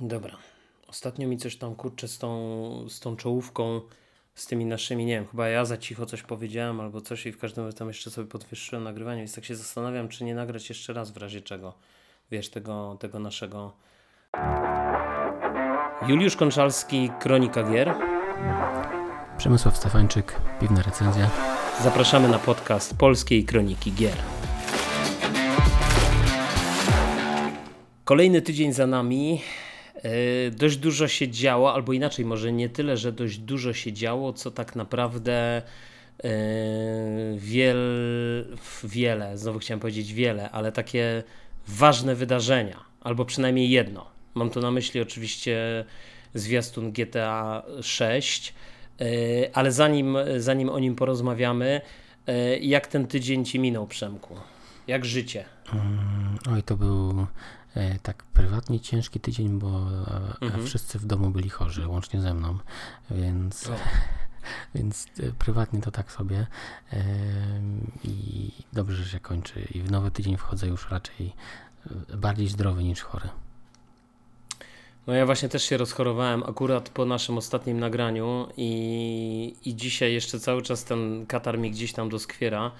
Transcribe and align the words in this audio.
Dobra. 0.00 0.36
Ostatnio 0.88 1.28
mi 1.28 1.38
coś 1.38 1.56
tam 1.56 1.74
kurczę 1.74 2.08
z 2.08 2.18
tą, 2.18 2.88
z 2.88 3.00
tą 3.00 3.16
czołówką, 3.16 3.80
z 4.34 4.46
tymi 4.46 4.66
naszymi, 4.66 5.04
nie 5.04 5.14
wiem, 5.14 5.26
chyba 5.26 5.48
ja 5.48 5.64
za 5.64 5.76
cicho 5.76 6.06
coś 6.06 6.22
powiedziałem 6.22 6.80
albo 6.80 7.00
coś 7.00 7.26
i 7.26 7.32
w 7.32 7.38
każdym 7.38 7.64
razie 7.64 7.78
tam 7.78 7.88
jeszcze 7.88 8.10
sobie 8.10 8.28
podwyższyłem 8.28 8.84
nagrywanie, 8.84 9.18
więc 9.18 9.34
tak 9.34 9.44
się 9.44 9.56
zastanawiam, 9.56 10.08
czy 10.08 10.24
nie 10.24 10.34
nagrać 10.34 10.68
jeszcze 10.68 10.92
raz 10.92 11.10
w 11.10 11.16
razie 11.16 11.40
czego. 11.40 11.74
Wiesz, 12.30 12.48
tego, 12.48 12.96
tego 13.00 13.18
naszego. 13.18 13.72
Juliusz 16.08 16.36
Konczalski, 16.36 17.10
Kronika 17.20 17.62
Gier. 17.62 17.94
Przemysław 19.38 19.76
Stefańczyk, 19.76 20.40
Piwna 20.60 20.82
Recenzja. 20.82 21.30
Zapraszamy 21.82 22.28
na 22.28 22.38
podcast 22.38 22.96
Polskiej 22.96 23.44
Kroniki 23.44 23.92
Gier. 23.92 24.16
Kolejny 28.04 28.42
tydzień 28.42 28.72
za 28.72 28.86
nami. 28.86 29.40
Yy, 30.04 30.50
dość 30.50 30.76
dużo 30.76 31.08
się 31.08 31.28
działo, 31.28 31.74
albo 31.74 31.92
inaczej, 31.92 32.24
może 32.24 32.52
nie 32.52 32.68
tyle, 32.68 32.96
że 32.96 33.12
dość 33.12 33.38
dużo 33.38 33.72
się 33.72 33.92
działo, 33.92 34.32
co 34.32 34.50
tak 34.50 34.76
naprawdę 34.76 35.62
yy, 36.24 36.30
wiel, 37.36 37.78
wiele, 38.84 39.38
znowu 39.38 39.58
chciałem 39.58 39.80
powiedzieć 39.80 40.12
wiele, 40.12 40.50
ale 40.50 40.72
takie 40.72 41.22
ważne 41.68 42.14
wydarzenia, 42.14 42.84
albo 43.00 43.24
przynajmniej 43.24 43.70
jedno. 43.70 44.06
Mam 44.34 44.50
tu 44.50 44.60
na 44.60 44.70
myśli 44.70 45.00
oczywiście 45.00 45.84
zwiastun 46.34 46.92
GTA 46.92 47.62
6, 47.82 48.54
yy, 49.00 49.06
ale 49.52 49.72
zanim, 49.72 50.16
zanim 50.38 50.68
o 50.68 50.78
nim 50.78 50.96
porozmawiamy, 50.96 51.80
jak 52.60 52.86
ten 52.86 53.06
tydzień 53.06 53.44
ci 53.44 53.58
minął, 53.58 53.86
Przemku? 53.86 54.36
Jak 54.86 55.04
życie? 55.04 55.44
Mm, 55.72 56.38
oj, 56.52 56.62
to 56.62 56.76
był 56.76 57.26
E, 57.59 57.59
tak 58.02 58.22
prywatnie 58.22 58.80
ciężki 58.80 59.20
tydzień, 59.20 59.58
bo 59.58 59.68
e, 59.68 60.44
mhm. 60.46 60.66
wszyscy 60.66 60.98
w 60.98 61.06
domu 61.06 61.30
byli 61.30 61.50
chorzy, 61.50 61.88
łącznie 61.88 62.20
ze 62.20 62.34
mną, 62.34 62.58
więc, 63.10 63.70
więc 64.74 65.06
e, 65.20 65.32
prywatnie 65.38 65.80
to 65.80 65.90
tak 65.90 66.12
sobie 66.12 66.46
i 68.04 68.50
dobrze, 68.72 68.96
że 68.96 69.10
się 69.10 69.20
kończy 69.20 69.68
i 69.74 69.82
w 69.82 69.90
nowy 69.90 70.10
tydzień 70.10 70.36
wchodzę 70.36 70.66
już 70.66 70.90
raczej 70.90 71.32
bardziej 72.14 72.48
zdrowy 72.48 72.84
niż 72.84 73.02
chory. 73.02 73.28
No 75.06 75.14
ja 75.14 75.26
właśnie 75.26 75.48
też 75.48 75.64
się 75.64 75.76
rozchorowałem 75.76 76.42
akurat 76.42 76.88
po 76.88 77.04
naszym 77.04 77.38
ostatnim 77.38 77.80
nagraniu 77.80 78.48
i, 78.56 79.56
i 79.64 79.76
dzisiaj 79.76 80.12
jeszcze 80.12 80.40
cały 80.40 80.62
czas 80.62 80.84
ten 80.84 81.26
katar 81.26 81.58
mi 81.58 81.70
gdzieś 81.70 81.92
tam 81.92 82.08
doskwiera. 82.08 82.72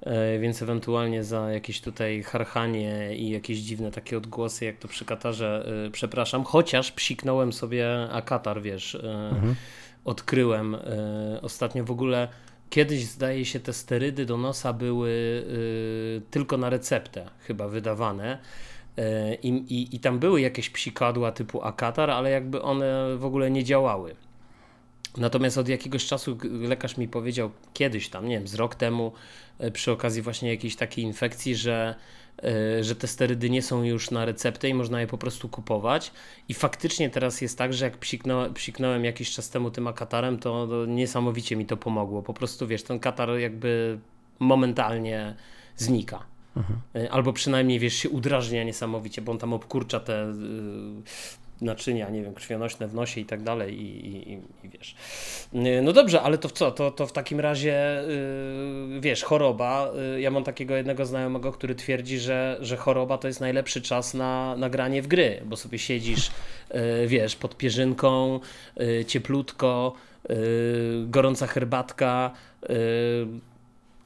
E, 0.00 0.38
więc 0.38 0.62
ewentualnie 0.62 1.24
za 1.24 1.50
jakieś 1.50 1.80
tutaj 1.80 2.22
harchanie 2.22 3.16
i 3.16 3.30
jakieś 3.30 3.58
dziwne 3.58 3.90
takie 3.90 4.18
odgłosy, 4.18 4.64
jak 4.64 4.78
to 4.78 4.88
przy 4.88 5.04
Katarze, 5.04 5.68
e, 5.86 5.90
przepraszam, 5.90 6.44
chociaż 6.44 6.92
psiknąłem 6.92 7.52
sobie, 7.52 8.08
a 8.12 8.22
Katar, 8.22 8.62
wiesz, 8.62 8.94
e, 8.94 9.28
mhm. 9.28 9.54
odkryłem 10.04 10.76
ostatnio 11.42 11.84
w 11.84 11.90
ogóle. 11.90 12.28
Kiedyś 12.70 13.04
zdaje 13.04 13.44
się 13.44 13.60
te 13.60 13.72
sterydy 13.72 14.26
do 14.26 14.36
nosa 14.36 14.72
były 14.72 15.44
tylko 16.30 16.56
na 16.56 16.70
receptę 16.70 17.30
chyba 17.40 17.68
wydawane. 17.68 18.38
I, 19.42 19.48
i, 19.48 19.96
I 19.96 20.00
tam 20.00 20.18
były 20.18 20.40
jakieś 20.40 20.70
psikadła 20.70 21.32
typu 21.32 21.62
akatar, 21.62 22.10
ale 22.10 22.30
jakby 22.30 22.62
one 22.62 23.16
w 23.16 23.24
ogóle 23.24 23.50
nie 23.50 23.64
działały. 23.64 24.16
Natomiast 25.16 25.58
od 25.58 25.68
jakiegoś 25.68 26.06
czasu 26.06 26.38
lekarz 26.44 26.96
mi 26.96 27.08
powiedział 27.08 27.50
kiedyś 27.72 28.08
tam, 28.08 28.28
nie 28.28 28.38
wiem, 28.38 28.48
z 28.48 28.54
rok 28.54 28.74
temu, 28.74 29.12
przy 29.72 29.92
okazji 29.92 30.22
właśnie 30.22 30.50
jakiejś 30.50 30.76
takiej 30.76 31.04
infekcji, 31.04 31.56
że, 31.56 31.94
e, 32.42 32.84
że 32.84 32.96
te 32.96 33.06
sterydy 33.06 33.50
nie 33.50 33.62
są 33.62 33.82
już 33.82 34.10
na 34.10 34.24
receptę 34.24 34.68
i 34.68 34.74
można 34.74 35.00
je 35.00 35.06
po 35.06 35.18
prostu 35.18 35.48
kupować. 35.48 36.12
I 36.48 36.54
faktycznie 36.54 37.10
teraz 37.10 37.40
jest 37.40 37.58
tak, 37.58 37.72
że 37.72 37.84
jak 37.84 37.96
psiknąłem, 37.96 38.54
psiknąłem 38.54 39.04
jakiś 39.04 39.30
czas 39.30 39.50
temu 39.50 39.70
tym 39.70 39.86
akatarem, 39.86 40.38
to, 40.38 40.66
to 40.66 40.86
niesamowicie 40.86 41.56
mi 41.56 41.66
to 41.66 41.76
pomogło. 41.76 42.22
Po 42.22 42.34
prostu 42.34 42.66
wiesz, 42.66 42.82
ten 42.82 43.00
katar 43.00 43.30
jakby 43.38 43.98
momentalnie 44.38 45.34
znika. 45.76 46.22
Mhm. 46.56 46.80
E, 46.94 47.12
albo 47.12 47.32
przynajmniej 47.32 47.78
wiesz, 47.78 47.94
się 47.94 48.10
udrażnia 48.10 48.64
niesamowicie, 48.64 49.22
bo 49.22 49.32
on 49.32 49.38
tam 49.38 49.52
obkurcza 49.52 50.00
te 50.00 50.34
naczynia, 51.60 52.10
nie 52.10 52.22
wiem, 52.22 52.34
krwionośne 52.34 52.88
w 52.88 52.94
nosie 52.94 53.20
i 53.20 53.24
tak 53.24 53.42
dalej 53.42 53.80
i, 53.80 54.06
i, 54.06 54.32
i, 54.32 54.40
wiesz. 54.64 54.96
Y, 55.54 55.82
no 55.82 55.92
dobrze, 55.92 56.22
ale 56.22 56.38
to 56.38 56.48
w 56.48 56.52
co? 56.52 56.70
To, 56.70 56.90
to 56.90 57.06
w 57.06 57.12
takim 57.12 57.40
razie, 57.40 58.02
yy, 58.92 59.00
wiesz, 59.00 59.22
choroba. 59.22 59.90
Yy, 60.12 60.20
ja 60.20 60.30
mam 60.30 60.44
takiego 60.44 60.76
jednego 60.76 61.06
znajomego, 61.06 61.52
który 61.52 61.74
twierdzi, 61.74 62.18
że, 62.18 62.58
że 62.60 62.76
choroba 62.76 63.18
to 63.18 63.28
jest 63.28 63.40
najlepszy 63.40 63.82
czas 63.82 64.14
na, 64.14 64.56
na 64.56 64.70
granie 64.70 65.02
w 65.02 65.06
gry, 65.06 65.42
bo 65.44 65.56
sobie 65.56 65.78
siedzisz, 65.78 66.30
yy, 66.74 67.06
wiesz, 67.06 67.36
pod 67.36 67.56
pierzynką, 67.56 68.40
y, 68.80 69.04
cieplutko, 69.04 69.92
y, 70.30 70.34
gorąca 71.06 71.46
herbatka, 71.46 72.30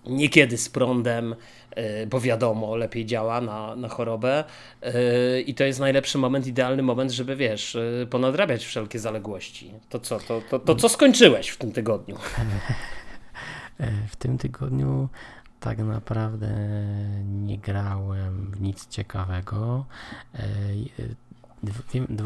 niekiedy 0.06 0.58
z 0.58 0.68
prądem, 0.68 1.34
bo 2.06 2.20
wiadomo, 2.20 2.76
lepiej 2.76 3.06
działa 3.06 3.40
na, 3.40 3.76
na 3.76 3.88
chorobę 3.88 4.44
e, 4.82 5.40
i 5.40 5.54
to 5.54 5.64
jest 5.64 5.80
najlepszy 5.80 6.18
moment, 6.18 6.46
idealny 6.46 6.82
moment, 6.82 7.10
żeby 7.10 7.36
wiesz, 7.36 7.76
e, 7.76 8.06
ponadrabiać 8.06 8.64
wszelkie 8.64 8.98
zaległości. 8.98 9.74
To 9.88 10.00
co, 10.00 10.18
to, 10.18 10.42
to, 10.50 10.58
to 10.58 10.74
co 10.74 10.88
skończyłeś 10.88 11.48
w 11.48 11.56
tym 11.56 11.72
tygodniu? 11.72 12.16
W 14.08 14.16
tym 14.16 14.38
tygodniu 14.38 15.08
tak 15.60 15.78
naprawdę 15.78 16.48
nie 17.24 17.58
grałem 17.58 18.50
w 18.50 18.60
nic 18.60 18.88
ciekawego. 18.88 19.86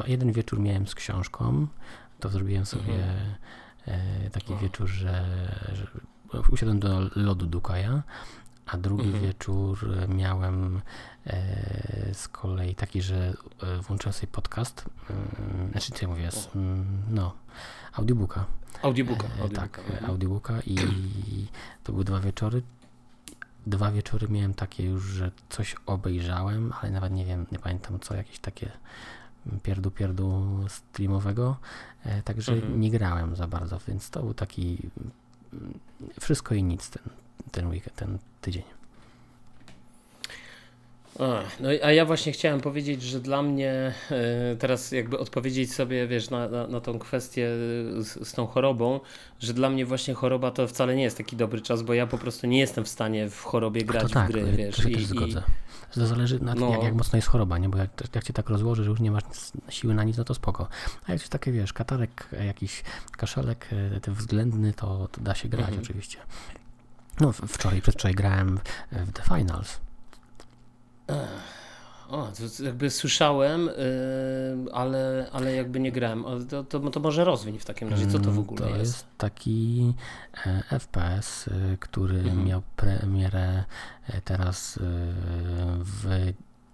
Jeden 0.06 0.32
wieczór 0.32 0.60
miałem 0.60 0.86
z 0.86 0.94
książką, 0.94 1.66
to 2.20 2.28
zrobiłem 2.28 2.66
sobie 2.66 2.94
mhm. 2.94 4.30
taki 4.32 4.56
wieczór, 4.56 4.86
że, 4.88 5.24
że 5.74 5.86
usiadłem 6.50 6.80
do 6.80 7.00
lodu 7.16 7.46
Dukaja, 7.46 8.02
a 8.66 8.78
drugi 8.78 9.04
mhm. 9.04 9.22
wieczór 9.22 9.88
miałem 10.08 10.80
e, 11.26 12.14
z 12.14 12.28
kolei 12.28 12.74
taki, 12.74 13.02
że 13.02 13.34
e, 13.62 13.78
włączyłem 13.78 14.12
sobie 14.12 14.26
podcast, 14.26 14.84
e, 15.10 15.70
znaczy 15.70 15.92
co 15.92 15.98
ja 16.02 16.08
mówię, 16.08 16.30
z, 16.30 16.48
no, 17.10 17.34
audiobooka. 17.92 18.44
Audiobooka. 18.82 19.26
E, 19.44 19.48
tak, 19.48 19.78
mhm. 19.78 20.10
audiobooka 20.10 20.60
i 20.66 20.76
to 21.84 21.92
były 21.92 22.04
dwa 22.04 22.20
wieczory. 22.20 22.62
Dwa 23.66 23.92
wieczory 23.92 24.28
miałem 24.28 24.54
takie 24.54 24.84
już, 24.84 25.04
że 25.04 25.30
coś 25.48 25.76
obejrzałem, 25.86 26.72
ale 26.80 26.90
nawet 26.90 27.12
nie 27.12 27.24
wiem, 27.24 27.46
nie 27.52 27.58
pamiętam 27.58 28.00
co, 28.00 28.14
jakieś 28.14 28.38
takie 28.38 28.70
pierdu 29.62 29.90
pierdu 29.90 30.58
streamowego, 30.68 31.56
e, 32.04 32.22
także 32.22 32.52
mhm. 32.52 32.80
nie 32.80 32.90
grałem 32.90 33.36
za 33.36 33.46
bardzo, 33.46 33.78
więc 33.88 34.10
to 34.10 34.22
był 34.22 34.34
taki 34.34 34.78
wszystko 36.20 36.54
i 36.54 36.62
nic 36.62 36.90
ten, 36.90 37.02
ten 37.52 37.68
weekend, 37.68 37.96
ten 37.96 38.18
tydzień. 38.40 38.62
No 41.60 41.68
a 41.82 41.92
ja 41.92 42.04
właśnie 42.04 42.32
chciałem 42.32 42.60
powiedzieć, 42.60 43.02
że 43.02 43.20
dla 43.20 43.42
mnie 43.42 43.94
y, 44.52 44.56
teraz 44.56 44.92
jakby 44.92 45.18
odpowiedzieć 45.18 45.74
sobie, 45.74 46.06
wiesz, 46.06 46.30
na, 46.30 46.48
na, 46.48 46.66
na 46.66 46.80
tą 46.80 46.98
kwestię 46.98 47.48
z, 47.98 48.28
z, 48.28 48.32
tą 48.32 48.46
chorobą, 48.46 49.00
że 49.40 49.54
dla 49.54 49.70
mnie 49.70 49.86
właśnie 49.86 50.14
choroba 50.14 50.50
to 50.50 50.68
wcale 50.68 50.96
nie 50.96 51.02
jest 51.02 51.16
taki 51.16 51.36
dobry 51.36 51.60
czas, 51.60 51.82
bo 51.82 51.94
ja 51.94 52.06
po 52.06 52.18
prostu 52.18 52.46
nie 52.46 52.58
jestem 52.58 52.84
w 52.84 52.88
stanie 52.88 53.28
w 53.30 53.42
chorobie 53.42 53.84
grać 53.84 54.12
tak, 54.12 54.28
w 54.28 54.32
gry, 54.32 54.44
wiesz. 54.44 54.76
To 54.76 54.82
się 54.82 54.90
I, 54.90 54.94
też 54.94 55.04
zgodzę. 55.04 55.42
I... 55.48 55.94
To 55.94 56.06
zależy 56.06 56.40
na 56.42 56.54
no. 56.54 56.70
jak, 56.70 56.82
jak 56.82 56.94
mocno 56.94 57.16
jest 57.16 57.28
choroba, 57.28 57.58
nie? 57.58 57.68
Bo 57.68 57.78
jak, 57.78 57.90
jak 58.14 58.24
cię 58.24 58.32
tak 58.32 58.48
rozłoży, 58.48 58.84
że 58.84 58.90
już 58.90 59.00
nie 59.00 59.10
masz 59.10 59.22
siły 59.68 59.94
na 59.94 60.04
nic, 60.04 60.16
no 60.16 60.24
to 60.24 60.34
spoko. 60.34 60.68
A 61.06 61.12
jak 61.12 61.20
jest 61.20 61.32
takie, 61.32 61.52
wiesz, 61.52 61.72
katarek, 61.72 62.28
jakiś 62.46 62.82
kaszelek 63.16 63.68
e, 63.96 64.00
ten 64.00 64.14
względny, 64.14 64.72
to, 64.72 65.08
to 65.12 65.20
da 65.20 65.34
się 65.34 65.48
grać 65.48 65.66
mhm. 65.66 65.82
oczywiście. 65.82 66.18
No 67.20 67.32
wczoraj, 67.32 67.82
przedwczoraj 67.82 68.14
grałem 68.14 68.60
w 68.92 69.12
The 69.12 69.22
Finals. 69.22 69.80
O, 72.08 72.28
to 72.36 72.64
jakby 72.64 72.90
słyszałem, 72.90 73.66
yy, 73.66 74.72
ale, 74.72 75.26
ale 75.32 75.54
jakby 75.54 75.80
nie 75.80 75.92
grałem. 75.92 76.24
To, 76.48 76.64
to, 76.64 76.80
to 76.80 77.00
może 77.00 77.24
rozwiń 77.24 77.58
w 77.58 77.64
takim 77.64 77.88
razie, 77.88 78.06
co 78.06 78.18
to 78.18 78.32
w 78.32 78.38
ogóle 78.38 78.60
to 78.60 78.68
jest? 78.68 78.78
To 78.78 78.82
jest 78.82 79.06
taki 79.18 79.94
e, 80.46 80.78
FPS, 80.78 81.48
y, 81.48 81.78
który 81.80 82.18
mhm. 82.18 82.44
miał 82.44 82.62
premierę 82.76 83.64
e, 84.08 84.20
teraz 84.20 84.76
y, 84.76 84.80
w 85.78 86.32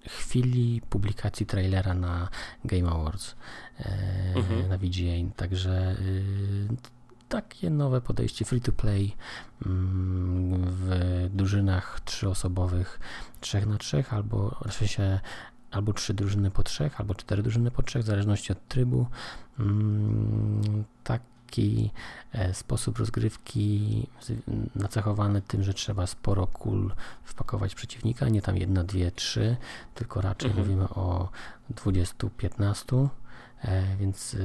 chwili 0.08 0.82
publikacji 0.90 1.46
trailera 1.46 1.94
na 1.94 2.28
Game 2.64 2.90
Awards 2.90 3.36
e, 3.80 3.84
mhm. 4.34 4.68
na 4.68 4.78
VGA. 4.78 5.34
Także 5.36 5.96
y, 6.00 6.68
takie 7.30 7.70
nowe 7.70 8.00
podejście 8.00 8.44
free 8.44 8.60
to 8.60 8.72
play 8.72 9.16
mm, 9.66 10.62
w 10.66 10.90
drużynach 11.32 12.00
trzyosobowych, 12.00 13.00
trzech 13.40 13.66
na 13.66 13.78
trzech, 13.78 14.14
albo 14.14 14.60
w 14.68 14.72
sensie 14.72 15.20
albo 15.70 15.92
trzy 15.92 16.14
drużyny 16.14 16.50
po 16.50 16.62
trzech, 16.62 17.00
albo 17.00 17.14
cztery 17.14 17.42
drużyny 17.42 17.70
po 17.70 17.82
trzech, 17.82 18.02
w 18.02 18.06
zależności 18.06 18.52
od 18.52 18.68
trybu. 18.68 19.06
Mm, 19.58 20.84
taki 21.04 21.90
e, 22.32 22.54
sposób 22.54 22.98
rozgrywki 22.98 24.06
nacechowany 24.74 25.42
tym, 25.42 25.62
że 25.62 25.74
trzeba 25.74 26.06
sporo 26.06 26.46
kul 26.46 26.92
wpakować 27.24 27.74
przeciwnika, 27.74 28.28
nie 28.28 28.42
tam 28.42 28.56
jedna, 28.56 28.84
dwie, 28.84 29.10
trzy, 29.10 29.56
tylko 29.94 30.20
raczej 30.20 30.50
mhm. 30.50 30.68
mówimy 30.68 30.88
o 30.88 31.28
20-15 31.74 33.08
więc 33.98 34.36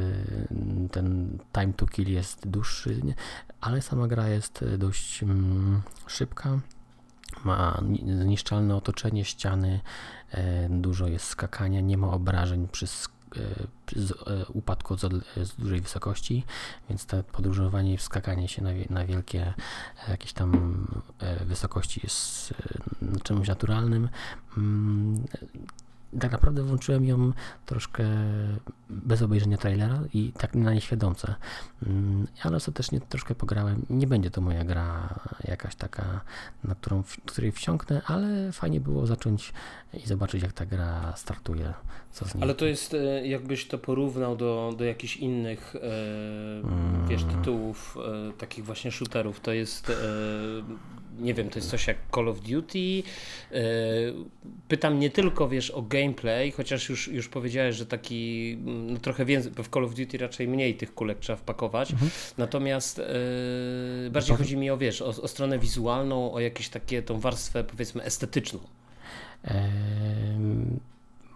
ten 0.91 1.37
time 1.53 1.73
to 1.73 1.85
kill 1.85 2.11
jest 2.11 2.47
dłuższy, 2.47 3.01
ale 3.61 3.81
sama 3.81 4.07
gra 4.07 4.27
jest 4.27 4.65
dość 4.77 5.23
mm, 5.23 5.81
szybka. 6.07 6.59
Ma 7.43 7.81
zniszczalne 8.21 8.75
otoczenie, 8.75 9.25
ściany, 9.25 9.79
dużo 10.69 11.07
jest 11.07 11.25
skakania, 11.25 11.81
nie 11.81 11.97
ma 11.97 12.11
obrażeń 12.11 12.67
przy 12.71 12.87
z 12.87 13.07
upadku 14.53 14.97
z, 14.97 15.55
dużej 15.57 15.81
wysokości, 15.81 16.43
więc 16.89 17.05
to 17.05 17.23
podróżowanie 17.23 17.93
i 17.93 17.97
wskakanie 17.97 18.47
się 18.47 18.63
na, 18.63 18.69
na 18.89 19.05
wielkie 19.05 19.53
jakieś 20.07 20.33
tam 20.33 20.87
wysokości 21.45 21.99
jest 22.03 22.53
czymś 23.23 23.47
naturalnym. 23.47 24.09
Tak 26.19 26.31
naprawdę 26.31 26.63
włączyłem 26.63 27.05
ją 27.05 27.31
troszkę 27.65 28.03
bez 28.89 29.21
obejrzenia 29.21 29.57
trailera 29.57 29.99
i 30.13 30.31
tak 30.37 30.55
na 30.55 30.73
nieświadomce. 30.73 31.35
Mm, 31.87 32.27
ale 32.43 32.57
ostatecznie 32.57 33.01
troszkę 33.01 33.35
pograłem. 33.35 33.85
Nie 33.89 34.07
będzie 34.07 34.31
to 34.31 34.41
moja 34.41 34.63
gra 34.63 35.19
jakaś 35.43 35.75
taka, 35.75 36.21
na 36.63 36.75
którą, 36.75 37.03
której 37.25 37.51
wsiąknę, 37.51 38.01
ale 38.05 38.51
fajnie 38.51 38.79
było 38.79 39.07
zacząć 39.07 39.53
i 39.93 40.07
zobaczyć, 40.07 40.43
jak 40.43 40.53
ta 40.53 40.65
gra 40.65 41.13
startuje. 41.15 41.73
Co 42.11 42.25
z 42.25 42.35
niej. 42.35 42.43
Ale 42.43 42.55
to 42.55 42.65
jest, 42.65 42.93
e, 42.93 43.27
jakbyś 43.27 43.67
to 43.67 43.77
porównał 43.77 44.35
do, 44.35 44.73
do 44.77 44.83
jakichś 44.83 45.17
innych, 45.17 45.75
e, 45.75 45.79
wiesz, 47.07 47.23
mm. 47.23 47.35
tytułów, 47.35 47.97
e, 48.29 48.33
takich 48.33 48.65
właśnie 48.65 48.91
shooterów, 48.91 49.39
to 49.39 49.53
jest 49.53 49.89
e, 49.89 49.93
nie 51.19 51.33
wiem, 51.33 51.49
to 51.49 51.59
jest 51.59 51.69
coś 51.69 51.87
jak 51.87 51.97
Call 52.15 52.29
of 52.29 52.39
Duty. 52.39 53.03
E, 53.51 53.61
pytam 54.67 54.99
nie 54.99 55.09
tylko, 55.09 55.49
wiesz, 55.49 55.71
o 55.71 55.81
gameplay, 55.81 56.51
chociaż 56.51 56.89
już, 56.89 57.07
już 57.07 57.29
powiedziałeś, 57.29 57.75
że 57.75 57.85
taki 57.85 58.51
mm, 58.61 58.93
no 58.93 58.99
trochę 58.99 59.25
więcej, 59.25 59.51
bo 59.51 59.63
w 59.63 59.69
Call 59.69 59.83
of 59.83 59.95
Duty 59.95 60.17
raczej 60.17 60.47
mniej 60.47 60.75
tych 60.75 60.93
kulek 60.93 61.19
trzeba 61.19 61.37
wpakować. 61.37 61.91
Mhm. 61.91 62.11
Natomiast 62.37 62.99
e, 62.99 63.05
bardziej 64.11 64.35
chodzi 64.35 64.57
mi 64.57 64.69
o, 64.69 64.77
wiesz, 64.77 65.01
o, 65.01 65.07
o 65.07 65.27
stronę 65.27 65.59
wizualną, 65.59 66.33
o 66.33 66.39
jakieś 66.39 66.69
takie, 66.69 67.01
tą 67.01 67.19
warstwę, 67.19 67.63
powiedzmy, 67.63 68.03
estetyczną. 68.03 68.59
Eee, 69.43 69.53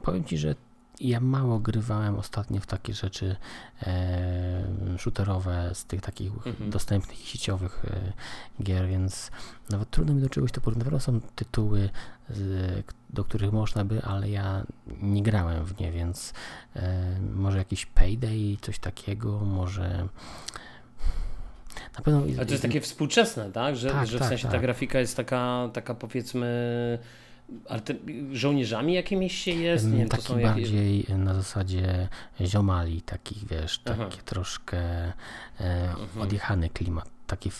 powiem 0.03 0.23
Ci, 0.23 0.37
że 0.37 0.55
ja 0.99 1.19
mało 1.19 1.59
grywałem 1.59 2.19
ostatnio 2.19 2.61
w 2.61 2.67
takie 2.67 2.93
rzeczy 2.93 3.35
e, 3.83 4.97
shooterowe 4.97 5.71
z 5.73 5.85
tych 5.85 6.01
takich 6.01 6.31
mhm. 6.47 6.69
dostępnych 6.69 7.17
sieciowych 7.17 7.85
e, 7.85 8.63
gier, 8.63 8.87
więc 8.87 9.31
nawet 9.69 9.89
trudno 9.89 10.13
mi 10.13 10.21
do 10.21 10.29
czegoś 10.29 10.51
to 10.51 10.61
porównać. 10.61 11.03
są 11.03 11.21
tytuły, 11.35 11.89
z, 12.29 12.83
do 13.09 13.23
których 13.23 13.51
można 13.51 13.85
by, 13.85 14.01
ale 14.03 14.29
ja 14.29 14.65
nie 15.01 15.23
grałem 15.23 15.65
w 15.65 15.79
nie, 15.79 15.91
więc 15.91 16.33
e, 16.75 17.19
może 17.33 17.57
jakiś 17.57 17.85
Payday, 17.85 18.57
coś 18.61 18.79
takiego, 18.79 19.39
może... 19.39 20.07
Na 21.97 22.03
pewno, 22.03 22.21
Ale 22.37 22.45
to 22.45 22.51
jest 22.51 22.63
takie 22.63 22.81
współczesne, 22.81 23.51
tak? 23.51 23.75
Że, 23.75 23.89
tak, 23.89 24.07
że 24.07 24.17
w 24.17 24.19
tak, 24.19 24.29
sensie 24.29 24.43
tak. 24.43 24.51
ta 24.51 24.59
grafika 24.59 24.99
jest 24.99 25.17
taka, 25.17 25.69
taka 25.73 25.93
powiedzmy 25.93 26.99
ale 27.69 27.81
te, 27.81 27.93
żołnierzami 28.31 28.93
jakimiś 28.93 29.37
się 29.37 29.51
jest? 29.51 29.87
Nie 29.87 29.97
wiem, 29.97 30.09
Taki 30.09 30.33
bardziej 30.33 30.97
jakieś... 30.97 31.15
na 31.17 31.33
zasadzie 31.33 32.07
ziomali, 32.41 33.01
takich 33.01 33.47
wiesz, 33.47 33.81
Aha. 33.85 34.05
takie 34.05 34.21
troszkę 34.21 34.77
e, 34.77 35.13
mhm. 35.59 36.21
odjechany 36.21 36.69
klimat. 36.69 37.09
Taki 37.27 37.51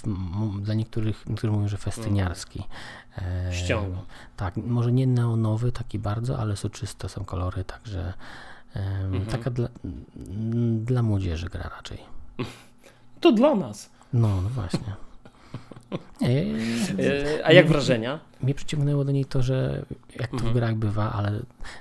dla 0.62 0.74
niektórych, 0.74 1.26
niektórzy 1.28 1.54
mówią, 1.54 1.68
że 1.68 1.78
festyniarski. 1.78 2.64
E, 3.18 3.54
Ściąga. 3.54 3.98
Tak, 4.38 4.58
może 4.58 4.92
nie 4.92 5.08
neonowy 5.08 5.72
taki 5.72 6.00
bardzo, 6.00 6.40
ale 6.40 6.56
soczyste 6.56 7.10
są 7.10 7.26
kolory, 7.26 7.64
także 7.64 8.14
e, 8.76 8.80
mhm. 8.80 9.26
taka 9.26 9.50
dla, 9.50 9.70
dla 10.76 11.04
młodzieży 11.04 11.50
gra 11.50 11.70
raczej. 11.76 11.98
To 13.20 13.32
dla 13.32 13.56
nas. 13.56 13.90
No, 14.14 14.42
no 14.42 14.50
właśnie. 14.50 14.80
Nie, 16.22 16.46
A 17.44 17.52
jak 17.52 17.68
wrażenia? 17.68 18.20
Mnie 18.42 18.54
przyciągnęło 18.54 19.06
do 19.06 19.12
niej 19.12 19.26
to, 19.26 19.42
że 19.42 19.86
jak 20.16 20.30
to 20.30 20.36
mhm. 20.36 20.54
w 20.54 20.56
grach 20.56 20.76
bywa, 20.76 21.14
ale 21.14 21.40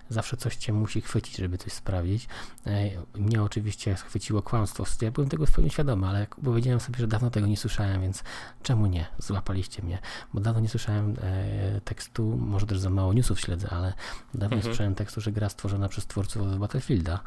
zawsze 0.08 0.36
coś 0.36 0.56
cię 0.56 0.72
musi 0.72 1.00
chwycić, 1.00 1.36
żeby 1.36 1.58
coś 1.58 1.72
sprawdzić. 1.72 2.28
E, 2.66 2.90
mnie 3.14 3.42
oczywiście 3.42 3.94
chwyciło 3.94 4.42
kłamstwo. 4.42 4.84
Ja 5.02 5.10
byłem 5.10 5.30
tego 5.30 5.46
zupełnie 5.46 5.70
świadomy, 5.70 6.06
ale 6.06 6.26
powiedziałem 6.44 6.80
sobie, 6.80 6.98
że 6.98 7.06
dawno 7.06 7.30
tego 7.30 7.46
nie 7.46 7.56
słyszałem, 7.56 8.00
więc 8.00 8.24
czemu 8.62 8.86
nie? 8.86 9.06
Złapaliście 9.18 9.82
mnie. 9.82 9.98
Bo 10.34 10.40
dawno 10.40 10.60
nie 10.60 10.68
słyszałem 10.68 11.16
e, 11.22 11.80
tekstu, 11.80 12.36
może 12.36 12.66
też 12.66 12.78
za 12.78 12.90
mało 12.90 13.12
newsów 13.12 13.40
śledzę, 13.40 13.68
ale 13.70 13.92
dawno 14.34 14.56
mhm. 14.56 14.56
nie 14.56 14.62
słyszałem 14.62 14.94
tekstu, 14.94 15.20
że 15.20 15.32
gra 15.32 15.48
stworzona 15.48 15.88
przez 15.88 16.06
twórców 16.06 16.58
Battlefielda. 16.58 17.20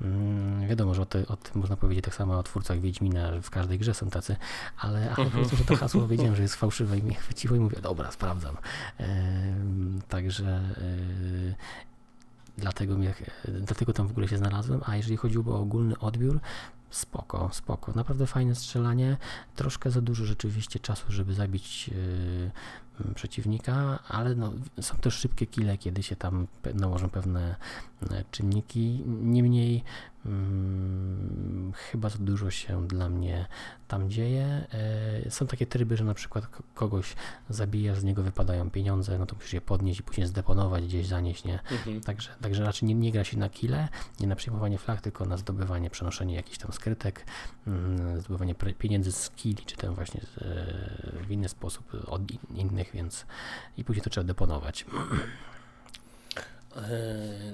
Mm, 0.00 0.68
wiadomo, 0.68 0.94
że 0.94 1.02
o, 1.02 1.06
te, 1.06 1.28
o, 1.28 1.36
tym 1.36 1.60
można 1.60 1.76
powiedzieć 1.76 2.04
tak 2.04 2.14
samo 2.14 2.38
o 2.38 2.42
twórcach 2.42 2.80
Wiedźmina, 2.80 3.32
że 3.32 3.42
w 3.42 3.50
każdej 3.50 3.78
grze 3.78 3.94
są 3.94 4.10
tacy, 4.10 4.36
ale, 4.78 5.14
ale 5.16 5.26
mhm. 5.26 5.48
że 5.58 5.64
to 5.64 5.76
hasło 5.76 6.08
wiedziałem, 6.08 6.36
że 6.36 6.42
jest 6.42 6.54
fałszywe 6.54 6.98
i 6.98 7.02
mnie 7.02 7.14
chwyciło 7.14 7.56
i 7.56 7.60
mówię, 7.60 7.76
dobra, 7.82 8.10
sprawdzam. 8.10 8.56
Także 10.08 10.46
e, 10.46 11.54
dlatego, 12.58 12.96
mnie, 12.96 13.14
dlatego 13.60 13.92
tam 13.92 14.06
w 14.08 14.10
ogóle 14.10 14.28
się 14.28 14.38
znalazłem. 14.38 14.80
A 14.86 14.96
jeżeli 14.96 15.16
chodziło 15.16 15.54
o 15.54 15.60
ogólny 15.60 15.98
odbiór, 15.98 16.40
spoko, 16.94 17.50
spoko. 17.52 17.92
Naprawdę 17.92 18.26
fajne 18.26 18.54
strzelanie. 18.54 19.16
Troszkę 19.56 19.90
za 19.90 20.00
dużo 20.00 20.24
rzeczywiście 20.24 20.78
czasu, 20.78 21.12
żeby 21.12 21.34
zabić 21.34 21.90
e, 23.00 23.14
przeciwnika, 23.14 23.98
ale 24.08 24.34
no, 24.34 24.52
są 24.80 24.96
też 24.96 25.14
szybkie 25.14 25.46
kile, 25.46 25.78
kiedy 25.78 26.02
się 26.02 26.16
tam 26.16 26.46
nałożą 26.74 27.08
pewne 27.08 27.56
e, 28.10 28.24
czynniki. 28.30 29.02
Niemniej 29.06 29.84
Hmm, 30.24 31.72
chyba 31.72 32.08
za 32.08 32.18
dużo 32.18 32.50
się 32.50 32.86
dla 32.86 33.08
mnie 33.08 33.46
tam 33.88 34.10
dzieje. 34.10 34.66
E, 35.24 35.30
są 35.30 35.46
takie 35.46 35.66
tryby, 35.66 35.96
że 35.96 36.04
na 36.04 36.14
przykład 36.14 36.48
kogoś 36.74 37.14
zabija, 37.48 37.94
z 37.94 38.04
niego 38.04 38.22
wypadają 38.22 38.70
pieniądze, 38.70 39.18
no 39.18 39.26
to 39.26 39.34
musisz 39.34 39.52
je 39.52 39.60
podnieść 39.60 40.00
i 40.00 40.02
później 40.02 40.26
zdeponować, 40.26 40.84
gdzieś 40.84 41.06
zanieść, 41.06 41.44
nie? 41.44 41.60
Mhm. 41.70 42.00
Także, 42.00 42.30
także 42.40 42.64
raczej 42.64 42.88
nie, 42.88 42.94
nie 42.94 43.12
gra 43.12 43.24
się 43.24 43.38
na 43.38 43.48
kile, 43.48 43.88
nie 44.20 44.26
na 44.26 44.36
przyjmowanie 44.36 44.78
flag, 44.78 45.00
tylko 45.00 45.24
na 45.24 45.36
zdobywanie, 45.36 45.90
przenoszenie 45.90 46.34
jakichś 46.34 46.58
tam 46.58 46.72
skrytek, 46.72 47.26
mm, 47.66 48.20
zdobywanie 48.20 48.54
pieniędzy 48.54 49.12
z 49.12 49.30
kili, 49.30 49.64
czy 49.66 49.76
tam 49.76 49.94
właśnie 49.94 50.20
e, 50.20 51.24
w 51.26 51.30
inny 51.30 51.48
sposób 51.48 51.92
od 52.06 52.22
innych, 52.54 52.90
więc 52.94 53.26
i 53.76 53.84
później 53.84 54.02
to 54.02 54.10
trzeba 54.10 54.24
deponować. 54.24 54.86
E, 56.76 56.82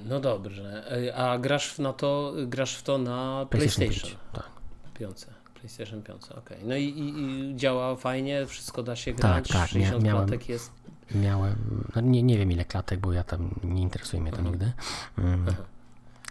no 0.08 0.20
dobrze. 0.20 0.84
E, 1.08 1.14
a 1.14 1.38
grasz 1.38 1.78
na 1.78 1.92
to, 1.92 2.34
grasz 2.46 2.74
w 2.74 2.82
to 2.82 2.98
na 2.98 3.46
PlayStation? 3.50 3.88
PlayStation 3.88 4.18
tak. 4.32 4.50
Piące. 4.94 5.40
PlayStation 5.60 6.02
5, 6.02 6.22
ok. 6.30 6.50
No 6.62 6.76
i, 6.76 6.84
i, 6.84 7.20
i, 7.20 7.56
działa 7.56 7.96
fajnie, 7.96 8.46
wszystko 8.46 8.82
da 8.82 8.96
się 8.96 9.12
grać, 9.12 9.48
tak, 9.48 9.60
tak. 9.60 9.68
60 9.68 10.04
miałem, 10.04 10.28
jest. 10.48 10.72
Miałem, 11.14 11.84
no 11.94 12.00
nie, 12.00 12.22
nie 12.22 12.38
wiem 12.38 12.52
ile 12.52 12.64
klatek, 12.64 13.00
bo 13.00 13.12
ja 13.12 13.24
tam 13.24 13.54
nie 13.64 13.82
interesuje 13.82 14.22
mnie 14.22 14.32
to 14.32 14.38
mhm. 14.38 14.54
nigdy. 14.54 14.72
Mm. 15.18 15.46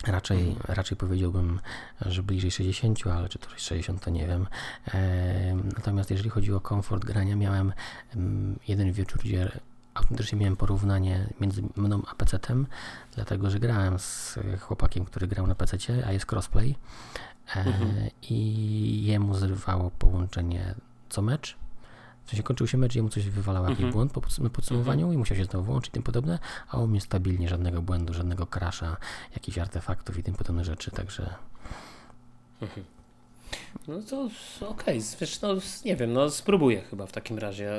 Raczej, 0.07 0.49
mhm. 0.49 0.75
raczej 0.75 0.97
powiedziałbym, 0.97 1.59
że 2.01 2.23
bliżej 2.23 2.51
60, 2.51 3.07
ale 3.07 3.29
czy 3.29 3.39
to 3.39 3.49
60 3.57 4.03
to 4.03 4.09
nie 4.09 4.27
wiem. 4.27 4.47
E, 4.93 5.55
natomiast 5.55 6.11
jeżeli 6.11 6.29
chodzi 6.29 6.53
o 6.53 6.59
komfort 6.59 7.05
grania, 7.05 7.35
miałem 7.35 7.73
mm, 8.15 8.59
jeden 8.67 8.91
wieczór, 8.91 9.21
gdzie 9.21 9.51
autentycznie 9.99 10.39
miałem 10.39 10.55
porównanie 10.55 11.29
między 11.41 11.63
mną 11.75 12.01
a 12.11 12.15
PC-tem, 12.15 12.65
dlatego 13.15 13.49
że 13.49 13.59
grałem 13.59 13.99
z 13.99 14.39
chłopakiem, 14.59 15.05
który 15.05 15.27
grał 15.27 15.47
na 15.47 15.55
PC, 15.55 15.77
a 16.07 16.11
jest 16.11 16.31
crossplay 16.31 16.75
e, 17.55 17.59
mhm. 17.59 18.09
i 18.21 19.03
jemu 19.03 19.33
zrywało 19.33 19.91
połączenie 19.91 20.75
co 21.09 21.21
mecz. 21.21 21.57
W 22.25 22.29
sensie 22.29 22.43
kończył 22.43 22.67
się 22.67 22.77
mecz, 22.77 22.95
jemu 22.95 23.09
coś 23.09 23.29
wywalało 23.29 23.65
jakiś 23.65 23.85
mhm. 23.85 23.93
błąd 23.93 24.11
po 24.11 24.21
podsumowaniu 24.49 25.01
mhm. 25.01 25.13
i 25.13 25.17
musiał 25.17 25.37
się 25.37 25.45
znowu 25.45 25.65
włączyć 25.65 25.89
i 25.89 25.93
tym 25.93 26.03
podobne, 26.03 26.39
a 26.69 26.77
u 26.77 26.87
mnie 26.87 27.01
stabilnie 27.01 27.49
żadnego 27.49 27.81
błędu, 27.81 28.13
żadnego 28.13 28.47
crasha, 28.47 28.97
jakichś 29.33 29.57
artefaktów 29.57 30.17
i 30.17 30.23
tym 30.23 30.35
podobne 30.35 30.65
rzeczy, 30.65 30.91
także... 30.91 31.35
Mhm. 32.61 32.98
No 33.89 34.01
to 34.09 34.29
okej, 34.67 34.97
okay. 34.97 35.17
wiesz, 35.21 35.41
no 35.41 35.55
nie 35.85 35.95
wiem, 35.95 36.13
no 36.13 36.29
spróbuję 36.29 36.81
chyba 36.81 37.05
w 37.05 37.11
takim 37.11 37.39
razie. 37.39 37.71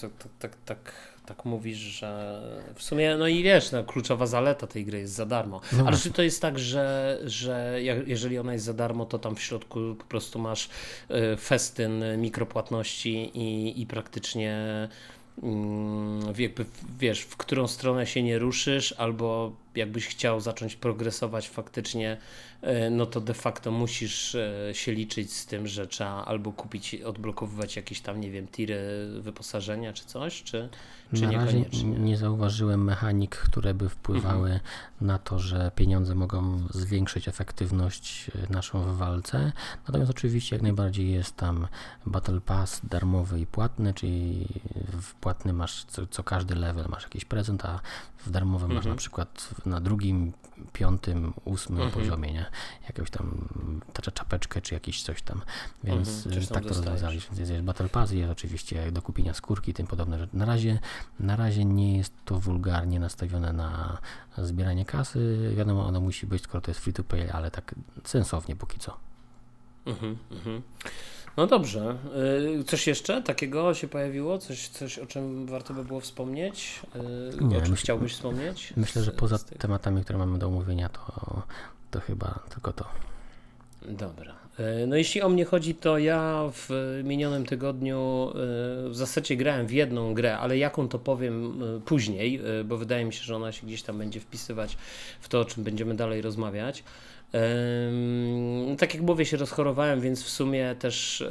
Tak, 0.00 0.10
tak, 0.38 0.56
tak, 0.64 0.92
tak 1.26 1.44
mówisz, 1.44 1.78
że 1.78 2.40
w 2.74 2.82
sumie, 2.82 3.16
no 3.16 3.28
i 3.28 3.42
wiesz, 3.42 3.72
no, 3.72 3.84
kluczowa 3.84 4.26
zaleta 4.26 4.66
tej 4.66 4.84
gry 4.84 4.98
jest 4.98 5.14
za 5.14 5.26
darmo. 5.26 5.60
No 5.72 5.84
Ale 5.86 5.96
czy 5.96 6.10
to 6.10 6.22
jest 6.22 6.42
tak, 6.42 6.58
że, 6.58 7.18
że 7.24 7.80
jeżeli 8.06 8.38
ona 8.38 8.52
jest 8.52 8.64
za 8.64 8.74
darmo, 8.74 9.06
to 9.06 9.18
tam 9.18 9.36
w 9.36 9.42
środku 9.42 9.80
po 9.98 10.04
prostu 10.04 10.38
masz 10.38 10.68
e, 11.08 11.36
festyn 11.36 12.04
mikropłatności 12.18 13.30
i, 13.34 13.80
i 13.80 13.86
praktycznie 13.86 14.88
mm, 15.42 16.20
jakby, 16.38 16.64
wiesz, 16.98 17.20
w 17.20 17.36
którą 17.36 17.68
stronę 17.68 18.06
się 18.06 18.22
nie 18.22 18.38
ruszysz, 18.38 18.94
albo 18.98 19.52
jakbyś 19.74 20.06
chciał 20.06 20.40
zacząć 20.40 20.76
progresować 20.76 21.48
faktycznie, 21.48 22.16
e, 22.62 22.90
no 22.90 23.06
to 23.06 23.20
de 23.20 23.34
facto 23.34 23.70
musisz 23.70 24.34
e, 24.34 24.50
się 24.72 24.92
liczyć 24.92 25.32
z 25.32 25.46
tym, 25.46 25.66
że 25.66 25.86
trzeba 25.86 26.24
albo 26.24 26.52
kupić, 26.52 26.94
odblokowywać 26.94 27.76
jakieś 27.76 28.00
tam, 28.00 28.20
nie 28.20 28.30
wiem, 28.30 28.46
tiry 28.48 28.78
wyposażenia 29.20 29.92
czy 29.92 30.04
coś, 30.04 30.42
czy, 30.42 30.68
czy 31.14 31.22
na 31.22 31.28
niekoniecznie. 31.30 31.84
nie 31.90 32.16
zauważyłem 32.16 32.84
mechanik, 32.84 33.36
które 33.36 33.74
by 33.74 33.88
wpływały 33.88 34.50
Mhm. 34.50 34.60
na 35.00 35.18
to, 35.18 35.38
że 35.38 35.70
pieniądze 35.74 36.14
mogą 36.14 36.60
zwiększyć 36.70 37.28
efektywność 37.28 38.30
e, 38.48 38.52
naszą 38.52 38.82
w 38.82 38.96
walce. 38.96 39.52
Natomiast 39.86 40.10
oczywiście 40.10 40.56
jak 40.56 40.62
najbardziej 40.62 41.12
jest 41.12 41.36
tam 41.36 41.66
Battle 42.06 42.40
Pass 42.40 42.80
darmowy 42.84 43.40
i 43.40 43.46
płatny, 43.46 43.94
czyli 43.94 44.46
w 44.92 45.14
płatny 45.14 45.52
masz 45.52 45.84
co, 45.84 46.06
co 46.06 46.24
każdy 46.24 46.54
level 46.54 46.86
masz 46.88 47.02
jakiś 47.02 47.24
prezent, 47.24 47.64
a 47.64 47.80
w 48.26 48.30
darmowym 48.30 48.68
masz 48.68 48.76
Mhm. 48.76 48.94
na 48.94 48.98
przykład 48.98 49.48
na 49.66 49.80
drugim, 49.80 50.32
piątym, 50.72 51.32
ósmym 51.44 51.82
Mhm. 51.82 52.00
poziomie, 52.00 52.32
nie? 52.32 52.46
Jakąś 52.88 53.10
tam 53.10 53.48
ta 53.92 54.12
czapeczkę 54.12 54.60
czy 54.60 54.74
jakieś 54.74 55.02
coś 55.02 55.22
tam. 55.22 55.42
Więc 55.84 56.26
Mhm, 56.26 56.44
e, 56.44 56.46
tak 56.46 56.62
to 56.62 56.68
rozwiązali. 56.68 57.20
Więc 57.32 57.50
jest 57.50 57.62
Battle 57.64 57.88
Pass, 57.88 58.10
jest 58.10 58.32
oczywiście 58.32 58.92
do 58.92 59.02
kupienia 59.02 59.34
skórki 59.34 59.70
i 59.70 59.74
tym 59.74 59.86
podobne 59.86 60.18
rzeczy. 60.18 60.36
Na 60.36 60.44
razie, 60.44 60.78
na 61.20 61.36
razie 61.36 61.64
nie 61.64 61.96
jest 61.96 62.12
to 62.24 62.40
wulgarnie 62.40 63.00
nastawione 63.00 63.52
na 63.52 63.98
zbieranie 64.38 64.84
kasy. 64.84 65.52
Wiadomo, 65.56 65.86
ono 65.86 66.00
musi 66.00 66.26
być, 66.26 66.42
skoro 66.42 66.60
to 66.60 66.70
jest 66.70 66.80
free 66.80 66.92
to 66.92 67.04
play, 67.04 67.30
ale 67.30 67.50
tak 67.50 67.74
sensownie 68.04 68.56
póki 68.56 68.78
co. 68.78 68.96
Mhm, 69.86 70.18
mhm. 70.30 70.62
No 71.36 71.46
dobrze. 71.46 71.96
Y, 72.60 72.64
Coś 72.64 72.86
jeszcze 72.86 73.22
takiego 73.22 73.74
się 73.74 73.88
pojawiło? 73.88 74.38
Coś, 74.38 74.68
coś 74.68 74.98
o 74.98 75.06
czym 75.06 75.46
warto 75.46 75.74
by 75.74 75.84
było 75.84 76.00
wspomnieć? 76.00 76.80
Y, 77.40 77.44
Nie, 77.44 77.58
o 77.58 77.60
czym 77.62 77.70
myśl- 77.74 77.80
chciałbyś 77.82 78.12
wspomnieć? 78.12 78.72
Myślę, 78.76 79.02
że 79.02 79.10
poza 79.10 79.38
tematami, 79.38 80.02
które 80.04 80.18
mamy 80.18 80.38
do 80.38 80.46
omówienia, 80.46 80.88
to, 80.88 81.42
to 81.90 82.00
chyba 82.00 82.38
tylko 82.54 82.72
to. 82.72 82.84
Dobra. 83.82 84.34
E, 84.58 84.86
No 84.86 84.96
jeśli 84.96 85.22
o 85.22 85.28
mnie 85.28 85.44
chodzi, 85.44 85.74
to 85.74 85.98
ja 85.98 86.50
w 86.52 87.00
minionym 87.04 87.46
tygodniu 87.46 88.30
w 88.88 88.92
zasadzie 88.94 89.36
grałem 89.36 89.66
w 89.66 89.72
jedną 89.72 90.14
grę, 90.14 90.38
ale 90.38 90.58
jaką 90.58 90.88
to 90.88 90.98
powiem 90.98 91.62
później, 91.84 92.40
bo 92.64 92.76
wydaje 92.76 93.04
mi 93.04 93.12
się, 93.12 93.22
że 93.24 93.36
ona 93.36 93.52
się 93.52 93.66
gdzieś 93.66 93.82
tam 93.82 93.98
będzie 93.98 94.20
wpisywać 94.20 94.76
w 95.20 95.28
to, 95.28 95.40
o 95.40 95.44
czym 95.44 95.64
będziemy 95.64 95.94
dalej 95.94 96.22
rozmawiać. 96.22 96.84
Tak 98.78 98.94
jak 98.94 99.02
mówię, 99.02 99.26
się 99.26 99.36
rozchorowałem, 99.36 100.00
więc 100.00 100.22
w 100.22 100.28
sumie 100.28 100.74
też 100.78 101.24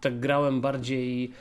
tak 0.00 0.20
grałem 0.20 0.60
bardziej 0.60 1.32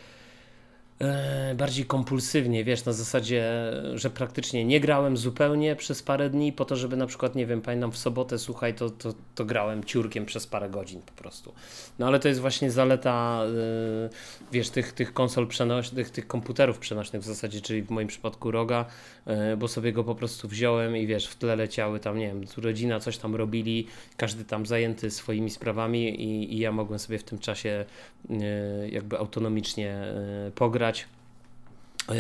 bardziej 1.56 1.86
kompulsywnie, 1.86 2.64
wiesz, 2.64 2.86
na 2.86 2.94
zasadzie, 2.94 3.52
że 3.94 4.10
praktycznie 4.10 4.66
nie 4.66 4.80
grałem 4.80 5.18
zupełnie 5.18 5.76
przez 5.76 6.04
parę 6.04 6.30
dni 6.30 6.54
po 6.54 6.66
to, 6.66 6.76
żeby 6.76 6.98
na 6.98 7.08
przykład, 7.08 7.36
nie 7.36 7.46
wiem, 7.46 7.62
pamiętam 7.62 7.92
w 7.92 7.98
sobotę, 7.98 8.40
słuchaj, 8.40 8.74
to, 8.74 8.90
to, 8.90 9.14
to 9.36 9.46
grałem 9.46 9.84
ciurkiem 9.84 10.26
przez 10.26 10.48
parę 10.48 10.70
godzin 10.70 11.02
po 11.02 11.12
prostu. 11.12 11.54
No 12.00 12.08
ale 12.08 12.20
to 12.20 12.28
jest 12.28 12.40
właśnie 12.40 12.72
zaleta, 12.72 13.44
e, 13.46 14.10
wiesz, 14.52 14.70
tych, 14.70 14.94
tych 14.94 15.14
konsol 15.14 15.48
przenośnych, 15.48 16.10
tych 16.10 16.28
komputerów 16.28 16.80
przenośnych 16.80 17.22
w 17.22 17.26
zasadzie, 17.26 17.62
czyli 17.62 17.82
w 17.82 17.90
moim 17.90 18.08
przypadku 18.08 18.52
Roga, 18.52 18.86
e, 19.26 19.58
bo 19.58 19.68
sobie 19.68 19.94
go 19.94 20.04
po 20.04 20.16
prostu 20.16 20.48
wziąłem 20.48 20.98
i 20.98 21.08
wiesz, 21.08 21.28
w 21.28 21.36
tle 21.36 21.56
leciały 21.56 22.00
tam, 22.00 22.18
nie 22.18 22.28
wiem, 22.28 22.44
rodzina 22.58 23.00
coś 23.00 23.18
tam 23.18 23.36
robili, 23.36 23.88
każdy 24.18 24.46
tam 24.46 24.66
zajęty 24.66 25.12
swoimi 25.12 25.50
sprawami 25.50 26.22
i, 26.22 26.54
i 26.54 26.60
ja 26.60 26.72
mogłem 26.72 27.00
sobie 27.00 27.20
w 27.20 27.24
tym 27.24 27.40
czasie 27.40 27.86
e, 28.30 28.90
jakby 28.90 29.18
autonomicznie 29.18 29.92
e, 29.92 30.52
pograć, 30.56 30.89
e, 30.98 32.16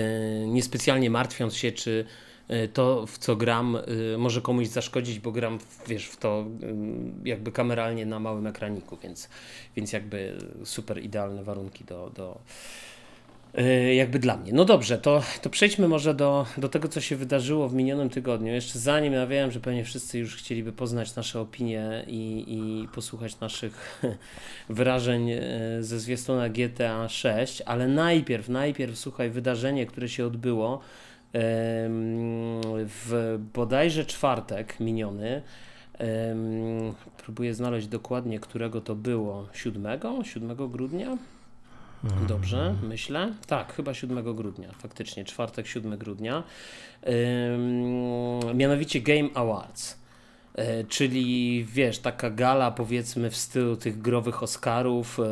niespecjalnie 0.47 1.09
martwiąc 1.09 1.55
się, 1.55 1.71
czy 1.71 2.05
e, 2.47 2.67
to, 2.67 3.07
w 3.07 3.17
co 3.17 3.35
gram, 3.35 3.75
e, 3.75 4.17
może 4.17 4.41
komuś 4.41 4.67
zaszkodzić, 4.67 5.19
bo 5.19 5.31
gram, 5.31 5.59
wiesz, 5.87 6.05
w 6.05 6.17
to 6.17 6.45
e, 6.63 7.29
jakby 7.29 7.51
kameralnie 7.51 8.05
na 8.05 8.19
małym 8.19 8.47
ekraniku, 8.47 8.97
więc, 9.03 9.29
więc 9.75 9.93
jakby 9.93 10.37
super 10.63 11.03
idealne 11.03 11.43
warunki 11.43 11.83
do, 11.83 12.11
do 12.15 12.41
jakby 13.95 14.19
dla 14.19 14.37
mnie. 14.37 14.53
No 14.53 14.65
dobrze, 14.65 14.97
to, 14.97 15.23
to 15.41 15.49
przejdźmy 15.49 15.87
może 15.87 16.13
do, 16.13 16.45
do 16.57 16.69
tego, 16.69 16.87
co 16.87 17.01
się 17.01 17.15
wydarzyło 17.15 17.69
w 17.69 17.73
minionym 17.73 18.09
tygodniu. 18.09 18.53
Jeszcze 18.53 18.79
zanim 18.79 19.13
ja 19.13 19.27
wiem, 19.27 19.51
że 19.51 19.59
pewnie 19.59 19.83
wszyscy 19.83 20.19
już 20.19 20.35
chcieliby 20.35 20.71
poznać 20.71 21.15
nasze 21.15 21.39
opinie 21.39 22.03
i, 22.07 22.45
i 22.47 22.87
posłuchać 22.87 23.39
naszych 23.39 24.01
wyrażeń 24.69 25.31
e, 25.31 25.41
ze 25.79 25.99
zwiastuna 25.99 26.49
GTA 26.49 27.09
6, 27.09 27.61
ale 27.65 27.87
najpierw, 27.87 28.49
najpierw 28.49 28.97
słuchaj, 28.97 29.29
wydarzenie, 29.29 29.85
które 29.85 30.09
się 30.09 30.25
odbyło 30.25 30.81
w 32.85 33.39
bodajże 33.53 34.05
czwartek 34.05 34.79
miniony. 34.79 35.41
Próbuję 37.17 37.53
znaleźć 37.53 37.87
dokładnie, 37.87 38.39
którego 38.39 38.81
to 38.81 38.95
było. 38.95 39.47
7? 39.53 39.85
7 40.23 40.69
grudnia? 40.69 41.17
Dobrze, 42.27 42.75
myślę. 42.83 43.33
Tak, 43.47 43.73
chyba 43.73 43.93
7 43.93 44.35
grudnia, 44.35 44.71
faktycznie, 44.71 45.25
czwartek, 45.25 45.67
7 45.67 45.97
grudnia. 45.97 46.43
Mianowicie 48.53 49.01
Game 49.01 49.29
Awards. 49.33 49.99
E, 50.55 50.83
Czyli 50.83 51.65
wiesz, 51.65 51.99
taka 51.99 52.29
gala 52.29 52.71
powiedzmy 52.71 53.29
w 53.29 53.35
stylu 53.35 53.75
tych 53.77 54.01
growych 54.01 54.43
Oscarów, 54.43 55.19
e, 55.19 55.23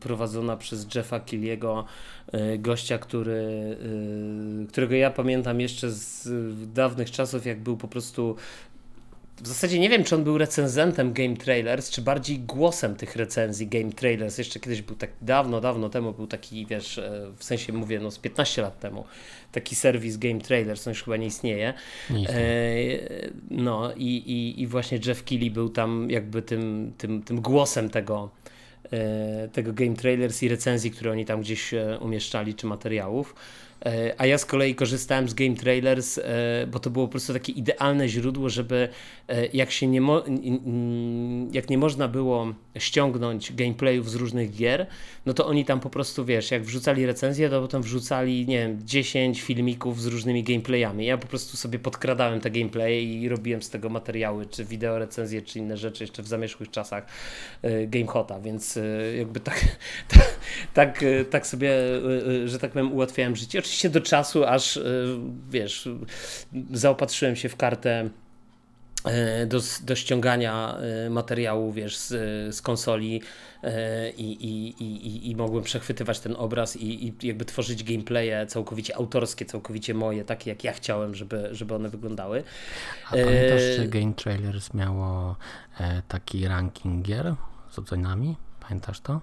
prowadzona 0.00 0.56
przez 0.56 0.94
Jeffa 0.94 1.20
Killiego, 1.20 1.84
e, 2.32 2.58
gościa, 2.58 2.98
który, 2.98 3.76
którego 4.68 4.94
ja 4.94 5.10
pamiętam 5.10 5.60
jeszcze 5.60 5.90
z 5.90 6.28
dawnych 6.72 7.10
czasów, 7.10 7.46
jak 7.46 7.60
był 7.60 7.76
po 7.76 7.88
prostu 7.88 8.36
w 9.42 9.46
zasadzie 9.48 9.78
nie 9.78 9.88
wiem, 9.88 10.04
czy 10.04 10.14
on 10.14 10.24
był 10.24 10.38
recenzentem 10.38 11.12
Game 11.12 11.36
Trailers, 11.36 11.90
czy 11.90 12.02
bardziej 12.02 12.38
głosem 12.38 12.96
tych 12.96 13.16
recenzji 13.16 13.66
Game 13.66 13.92
Trailers. 13.92 14.38
Jeszcze 14.38 14.60
kiedyś 14.60 14.82
był 14.82 14.96
tak 14.96 15.10
dawno, 15.22 15.60
dawno 15.60 15.88
temu 15.88 16.12
był 16.12 16.26
taki, 16.26 16.66
wiesz, 16.66 16.98
e, 16.98 17.32
w 17.36 17.44
sensie 17.44 17.72
mówię, 17.72 18.00
no 18.00 18.10
z 18.10 18.18
15 18.18 18.62
lat 18.62 18.80
temu, 18.80 19.04
taki 19.52 19.74
serwis 19.74 20.16
Game 20.16 20.40
Trailers, 20.40 20.86
on 20.86 20.90
już 20.90 21.02
chyba 21.02 21.16
nie 21.16 21.26
istnieje. 21.26 21.74
Nie 22.10 22.22
istnieje. 22.22 23.10
E, 23.10 23.30
no 23.50 23.92
i, 23.96 24.16
i, 24.16 24.60
i 24.62 24.66
właśnie 24.66 25.00
Jeff 25.06 25.24
Keighley 25.24 25.50
był 25.50 25.68
tam 25.68 26.10
jakby 26.10 26.42
tym, 26.42 26.92
tym, 26.98 27.22
tym 27.22 27.40
głosem 27.40 27.90
tego, 27.90 28.30
e, 28.92 29.48
tego 29.48 29.72
Game 29.72 29.96
Trailers 29.96 30.42
i 30.42 30.48
recenzji, 30.48 30.90
które 30.90 31.10
oni 31.12 31.24
tam 31.24 31.40
gdzieś 31.40 31.74
e, 31.74 31.98
umieszczali, 32.00 32.54
czy 32.54 32.66
materiałów. 32.66 33.34
E, 33.84 34.14
A 34.18 34.26
ja 34.26 34.38
z 34.38 34.46
kolei 34.46 34.74
korzystałem 34.74 35.28
z 35.28 35.34
Game 35.34 35.54
Trailers, 35.54 36.18
e, 36.18 36.22
bo 36.72 36.78
to 36.78 36.90
było 36.90 37.06
po 37.06 37.10
prostu 37.10 37.32
takie 37.32 37.52
idealne 37.52 38.08
źródło, 38.08 38.48
żeby 38.48 38.88
e, 39.28 39.46
jak 39.46 39.70
się 39.70 39.86
nie, 39.86 40.00
mo- 40.00 40.24
jak 41.52 41.70
nie 41.70 41.78
można 41.78 42.08
było 42.08 42.54
ściągnąć 42.78 43.52
gameplayów 43.52 44.10
z 44.10 44.14
różnych 44.14 44.56
gier, 44.56 44.86
no 45.26 45.34
to 45.34 45.46
oni 45.46 45.64
tam 45.64 45.80
po 45.80 45.90
prostu, 45.90 46.24
wiesz, 46.24 46.50
jak 46.50 46.62
wrzucali 46.62 47.06
recenzję, 47.06 47.50
to 47.50 47.60
potem 47.60 47.82
wrzucali, 47.82 48.46
nie 48.46 48.58
wiem, 48.58 48.78
10 48.84 49.42
filmików 49.42 50.02
z 50.02 50.06
różnymi 50.06 50.42
gameplayami. 50.42 51.06
Ja 51.06 51.18
po 51.18 51.26
prostu 51.26 51.56
sobie 51.56 51.78
podkradałem 51.78 52.40
te 52.40 52.50
gameplaye 52.50 53.02
i 53.02 53.28
robiłem 53.28 53.62
z 53.62 53.70
tego 53.70 53.88
materiały, 53.88 54.46
czy 54.46 54.64
wideo 54.64 54.98
recenzje, 54.98 55.42
czy 55.42 55.58
inne 55.58 55.76
rzeczy 55.76 56.04
jeszcze 56.04 56.22
w 56.22 56.28
zamierzchłych 56.28 56.70
czasach 56.70 57.06
GameHota, 57.86 58.40
więc 58.40 58.78
jakby 59.18 59.40
tak, 59.40 59.60
tak, 60.08 60.34
tak, 60.74 61.04
tak 61.30 61.46
sobie, 61.46 61.72
że 62.44 62.58
tak 62.58 62.70
powiem, 62.70 62.92
ułatwiałem 62.92 63.36
życie. 63.36 63.62
Oczywiście 63.66 63.90
do 63.90 64.00
czasu, 64.00 64.44
aż, 64.44 64.76
e, 64.76 64.82
wiesz, 65.50 65.88
zaopatrzyłem 66.72 67.36
się 67.36 67.48
w 67.48 67.56
kartę 67.56 68.08
e, 69.04 69.46
do, 69.46 69.60
do 69.84 69.94
ściągania 69.96 70.78
e, 71.06 71.10
materiału, 71.10 71.72
wiesz, 71.72 71.96
z, 71.96 72.08
z 72.56 72.62
konsoli 72.62 73.22
i, 74.16 74.22
i, 74.22 74.68
i, 74.84 75.30
i- 75.30 75.36
mogłem 75.36 75.64
przechwytywać 75.64 76.20
ten 76.20 76.34
obraz 76.38 76.76
i, 76.76 77.06
i 77.06 77.26
jakby 77.26 77.44
tworzyć 77.44 77.84
gameplaye 77.84 78.46
całkowicie 78.46 78.96
autorskie, 78.96 79.44
całkowicie 79.44 79.94
moje, 79.94 80.24
takie 80.24 80.50
jak 80.50 80.64
ja 80.64 80.72
chciałem, 80.72 81.14
żeby, 81.14 81.48
żeby 81.52 81.74
one 81.74 81.88
wyglądały. 81.88 82.42
A 83.06 83.10
pamiętasz, 83.10 83.62
e, 83.62 83.72
że 83.76 83.88
Game 83.88 84.12
Trailers 84.14 84.74
miało 84.74 85.36
taki 86.08 86.48
ranking 86.48 87.02
gier 87.06 87.34
z 87.70 87.78
ocenami? 87.78 88.36
Pamiętasz 88.60 89.00
to? 89.00 89.20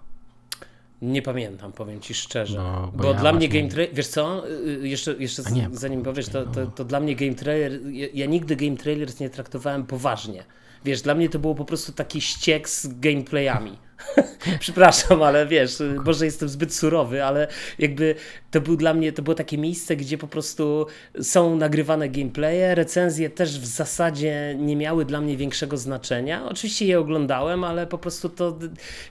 Nie 1.03 1.22
pamiętam, 1.22 1.72
powiem 1.72 2.01
ci 2.01 2.13
szczerze. 2.13 2.57
No, 2.57 2.91
bo 2.95 3.03
bo 3.03 3.10
ja 3.10 3.13
dla 3.13 3.33
mnie 3.33 3.50
Game 3.50 3.69
Trailer, 3.69 3.95
wiesz 3.95 4.07
co, 4.07 4.43
Y, 4.48 4.88
jeszcze, 4.88 5.15
jeszcze 5.19 5.43
A 5.45 5.50
nie, 5.50 5.69
zanim 5.72 6.03
powiesz, 6.03 6.29
to, 6.29 6.45
to, 6.45 6.65
to 6.65 6.86
dla 6.86 7.00
mnie 7.00 7.15
Game 7.15 7.33
Trailer, 7.33 7.72
ja, 7.91 8.07
ja 8.13 8.25
nigdy 8.25 8.55
Game 8.55 8.77
Trailers 8.77 9.19
nie 9.19 9.29
traktowałem 9.29 9.86
poważnie. 9.86 10.43
Wiesz, 10.86 11.01
dla 11.01 11.15
mnie 11.15 11.29
to 11.29 11.39
było 11.39 11.55
po 11.55 11.65
prostu 11.65 11.91
taki 11.91 12.22
ściek 12.22 12.69
z 12.69 13.00
gameplayami. 13.00 13.77
Przepraszam, 14.60 15.24
ale 15.24 15.48
wiesz, 15.48 15.77
może 16.05 16.25
jestem 16.25 16.50
zbyt 16.50 16.75
surowy, 16.75 17.24
ale 17.24 17.48
jakby 17.79 18.15
to 18.51 18.62
był 18.62 18.77
dla 18.77 18.93
mnie, 18.93 19.12
to 19.12 19.22
było 19.22 19.36
takie 19.36 19.57
miejsce, 19.57 19.95
gdzie 19.95 20.17
po 20.17 20.27
prostu 20.27 20.88
są 21.22 21.55
nagrywane 21.55 22.10
gameplaye, 22.10 22.75
recenzje 22.75 23.29
też 23.29 23.60
w 23.60 23.65
zasadzie 23.65 24.55
nie 24.60 24.75
miały 24.75 25.05
dla 25.05 25.22
mnie 25.22 25.38
większego 25.38 25.77
znaczenia. 25.77 26.45
Oczywiście 26.50 26.86
je 26.86 27.00
oglądałem, 27.00 27.63
ale 27.63 27.88
po 27.88 27.98
prostu 27.98 28.29
to, 28.29 28.60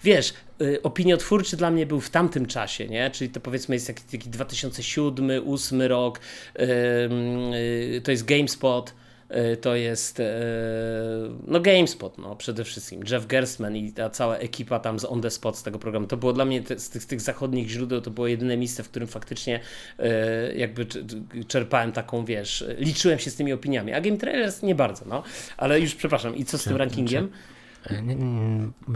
wiesz, 0.05 0.35
y, 0.61 0.83
opiniotwórczy 0.83 1.57
dla 1.57 1.71
mnie 1.71 1.87
był 1.87 2.01
w 2.01 2.11
tamtym 2.11 2.47
czasie, 2.47 2.89
nie? 2.89 3.11
Czyli 3.11 3.31
to 3.31 3.41
powiedzmy 3.41 3.75
jest 3.75 3.87
taki, 3.87 4.03
taki 4.03 4.31
2007, 4.31 5.15
2008 5.15 5.83
rok, 5.83 6.21
yy, 6.59 8.01
to 8.01 8.11
jest 8.11 8.25
GameSpot, 8.25 8.95
to 9.61 9.75
jest 9.75 10.21
e, 10.21 10.25
no 11.47 11.61
GameSpot 11.61 12.19
no, 12.19 12.37
przede 12.37 12.65
wszystkim. 12.65 13.01
Jeff 13.11 13.27
Gerstmann 13.27 13.77
i 13.77 13.93
ta 13.93 14.11
cała 14.11 14.37
ekipa 14.37 14.79
tam 14.79 14.99
z 14.99 15.05
On 15.05 15.23
The 15.23 15.31
Spot 15.31 15.59
z 15.59 15.63
tego 15.63 15.79
programu. 15.79 16.07
To 16.07 16.17
było 16.17 16.33
dla 16.33 16.45
mnie 16.45 16.63
te, 16.63 16.79
z, 16.79 16.91
tych, 16.91 17.03
z 17.03 17.07
tych 17.07 17.21
zachodnich 17.21 17.69
źródeł 17.69 18.01
to 18.01 18.11
było 18.11 18.27
jedyne 18.27 18.57
miejsce, 18.57 18.83
w 18.83 18.89
którym 18.89 19.09
faktycznie 19.09 19.61
e, 19.99 20.55
jakby 20.55 20.87
czerpałem 21.49 21.93
taką, 21.93 22.25
wiesz, 22.25 22.65
liczyłem 22.79 23.19
się 23.19 23.31
z 23.31 23.35
tymi 23.35 23.53
opiniami. 23.53 23.93
A 23.93 24.01
Game 24.01 24.17
Trailers 24.17 24.63
nie 24.63 24.75
bardzo, 24.75 25.05
no. 25.09 25.23
Ale 25.57 25.81
już 25.81 25.95
przepraszam, 25.95 26.37
i 26.37 26.45
co 26.45 26.59
z 26.59 26.65
tym 26.65 26.77
rankingiem? 26.77 27.25
E, 27.25 27.52
nie, 28.03 28.17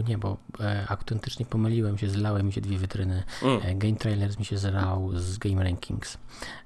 nie, 0.08 0.18
bo 0.18 0.36
e, 0.60 0.86
autentycznie 0.88 1.46
pomyliłem 1.46 1.98
się, 1.98 2.10
zlały 2.10 2.42
mi 2.42 2.52
się 2.52 2.60
dwie 2.60 2.78
wytryny. 2.78 3.22
Mm. 3.42 3.60
E, 3.64 3.74
Game 3.74 3.96
Trailers 3.96 4.38
mi 4.38 4.44
się 4.44 4.58
zlał 4.58 5.10
z 5.14 5.38
Game 5.38 5.64
Rankings. 5.64 6.18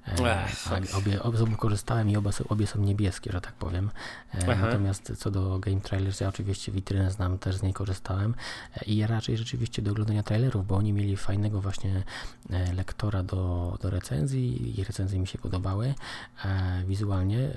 Ech, 0.07 0.95
obie, 0.97 1.23
obie 1.23 1.55
korzystałem 1.57 2.09
i 2.09 2.17
obie, 2.17 2.29
obie 2.49 2.67
są 2.67 2.81
niebieskie, 2.81 3.31
że 3.31 3.41
tak 3.41 3.53
powiem. 3.53 3.91
Aha. 4.33 4.55
Natomiast 4.61 5.13
co 5.17 5.31
do 5.31 5.59
Game 5.59 5.81
Trailers, 5.81 6.19
ja 6.19 6.29
oczywiście 6.29 6.71
witrynę 6.71 7.11
znam, 7.11 7.37
też 7.37 7.55
z 7.55 7.63
niej 7.63 7.73
korzystałem 7.73 8.35
i 8.85 8.97
ja 8.97 9.07
raczej 9.07 9.37
rzeczywiście 9.37 9.81
do 9.81 9.91
oglądania 9.91 10.23
trailerów, 10.23 10.67
bo 10.67 10.75
oni 10.75 10.93
mieli 10.93 11.17
fajnego 11.17 11.61
właśnie 11.61 12.03
lektora 12.73 13.23
do, 13.23 13.77
do 13.81 13.89
recenzji 13.89 14.79
i 14.79 14.83
recenzje 14.83 15.19
mi 15.19 15.27
się 15.27 15.37
podobały 15.37 15.93
wizualnie. 16.87 17.49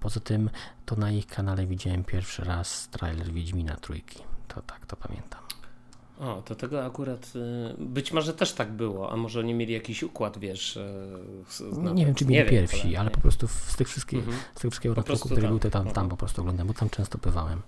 Poza 0.00 0.20
tym 0.20 0.50
to 0.90 0.96
na 0.96 1.10
ich 1.10 1.26
kanale 1.26 1.66
widziałem 1.66 2.04
pierwszy 2.04 2.44
raz 2.44 2.88
trailer 2.88 3.32
Wiedźmina 3.32 3.76
trójki. 3.76 4.18
To 4.48 4.62
tak, 4.62 4.86
to 4.86 4.96
pamiętam. 4.96 5.40
O, 6.20 6.42
to 6.42 6.54
tego 6.54 6.84
akurat 6.84 7.32
y, 7.36 7.84
być 7.84 8.12
może 8.12 8.34
też 8.34 8.52
tak 8.52 8.72
było, 8.72 9.12
a 9.12 9.16
może 9.16 9.44
nie 9.44 9.54
mieli 9.54 9.72
jakiś 9.72 10.02
układ, 10.02 10.38
wiesz. 10.38 10.78
No, 11.72 11.92
nie 11.92 12.06
wiem, 12.06 12.14
czy 12.14 12.26
mieli 12.26 12.50
pierwsi, 12.50 12.96
ale 12.96 13.10
po 13.10 13.20
prostu 13.20 13.48
z 13.48 13.76
tych 13.76 13.88
wszystkich, 13.88 14.18
mhm. 14.18 14.38
z 14.54 14.60
tych 14.60 14.70
wszystkiego 14.70 14.94
natłoku, 14.94 15.28
który 15.28 15.48
był, 15.48 15.58
to 15.58 15.70
tam, 15.70 15.82
tam 15.84 15.90
mhm. 15.90 16.08
po 16.08 16.16
prostu 16.16 16.40
oglądam, 16.40 16.66
bo 16.66 16.74
tam 16.74 16.90
często 16.90 17.18
bywałem. 17.18 17.62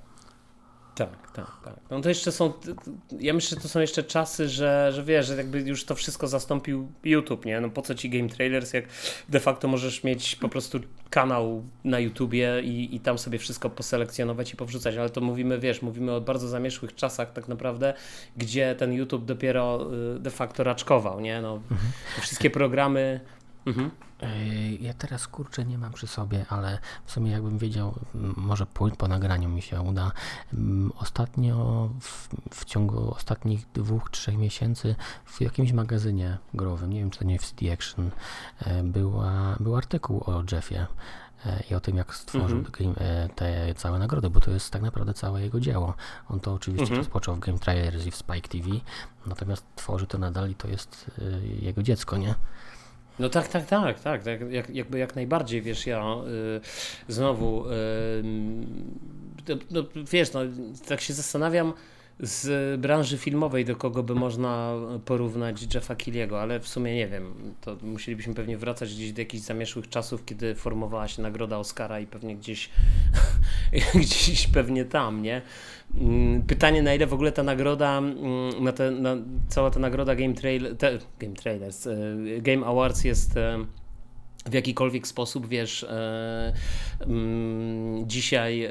Tak, 0.94 1.32
tak, 1.32 1.46
tak. 1.64 1.74
No 1.90 2.00
to 2.00 2.08
jeszcze 2.08 2.32
są, 2.32 2.52
ja 3.20 3.34
myślę, 3.34 3.56
że 3.56 3.62
to 3.62 3.68
są 3.68 3.80
jeszcze 3.80 4.02
czasy, 4.02 4.48
że, 4.48 4.92
że 4.92 5.04
wiesz, 5.04 5.26
że 5.26 5.36
jakby 5.36 5.60
już 5.60 5.84
to 5.84 5.94
wszystko 5.94 6.28
zastąpił 6.28 6.92
YouTube, 7.04 7.44
nie? 7.44 7.60
No 7.60 7.70
po 7.70 7.82
co 7.82 7.94
ci 7.94 8.10
game 8.10 8.28
trailers, 8.28 8.72
jak 8.72 8.84
de 9.28 9.40
facto 9.40 9.68
możesz 9.68 10.04
mieć 10.04 10.36
po 10.36 10.48
prostu 10.48 10.80
kanał 11.10 11.64
na 11.84 11.98
YouTubie 11.98 12.60
i, 12.62 12.96
i 12.96 13.00
tam 13.00 13.18
sobie 13.18 13.38
wszystko 13.38 13.70
poselekcjonować 13.70 14.52
i 14.52 14.56
powrzucać, 14.56 14.96
ale 14.96 15.10
to 15.10 15.20
mówimy, 15.20 15.58
wiesz, 15.58 15.82
mówimy 15.82 16.12
o 16.12 16.20
bardzo 16.20 16.48
zamieszłych 16.48 16.94
czasach 16.94 17.32
tak 17.32 17.48
naprawdę, 17.48 17.94
gdzie 18.36 18.74
ten 18.74 18.92
YouTube 18.92 19.24
dopiero 19.24 19.90
y, 20.16 20.18
de 20.18 20.30
facto 20.30 20.64
raczkował, 20.64 21.20
nie? 21.20 21.42
No, 21.42 21.54
mhm. 21.54 21.92
wszystkie 22.20 22.50
programy 22.50 23.20
Mhm. 23.66 23.90
Ja 24.80 24.94
teraz 24.94 25.28
kurczę 25.28 25.64
nie 25.64 25.78
mam 25.78 25.92
przy 25.92 26.06
sobie, 26.06 26.46
ale 26.48 26.78
w 27.04 27.12
sumie 27.12 27.30
jakbym 27.30 27.58
wiedział, 27.58 27.94
może 28.36 28.66
po, 28.66 28.90
po 28.90 29.08
nagraniu 29.08 29.48
mi 29.48 29.62
się 29.62 29.80
uda. 29.80 30.12
Ostatnio, 30.98 31.88
w, 32.00 32.28
w, 32.50 32.64
ciągu 32.64 33.14
ostatnich 33.14 33.66
dwóch, 33.74 34.10
trzech 34.10 34.38
miesięcy 34.38 34.94
w 35.24 35.40
jakimś 35.40 35.72
magazynie 35.72 36.38
growym, 36.54 36.92
nie 36.92 37.00
wiem 37.00 37.10
czy 37.10 37.18
to 37.18 37.24
nie 37.24 37.38
w 37.38 37.46
CD 37.46 37.72
Action, 37.72 38.10
e, 38.60 38.82
była, 38.82 39.56
był 39.60 39.76
artykuł 39.76 40.22
o 40.26 40.42
Jeffie 40.52 40.86
e, 41.46 41.62
i 41.70 41.74
o 41.74 41.80
tym, 41.80 41.96
jak 41.96 42.14
stworzył 42.14 42.58
mhm. 42.58 43.28
te 43.34 43.74
całe 43.74 43.98
nagrody, 43.98 44.30
bo 44.30 44.40
to 44.40 44.50
jest 44.50 44.70
tak 44.70 44.82
naprawdę 44.82 45.14
całe 45.14 45.42
jego 45.42 45.60
dzieło. 45.60 45.94
On 46.28 46.40
to 46.40 46.52
oczywiście 46.52 46.82
mhm. 46.82 46.98
rozpoczął 46.98 47.36
w 47.36 47.38
Game 47.38 47.58
Trailers 47.58 48.06
i 48.06 48.10
w 48.10 48.16
Spike 48.16 48.48
TV, 48.48 48.68
natomiast 49.26 49.66
tworzy 49.76 50.06
to 50.06 50.18
nadal 50.18 50.50
i 50.50 50.54
to 50.54 50.68
jest 50.68 51.10
jego 51.60 51.82
dziecko, 51.82 52.16
nie? 52.16 52.34
No 53.22 53.28
tak, 53.28 53.48
tak, 53.48 53.66
tak, 53.66 54.00
tak, 54.00 54.22
tak 54.22 54.40
jak, 54.50 54.70
jakby 54.70 54.98
jak 54.98 55.14
najbardziej, 55.14 55.62
wiesz, 55.62 55.86
ja 55.86 56.14
y, 56.26 56.60
znowu, 57.08 57.64
y, 57.66 58.22
no, 59.70 59.84
wiesz, 60.12 60.32
no, 60.32 60.40
tak 60.88 61.00
się 61.00 61.14
zastanawiam 61.14 61.72
z 62.20 62.80
branży 62.80 63.18
filmowej, 63.18 63.64
do 63.64 63.76
kogo 63.76 64.02
by 64.02 64.14
można 64.14 64.74
porównać 65.04 65.74
Jeffa 65.74 65.96
Killiego, 65.96 66.40
ale 66.40 66.60
w 66.60 66.68
sumie 66.68 66.94
nie 66.94 67.08
wiem, 67.08 67.54
to 67.60 67.76
musielibyśmy 67.82 68.34
pewnie 68.34 68.58
wracać 68.58 68.94
gdzieś 68.94 69.12
do 69.12 69.20
jakichś 69.20 69.44
zamieszłych 69.44 69.88
czasów, 69.88 70.24
kiedy 70.24 70.54
formowała 70.54 71.08
się 71.08 71.22
nagroda 71.22 71.58
Oscara 71.58 72.00
i 72.00 72.06
pewnie 72.06 72.36
gdzieś, 72.36 72.70
gdzieś 73.94 74.46
pewnie 74.46 74.84
tam, 74.84 75.22
nie? 75.22 75.42
Mm, 75.94 76.42
pytanie, 76.42 76.82
na 76.82 76.94
ile 76.94 77.06
w 77.06 77.14
ogóle 77.14 77.32
ta 77.32 77.42
nagroda, 77.42 77.98
mm, 77.98 78.64
na 78.64 78.72
te, 78.72 78.90
na, 78.90 79.16
cała 79.48 79.70
ta 79.70 79.80
nagroda 79.80 80.14
Game, 80.14 80.34
Trail, 80.34 80.76
te, 80.76 80.98
Game 81.18 81.34
Trailers, 81.34 81.86
e, 81.86 81.96
Game 82.40 82.66
Awards 82.66 83.04
jest 83.04 83.36
e, 83.36 83.58
w 84.46 84.54
jakikolwiek 84.54 85.06
sposób, 85.06 85.48
wiesz, 85.48 85.84
e, 85.84 86.52
mm, 87.00 88.08
dzisiaj, 88.08 88.64
e, 88.64 88.70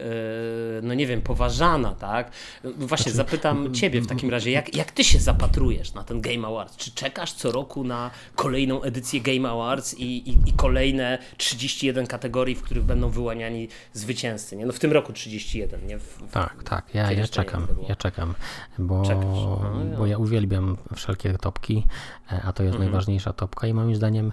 no 0.83 0.93
nie 0.93 1.07
wiem, 1.07 1.21
poważana, 1.21 1.95
tak? 1.95 2.31
Właśnie 2.63 3.11
znaczy, 3.11 3.15
zapytam 3.15 3.73
ciebie 3.73 4.01
w 4.01 4.07
takim 4.07 4.29
razie, 4.29 4.51
jak, 4.51 4.75
jak 4.75 4.91
ty 4.91 5.03
się 5.03 5.19
zapatrujesz 5.19 5.93
na 5.93 6.03
ten 6.03 6.21
Game 6.21 6.47
Awards? 6.47 6.77
Czy 6.77 6.91
czekasz 6.91 7.33
co 7.33 7.51
roku 7.51 7.83
na 7.83 8.11
kolejną 8.35 8.81
edycję 8.81 9.21
Game 9.21 9.49
Awards 9.49 9.93
i, 9.93 10.29
i, 10.29 10.49
i 10.49 10.53
kolejne 10.53 11.17
31 11.37 12.07
kategorii, 12.07 12.55
w 12.55 12.61
których 12.61 12.83
będą 12.83 13.09
wyłaniani 13.09 13.67
zwycięzcy, 13.93 14.57
nie? 14.57 14.65
No 14.65 14.73
w 14.73 14.79
tym 14.79 14.91
roku 14.91 15.13
31, 15.13 15.87
nie? 15.87 15.99
W, 15.99 16.03
w, 16.03 16.31
tak, 16.31 16.63
tak, 16.63 16.95
ja, 16.95 17.11
ja 17.11 17.27
czekam, 17.27 17.67
ja 17.89 17.95
czekam, 17.95 18.35
bo, 18.79 19.01
no, 19.01 19.61
bo 19.97 20.05
ja 20.05 20.17
uwielbiam 20.17 20.77
wszelkie 20.95 21.37
topki, 21.37 21.87
e, 22.31 22.41
a 22.43 22.53
to 22.53 22.63
jest 22.63 22.75
mhm. 22.75 22.91
najważniejsza 22.91 23.33
topka 23.33 23.67
i 23.67 23.73
moim 23.73 23.95
zdaniem 23.95 24.31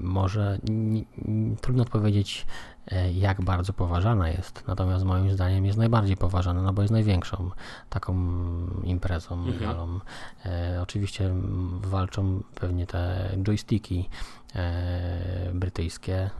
może 0.00 0.58
trudno 1.60 1.82
odpowiedzieć, 1.82 2.46
e, 2.86 3.12
jak 3.12 3.42
bardzo 3.42 3.72
poważana 3.72 4.28
jest, 4.28 4.64
natomiast 4.66 5.04
moim 5.04 5.30
zdaniem 5.30 5.66
jest 5.66 5.78
najbardziej 5.78 6.16
poważana, 6.16 6.62
no 6.62 6.72
bo 6.72 6.82
jest 6.82 6.92
największą 6.92 7.50
taką 7.90 8.14
imprezą, 8.84 9.34
mhm. 9.34 10.00
E, 10.46 10.82
oczywiście 10.82 11.34
walczą 11.80 12.42
pewnie 12.54 12.86
te 12.86 13.30
joysticki 13.36 14.08
e, 14.54 15.50
brytyjskie, 15.54 16.30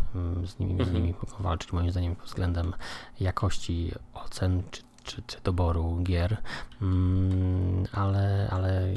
z 0.45 0.59
nimi, 0.59 0.73
mhm. 0.73 0.91
z 0.91 0.93
nimi 0.93 1.15
walczyć 1.41 1.73
moim 1.73 1.91
zdaniem 1.91 2.17
pod 2.17 2.27
względem 2.27 2.73
jakości 3.21 3.93
ocen 4.15 4.63
czy, 4.71 4.83
czy, 5.05 5.23
czy 5.23 5.41
doboru 5.45 5.99
gier, 6.03 6.37
mm, 6.83 7.85
ale, 7.93 8.49
ale 8.51 8.93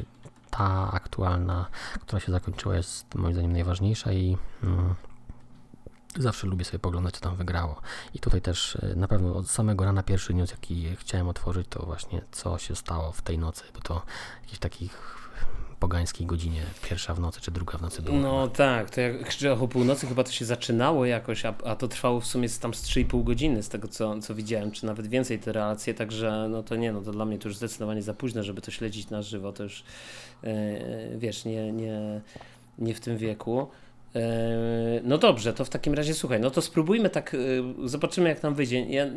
ta 0.50 0.92
aktualna, 0.92 1.66
która 2.02 2.20
się 2.20 2.32
zakończyła, 2.32 2.76
jest 2.76 3.16
moim 3.16 3.34
zdaniem 3.34 3.54
najważniejsza 3.54 4.12
i 4.12 4.38
mm, 4.64 4.96
zawsze 6.18 6.48
lubię 6.48 6.66
sobie 6.66 6.80
poglądać, 6.80 7.14
co 7.16 7.22
tam 7.22 7.36
wygrało. 7.36 7.82
I 8.14 8.20
tutaj 8.20 8.42
też 8.42 8.76
e, 8.76 8.96
na 8.96 9.08
pewno 9.08 9.36
od 9.36 9.50
samego 9.50 9.86
rana 9.86 10.04
pierwszy 10.04 10.34
news, 10.34 10.52
jaki 10.52 10.96
chciałem 10.96 11.28
otworzyć, 11.28 11.68
to 11.70 11.86
właśnie 11.86 12.22
co 12.32 12.58
się 12.58 12.76
stało 12.76 13.12
w 13.12 13.22
tej 13.22 13.38
nocy, 13.38 13.64
bo 13.74 13.82
to 13.82 14.02
jakiś 14.42 14.60
takich 14.60 15.19
pogańskiej 15.80 16.28
godzinie, 16.28 16.62
pierwsza 16.89 17.13
w 17.13 17.20
nocy 17.20 17.42
czy 17.42 17.52
druga 17.52 17.78
w 17.78 17.82
nocy 17.82 18.02
było. 18.02 18.18
No 18.18 18.48
tak, 18.48 18.89
to 18.89 19.02
jak 19.02 19.62
o 19.62 19.68
północy 19.68 20.08
chyba 20.08 20.24
to 20.24 20.32
się 20.32 20.46
zaczynało 20.46 21.06
jakoś, 21.06 21.46
a, 21.46 21.54
a 21.65 21.76
to 21.76 21.88
trwało 21.88 22.20
w 22.20 22.26
sumie 22.26 22.50
tam 22.50 22.74
z 22.74 22.84
3,5 22.84 23.24
godziny 23.24 23.63
z 23.63 23.70
tego 23.70 23.88
co, 23.88 24.20
co 24.20 24.36
widziałem, 24.36 24.72
czy 24.72 24.86
nawet 24.86 25.08
więcej 25.08 25.39
te 25.39 25.52
relacje, 25.52 25.94
także 25.94 26.48
no 26.50 26.63
to 26.63 26.76
nie, 26.76 26.92
no 26.92 27.02
to 27.02 27.12
dla 27.12 27.26
mnie 27.26 27.39
to 27.39 27.48
już 27.48 27.58
zdecydowanie 27.58 28.02
za 28.02 28.13
późno, 28.13 28.44
żeby 28.44 28.62
to 28.62 28.72
śledzić 28.72 29.10
na 29.10 29.22
żywo, 29.22 29.54
to 29.54 29.63
już 29.63 29.84
yy, 30.44 30.52
wiesz, 31.18 31.46
nie, 31.46 31.72
nie, 31.72 32.22
nie 32.78 32.94
w 32.94 33.00
tym 33.00 33.18
wieku. 33.18 33.68
E, 34.15 35.02
no 35.04 35.17
dobrze, 35.17 35.54
to 35.54 35.65
w 35.65 35.69
takim 35.69 35.93
razie 35.93 36.13
słuchaj, 36.13 36.39
no 36.39 36.52
to 36.52 36.62
spróbujmy 36.62 37.10
tak, 37.10 37.36
e, 37.84 37.88
zobaczymy 37.88 38.30
jak 38.30 38.43
nam 38.43 38.56
wyjdzie. 38.56 38.86
Ja 38.86 39.08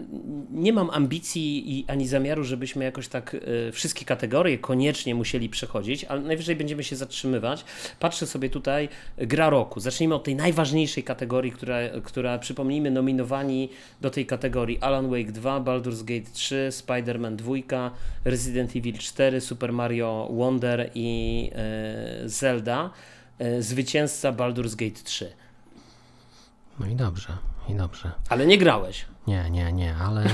nie 0.51 0.73
mam 0.73 0.91
ambicji 0.91 1.79
i 1.79 1.85
ani 1.89 2.09
zamiaru, 2.09 2.45
żebyśmy 2.45 2.85
jakoś 2.85 3.09
tak 3.09 3.37
e, 3.69 3.73
wszystkie 3.73 4.05
kategorie 4.05 4.59
koniecznie 4.59 5.15
musieli 5.15 5.49
przechodzić, 5.49 6.05
ale 6.05 6.21
najwyżej 6.21 6.57
będziemy 6.57 6.85
się 6.85 6.97
zatrzymywać. 6.97 7.65
Patrzę 8.01 8.27
sobie 8.27 8.51
tutaj, 8.51 8.89
gra 9.19 9.51
roku. 9.51 9.81
Zacznijmy 9.81 10.15
od 10.15 10.25
tej 10.25 10.37
najważniejszej 10.37 11.05
kategorii, 11.05 11.53
która, 11.53 11.79
która 12.05 12.39
przypomnijmy, 12.39 12.91
nominowani 12.91 13.69
do 14.01 14.11
tej 14.11 14.27
kategorii 14.27 14.79
Alan 14.81 15.11
Wake 15.11 15.33
2, 15.33 15.61
Baldur's 15.61 16.05
Gate 16.05 16.31
3, 16.33 16.69
Spider-Man 16.71 17.37
2, 17.37 17.91
Resident 18.25 18.77
Evil 18.77 18.99
4, 18.99 19.41
Super 19.41 19.73
Mario 19.73 20.29
Wonder 20.33 20.91
i 20.95 21.51
Zelda. 22.25 22.91
E, 23.43 23.63
zwycięzca 23.63 24.33
Baldur's 24.33 24.77
Gate 24.77 25.03
3. 25.05 25.33
No 26.81 26.87
i 26.87 26.97
dobrze, 26.97 27.39
i 27.69 27.75
dobrze. 27.75 28.13
Ale 28.29 28.47
nie 28.47 28.59
grałeś. 28.59 29.07
Nie, 29.27 29.51
nie, 29.51 29.73
nie, 29.73 29.95
ale 29.97 30.25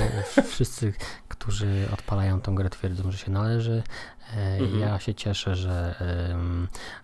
wszyscy, 0.52 0.92
którzy 1.28 1.88
odpalają 1.92 2.40
tą 2.40 2.54
grę 2.54 2.70
twierdzą, 2.70 3.12
że 3.12 3.18
się 3.18 3.30
należy. 3.30 3.82
E, 4.36 4.58
mhm. 4.58 4.80
Ja 4.80 4.98
się 4.98 5.14
cieszę, 5.14 5.56
że 5.56 5.94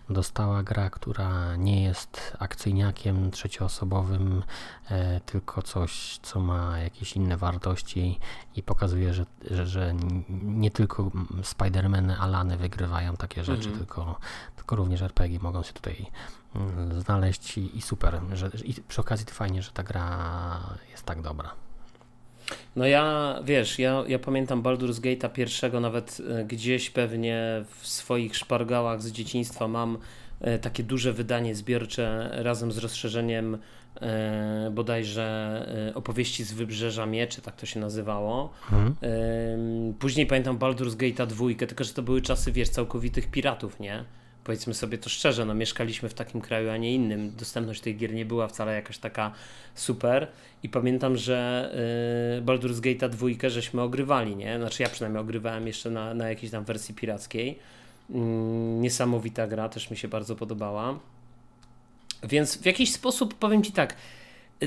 dostała 0.09 0.63
gra, 0.63 0.89
która 0.89 1.55
nie 1.55 1.83
jest 1.83 2.33
akcyjniakiem 2.39 3.31
trzecioosobowym, 3.31 4.43
e, 4.89 5.19
tylko 5.19 5.61
coś, 5.61 6.19
co 6.21 6.39
ma 6.39 6.79
jakieś 6.79 7.15
inne 7.15 7.37
wartości 7.37 8.19
i 8.55 8.63
pokazuje, 8.63 9.13
że, 9.13 9.25
że, 9.51 9.67
że 9.67 9.95
nie 10.43 10.71
tylko 10.71 11.03
Spider-Many, 11.41 12.15
Alany 12.19 12.57
wygrywają 12.57 13.15
takie 13.17 13.43
rzeczy, 13.43 13.69
mhm. 13.69 13.77
tylko, 13.77 14.19
tylko 14.55 14.75
również 14.75 15.01
RPG 15.01 15.39
mogą 15.39 15.63
się 15.63 15.73
tutaj 15.73 16.05
mm, 16.55 17.01
znaleźć 17.01 17.57
i, 17.57 17.77
i 17.77 17.81
super. 17.81 18.21
Że, 18.33 18.51
I 18.63 18.73
przy 18.73 19.01
okazji 19.01 19.25
to 19.25 19.33
fajnie, 19.33 19.61
że 19.61 19.71
ta 19.71 19.83
gra 19.83 20.59
jest 20.91 21.03
tak 21.03 21.21
dobra. 21.21 21.64
No 22.75 22.85
ja, 22.85 23.35
wiesz, 23.45 23.79
ja, 23.79 24.03
ja 24.07 24.19
pamiętam 24.19 24.63
Baldur's 24.63 24.99
Gate'a 24.99 25.29
pierwszego, 25.29 25.79
nawet 25.79 26.21
e, 26.29 26.45
gdzieś 26.45 26.89
pewnie 26.89 27.65
w 27.79 27.87
swoich 27.87 28.35
szpargałach 28.35 29.01
z 29.01 29.11
dzieciństwa 29.11 29.67
mam 29.67 29.97
e, 30.41 30.59
takie 30.59 30.83
duże 30.83 31.13
wydanie 31.13 31.55
zbiorcze 31.55 32.29
razem 32.33 32.71
z 32.71 32.77
rozszerzeniem 32.77 33.57
e, 34.01 34.71
bodajże 34.73 35.35
opowieści 35.95 36.43
z 36.43 36.53
Wybrzeża 36.53 37.05
Mieczy, 37.05 37.41
tak 37.41 37.55
to 37.55 37.65
się 37.65 37.79
nazywało. 37.79 38.53
Mhm. 38.71 38.95
Później 39.99 40.25
pamiętam 40.27 40.57
Baldur's 40.57 40.95
Gate'a 40.95 41.27
dwójkę, 41.27 41.67
tylko 41.67 41.83
że 41.83 41.93
to 41.93 42.01
były 42.01 42.21
czasy, 42.21 42.51
wiesz, 42.51 42.69
całkowitych 42.69 43.31
piratów, 43.31 43.79
nie? 43.79 44.03
Powiedzmy 44.45 44.73
sobie 44.73 44.97
to 44.97 45.09
szczerze, 45.09 45.45
no 45.45 45.53
mieszkaliśmy 45.53 46.09
w 46.09 46.13
takim 46.13 46.41
kraju, 46.41 46.69
a 46.69 46.77
nie 46.77 46.93
innym. 46.93 47.31
Dostępność 47.35 47.81
tych 47.81 47.97
gier 47.97 48.13
nie 48.13 48.25
była 48.25 48.47
wcale 48.47 48.75
jakaś 48.75 48.97
taka 48.97 49.31
super. 49.75 50.27
I 50.63 50.69
pamiętam, 50.69 51.17
że 51.17 51.69
y, 52.39 52.41
Baldur's 52.41 52.79
Gate 52.79 53.09
2 53.09 53.49
żeśmy 53.49 53.81
ogrywali, 53.81 54.35
nie? 54.35 54.57
Znaczy 54.57 54.83
ja 54.83 54.89
przynajmniej 54.89 55.21
ogrywałem 55.21 55.67
jeszcze 55.67 55.89
na, 55.89 56.13
na 56.13 56.29
jakiejś 56.29 56.51
tam 56.51 56.63
wersji 56.63 56.95
pirackiej. 56.95 57.59
Mm, 58.09 58.81
niesamowita 58.81 59.47
gra, 59.47 59.69
też 59.69 59.91
mi 59.91 59.97
się 59.97 60.07
bardzo 60.07 60.35
podobała. 60.35 60.99
Więc 62.23 62.57
w 62.57 62.65
jakiś 62.65 62.93
sposób 62.93 63.33
powiem 63.33 63.63
Ci 63.63 63.71
tak, 63.71 63.95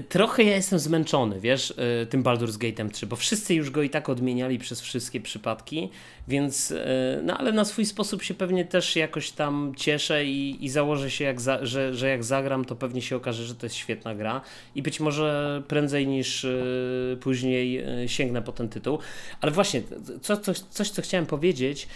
Trochę 0.09 0.43
ja 0.43 0.57
jestem 0.57 0.79
zmęczony, 0.79 1.41
wiesz, 1.41 1.71
y, 2.03 2.07
tym 2.07 2.23
Baldur's 2.23 2.59
Gate'em 2.59 2.91
3, 2.91 3.07
bo 3.07 3.17
wszyscy 3.17 3.55
już 3.55 3.71
go 3.71 3.83
i 3.83 3.91
tak 3.91 4.09
odmieniali 4.09 4.59
przez 4.59 4.81
wszystkie 4.81 5.21
przypadki, 5.21 5.91
więc, 6.29 6.71
y, 6.71 6.81
no 7.23 7.39
ale 7.39 7.53
na 7.53 7.65
swój 7.65 7.87
sposób 7.87 8.23
się 8.23 8.35
pewnie 8.35 8.65
też 8.65 8.97
jakoś 8.97 9.31
tam 9.31 9.73
cieszę 9.77 10.25
i, 10.25 10.65
i 10.65 10.69
założę 10.69 11.11
się, 11.11 11.25
jak 11.25 11.41
za, 11.41 11.67
że, 11.67 11.95
że 11.95 12.09
jak 12.09 12.25
zagram, 12.25 12.65
to 12.65 12.77
pewnie 12.77 13.03
się 13.03 13.17
okaże, 13.17 13.45
że 13.45 13.55
to 13.55 13.67
jest 13.67 13.77
świetna 13.77 14.15
gra 14.15 14.41
i 14.75 14.83
być 14.83 15.01
może 15.01 15.63
prędzej 15.69 16.07
niż 16.07 16.45
y, 16.45 17.19
później 17.21 17.85
sięgnę 18.07 18.43
po 18.43 18.53
ten 18.53 18.69
tytuł. 18.69 18.99
Ale 19.41 19.53
właśnie, 19.53 19.83
co, 20.23 20.37
coś, 20.37 20.59
coś, 20.59 20.91
co 20.91 21.03
chciałem 21.03 21.27
powiedzieć, 21.27 21.89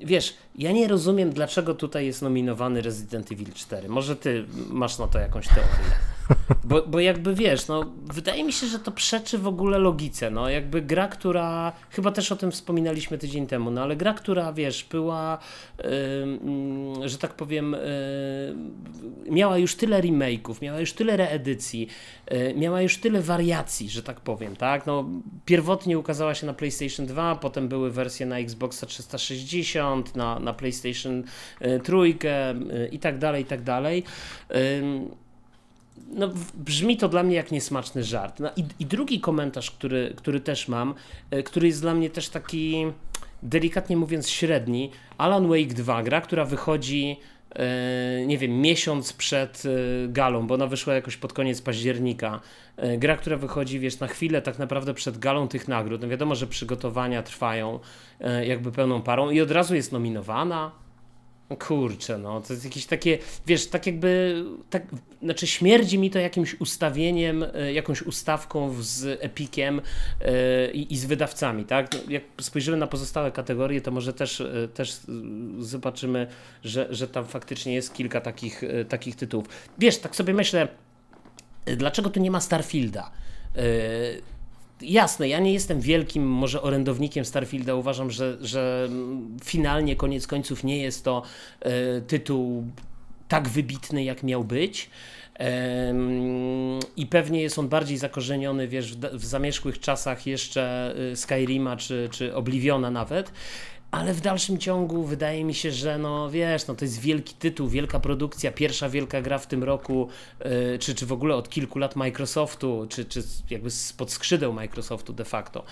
wiesz, 0.00 0.34
ja 0.58 0.72
nie 0.72 0.88
rozumiem, 0.88 1.30
dlaczego 1.30 1.74
tutaj 1.74 2.06
jest 2.06 2.22
nominowany 2.22 2.82
Resident 2.82 3.32
Evil 3.32 3.52
4. 3.52 3.88
Może 3.88 4.16
ty 4.16 4.44
masz 4.70 4.98
na 4.98 5.06
to 5.06 5.18
jakąś 5.18 5.48
teorię. 5.48 6.17
Bo, 6.64 6.82
bo 6.82 7.00
jakby 7.00 7.34
wiesz, 7.34 7.68
no, 7.68 7.92
wydaje 8.04 8.44
mi 8.44 8.52
się, 8.52 8.66
że 8.66 8.78
to 8.78 8.92
przeczy 8.92 9.38
w 9.38 9.46
ogóle 9.46 9.78
logice. 9.78 10.30
No, 10.30 10.48
jakby 10.48 10.82
gra, 10.82 11.08
która, 11.08 11.72
chyba 11.90 12.10
też 12.10 12.32
o 12.32 12.36
tym 12.36 12.50
wspominaliśmy 12.50 13.18
tydzień 13.18 13.46
temu, 13.46 13.70
no 13.70 13.82
ale 13.82 13.96
gra, 13.96 14.14
która 14.14 14.52
wiesz, 14.52 14.84
była, 14.84 15.38
yy, 15.78 17.08
że 17.08 17.18
tak 17.18 17.34
powiem, 17.34 17.76
yy, 19.26 19.30
miała 19.32 19.58
już 19.58 19.74
tyle 19.74 20.02
remake'ów, 20.02 20.62
miała 20.62 20.80
już 20.80 20.92
tyle 20.92 21.16
reedycji, 21.16 21.88
yy, 22.30 22.54
miała 22.56 22.82
już 22.82 22.98
tyle 22.98 23.22
wariacji, 23.22 23.90
że 23.90 24.02
tak 24.02 24.20
powiem, 24.20 24.56
tak? 24.56 24.86
No, 24.86 25.04
pierwotnie 25.44 25.98
ukazała 25.98 26.34
się 26.34 26.46
na 26.46 26.54
PlayStation 26.54 27.06
2, 27.06 27.34
potem 27.36 27.68
były 27.68 27.90
wersje 27.90 28.26
na 28.26 28.38
Xboxa 28.38 28.86
360, 28.86 30.16
na, 30.16 30.38
na 30.38 30.52
PlayStation 30.52 31.24
3 31.82 31.96
y, 31.96 32.88
i 32.92 32.98
tak 32.98 33.18
dalej, 33.18 33.42
i 33.42 33.46
tak 33.46 33.62
dalej 33.62 34.04
no, 36.10 36.30
brzmi 36.54 36.96
to 36.96 37.08
dla 37.08 37.22
mnie 37.22 37.36
jak 37.36 37.52
niesmaczny 37.52 38.04
żart. 38.04 38.40
No, 38.40 38.50
i, 38.56 38.64
I 38.78 38.86
drugi 38.86 39.20
komentarz, 39.20 39.70
który, 39.70 40.12
który 40.16 40.40
też 40.40 40.68
mam, 40.68 40.94
e, 41.30 41.42
który 41.42 41.66
jest 41.66 41.80
dla 41.80 41.94
mnie 41.94 42.10
też 42.10 42.28
taki 42.28 42.86
delikatnie 43.42 43.96
mówiąc 43.96 44.28
średni. 44.28 44.90
Alan 45.18 45.48
Wake 45.48 45.74
2, 45.74 46.02
gra, 46.02 46.20
która 46.20 46.44
wychodzi 46.44 47.16
e, 47.54 48.26
nie 48.26 48.38
wiem, 48.38 48.60
miesiąc 48.60 49.12
przed 49.12 49.62
e, 49.66 50.08
galą, 50.08 50.46
bo 50.46 50.54
ona 50.54 50.66
wyszła 50.66 50.94
jakoś 50.94 51.16
pod 51.16 51.32
koniec 51.32 51.62
października. 51.62 52.40
Gra, 52.98 53.16
która 53.16 53.36
wychodzi, 53.36 53.80
wiesz, 53.80 54.00
na 54.00 54.06
chwilę 54.06 54.42
tak 54.42 54.58
naprawdę 54.58 54.94
przed 54.94 55.18
galą 55.18 55.48
tych 55.48 55.68
nagród. 55.68 56.02
No 56.02 56.08
wiadomo, 56.08 56.34
że 56.34 56.46
przygotowania 56.46 57.22
trwają 57.22 57.80
jakby 58.44 58.72
pełną 58.72 59.02
parą 59.02 59.30
i 59.30 59.40
od 59.40 59.50
razu 59.50 59.74
jest 59.74 59.92
nominowana 59.92 60.72
Kurczę, 61.56 62.18
no 62.18 62.40
to 62.40 62.52
jest 62.52 62.64
jakieś 62.64 62.86
takie, 62.86 63.18
wiesz, 63.46 63.66
tak 63.66 63.86
jakby, 63.86 64.44
tak, 64.70 64.82
znaczy 65.22 65.46
śmierdzi 65.46 65.98
mi 65.98 66.10
to 66.10 66.18
jakimś 66.18 66.60
ustawieniem, 66.60 67.44
e, 67.54 67.72
jakąś 67.72 68.02
ustawką 68.02 68.74
z 68.80 69.24
Epikiem 69.24 69.80
yy, 70.20 70.72
i, 70.72 70.96
z 70.96 71.04
wydawcami, 71.04 71.64
tak? 71.64 71.92
No, 71.92 71.98
jak 72.08 72.22
spojrzymy 72.40 72.76
na 72.76 72.86
pozostałe 72.86 73.32
kategorie, 73.32 73.80
to 73.80 73.90
może 73.90 74.12
też, 74.12 74.40
yy, 74.40 74.68
też 74.74 75.00
zobaczymy, 75.58 76.26
że, 76.64 76.86
że 76.90 77.08
tam 77.08 77.26
faktycznie 77.26 77.74
jest 77.74 77.94
kilka 77.94 78.20
takich, 78.20 78.62
takich 78.88 79.16
tytułów. 79.16 79.46
Wiesz, 79.78 79.98
tak 79.98 80.16
sobie 80.16 80.34
myślę, 80.34 80.68
dlaczego 81.76 82.10
tu 82.10 82.20
nie 82.20 82.30
ma 82.30 82.40
Starfielda? 82.40 83.10
Jasne, 84.80 85.28
ja 85.28 85.40
nie 85.40 85.52
jestem 85.52 85.80
wielkim 85.80 86.26
może 86.26 86.62
orędownikiem 86.62 87.24
Starfielda. 87.24 87.74
Uważam, 87.74 88.10
że, 88.10 88.38
że 88.40 88.88
finalnie, 89.44 89.96
koniec 89.96 90.26
końców, 90.26 90.64
nie 90.64 90.78
jest 90.82 91.04
to 91.04 91.22
e, 91.60 92.00
tytuł 92.00 92.64
tak 93.28 93.48
wybitny, 93.48 94.04
jak 94.04 94.22
miał 94.22 94.44
być. 94.44 94.90
I 96.96 97.06
pewnie 97.06 97.42
jest 97.42 97.58
on 97.58 97.68
bardziej 97.68 97.98
zakorzeniony, 97.98 98.68
wiesz, 98.68 98.96
w, 98.96 99.24
zamierzchłych 99.24 99.80
czasach 99.80 100.26
jeszcze 100.26 100.94
e, 101.12 101.16
Skyrima 101.16 101.76
czy, 101.76 102.08
czy 102.12 102.34
Obliviona 102.34 102.90
nawet 102.90 103.32
ale 103.90 104.14
w 104.14 104.20
dalszym 104.20 104.58
ciągu 104.58 105.04
wydaje 105.04 105.44
mi 105.44 105.54
się, 105.54 105.72
że 105.72 105.98
no 105.98 106.30
wiesz, 106.30 106.66
no 106.66 106.74
to 106.74 106.84
jest 106.84 107.00
wielki 107.00 107.34
tytuł, 107.34 107.68
wielka 107.68 108.00
produkcja, 108.00 108.52
pierwsza 108.52 108.88
wielka 108.88 109.22
gra 109.22 109.38
w 109.38 109.46
tym 109.46 109.64
roku, 109.64 110.08
yy, 110.44 110.78
czy, 110.78 110.94
czy 110.94 111.06
w 111.06 111.12
ogóle 111.12 111.34
od 111.34 111.48
kilku 111.48 111.78
lat 111.78 111.96
Microsoftu, 111.96 112.86
czy, 112.88 113.04
czy 113.04 113.22
jakby 113.50 113.70
spod 113.70 114.10
skrzydeł 114.10 114.52
Microsoftu 114.52 115.12
de 115.12 115.24
facto. 115.24 115.64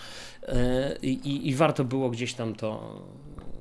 Yy, 0.43 0.55
i, 1.03 1.49
I 1.49 1.55
warto 1.55 1.85
było 1.85 2.11
gdzieś 2.11 2.35
tam 2.35 2.55
to 2.55 3.03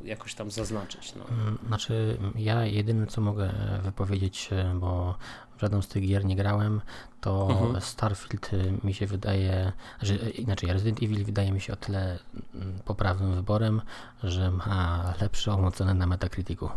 jakoś 0.03 0.33
tam 0.33 0.51
zaznaczyć. 0.51 1.13
No. 1.15 1.25
Znaczy, 1.67 2.17
ja 2.35 2.65
jedyne 2.65 3.07
co 3.07 3.21
mogę 3.21 3.51
wypowiedzieć, 3.83 4.49
bo 4.75 5.17
w 5.57 5.61
żaden 5.61 5.81
z 5.81 5.87
tych 5.87 6.07
gier 6.07 6.25
nie 6.25 6.35
grałem, 6.35 6.81
to 7.21 7.47
mhm. 7.51 7.81
Starfield 7.81 8.49
mi 8.83 8.93
się 8.93 9.07
wydaje, 9.07 9.71
że 10.01 10.15
inaczej 10.15 10.73
Resident 10.73 11.03
Evil 11.03 11.25
wydaje 11.25 11.51
mi 11.51 11.61
się 11.61 11.73
o 11.73 11.75
tyle 11.75 12.19
mm, 12.55 12.79
poprawnym 12.85 13.35
wyborem, 13.35 13.81
że 14.23 14.51
ma 14.51 15.13
lepszą 15.21 15.67
ocenę 15.67 15.93
na 15.93 16.07
Metacriticu. 16.07 16.69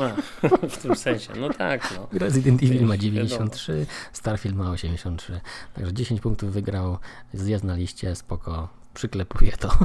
A, 0.00 0.08
w 0.68 0.76
tym 0.76 0.96
sensie, 0.96 1.32
no 1.40 1.48
tak. 1.48 1.94
No. 1.96 2.18
Resident 2.18 2.62
Evil 2.62 2.86
ma 2.86 2.96
93, 2.96 3.72
wiadomo. 3.72 3.92
Starfield 4.12 4.56
ma 4.56 4.70
83, 4.70 5.40
także 5.74 5.92
10 5.92 6.20
punktów 6.20 6.52
wygrał, 6.52 6.98
zjazd 7.32 7.64
na 7.64 7.74
liście, 7.74 8.14
spoko, 8.14 8.68
przyklepuję 8.94 9.52
to. 9.52 9.78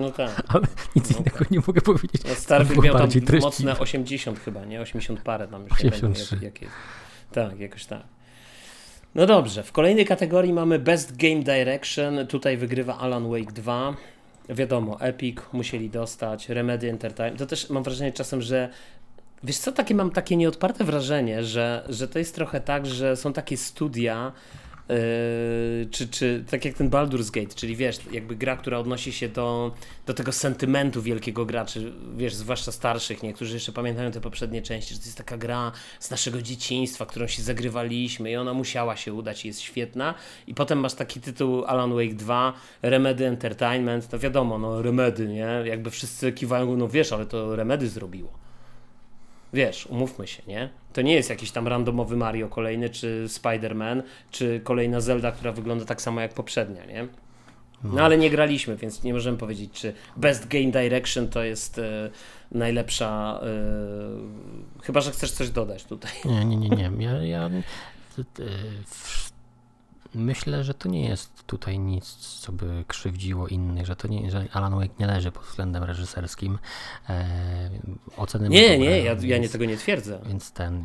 No 0.00 0.10
tak. 0.10 0.42
Ale 0.48 0.66
nic 0.96 1.10
no 1.10 1.18
innego 1.18 1.38
tak. 1.38 1.50
nie 1.50 1.60
mogę 1.66 1.80
powiedzieć. 1.80 2.22
No 2.28 2.34
Starfield 2.34 2.84
miał 2.84 2.98
tam 2.98 3.08
mocne 3.40 3.78
80 3.78 4.40
chyba, 4.40 4.64
nie? 4.64 4.80
80 4.80 5.20
parę 5.20 5.48
tam 5.48 5.62
już 5.62 5.72
83. 5.72 6.34
nie 6.34 6.40
wiem, 6.40 6.42
jak, 6.42 6.42
jak 6.42 6.62
jest. 6.62 6.74
Tak, 7.32 7.60
jakoś 7.60 7.84
tak. 7.84 8.02
No 9.14 9.26
dobrze, 9.26 9.62
w 9.62 9.72
kolejnej 9.72 10.06
kategorii 10.06 10.52
mamy 10.52 10.78
Best 10.78 11.16
Game 11.16 11.42
Direction. 11.42 12.26
Tutaj 12.26 12.56
wygrywa 12.56 12.98
Alan 12.98 13.30
Wake 13.30 13.52
2. 13.52 13.96
Wiadomo, 14.48 15.00
Epic 15.00 15.38
musieli 15.52 15.90
dostać, 15.90 16.48
Remedy 16.48 16.90
Entertainment. 16.90 17.38
To 17.38 17.46
też 17.46 17.70
mam 17.70 17.82
wrażenie 17.82 18.12
czasem, 18.12 18.42
że 18.42 18.68
wiesz 19.42 19.58
co, 19.58 19.72
takie 19.72 19.94
mam 19.94 20.10
takie 20.10 20.36
nieodparte 20.36 20.84
wrażenie, 20.84 21.44
że, 21.44 21.84
że 21.88 22.08
to 22.08 22.18
jest 22.18 22.34
trochę 22.34 22.60
tak, 22.60 22.86
że 22.86 23.16
są 23.16 23.32
takie 23.32 23.56
studia, 23.56 24.32
Yy, 24.88 25.86
czy, 25.90 26.08
czy 26.08 26.44
tak 26.50 26.64
jak 26.64 26.74
ten 26.74 26.90
Baldur's 26.90 27.30
Gate, 27.30 27.54
czyli 27.54 27.76
wiesz, 27.76 27.98
jakby 28.12 28.36
gra, 28.36 28.56
która 28.56 28.78
odnosi 28.78 29.12
się 29.12 29.28
do, 29.28 29.74
do 30.06 30.14
tego 30.14 30.32
sentymentu 30.32 31.02
wielkiego 31.02 31.46
graczy, 31.46 31.92
wiesz, 32.16 32.34
zwłaszcza 32.34 32.72
starszych, 32.72 33.22
niektórzy 33.22 33.54
jeszcze 33.54 33.72
pamiętają 33.72 34.10
te 34.10 34.20
poprzednie 34.20 34.62
części, 34.62 34.94
że 34.94 35.00
to 35.00 35.06
jest 35.06 35.18
taka 35.18 35.36
gra 35.36 35.72
z 36.00 36.10
naszego 36.10 36.42
dzieciństwa, 36.42 37.06
którą 37.06 37.26
się 37.26 37.42
zagrywaliśmy 37.42 38.30
i 38.30 38.36
ona 38.36 38.54
musiała 38.54 38.96
się 38.96 39.12
udać 39.12 39.44
i 39.44 39.48
jest 39.48 39.60
świetna. 39.60 40.14
I 40.46 40.54
potem 40.54 40.80
masz 40.80 40.94
taki 40.94 41.20
tytuł 41.20 41.64
Alan 41.64 41.94
Wake 41.94 42.14
2, 42.14 42.52
Remedy 42.82 43.26
Entertainment, 43.26 44.08
to 44.08 44.18
wiadomo, 44.18 44.58
no 44.58 44.82
Remedy, 44.82 45.28
nie? 45.28 45.62
Jakby 45.64 45.90
wszyscy 45.90 46.32
kiwają, 46.32 46.76
no 46.76 46.88
wiesz, 46.88 47.12
ale 47.12 47.26
to 47.26 47.56
Remedy 47.56 47.88
zrobiło. 47.88 48.45
Wiesz, 49.56 49.86
umówmy 49.86 50.26
się, 50.26 50.42
nie? 50.46 50.68
To 50.92 51.02
nie 51.02 51.14
jest 51.14 51.30
jakiś 51.30 51.50
tam 51.50 51.68
randomowy 51.68 52.16
Mario 52.16 52.48
kolejny, 52.48 52.90
czy 52.90 53.24
Spider-Man, 53.26 54.02
czy 54.30 54.60
kolejna 54.64 55.00
Zelda, 55.00 55.32
która 55.32 55.52
wygląda 55.52 55.84
tak 55.84 56.02
samo 56.02 56.20
jak 56.20 56.34
poprzednia, 56.34 56.84
nie? 56.84 57.08
No 57.84 58.02
ale 58.02 58.18
nie 58.18 58.30
graliśmy, 58.30 58.76
więc 58.76 59.02
nie 59.02 59.14
możemy 59.14 59.38
powiedzieć, 59.38 59.70
czy 59.72 59.92
Best 60.16 60.48
Game 60.48 60.70
Direction 60.70 61.28
to 61.28 61.44
jest 61.44 61.78
e, 61.78 62.10
najlepsza. 62.52 63.40
E, 63.42 64.82
chyba, 64.82 65.00
że 65.00 65.10
chcesz 65.10 65.30
coś 65.30 65.50
dodać 65.50 65.84
tutaj. 65.84 66.12
Nie, 66.24 66.44
nie, 66.44 66.56
nie, 66.56 66.68
nie. 66.68 67.04
Ja, 67.04 67.22
ja 67.22 67.50
w, 68.86 69.32
myślę, 70.14 70.64
że 70.64 70.74
to 70.74 70.88
nie 70.88 71.08
jest 71.08 71.46
tutaj 71.46 71.78
nic, 71.78 72.14
co 72.14 72.52
by 72.52 72.84
krzywdziło 72.88 73.48
innych, 73.48 73.86
że 73.86 73.96
to 73.96 74.08
nie, 74.08 74.30
że 74.30 74.48
Alan 74.52 74.74
Wake 74.74 74.94
nie 74.98 75.06
leży 75.06 75.32
pod 75.32 75.42
względem 75.42 75.84
reżyserskim. 75.84 76.58
E, 77.08 77.70
oceny 78.16 78.48
nie, 78.48 78.78
nie, 78.78 79.00
ja, 79.00 79.16
ja 79.22 79.38
nie 79.38 79.48
tego 79.48 79.64
nie 79.64 79.76
twierdzę. 79.76 80.20
Więc 80.26 80.52
ten 80.52 80.84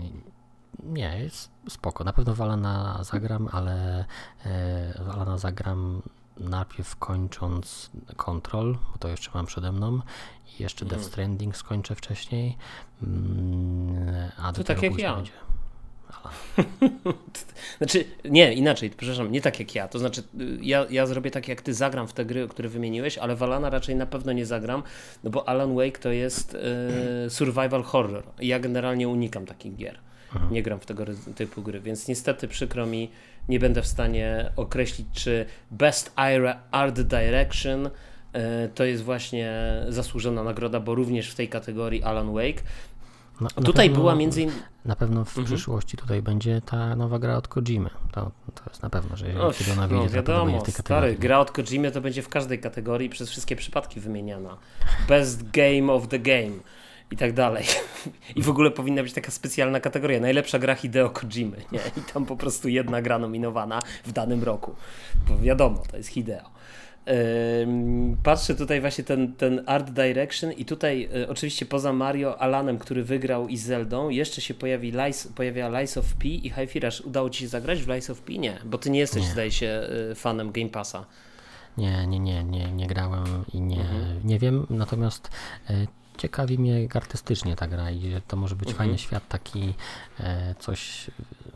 nie, 0.84 1.19
jest 1.23 1.51
spoko. 1.69 2.03
Na 2.03 2.13
pewno 2.13 2.36
Walana 2.36 2.99
zagram, 3.03 3.49
ale 3.51 4.05
e, 4.45 5.03
Walana 5.05 5.38
zagram 5.38 6.01
najpierw 6.38 6.95
kończąc 6.95 7.89
Control, 8.15 8.77
bo 8.91 8.97
to 8.99 9.07
jeszcze 9.07 9.31
mam 9.34 9.45
przede 9.45 9.71
mną 9.71 10.01
i 10.60 10.63
jeszcze 10.63 10.86
Death 10.86 10.93
mhm. 10.93 11.12
Stranding 11.12 11.57
skończę 11.57 11.95
wcześniej, 11.95 12.57
mm, 13.03 14.31
a 14.38 14.53
to 14.53 14.63
tak 14.63 14.84
jak 14.84 14.97
ja. 14.97 15.15
Będzie. 15.15 15.31
znaczy, 17.78 18.06
nie, 18.26 18.54
inaczej, 18.54 18.89
przepraszam, 18.89 19.32
nie 19.32 19.41
tak 19.41 19.60
jak 19.60 19.76
ja. 19.76 19.88
To 19.88 20.00
znaczy, 20.00 20.24
ja, 20.62 20.86
ja 20.89 21.06
zrobię 21.06 21.32
tak 21.32 21.47
jak 21.47 21.62
ty, 21.62 21.74
zagram 21.74 22.08
w 22.08 22.13
te 22.13 22.26
gry, 22.26 22.47
które 22.47 22.69
wymieniłeś, 22.69 23.17
ale 23.17 23.36
Valana 23.36 23.69
raczej 23.69 23.95
na 23.95 24.06
pewno 24.06 24.32
nie 24.34 24.45
zagram, 24.45 24.84
no 25.24 25.30
bo 25.30 25.50
Alan 25.50 25.76
Wake 25.76 26.00
to 26.00 26.12
jest 26.12 26.58
e, 27.26 27.30
survival 27.30 27.84
horror. 27.84 28.24
Ja 28.39 28.60
generalnie 28.60 29.08
unikam 29.08 29.45
takich 29.45 29.76
gier. 29.76 30.00
Mhm. 30.34 30.54
Nie 30.54 30.63
gram 30.63 30.80
w 30.80 30.86
tego 30.86 31.06
typu 31.36 31.62
gry, 31.62 31.82
więc 31.82 32.08
niestety 32.08 32.47
przykro 32.47 32.86
mi, 32.86 33.12
nie 33.50 33.60
będę 33.60 33.82
w 33.82 33.88
stanie 33.88 34.52
określić, 34.56 35.08
czy 35.13 35.45
Best 35.71 36.13
Art 36.71 37.02
Direction 37.02 37.89
e, 38.34 38.67
to 38.67 38.84
jest 38.84 39.04
właśnie 39.04 39.52
zasłużona 39.89 40.43
nagroda, 40.43 40.80
bo 40.80 40.95
również 40.95 41.32
w 41.32 41.36
tej 41.36 41.50
kategorii 41.50 42.04
Alan 42.04 42.34
Wake. 42.34 42.63
Na, 43.41 43.49
tutaj 43.49 43.88
pewno, 43.88 44.01
była 44.01 44.15
między 44.15 44.41
innymi... 44.41 44.60
Na 44.86 44.95
pewno 44.95 45.25
w 45.25 45.27
mhm. 45.27 45.45
przyszłości 45.45 45.97
tutaj 45.97 46.21
będzie 46.21 46.62
ta 46.65 46.95
nowa 46.95 47.19
gra 47.19 47.38
od 47.38 47.47
Kojimy. 47.47 47.89
To, 48.12 48.32
to 48.56 48.63
jest 48.69 48.84
na 48.84 48.89
pewno, 48.89 49.17
że 49.17 49.27
jeżeli 49.27 49.54
kiedy 49.54 49.71
ona 49.71 49.88
wyjdzie, 49.88 50.06
no, 50.06 50.10
wiadomo, 50.10 50.51
to 50.51 50.60
w 50.60 50.63
tej 50.63 50.73
kategorii. 50.73 51.10
Stary, 51.10 51.15
gra 51.15 51.39
od 51.39 51.51
Kojimy 51.51 51.91
to 51.91 52.01
będzie 52.01 52.21
w 52.21 52.30
każdej 52.30 52.60
kategorii 52.60 53.10
przez 53.10 53.30
wszystkie 53.30 53.56
przypadki 53.56 53.99
wymieniana. 53.99 54.58
Best 55.08 55.51
Game 55.51 55.93
of 55.93 56.08
the 56.08 56.19
Game 56.19 56.60
i 57.12 57.17
tak 57.17 57.34
dalej. 57.34 57.65
I 58.36 58.41
w 58.41 58.49
ogóle 58.49 58.71
powinna 58.71 59.04
być 59.04 59.13
taka 59.13 59.32
specjalna 59.32 59.80
kategoria. 59.80 60.19
Najlepsza 60.19 60.60
gra 60.60 60.75
Hideo 60.75 61.10
Kojimy. 61.10 61.58
Nie? 61.71 61.80
I 61.97 62.01
tam 62.13 62.25
po 62.25 62.36
prostu 62.36 62.69
jedna 62.69 63.01
gra 63.01 63.19
nominowana 63.19 63.80
w 64.06 64.12
danym 64.12 64.43
roku. 64.43 64.75
Bo 65.27 65.38
wiadomo, 65.38 65.84
to 65.91 65.97
jest 65.97 66.10
Hideo. 66.10 66.49
Patrzę 68.23 68.55
tutaj 68.55 68.81
właśnie 68.81 69.03
ten, 69.03 69.33
ten 69.33 69.63
Art 69.65 69.89
Direction 69.89 70.51
i 70.51 70.65
tutaj 70.65 71.09
e, 71.15 71.29
oczywiście 71.29 71.65
poza 71.65 71.93
Mario, 71.93 72.41
Alanem, 72.41 72.79
który 72.79 73.03
wygrał 73.03 73.47
i 73.47 73.57
Zeldą, 73.57 74.09
jeszcze 74.09 74.41
się 74.41 74.53
pojawi 74.53 74.91
Lies, 74.91 75.27
pojawia 75.27 75.79
Lies 75.79 75.97
of 75.97 76.13
P 76.13 76.27
i 76.27 76.49
High 76.49 76.69
Firash. 76.69 77.01
Udało 77.01 77.29
Ci 77.29 77.39
się 77.39 77.47
zagrać 77.47 77.83
w 77.83 77.87
Lies 77.87 78.09
of 78.09 78.21
P? 78.21 78.33
Nie, 78.33 78.59
bo 78.65 78.77
Ty 78.77 78.89
nie 78.89 78.99
jesteś, 78.99 79.23
nie. 79.23 79.29
zdaje 79.29 79.51
się, 79.51 79.81
e, 80.11 80.15
fanem 80.15 80.51
Game 80.51 80.69
Passa. 80.69 81.05
Nie, 81.77 82.07
nie, 82.07 82.19
nie, 82.19 82.43
nie, 82.43 82.71
nie 82.71 82.87
grałem 82.87 83.45
i 83.53 83.61
nie, 83.61 83.81
mhm. 83.81 84.19
nie 84.23 84.39
wiem, 84.39 84.67
natomiast 84.69 85.29
e, 85.69 85.87
ciekawi 86.17 86.59
mnie 86.59 86.87
artystycznie 86.93 87.55
ta 87.55 87.67
gra 87.67 87.91
i 87.91 88.21
to 88.27 88.37
może 88.37 88.55
być 88.55 88.69
mhm. 88.69 88.77
fajny 88.77 88.97
świat, 88.97 89.27
taki 89.27 89.73
coś, 90.59 91.11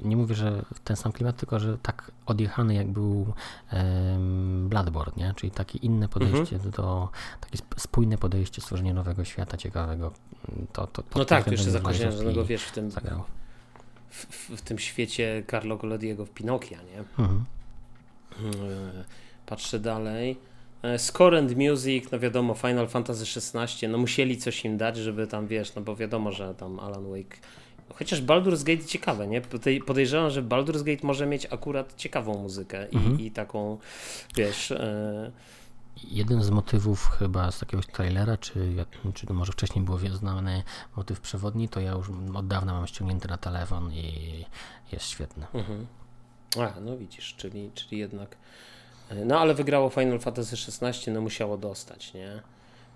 nie 0.06 0.18
mówię, 0.18 0.36
że 0.36 0.66
ten 0.84 0.96
sam 0.96 1.12
klimat, 1.12 1.38
tylko 1.38 1.60
że 1.60 1.78
tak 1.78 2.12
odjechany 2.26 2.74
jak 2.74 2.88
był 2.88 3.34
e, 3.74 4.18
Bloodborne, 4.70 5.14
nie? 5.18 5.34
czyli 5.36 5.52
takie 5.52 5.80
inne 5.80 6.08
podejście 6.08 6.56
mhm. 6.56 6.72
do, 6.72 7.10
takie 7.42 7.58
spójne 7.78 8.18
podejście 8.18 8.62
stworzenia 8.62 8.94
nowego 8.94 9.26
świata 9.26 9.58
ciekawego. 9.58 10.12
To, 10.74 10.88
to, 10.88 11.04
no 11.16 11.26
tak, 11.26 11.52
jeszcze 11.52 11.72
zakończonego 11.72 12.46
wiesz 12.46 12.64
w 12.64 12.72
tym, 12.72 12.92
zagrał. 12.92 13.24
W, 14.10 14.26
w, 14.26 14.50
w, 14.58 14.62
tym 14.62 14.80
świecie 14.80 15.44
Carlo 15.52 15.78
Collodiego 15.78 16.26
w 16.26 16.30
Pinokia, 16.30 16.78
nie? 16.84 17.00
Mhm. 17.20 17.46
E, 18.40 19.04
patrzę 19.46 19.80
dalej. 19.80 20.38
E, 20.84 21.00
Score 21.00 21.38
and 21.38 21.58
Music, 21.58 22.12
no 22.12 22.20
wiadomo, 22.20 22.54
Final 22.54 22.88
Fantasy 22.88 23.40
XVI, 23.40 23.88
no 23.88 23.98
musieli 23.98 24.38
coś 24.38 24.66
im 24.66 24.78
dać, 24.78 24.98
żeby 24.98 25.28
tam, 25.28 25.48
wiesz, 25.48 25.76
no 25.76 25.82
bo 25.82 25.96
wiadomo, 25.96 26.32
że 26.32 26.56
tam 26.56 26.80
Alan 26.80 27.10
Wake 27.10 27.40
Chociaż 27.96 28.22
Baldur's 28.22 28.64
Gate 28.64 28.86
ciekawe, 28.86 29.28
nie? 29.28 29.42
Podejrzewam, 29.86 30.30
że 30.30 30.44
Baldur's 30.44 30.84
Gate 30.84 31.08
może 31.08 31.26
mieć 31.26 31.46
akurat 31.46 31.96
ciekawą 31.96 32.42
muzykę 32.42 32.88
i, 32.92 32.96
mhm. 32.96 33.20
i 33.20 33.32
taką, 33.32 33.78
wiesz... 34.36 34.72
E... 34.72 35.32
Jeden 36.04 36.44
z 36.44 36.50
motywów 36.50 37.08
chyba 37.08 37.52
z 37.52 37.60
takiego 37.60 37.84
trailera, 37.84 38.38
czy, 38.38 38.86
czy 39.14 39.34
może 39.34 39.52
wcześniej 39.52 39.86
było 39.86 40.00
znany 40.14 40.64
motyw 40.96 41.22
przewodni, 41.22 41.70
to 41.70 41.80
ja 41.80 41.92
już 41.92 42.08
od 42.34 42.48
dawna 42.48 42.74
mam 42.74 42.88
ściągnięty 42.88 43.28
na 43.28 43.38
telefon 43.38 43.94
i 43.94 44.46
jest 44.92 45.06
świetny. 45.06 45.46
Mhm. 45.54 45.88
A, 46.60 46.80
no 46.80 46.98
widzisz, 46.98 47.36
czyli, 47.38 47.72
czyli 47.74 47.98
jednak 47.98 48.38
no 49.26 49.40
ale 49.40 49.54
wygrało 49.54 49.90
Final 49.90 50.20
Fantasy 50.20 50.56
XVI, 50.56 51.12
no 51.12 51.22
musiało 51.22 51.58
dostać, 51.58 52.14
nie? 52.14 52.42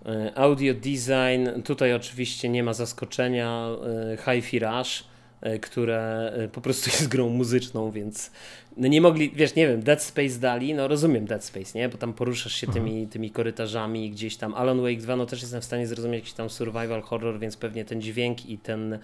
E, 0.05 0.37
audio 0.37 0.73
design, 0.73 1.61
tutaj 1.65 1.93
oczywiście 1.93 2.49
nie 2.49 2.63
ma 2.63 2.73
zaskoczenia. 2.73 3.69
E, 4.13 4.17
Hi-Fi 4.17 4.59
Rush, 4.59 5.03
e, 5.41 5.59
które 5.59 6.33
po 6.51 6.61
prostu 6.61 6.89
jest 6.89 7.07
grą 7.07 7.29
muzyczną, 7.29 7.91
więc 7.91 8.31
no 8.77 8.87
nie 8.87 9.01
mogli, 9.01 9.31
wiesz, 9.35 9.55
nie 9.55 9.67
wiem, 9.67 9.81
Dead 9.81 10.03
Space 10.03 10.39
dali, 10.39 10.73
no 10.73 10.87
rozumiem 10.87 11.25
Dead 11.25 11.45
Space, 11.45 11.79
nie? 11.79 11.89
Bo 11.89 11.97
tam 11.97 12.13
poruszasz 12.13 12.53
się 12.53 12.67
tymi, 12.67 12.91
mhm. 12.91 13.09
tymi 13.09 13.31
korytarzami 13.31 14.11
gdzieś 14.11 14.37
tam. 14.37 14.53
Alan 14.53 14.81
Wake 14.81 15.01
2, 15.01 15.15
no 15.15 15.25
też 15.25 15.41
jestem 15.41 15.61
w 15.61 15.65
stanie 15.65 15.87
zrozumieć 15.87 16.19
jakiś 16.19 16.33
tam 16.33 16.49
survival 16.49 17.01
horror, 17.01 17.39
więc 17.39 17.57
pewnie 17.57 17.85
ten 17.85 18.01
dźwięk 18.01 18.45
i 18.45 18.57
ten 18.57 18.99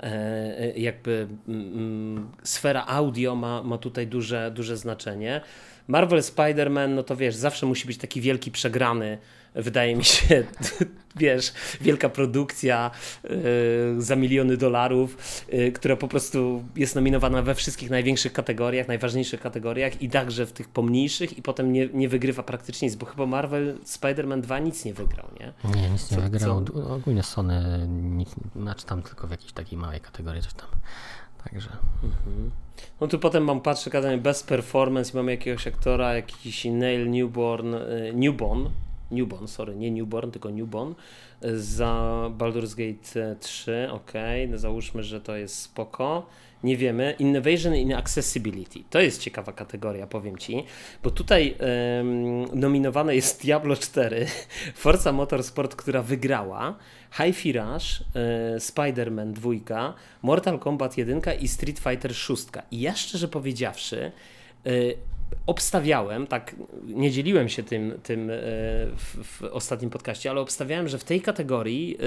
e, 0.00 0.78
jakby 0.78 1.26
mm, 1.48 2.28
sfera 2.42 2.86
audio 2.86 3.34
ma, 3.34 3.62
ma 3.62 3.78
tutaj 3.78 4.06
duże, 4.06 4.50
duże 4.54 4.76
znaczenie. 4.76 5.40
Marvel 5.88 6.20
Spider-Man, 6.20 6.88
no 6.88 7.02
to 7.02 7.16
wiesz, 7.16 7.34
zawsze 7.34 7.66
musi 7.66 7.86
być 7.86 7.98
taki 7.98 8.20
wielki 8.20 8.50
przegrany, 8.50 9.18
wydaje 9.56 9.96
mi 9.96 10.04
się, 10.04 10.44
wiesz, 11.16 11.52
wielka 11.80 12.08
produkcja 12.08 12.90
yy, 13.24 13.30
za 13.98 14.16
miliony 14.16 14.56
dolarów, 14.56 15.44
yy, 15.48 15.72
która 15.72 15.96
po 15.96 16.08
prostu 16.08 16.64
jest 16.76 16.94
nominowana 16.94 17.42
we 17.42 17.54
wszystkich 17.54 17.90
największych 17.90 18.32
kategoriach, 18.32 18.88
najważniejszych 18.88 19.40
kategoriach 19.40 20.02
i 20.02 20.10
także 20.10 20.46
w 20.46 20.52
tych 20.52 20.68
pomniejszych 20.68 21.38
i 21.38 21.42
potem 21.42 21.72
nie, 21.72 21.88
nie 21.94 22.08
wygrywa 22.08 22.42
praktycznie 22.42 22.88
nic, 22.88 22.96
bo 22.96 23.06
chyba 23.06 23.26
Marvel 23.26 23.78
Spider-Man 23.84 24.40
2 24.40 24.58
nic 24.58 24.84
nie 24.84 24.94
wygrał, 24.94 25.26
nie? 25.40 25.52
Nie, 25.74 25.90
nic 25.90 26.10
nie 26.10 26.16
co, 26.16 26.22
wygrał. 26.22 26.64
Co? 26.64 26.94
Ogólnie 26.94 27.22
Sony, 27.22 27.86
nic, 27.88 28.34
znaczy 28.56 28.86
tam 28.86 29.02
tylko 29.02 29.26
w 29.26 29.30
jakiejś 29.30 29.52
takiej 29.52 29.78
małej 29.78 30.00
kategorii 30.00 30.42
coś 30.42 30.54
tam. 30.54 30.68
Także. 31.44 31.68
Mhm. 32.02 32.50
No 33.00 33.06
tu 33.06 33.18
potem 33.18 33.44
mam, 33.44 33.60
patrzę, 33.60 33.90
kadanie 33.90 34.18
best 34.18 34.46
performance 34.46 35.12
i 35.12 35.16
mamy 35.16 35.30
jakiegoś 35.30 35.66
aktora, 35.66 36.14
jakiś 36.14 36.64
Neil 36.64 37.10
Newborn, 37.10 37.74
y, 37.74 38.12
Newborn, 38.14 38.68
Newborn, 39.10 39.46
sorry, 39.46 39.76
nie 39.76 39.90
Newborn, 39.90 40.30
tylko 40.30 40.50
Newborn 40.50 40.94
za 41.54 42.22
Baldur's 42.38 42.74
Gate 42.76 43.36
3, 43.40 43.88
ok, 43.90 44.12
no 44.48 44.58
załóżmy, 44.58 45.02
że 45.02 45.20
to 45.20 45.36
jest 45.36 45.58
spoko. 45.58 46.26
Nie 46.62 46.76
wiemy. 46.76 47.14
Innovation 47.18 47.74
in 47.74 47.94
Accessibility. 47.94 48.80
To 48.90 49.00
jest 49.00 49.22
ciekawa 49.22 49.52
kategoria, 49.52 50.06
powiem 50.06 50.38
Ci, 50.38 50.64
bo 51.02 51.10
tutaj 51.10 51.54
um, 51.98 52.60
nominowane 52.60 53.14
jest 53.14 53.40
Diablo 53.44 53.76
4, 53.76 54.26
Forza 54.74 55.12
Motorsport, 55.12 55.74
która 55.74 56.02
wygrała, 56.02 56.78
Hi-Fi 57.12 57.52
Rush, 57.52 58.00
y, 58.00 58.04
Spider-Man 58.60 59.32
2, 59.32 59.94
Mortal 60.22 60.58
Kombat 60.58 60.98
1 60.98 61.20
i 61.40 61.48
Street 61.48 61.78
Fighter 61.78 62.14
6. 62.14 62.46
I 62.70 62.80
ja 62.80 62.94
szczerze 62.94 63.28
powiedziawszy, 63.28 64.12
y, 64.66 64.96
obstawiałem, 65.46 66.26
tak 66.26 66.56
nie 66.84 67.10
dzieliłem 67.10 67.48
się 67.48 67.62
tym, 67.62 67.98
tym 68.02 68.30
y, 68.30 68.34
w, 68.96 69.24
w, 69.24 69.42
ostatnim 69.42 69.90
podcaście, 69.90 70.30
ale 70.30 70.40
obstawiałem, 70.40 70.88
że 70.88 70.98
w 70.98 71.04
tej 71.04 71.20
kategorii 71.20 71.98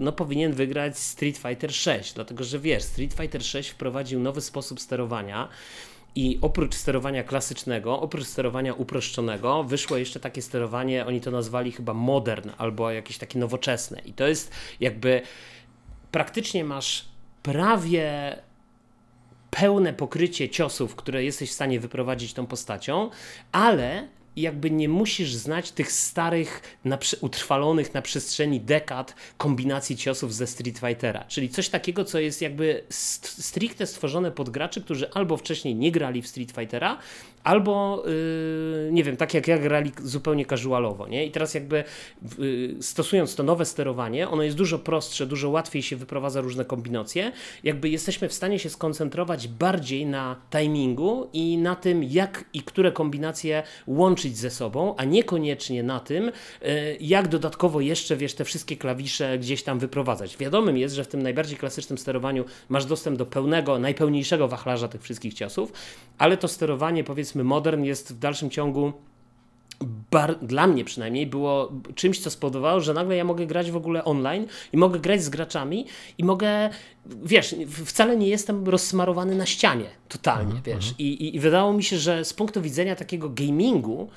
no, 0.00 0.12
powinien 0.12 0.52
wygrać 0.52 0.98
Street 0.98 1.36
Fighter 1.36 1.74
6, 1.74 2.12
dlatego 2.12 2.44
że 2.44 2.58
wiesz, 2.58 2.82
Street 2.82 3.14
Fighter 3.14 3.44
6 3.44 3.70
wprowadził 3.70 4.20
nowy 4.20 4.40
sposób 4.40 4.80
sterowania 4.80 5.48
i 6.14 6.38
oprócz 6.42 6.74
sterowania 6.74 7.24
klasycznego, 7.24 8.00
oprócz 8.00 8.26
sterowania 8.26 8.74
uproszczonego, 8.74 9.64
wyszło 9.64 9.96
jeszcze 9.96 10.20
takie 10.20 10.42
sterowanie, 10.42 11.06
oni 11.06 11.20
to 11.20 11.30
nazwali 11.30 11.72
chyba 11.72 11.94
modern 11.94 12.50
albo 12.58 12.90
jakieś 12.90 13.18
takie 13.18 13.38
nowoczesne. 13.38 14.00
I 14.04 14.12
to 14.12 14.26
jest 14.26 14.52
jakby 14.80 15.22
praktycznie 16.10 16.64
masz 16.64 17.04
prawie 17.42 18.36
pełne 19.54 19.92
pokrycie 19.92 20.48
ciosów, 20.48 20.96
które 20.96 21.24
jesteś 21.24 21.50
w 21.50 21.54
stanie 21.54 21.80
wyprowadzić 21.80 22.32
tą 22.32 22.46
postacią, 22.46 23.10
ale 23.52 24.08
jakby 24.36 24.70
nie 24.70 24.88
musisz 24.88 25.34
znać 25.34 25.70
tych 25.70 25.92
starych, 25.92 26.78
utrwalonych 27.20 27.94
na 27.94 28.02
przestrzeni 28.02 28.60
dekad 28.60 29.14
kombinacji 29.36 29.96
ciosów 29.96 30.34
ze 30.34 30.46
Street 30.46 30.78
Fightera. 30.78 31.24
Czyli 31.28 31.48
coś 31.48 31.68
takiego, 31.68 32.04
co 32.04 32.18
jest 32.18 32.42
jakby 32.42 32.84
stricte 32.90 33.86
stworzone 33.86 34.30
pod 34.30 34.50
graczy, 34.50 34.82
którzy 34.82 35.10
albo 35.10 35.36
wcześniej 35.36 35.74
nie 35.74 35.92
grali 35.92 36.22
w 36.22 36.28
Street 36.28 36.52
Fightera, 36.52 36.98
albo 37.44 38.02
yy, 38.06 38.92
nie 38.92 39.04
wiem, 39.04 39.16
tak 39.16 39.34
jak 39.34 39.48
ja 39.48 39.58
grali 39.58 39.92
zupełnie 40.02 40.46
casualowo, 40.46 41.08
nie? 41.08 41.26
I 41.26 41.30
teraz 41.30 41.54
jakby 41.54 41.84
yy, 42.38 42.76
stosując 42.80 43.34
to 43.34 43.42
nowe 43.42 43.64
sterowanie, 43.64 44.28
ono 44.28 44.42
jest 44.42 44.56
dużo 44.56 44.78
prostsze, 44.78 45.26
dużo 45.26 45.50
łatwiej 45.50 45.82
się 45.82 45.96
wyprowadza 45.96 46.40
różne 46.40 46.64
kombinacje, 46.64 47.32
jakby 47.64 47.88
jesteśmy 47.88 48.28
w 48.28 48.32
stanie 48.32 48.58
się 48.58 48.70
skoncentrować 48.70 49.48
bardziej 49.48 50.06
na 50.06 50.36
timingu 50.50 51.28
i 51.32 51.58
na 51.58 51.76
tym, 51.76 52.04
jak 52.04 52.44
i 52.52 52.62
które 52.62 52.92
kombinacje 52.92 53.62
łączyć 53.86 54.36
ze 54.36 54.50
sobą, 54.50 54.94
a 54.96 55.04
niekoniecznie 55.04 55.82
na 55.82 56.00
tym, 56.00 56.24
yy, 56.24 56.96
jak 57.00 57.28
dodatkowo 57.28 57.80
jeszcze, 57.80 58.16
wiesz, 58.16 58.34
te 58.34 58.44
wszystkie 58.44 58.76
klawisze 58.76 59.38
gdzieś 59.38 59.62
tam 59.62 59.78
wyprowadzać. 59.78 60.36
Wiadomym 60.36 60.78
jest, 60.78 60.94
że 60.94 61.04
w 61.04 61.08
tym 61.08 61.22
najbardziej 61.22 61.58
klasycznym 61.58 61.98
sterowaniu 61.98 62.44
masz 62.68 62.84
dostęp 62.84 63.18
do 63.18 63.26
pełnego, 63.26 63.78
najpełniejszego 63.78 64.48
wachlarza 64.48 64.88
tych 64.88 65.02
wszystkich 65.02 65.34
ciosów, 65.34 65.72
ale 66.18 66.36
to 66.36 66.48
sterowanie, 66.48 67.04
powiedzmy, 67.04 67.33
powiedzmy 67.34 67.44
modern 67.44 67.84
jest 67.84 68.14
w 68.14 68.18
dalszym 68.18 68.50
ciągu 68.50 68.92
dla 70.42 70.66
mnie 70.66 70.84
przynajmniej 70.84 71.26
było 71.26 71.72
czymś, 71.94 72.18
co 72.20 72.30
spowodowało, 72.30 72.80
że 72.80 72.94
nagle 72.94 73.16
ja 73.16 73.24
mogę 73.24 73.46
grać 73.46 73.70
w 73.70 73.76
ogóle 73.76 74.04
online 74.04 74.46
i 74.72 74.76
mogę 74.76 74.98
grać 74.98 75.22
z 75.22 75.28
graczami 75.28 75.86
i 76.18 76.24
mogę, 76.24 76.70
wiesz, 77.06 77.54
wcale 77.84 78.16
nie 78.16 78.28
jestem 78.28 78.68
rozsmarowany 78.68 79.34
na 79.34 79.46
ścianie 79.46 79.90
totalnie, 80.08 80.50
mm 80.50 80.62
-hmm. 80.62 80.66
wiesz. 80.66 80.88
Mhm. 80.88 80.94
I, 80.98 81.04
i, 81.04 81.36
I, 81.36 81.40
wydało 81.40 81.72
mi 81.72 81.82
się, 81.82 81.98
że 81.98 82.24
z 82.24 82.32
punktu 82.32 82.62
widzenia 82.62 82.96
takiego 82.96 83.30
gamingu, 83.30 84.08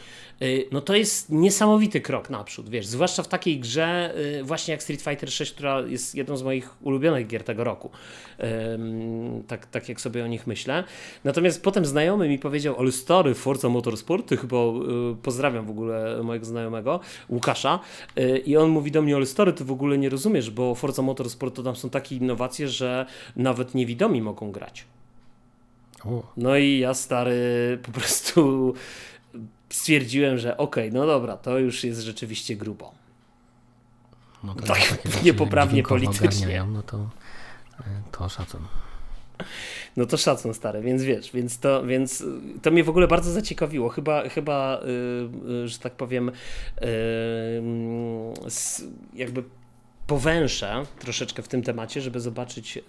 y, 0.42 0.68
no 0.72 0.82
to 0.82 0.96
jest 0.96 1.30
niesamowity 1.30 2.02
krok 2.02 2.30
naprzód, 2.30 2.70
wiesz, 2.70 2.88
zwłaszcza 2.88 3.24
w 3.24 3.28
takiej 3.28 3.60
grze 3.60 4.14
y, 4.40 4.44
właśnie 4.44 4.72
jak 4.72 4.84
Street 4.84 5.02
Fighter 5.02 5.32
6, 5.32 5.54
która 5.54 5.82
jest 5.82 6.16
jedną 6.16 6.38
z 6.38 6.44
moich 6.44 6.76
ulubionych 6.82 7.28
gier 7.28 7.44
tego 7.44 7.64
roku, 7.64 7.90
tak, 9.48 9.66
tak 9.66 9.90
jak 9.90 10.02
sobie 10.02 10.24
o 10.24 10.28
nich 10.28 10.48
myślę. 10.48 10.84
Natomiast 11.24 11.64
potem 11.64 11.86
znajomy 11.86 12.30
mi 12.30 12.40
powiedział, 12.40 12.76
ale 12.80 12.92
stary, 12.92 13.34
Forza 13.34 13.70
Motorsport, 13.70 14.28
ty 14.28 14.38
chyba, 14.38 14.58
y, 14.58 15.16
pozdrawiam 15.24 15.66
w 15.66 15.70
ogóle 15.70 15.87
mojego 16.24 16.46
znajomego, 16.46 17.00
Łukasza, 17.30 17.80
i 18.46 18.58
on 18.58 18.70
mówi 18.70 18.92
do 18.92 19.02
mnie, 19.02 19.16
ale 19.16 19.26
stary, 19.26 19.54
ty 19.54 19.66
w 19.66 19.72
ogóle 19.72 19.98
nie 19.98 20.10
rozumiesz, 20.10 20.52
bo 20.52 20.76
Forza 20.76 21.02
Motorsport 21.02 21.56
to 21.56 21.64
tam 21.64 21.76
są 21.76 21.90
takie 21.90 22.16
innowacje, 22.16 22.70
że 22.70 23.06
nawet 23.36 23.76
niewidomi 23.76 24.22
mogą 24.22 24.52
grać. 24.52 24.86
No 26.38 26.58
i 26.58 26.80
ja 26.80 26.94
stary 26.94 27.80
po 27.84 27.92
prostu 27.92 28.74
stwierdziłem, 29.70 30.38
że 30.38 30.58
okej, 30.58 30.90
okay, 30.90 31.00
no 31.00 31.08
dobra, 31.08 31.38
to 31.38 31.60
już 31.60 31.84
jest 31.84 32.02
rzeczywiście 32.02 32.56
grubo. 32.56 32.92
No 34.44 34.56
tak 34.56 34.98
niepoprawnie 35.24 35.84
politycznie. 35.84 36.66
No 36.74 36.84
to, 36.84 37.10
e, 37.80 37.84
to 38.12 38.30
szacun. 38.30 38.62
No 39.98 40.06
to 40.06 40.18
szacun 40.18 40.54
stary, 40.54 40.82
więc 40.82 41.04
wiesz, 41.04 41.32
więc 41.32 41.60
to, 41.60 41.86
więc 41.86 42.24
to 42.62 42.72
mnie 42.72 42.84
w 42.84 42.90
ogóle 42.90 43.08
bardzo 43.08 43.32
zaciekawiło. 43.32 43.90
Chyba, 43.90 44.30
chyba 44.30 44.82
yy, 45.46 45.68
że 45.68 45.80
tak 45.80 45.94
powiem, 45.94 46.32
yy, 46.82 46.88
jakby 49.14 49.44
powęszę 50.08 50.84
troszeczkę 51.00 51.44
w 51.44 51.48
tym 51.48 51.64
temacie, 51.64 52.02
żeby 52.02 52.20
zobaczyć, 52.20 52.78
e, 52.78 52.82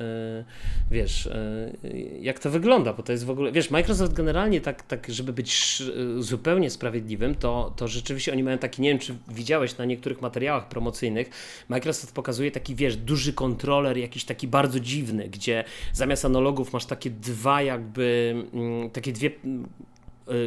wiesz, 0.90 1.26
e, 1.26 1.72
jak 2.20 2.38
to 2.38 2.50
wygląda, 2.50 2.92
bo 2.92 3.02
to 3.02 3.12
jest 3.12 3.24
w 3.24 3.30
ogóle, 3.30 3.52
wiesz, 3.52 3.70
Microsoft 3.70 4.12
generalnie 4.12 4.60
tak, 4.60 4.82
tak 4.82 5.06
żeby 5.08 5.32
być 5.32 5.82
zupełnie 6.18 6.70
sprawiedliwym, 6.70 7.34
to, 7.34 7.72
to 7.76 7.88
rzeczywiście 7.88 8.32
oni 8.32 8.42
mają 8.42 8.58
taki, 8.58 8.82
nie 8.82 8.88
wiem, 8.88 8.98
czy 8.98 9.14
widziałeś 9.28 9.78
na 9.78 9.84
niektórych 9.84 10.22
materiałach 10.22 10.68
promocyjnych, 10.68 11.30
Microsoft 11.68 12.14
pokazuje 12.14 12.50
taki, 12.50 12.74
wiesz, 12.74 12.96
duży 12.96 13.32
kontroler, 13.32 13.96
jakiś 13.96 14.24
taki 14.24 14.48
bardzo 14.48 14.80
dziwny, 14.80 15.28
gdzie 15.28 15.64
zamiast 15.92 16.24
analogów 16.24 16.72
masz 16.72 16.86
takie 16.86 17.10
dwa 17.10 17.62
jakby, 17.62 18.34
mm, 18.54 18.90
takie 18.90 19.12
dwie 19.12 19.30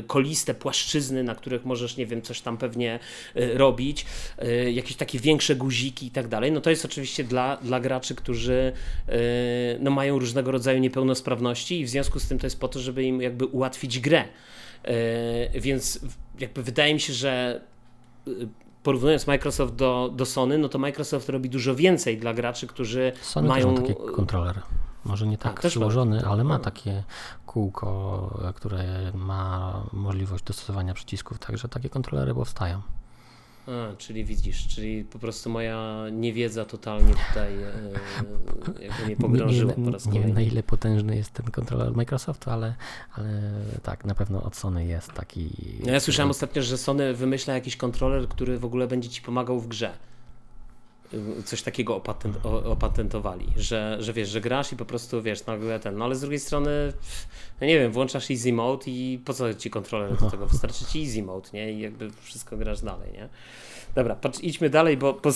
koliste 0.07 0.53
płaszczyzny, 0.53 1.23
na 1.23 1.35
których 1.35 1.65
możesz, 1.65 1.97
nie 1.97 2.05
wiem, 2.05 2.21
coś 2.21 2.41
tam 2.41 2.57
pewnie 2.57 2.99
y, 3.35 3.57
robić, 3.57 4.05
y, 4.43 4.71
jakieś 4.71 4.95
takie 4.95 5.19
większe 5.19 5.55
guziki 5.55 6.05
i 6.07 6.11
tak 6.11 6.27
dalej. 6.27 6.51
No 6.51 6.61
to 6.61 6.69
jest 6.69 6.85
oczywiście 6.85 7.23
dla, 7.23 7.57
dla 7.57 7.79
graczy, 7.79 8.15
którzy 8.15 8.71
no, 9.79 9.91
mają 9.91 10.19
różnego 10.19 10.51
rodzaju 10.51 10.79
niepełnosprawności 10.79 11.79
i 11.79 11.85
w 11.85 11.89
związku 11.89 12.19
z 12.19 12.27
tym 12.27 12.39
to 12.39 12.45
jest 12.45 12.59
po 12.59 12.67
to, 12.67 12.79
żeby 12.79 13.03
im 13.03 13.21
jakby 13.21 13.45
ułatwić 13.45 13.99
grę. 13.99 14.23
Więc 15.53 15.99
jakby 16.39 16.63
wydaje 16.63 16.93
mi 16.93 16.99
się, 16.99 17.13
że 17.13 17.61
porównując 18.83 19.27
Microsoft 19.27 19.75
do, 19.75 20.11
do 20.15 20.25
Sony, 20.25 20.57
no 20.57 20.69
to 20.69 20.79
Microsoft 20.79 21.29
robi 21.29 21.49
dużo 21.49 21.75
więcej 21.75 22.17
dla 22.17 22.33
graczy, 22.33 22.67
którzy 22.67 23.11
Sony 23.21 23.47
mają... 23.47 23.75
Też 23.75 23.81
ma 23.81 23.87
taki 23.87 24.15
kontroler. 24.15 24.61
Może 25.11 25.27
nie 25.27 25.37
tak 25.37 25.65
A, 25.65 25.69
przyłożony, 25.69 26.25
ale 26.25 26.43
ma 26.43 26.59
takie 26.59 27.03
kółko, 27.45 28.53
które 28.55 29.11
ma 29.13 29.73
możliwość 29.93 30.43
dostosowania 30.43 30.93
przycisków, 30.93 31.39
także 31.39 31.69
takie 31.69 31.89
kontrolery 31.89 32.33
powstają. 32.33 32.81
A, 33.67 33.95
czyli 33.97 34.25
widzisz, 34.25 34.67
czyli 34.67 35.03
po 35.03 35.19
prostu 35.19 35.49
moja 35.49 36.05
niewiedza 36.11 36.65
totalnie 36.65 37.13
tutaj 37.27 37.63
e, 37.63 39.05
mnie 39.05 39.15
pogrążyła 39.15 39.73
nie, 39.77 39.85
po 39.85 39.91
raz 39.91 40.05
Nie 40.05 40.19
wiem 40.19 40.33
na 40.33 40.41
ile 40.41 40.63
potężny 40.63 41.15
jest 41.15 41.31
ten 41.31 41.45
kontroler 41.45 41.95
Microsoftu, 41.95 42.49
ale, 42.49 42.75
ale 43.13 43.41
tak, 43.83 44.05
na 44.05 44.15
pewno 44.15 44.43
od 44.43 44.55
Sony 44.55 44.85
jest 44.85 45.13
taki... 45.13 45.49
No 45.85 45.91
ja 45.91 45.99
słyszałem 45.99 46.29
ostatnio, 46.29 46.61
że 46.61 46.77
Sony 46.77 47.13
wymyśla 47.13 47.53
jakiś 47.53 47.77
kontroler, 47.77 48.27
który 48.27 48.59
w 48.59 48.65
ogóle 48.65 48.87
będzie 48.87 49.09
Ci 49.09 49.21
pomagał 49.21 49.59
w 49.59 49.67
grze 49.67 49.91
coś 51.45 51.61
takiego 51.61 51.95
opatent, 51.95 52.37
opatentowali, 52.45 53.45
że, 53.57 53.97
że 53.99 54.13
wiesz, 54.13 54.29
że 54.29 54.41
grasz 54.41 54.71
i 54.71 54.75
po 54.77 54.85
prostu 54.85 55.21
wiesz, 55.21 55.45
nagle 55.45 55.79
ten, 55.79 55.97
no 55.97 56.05
ale 56.05 56.15
z 56.15 56.21
drugiej 56.21 56.39
strony, 56.39 56.93
no 57.61 57.67
nie 57.67 57.79
wiem, 57.79 57.91
włączasz 57.91 58.31
easy 58.31 58.53
mode 58.53 58.83
i 58.87 59.19
po 59.25 59.33
co 59.33 59.53
ci 59.53 59.69
kontroler 59.69 60.17
do 60.17 60.31
tego, 60.31 60.45
wystarczy 60.45 60.85
ci 60.85 61.03
easy 61.03 61.23
mode, 61.23 61.49
nie, 61.53 61.73
i 61.73 61.79
jakby 61.79 62.09
wszystko 62.21 62.57
grasz 62.57 62.81
dalej, 62.81 63.11
nie. 63.13 63.29
Dobra, 63.95 64.15
patrz, 64.15 64.39
idźmy 64.39 64.69
dalej, 64.69 64.97
bo, 64.97 65.13
bo 65.13 65.29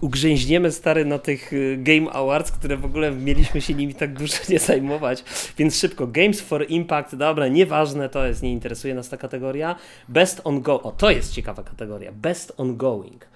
ugrzęźniemy 0.00 0.72
stary 0.72 1.04
na 1.04 1.18
tych 1.18 1.52
y, 1.52 1.78
Game 1.80 2.12
Awards, 2.12 2.52
które 2.52 2.76
w 2.76 2.84
ogóle 2.84 3.10
mieliśmy 3.10 3.60
się 3.60 3.74
nimi 3.74 3.94
tak 3.94 4.18
dużo 4.18 4.36
nie 4.48 4.58
zajmować, 4.58 5.24
więc 5.58 5.76
szybko, 5.76 6.06
Games 6.06 6.40
for 6.40 6.66
Impact, 6.68 7.14
dobra, 7.14 7.48
nieważne, 7.48 8.08
to 8.08 8.26
jest, 8.26 8.42
nie 8.42 8.52
interesuje 8.52 8.94
nas 8.94 9.08
ta 9.08 9.16
kategoria, 9.16 9.76
Best 10.08 10.40
on 10.44 10.60
Go, 10.60 10.82
o, 10.82 10.92
to 10.92 11.10
jest 11.10 11.32
ciekawa 11.32 11.62
kategoria, 11.62 12.12
Best 12.12 12.52
Ongoing 12.56 13.35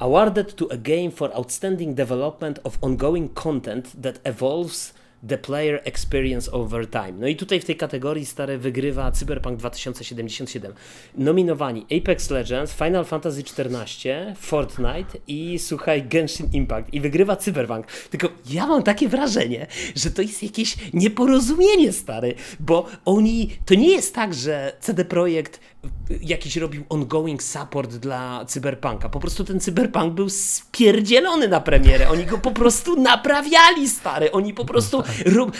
awarded 0.00 0.56
to 0.56 0.66
a 0.72 0.76
game 0.76 1.10
for 1.10 1.30
outstanding 1.36 1.94
development 1.94 2.58
of 2.64 2.78
ongoing 2.82 3.28
content 3.34 4.02
that 4.02 4.18
evolves 4.24 4.94
the 5.22 5.38
player 5.38 5.80
experience 5.84 6.50
over 6.52 6.86
time. 6.86 7.12
No 7.12 7.26
i 7.26 7.36
tutaj 7.36 7.60
w 7.60 7.64
tej 7.64 7.76
kategorii 7.76 8.26
stare 8.26 8.58
wygrywa 8.58 9.12
Cyberpunk 9.12 9.58
2077. 9.58 10.72
Nominowani 11.14 11.86
Apex 12.00 12.30
Legends, 12.30 12.72
Final 12.72 13.04
Fantasy 13.04 13.40
XIV, 13.40 14.10
Fortnite 14.36 15.18
i 15.28 15.58
słuchaj 15.58 16.02
Genshin 16.02 16.48
Impact. 16.52 16.94
I 16.94 17.00
wygrywa 17.00 17.36
Cyberpunk. 17.36 17.86
Tylko 17.86 18.28
ja 18.50 18.66
mam 18.66 18.82
takie 18.82 19.08
wrażenie, 19.08 19.66
że 19.94 20.10
to 20.10 20.22
jest 20.22 20.42
jakieś 20.42 20.76
nieporozumienie 20.92 21.92
stary, 21.92 22.34
bo 22.60 22.86
oni, 23.04 23.50
to 23.64 23.74
nie 23.74 23.90
jest 23.90 24.14
tak, 24.14 24.34
że 24.34 24.72
CD 24.80 25.04
Projekt 25.04 25.60
jakiś 26.22 26.56
robił 26.56 26.84
ongoing 26.88 27.42
support 27.42 27.96
dla 27.96 28.44
Cyberpunka. 28.44 29.08
Po 29.08 29.20
prostu 29.20 29.44
ten 29.44 29.60
Cyberpunk 29.60 30.14
był 30.14 30.28
spierdzielony 30.28 31.48
na 31.48 31.60
premierę. 31.60 32.08
Oni 32.08 32.24
go 32.24 32.38
po 32.38 32.50
prostu 32.50 33.02
naprawiali, 33.02 33.88
stary. 33.88 34.32
Oni 34.32 34.54
po 34.54 34.64
prostu, 34.64 35.02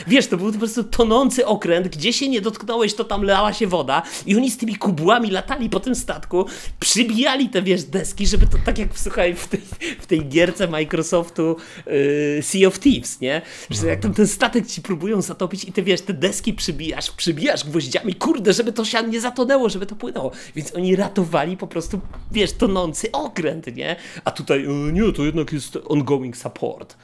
wiesz, 0.06 0.26
to 0.26 0.37
był 0.37 0.52
po 0.52 0.59
prostu 0.59 0.85
tonący 0.85 1.46
okręt. 1.46 1.88
Gdzie 1.88 2.12
się 2.12 2.28
nie 2.28 2.40
dotknąłeś, 2.40 2.94
to 2.94 3.04
tam 3.04 3.24
lała 3.24 3.52
się 3.52 3.66
woda. 3.66 4.02
I 4.26 4.37
oni 4.37 4.50
z 4.50 4.56
tymi 4.56 4.76
kubłami 4.76 5.30
latali 5.30 5.70
po 5.70 5.80
tym 5.80 5.94
statku, 5.94 6.46
przybijali 6.80 7.48
te, 7.48 7.62
wiesz, 7.62 7.85
deski, 7.85 8.26
żeby 8.26 8.46
to 8.46 8.59
tak 8.64 8.78
jak, 8.78 8.88
słuchaj, 8.94 9.35
w 9.35 9.48
tej, 9.48 9.61
w 10.00 10.06
tej 10.06 10.28
gierce 10.28 10.68
Microsoftu 10.68 11.56
yy, 11.87 12.42
Sea 12.42 12.68
of 12.68 12.78
Thieves, 12.78 13.20
nie? 13.20 13.42
Że 13.70 13.87
jak 13.87 14.00
tam 14.00 14.14
ten 14.14 14.26
statek 14.26 14.66
ci 14.66 14.83
próbują 14.83 15.22
zatopić 15.22 15.64
i 15.64 15.72
ty, 15.72 15.83
wiesz, 15.83 16.00
te 16.00 16.12
deski 16.14 16.54
przybijasz, 16.54 17.11
przybijasz 17.11 17.64
gwoździami, 17.64 18.14
kurde, 18.14 18.52
żeby 18.52 18.72
to 18.72 18.85
się 18.85 19.02
nie 19.02 19.20
zatonęło, 19.20 19.68
żeby 19.68 19.87
to 19.87 19.96
płynęło. 19.96 20.10
Więc 20.55 20.75
oni 20.75 20.96
ratowali 20.96 21.57
po 21.57 21.66
prostu, 21.66 22.01
wiesz, 22.31 22.53
tonący 22.53 23.12
okręt, 23.12 23.77
nie? 23.77 23.96
A 24.25 24.31
tutaj, 24.31 24.64
e, 24.64 24.68
nie, 24.92 25.12
to 25.12 25.23
jednak 25.23 25.53
jest 25.53 25.79
ongoing 25.88 26.37
support. 26.37 26.96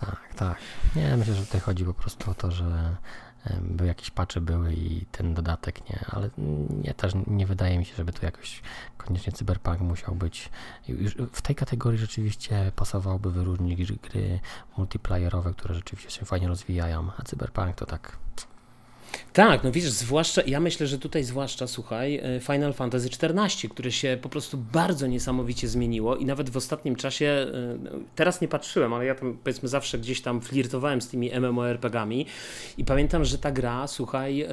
Tak, 0.00 0.34
tak. 0.36 0.58
Nie, 0.96 1.16
myślę, 1.16 1.34
że 1.34 1.46
tutaj 1.46 1.60
chodzi 1.60 1.84
po 1.84 1.94
prostu 1.94 2.30
o 2.30 2.34
to, 2.34 2.50
że 2.50 2.96
by 3.60 3.86
jakieś 3.86 4.10
pacze 4.10 4.40
były 4.40 4.74
i 4.74 5.06
ten 5.12 5.34
dodatek 5.34 5.90
nie, 5.90 6.04
ale 6.08 6.30
nie, 6.84 6.94
też 6.94 7.12
nie 7.26 7.46
wydaje 7.46 7.78
mi 7.78 7.84
się, 7.84 7.96
żeby 7.96 8.12
to 8.12 8.26
jakoś 8.26 8.62
koniecznie 8.96 9.32
cyberpunk 9.32 9.80
musiał 9.80 10.14
być. 10.14 10.50
Już 10.88 11.16
w 11.32 11.42
tej 11.42 11.56
kategorii 11.56 11.98
rzeczywiście 11.98 12.72
pasowałoby 12.76 13.30
wyróżnić 13.30 13.92
gry 13.92 14.40
multiplayerowe, 14.76 15.52
które 15.52 15.74
rzeczywiście 15.74 16.10
się 16.10 16.26
fajnie 16.26 16.48
rozwijają, 16.48 17.10
a 17.18 17.22
cyberpunk 17.22 17.76
to 17.76 17.86
tak 17.86 18.16
Tak, 19.32 19.64
no 19.64 19.72
widzisz, 19.72 19.90
zwłaszcza, 19.90 20.42
ja 20.46 20.60
myślę, 20.60 20.86
że 20.86 20.98
tutaj 20.98 21.24
zwłaszcza, 21.24 21.66
słuchaj, 21.66 22.16
e, 22.16 22.40
Final 22.40 22.72
Fantasy 22.72 23.08
XIV, 23.22 23.68
które 23.70 23.92
się 23.92 24.18
po 24.22 24.28
prostu 24.28 24.58
bardzo 24.72 25.06
niesamowicie 25.06 25.68
zmieniło 25.68 26.16
i 26.16 26.24
nawet 26.24 26.50
w 26.50 26.56
ostatnim 26.56 26.96
czasie, 26.96 27.26
e, 27.26 27.78
teraz 28.14 28.40
nie 28.40 28.48
patrzyłem, 28.48 28.92
ale 28.92 29.04
ja 29.04 29.14
tam 29.14 29.38
powiedzmy 29.44 29.68
zawsze 29.68 29.98
gdzieś 29.98 30.20
tam 30.20 30.40
flirtowałem 30.40 31.02
z 31.02 31.08
tymi 31.08 31.30
MMORPGami 31.40 32.26
i 32.78 32.84
pamiętam, 32.84 33.24
że 33.24 33.38
ta 33.38 33.52
gra, 33.52 33.86
słuchaj, 33.86 34.40
e, 34.40 34.48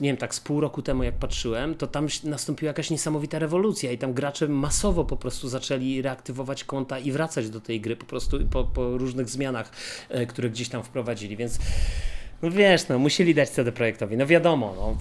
nie 0.00 0.08
wiem, 0.08 0.16
tak 0.16 0.34
z 0.34 0.40
pół 0.40 0.60
roku 0.60 0.82
temu 0.82 1.02
jak 1.02 1.14
patrzyłem, 1.14 1.74
to 1.74 1.86
tam 1.86 2.06
nastąpiła 2.24 2.68
jakaś 2.68 2.90
niesamowita 2.90 3.38
rewolucja 3.38 3.92
i 3.92 3.98
tam 3.98 4.12
gracze 4.12 4.48
masowo 4.48 5.04
po 5.04 5.16
prostu 5.16 5.48
zaczęli 5.48 6.02
reaktywować 6.02 6.64
konta 6.64 6.98
i 6.98 7.12
wracać 7.12 7.50
do 7.50 7.60
tej 7.60 7.80
gry 7.80 7.96
po 7.96 8.06
prostu 8.06 8.38
po, 8.50 8.64
po 8.64 8.98
różnych 8.98 9.28
zmianach, 9.28 9.72
które 10.28 10.50
gdzieś 10.50 10.68
tam 10.68 10.82
wprowadzili, 10.82 11.36
więc 11.36 11.58
no 12.42 12.50
wiesz, 12.50 12.88
no 12.88 12.98
musieli 12.98 13.34
dać 13.34 13.50
CD 13.50 13.72
Projektowi. 13.72 14.16
No 14.16 14.26
wiadomo, 14.26 14.74
no, 14.76 14.96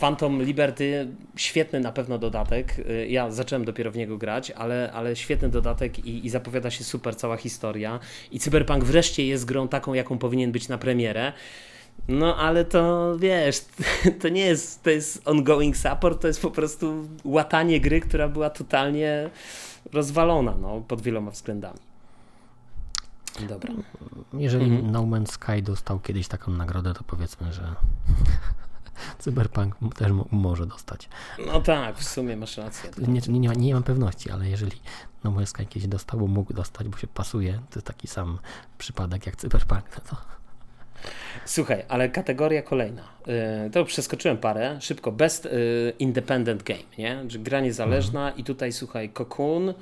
Phantom 0.00 0.42
Liberty 0.42 1.08
świetny 1.36 1.80
na 1.80 1.92
pewno 1.92 2.18
dodatek. 2.18 2.78
Y, 2.78 3.06
ja 3.08 3.30
zacząłem 3.30 3.64
dopiero 3.64 3.90
w 3.90 3.96
niego 3.96 4.18
grać, 4.18 4.50
ale, 4.50 4.92
ale 4.92 5.16
świetny 5.16 5.48
dodatek 5.48 5.98
i, 5.98 6.26
i 6.26 6.30
zapowiada 6.30 6.70
się 6.70 6.84
super 6.84 7.16
cała 7.16 7.36
historia. 7.36 8.00
I 8.30 8.40
Cyberpunk 8.40 8.84
wreszcie 8.84 9.26
jest 9.26 9.44
grą 9.44 9.68
taką, 9.68 9.94
jaką 9.94 10.18
powinien 10.18 10.52
być 10.52 10.68
na 10.68 10.78
premierę. 10.78 11.32
No 12.08 12.36
ale 12.36 12.64
to 12.64 13.14
wiesz, 13.18 13.60
to 14.20 14.28
nie 14.28 14.46
jest, 14.46 14.82
to 14.82 14.90
jest 14.90 15.28
ongoing 15.28 15.76
support, 15.76 16.20
to 16.22 16.26
jest 16.26 16.42
po 16.42 16.50
prostu 16.50 17.08
łatanie 17.24 17.80
gry, 17.80 18.00
która 18.00 18.28
była 18.28 18.50
totalnie 18.50 19.30
rozwalona 19.92 20.54
no, 20.60 20.80
pod 20.88 21.02
wieloma 21.02 21.30
względami. 21.30 21.93
Dobra. 23.48 23.74
Jeżeli 24.32 24.64
mhm. 24.64 24.92
No 24.92 25.02
Man's 25.02 25.30
Sky 25.30 25.62
dostał 25.62 26.00
kiedyś 26.00 26.28
taką 26.28 26.52
nagrodę, 26.52 26.94
to 26.94 27.04
powiedzmy, 27.06 27.52
że 27.52 27.74
Cyberpunk 29.18 29.94
też 29.96 30.12
może 30.30 30.66
dostać. 30.66 31.08
No 31.46 31.60
tak, 31.60 31.98
w 31.98 32.04
sumie 32.04 32.36
masz 32.36 32.56
rację. 32.56 32.90
Nie, 32.98 33.20
nie, 33.28 33.38
nie, 33.38 33.48
nie 33.48 33.74
mam 33.74 33.82
pewności, 33.82 34.30
ale 34.30 34.48
jeżeli 34.48 34.80
No 35.24 35.30
Man's 35.30 35.46
Sky 35.46 35.66
kiedyś 35.66 35.88
dostał, 35.88 36.20
bo 36.20 36.26
mógł 36.26 36.52
dostać, 36.52 36.88
bo 36.88 36.98
się 36.98 37.06
pasuje, 37.06 37.52
to 37.52 37.78
jest 37.78 37.86
taki 37.86 38.08
sam 38.08 38.38
przypadek 38.78 39.26
jak 39.26 39.36
Cyberpunk, 39.36 39.84
no 39.96 40.04
to... 40.10 40.16
Słuchaj, 41.44 41.84
ale 41.88 42.08
kategoria 42.08 42.62
kolejna. 42.62 43.02
Y, 43.66 43.70
to 43.70 43.84
przeskoczyłem 43.84 44.38
parę. 44.38 44.78
Szybko. 44.80 45.12
Best 45.12 45.46
y, 45.46 45.92
Independent 45.98 46.62
Game, 46.62 46.80
nie? 46.98 47.24
gra 47.38 47.60
niezależna 47.60 48.20
mhm. 48.20 48.40
i 48.40 48.44
tutaj 48.44 48.72
słuchaj, 48.72 49.10
Cocoon, 49.10 49.68
y, 49.68 49.74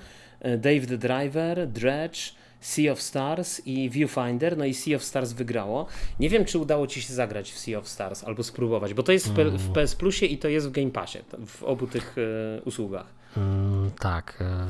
Dave 0.59 0.87
the 0.87 0.99
Driver, 0.99 1.69
Dredge, 1.69 2.19
Sea 2.63 2.93
of 2.93 3.03
Stars 3.03 3.67
i 3.67 3.91
Viewfinder, 3.91 4.57
no 4.57 4.65
i 4.65 4.75
Sea 4.75 4.97
of 4.97 5.05
Stars 5.05 5.33
wygrało. 5.33 5.87
Nie 6.21 6.29
wiem, 6.29 6.45
czy 6.45 6.59
udało 6.59 6.87
Ci 6.87 7.03
się 7.03 7.15
zagrać 7.15 7.53
w 7.53 7.59
Sea 7.59 7.79
of 7.79 7.89
Stars 7.89 8.25
albo 8.25 8.43
spróbować, 8.43 8.95
bo 8.95 9.03
to 9.03 9.13
jest 9.13 9.29
w, 9.29 9.35
P- 9.35 9.51
w 9.51 9.73
PS 9.73 9.95
Plusie 9.95 10.27
i 10.27 10.39
to 10.39 10.49
jest 10.49 10.69
w 10.69 10.71
Game 10.71 10.91
Passie, 10.91 11.19
w 11.47 11.63
obu 11.63 11.87
tych 11.87 12.17
e, 12.59 12.63
usługach. 12.63 13.07
Mm, 13.37 13.91
tak, 13.91 14.39
e, 14.41 14.67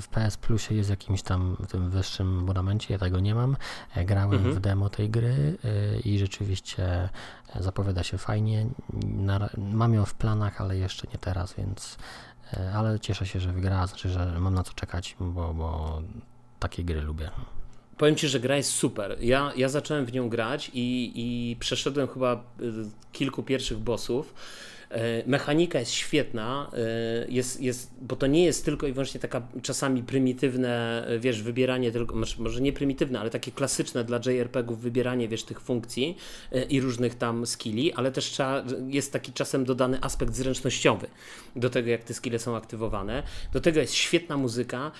w 0.00 0.08
PS 0.08 0.36
Plusie 0.36 0.74
jest 0.74 0.90
jakimś 0.90 1.22
tam 1.22 1.56
w 1.60 1.66
tym 1.66 1.90
wyższym 1.90 2.40
abonamencie, 2.40 2.94
ja 2.94 2.98
tego 2.98 3.20
nie 3.20 3.34
mam. 3.34 3.56
E, 3.96 4.04
grałem 4.04 4.32
mhm. 4.32 4.54
w 4.54 4.60
demo 4.60 4.88
tej 4.88 5.10
gry 5.10 5.58
i 6.04 6.18
rzeczywiście 6.18 7.08
zapowiada 7.60 8.02
się 8.02 8.18
fajnie. 8.18 8.66
Mam 9.58 9.94
ją 9.94 10.04
w 10.04 10.14
planach, 10.14 10.60
ale 10.60 10.76
jeszcze 10.76 11.06
nie 11.12 11.18
teraz, 11.18 11.54
więc 11.54 11.98
ale 12.74 13.00
cieszę 13.00 13.26
się, 13.26 13.40
że 13.40 13.52
wygrała, 13.52 13.86
znaczy, 13.86 14.08
że 14.08 14.36
mam 14.40 14.54
na 14.54 14.62
co 14.62 14.72
czekać, 14.72 15.16
bo, 15.20 15.54
bo 15.54 16.02
takie 16.64 16.84
gry 16.84 17.00
lubię. 17.00 17.30
Powiem 17.96 18.16
Ci, 18.16 18.28
że 18.28 18.40
gra 18.40 18.56
jest 18.56 18.70
super. 18.70 19.16
Ja, 19.20 19.52
ja 19.56 19.68
zacząłem 19.68 20.06
w 20.06 20.12
nią 20.12 20.28
grać 20.28 20.70
i, 20.74 21.12
i 21.14 21.56
przeszedłem 21.56 22.08
chyba 22.08 22.44
y, 22.60 22.72
kilku 23.12 23.42
pierwszych 23.42 23.78
bossów 23.78 24.34
mechanika 25.26 25.80
jest 25.80 25.92
świetna, 25.92 26.70
e, 26.72 27.26
jest, 27.28 27.60
jest, 27.60 27.90
bo 28.02 28.16
to 28.16 28.26
nie 28.26 28.44
jest 28.44 28.64
tylko 28.64 28.86
i 28.86 28.92
wyłącznie 28.92 29.20
taka 29.20 29.42
czasami 29.62 30.02
prymitywne, 30.02 31.04
e, 31.06 31.18
wiesz, 31.18 31.42
wybieranie 31.42 31.92
tylko, 31.92 32.16
może 32.38 32.60
nie 32.60 32.72
prymitywne, 32.72 33.20
ale 33.20 33.30
takie 33.30 33.52
klasyczne 33.52 34.04
dla 34.04 34.20
JRPG-ów 34.26 34.80
wybieranie, 34.80 35.28
wiesz, 35.28 35.44
tych 35.44 35.60
funkcji 35.60 36.16
i 36.68 36.80
różnych 36.80 37.14
tam 37.14 37.46
skilli, 37.46 37.92
ale 37.92 38.12
też 38.12 38.24
trzeba, 38.24 38.64
jest 38.88 39.12
taki 39.12 39.32
czasem 39.32 39.64
dodany 39.64 39.98
aspekt 40.00 40.34
zręcznościowy 40.34 41.06
do 41.56 41.70
tego, 41.70 41.90
jak 41.90 42.04
te 42.04 42.14
skille 42.14 42.38
są 42.38 42.56
aktywowane. 42.56 43.22
Do 43.52 43.60
tego 43.60 43.80
jest 43.80 43.94
świetna 43.94 44.36
muzyka, 44.36 44.90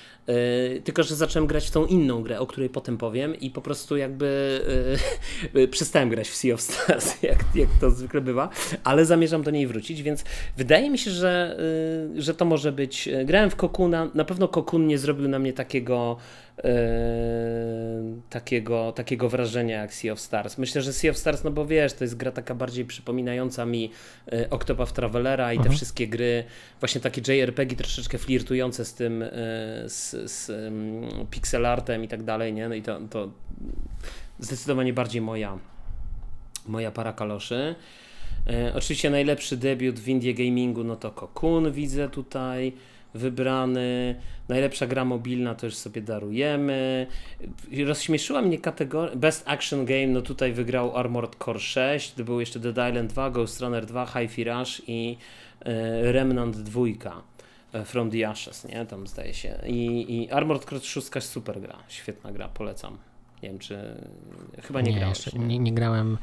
tylko, 0.85 1.03
że 1.03 1.16
zacząłem 1.16 1.47
grać 1.47 1.66
w 1.66 1.70
tą 1.70 1.87
inną 1.87 2.22
grę, 2.22 2.41
o 2.41 2.47
której 2.47 2.70
potem 2.70 2.99
powiem 2.99 3.41
i 3.41 3.51
po 3.51 3.62
prostu 3.62 3.97
jakby 3.97 4.61
przestałem 5.70 6.09
grać 6.09 6.28
w 6.28 6.37
Sea 6.37 6.55
of 6.55 6.61
Stars, 6.61 7.14
jak, 7.22 7.39
jak 7.55 7.68
to 7.80 7.91
zwykle 7.91 8.20
bywa, 8.20 8.49
ale 8.85 9.07
zamierzam 9.07 9.43
do 9.43 9.51
niej 9.51 9.66
wrócić 9.66 9.84
wrócić, 9.85 10.03
więc 10.03 10.24
wydaje 10.57 10.91
mi 10.91 10.99
się, 10.99 11.11
że, 11.11 11.57
y, 12.16 12.22
że 12.22 12.35
to 12.35 12.45
może 12.45 12.72
być. 12.72 13.09
Y, 13.09 13.24
grałem 13.24 13.51
w 13.51 13.57
Kokuna, 13.57 14.11
na 14.14 14.24
pewno 14.24 14.49
Kokun 14.49 14.87
nie 14.87 14.99
zrobił 14.99 15.28
na 15.28 15.39
mnie 15.39 15.53
takiego, 15.53 16.16
yy, 16.57 16.64
takiego, 18.30 18.93
takiego 18.93 19.28
wrażenia 19.28 19.80
jak 19.80 19.95
Sea 19.95 20.12
of 20.12 20.20
Stars. 20.20 20.59
Myślę, 20.59 20.82
że 20.82 20.93
Sea 20.93 21.11
of 21.11 21.18
Stars, 21.18 21.45
no 21.45 21.51
bo 21.51 21.66
wiesz, 21.66 21.93
to 21.93 22.05
jest 22.05 22.16
gra 22.16 22.32
taka 22.32 22.55
bardziej 22.55 22.85
przypominająca 22.85 23.66
mi 23.66 23.91
Octopath 24.51 24.93
Travelera 24.93 25.53
i 25.53 25.57
te 25.57 25.61
mhm. 25.61 25.76
wszystkie 25.76 26.09
gry, 26.09 26.45
właśnie 26.80 27.01
takie 27.01 27.32
JRPG 27.32 27.76
troszeczkę 27.76 28.18
flirtujące 28.18 28.85
z 28.85 28.95
tym, 28.95 29.24
z, 29.87 30.30
z 30.30 30.53
pixel 31.30 31.66
artem 31.66 32.05
i 32.05 32.09
tak 32.09 32.22
dalej, 32.22 32.53
nie? 32.53 32.68
No 32.68 32.74
i 32.74 32.82
to, 32.82 33.01
to 33.11 33.30
zdecydowanie 34.39 34.93
bardziej 34.93 35.22
moja, 35.22 35.59
moja 36.66 36.91
para 36.91 37.12
kaloszy. 37.12 37.74
E, 38.51 38.74
oczywiście 38.74 39.11
najlepszy 39.11 39.57
debiut 39.57 40.01
w 40.01 40.09
Indie 40.09 40.34
Gamingu, 40.34 40.84
no 40.84 40.97
to 40.97 41.11
Cocoon 41.11 41.72
widzę 41.72 42.09
tutaj 42.09 42.72
wybrany. 43.14 44.14
Najlepsza 44.49 44.86
gra 44.86 45.05
mobilna 45.05 45.55
to 45.55 45.66
już 45.66 45.74
sobie 45.74 46.03
darujemy. 46.03 47.07
Rozśmieszyła 47.86 48.42
mnie 48.42 48.59
kategoria 48.59 49.16
Best 49.16 49.49
Action 49.49 49.84
Game, 49.84 50.07
no 50.07 50.22
tutaj 50.22 50.53
wygrał 50.53 50.97
Armored 50.97 51.36
Core 51.45 51.61
6, 51.61 52.12
to 52.12 52.24
był 52.24 52.40
jeszcze 52.40 52.61
Dead 52.61 52.90
Island 52.90 53.12
2, 53.12 53.30
Ghost 53.30 53.61
Runner 53.61 53.86
2, 53.86 54.07
Hi-Fi 54.07 54.45
Rush 54.45 54.82
i 54.86 55.16
e, 55.61 56.12
Remnant 56.12 56.57
2. 56.57 56.80
E, 57.72 57.84
From 57.84 58.11
the 58.11 58.28
Ashes, 58.28 58.64
nie? 58.64 58.86
Tam 58.86 59.07
zdaje 59.07 59.34
się. 59.34 59.59
I, 59.66 60.07
i 60.16 60.30
Armored 60.30 60.64
Core 60.64 60.80
6 60.80 61.11
super 61.20 61.61
gra, 61.61 61.78
świetna 61.88 62.32
gra, 62.32 62.49
polecam. 62.49 62.99
Nie 63.42 63.49
wiem, 63.49 63.59
czy 63.59 63.78
chyba 64.62 64.80
nie, 64.80 64.92
nie 64.92 64.99
grałeś. 64.99 65.32
Nie, 65.32 65.59
nie 65.59 65.72
grałem 65.72 66.18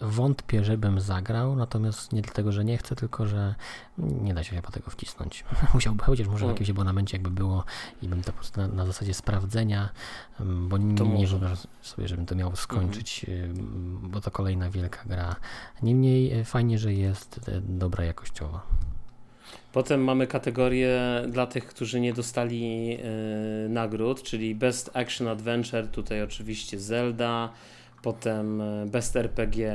wątpię, 0.00 0.64
żebym 0.64 1.00
zagrał, 1.00 1.56
natomiast 1.56 2.12
nie 2.12 2.22
dlatego, 2.22 2.52
że 2.52 2.64
nie 2.64 2.78
chcę, 2.78 2.96
tylko 2.96 3.26
że 3.26 3.54
nie 3.98 4.34
da 4.34 4.44
się 4.44 4.56
chyba 4.56 4.70
tego 4.70 4.90
wcisnąć. 4.90 5.44
Musiałbym, 5.74 6.06
chociaż 6.06 6.26
może 6.26 6.38
w 6.38 6.42
mm. 6.42 6.54
jakimś 6.54 6.70
abonamencie 6.70 7.16
jakby 7.16 7.30
było 7.30 7.64
i 8.02 8.08
bym 8.08 8.22
to 8.22 8.32
po 8.32 8.38
prostu 8.38 8.60
na, 8.60 8.68
na 8.68 8.86
zasadzie 8.86 9.14
sprawdzenia, 9.14 9.88
mm, 10.40 10.68
bo 10.68 10.78
nie, 10.78 10.94
nie 10.94 11.26
wyobrażam 11.26 11.56
sobie, 11.82 12.08
żebym 12.08 12.26
to 12.26 12.34
miał 12.34 12.56
skończyć, 12.56 13.26
mhm. 13.28 14.10
bo 14.10 14.20
to 14.20 14.30
kolejna 14.30 14.70
wielka 14.70 15.00
gra. 15.06 15.36
Niemniej 15.82 16.32
e, 16.32 16.44
fajnie, 16.44 16.78
że 16.78 16.92
jest 16.94 17.40
e, 17.48 17.60
dobra 17.60 18.04
jakościowo. 18.04 18.60
Potem 19.72 20.04
mamy 20.04 20.26
kategorię 20.26 21.00
dla 21.28 21.46
tych, 21.46 21.66
którzy 21.66 22.00
nie 22.00 22.12
dostali 22.12 22.86
yy, 22.86 22.98
nagród, 23.68 24.22
czyli 24.22 24.54
Best 24.54 24.90
Action 24.94 25.28
Adventure, 25.28 25.88
tutaj 25.88 26.22
oczywiście 26.22 26.78
Zelda, 26.78 27.52
Potem 28.02 28.60
e, 28.60 28.86
Best 28.86 29.16
RPG, 29.16 29.72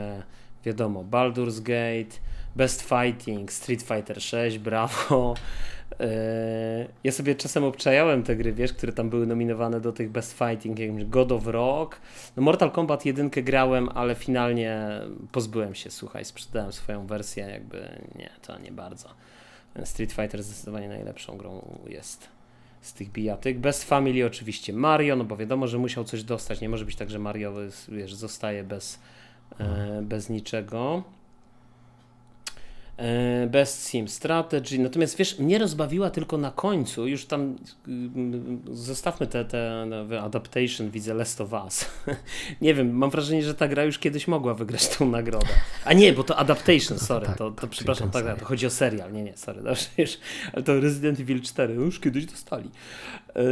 wiadomo, 0.65 1.03
Baldur's 1.03 1.59
Gate, 1.59 2.19
Best 2.55 2.81
Fighting, 2.81 3.51
Street 3.51 3.81
Fighter 3.81 4.21
6, 4.21 4.57
brawo. 4.57 5.33
E, 5.99 6.87
ja 7.03 7.11
sobie 7.11 7.35
czasem 7.35 7.63
obczajałem 7.63 8.23
te 8.23 8.35
gry, 8.35 8.53
wiesz, 8.53 8.73
które 8.73 8.93
tam 8.93 9.09
były 9.09 9.27
nominowane 9.27 9.81
do 9.81 9.91
tych 9.91 10.09
Best 10.09 10.37
Fighting, 10.37 10.79
jak 10.79 11.09
God 11.09 11.31
of 11.31 11.47
Rock. 11.47 11.99
No 12.37 12.43
Mortal 12.43 12.71
Kombat 12.71 13.05
1 13.05 13.29
grałem, 13.29 13.89
ale 13.89 14.15
finalnie 14.15 15.01
pozbyłem 15.31 15.75
się, 15.75 15.91
słuchaj, 15.91 16.25
sprzedałem 16.25 16.73
swoją 16.73 17.07
wersję, 17.07 17.43
jakby 17.43 17.99
nie, 18.15 18.29
to 18.41 18.59
nie 18.59 18.71
bardzo. 18.71 19.09
Street 19.83 20.11
Fighter 20.11 20.43
zdecydowanie 20.43 20.87
najlepszą 20.87 21.37
grą 21.37 21.79
jest 21.87 22.34
z 22.85 22.93
tych 22.93 23.11
bijatyk. 23.11 23.59
Bez 23.59 23.83
Family 23.83 24.25
oczywiście 24.25 24.73
Mario, 24.73 25.15
no 25.15 25.23
bo 25.23 25.37
wiadomo, 25.37 25.67
że 25.67 25.77
musiał 25.77 26.03
coś 26.03 26.23
dostać. 26.23 26.61
Nie 26.61 26.69
może 26.69 26.85
być 26.85 26.95
tak, 26.95 27.09
że 27.09 27.19
Mario 27.19 27.53
wiesz, 27.89 28.15
zostaje 28.15 28.63
bez, 28.63 28.99
e, 29.59 30.01
bez 30.01 30.29
niczego. 30.29 31.03
E, 32.97 33.47
Best 33.47 33.89
Sim 33.89 34.07
Strategy. 34.07 34.79
Natomiast 34.79 35.17
wiesz, 35.17 35.39
mnie 35.39 35.57
rozbawiła 35.57 36.09
tylko 36.09 36.37
na 36.37 36.51
końcu, 36.51 37.07
już 37.07 37.25
tam 37.25 37.55
mm, 37.87 38.61
zostawmy 38.71 39.27
te, 39.27 39.45
te 39.45 39.85
no, 39.87 40.19
adaptation, 40.19 40.89
widzę 40.89 41.13
Last 41.13 41.41
of 41.41 41.53
Us. 41.53 41.85
nie 42.61 42.73
wiem, 42.73 42.97
mam 42.97 43.09
wrażenie, 43.09 43.43
że 43.43 43.55
ta 43.55 43.67
gra 43.67 43.83
już 43.83 43.99
kiedyś 43.99 44.27
mogła 44.27 44.53
wygrać 44.53 44.87
tą 44.87 45.09
nagrodę. 45.09 45.47
A 45.85 45.93
nie, 45.93 46.13
bo 46.13 46.23
to 46.23 46.37
adaptation, 46.37 46.99
sorry, 46.99 47.25
tak, 47.25 47.37
to, 47.37 47.51
to, 47.51 47.61
to 47.61 47.67
przepraszam, 47.67 48.11
tak, 48.11 48.39
to 48.39 48.45
chodzi 48.45 48.65
o 48.65 48.69
serial. 48.69 49.13
Nie, 49.13 49.23
nie, 49.23 49.37
sorry, 49.37 49.61
dobrze, 49.63 49.87
już, 49.97 50.17
ale 50.53 50.63
to 50.63 50.79
Resident 50.79 51.19
Evil 51.19 51.41
4 51.41 51.75
no 51.75 51.81
już 51.81 51.99
kiedyś 51.99 52.25
dostali. 52.25 52.69
Yy, 53.35 53.43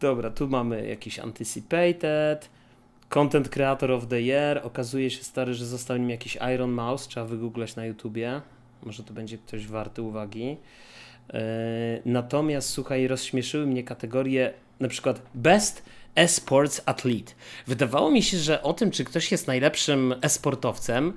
dobra, 0.00 0.30
tu 0.30 0.48
mamy 0.48 0.86
jakiś 0.86 1.18
Anticipated. 1.18 2.57
Content 3.08 3.48
Creator 3.48 3.90
of 3.90 4.06
the 4.06 4.22
Year. 4.22 4.60
Okazuje 4.64 5.10
się, 5.10 5.24
stary, 5.24 5.54
że 5.54 5.66
został 5.66 5.96
nim 5.96 6.10
jakiś 6.10 6.38
Iron 6.54 6.70
Mouse. 6.70 7.08
Trzeba 7.08 7.26
wygooglać 7.26 7.76
na 7.76 7.86
YouTubie. 7.86 8.40
Może 8.82 9.02
to 9.02 9.14
będzie 9.14 9.38
ktoś 9.38 9.66
warty 9.66 10.02
uwagi. 10.02 10.56
Yy, 11.32 11.38
natomiast, 12.04 12.70
słuchaj, 12.70 13.08
rozśmieszyły 13.08 13.66
mnie 13.66 13.84
kategorie 13.84 14.52
na 14.80 14.88
przykład 14.88 15.22
Best 15.34 15.82
Esports 16.14 16.82
Athlete. 16.86 17.32
Wydawało 17.66 18.10
mi 18.10 18.22
się, 18.22 18.38
że 18.38 18.62
o 18.62 18.72
tym, 18.72 18.90
czy 18.90 19.04
ktoś 19.04 19.32
jest 19.32 19.46
najlepszym 19.46 20.14
esportowcem, 20.22 21.12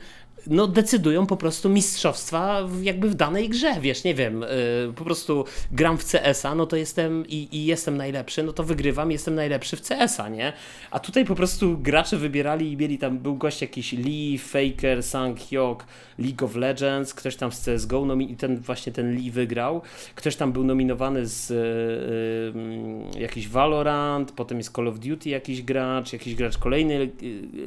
no 0.47 0.67
decydują 0.67 1.27
po 1.27 1.37
prostu 1.37 1.69
mistrzostwa 1.69 2.67
jakby 2.81 3.09
w 3.09 3.15
danej 3.15 3.49
grze, 3.49 3.75
wiesz, 3.81 4.03
nie 4.03 4.15
wiem, 4.15 4.41
yy, 4.41 4.93
po 4.95 5.03
prostu 5.03 5.45
gram 5.71 5.97
w 5.97 6.05
CS-a, 6.05 6.55
no 6.55 6.65
to 6.65 6.75
jestem 6.75 7.27
i, 7.27 7.47
i, 7.51 7.65
jestem 7.65 7.97
najlepszy, 7.97 8.43
no 8.43 8.53
to 8.53 8.63
wygrywam, 8.63 9.11
jestem 9.11 9.35
najlepszy 9.35 9.77
w 9.77 9.81
CS-a, 9.81 10.29
nie? 10.29 10.53
A 10.91 10.99
tutaj 10.99 11.25
po 11.25 11.35
prostu 11.35 11.77
gracze 11.77 12.17
wybierali 12.17 12.71
i 12.71 12.77
mieli 12.77 12.97
tam, 12.97 13.17
był 13.19 13.35
gość 13.35 13.61
jakiś 13.61 13.91
Lee, 13.91 14.37
Faker, 14.37 15.03
Sang 15.03 15.39
Hyok, 15.39 15.85
League 16.19 16.45
of 16.45 16.55
Legends, 16.55 17.13
ktoś 17.13 17.35
tam 17.35 17.51
z 17.51 17.65
CSGO, 17.65 18.05
no 18.05 18.15
i 18.15 18.35
ten 18.35 18.57
właśnie 18.57 18.91
ten 18.91 19.15
Lee 19.15 19.31
wygrał, 19.31 19.81
ktoś 20.15 20.35
tam 20.35 20.51
był 20.51 20.63
nominowany 20.63 21.27
z 21.27 21.49
yy, 21.49 23.13
yy, 23.13 23.21
jakiś 23.21 23.47
Valorant, 23.47 24.31
potem 24.31 24.57
jest 24.57 24.75
Call 24.75 24.87
of 24.87 24.99
Duty 24.99 25.29
jakiś 25.29 25.61
gracz, 25.61 26.13
jakiś 26.13 26.35
gracz 26.35 26.57
kolejny 26.57 27.09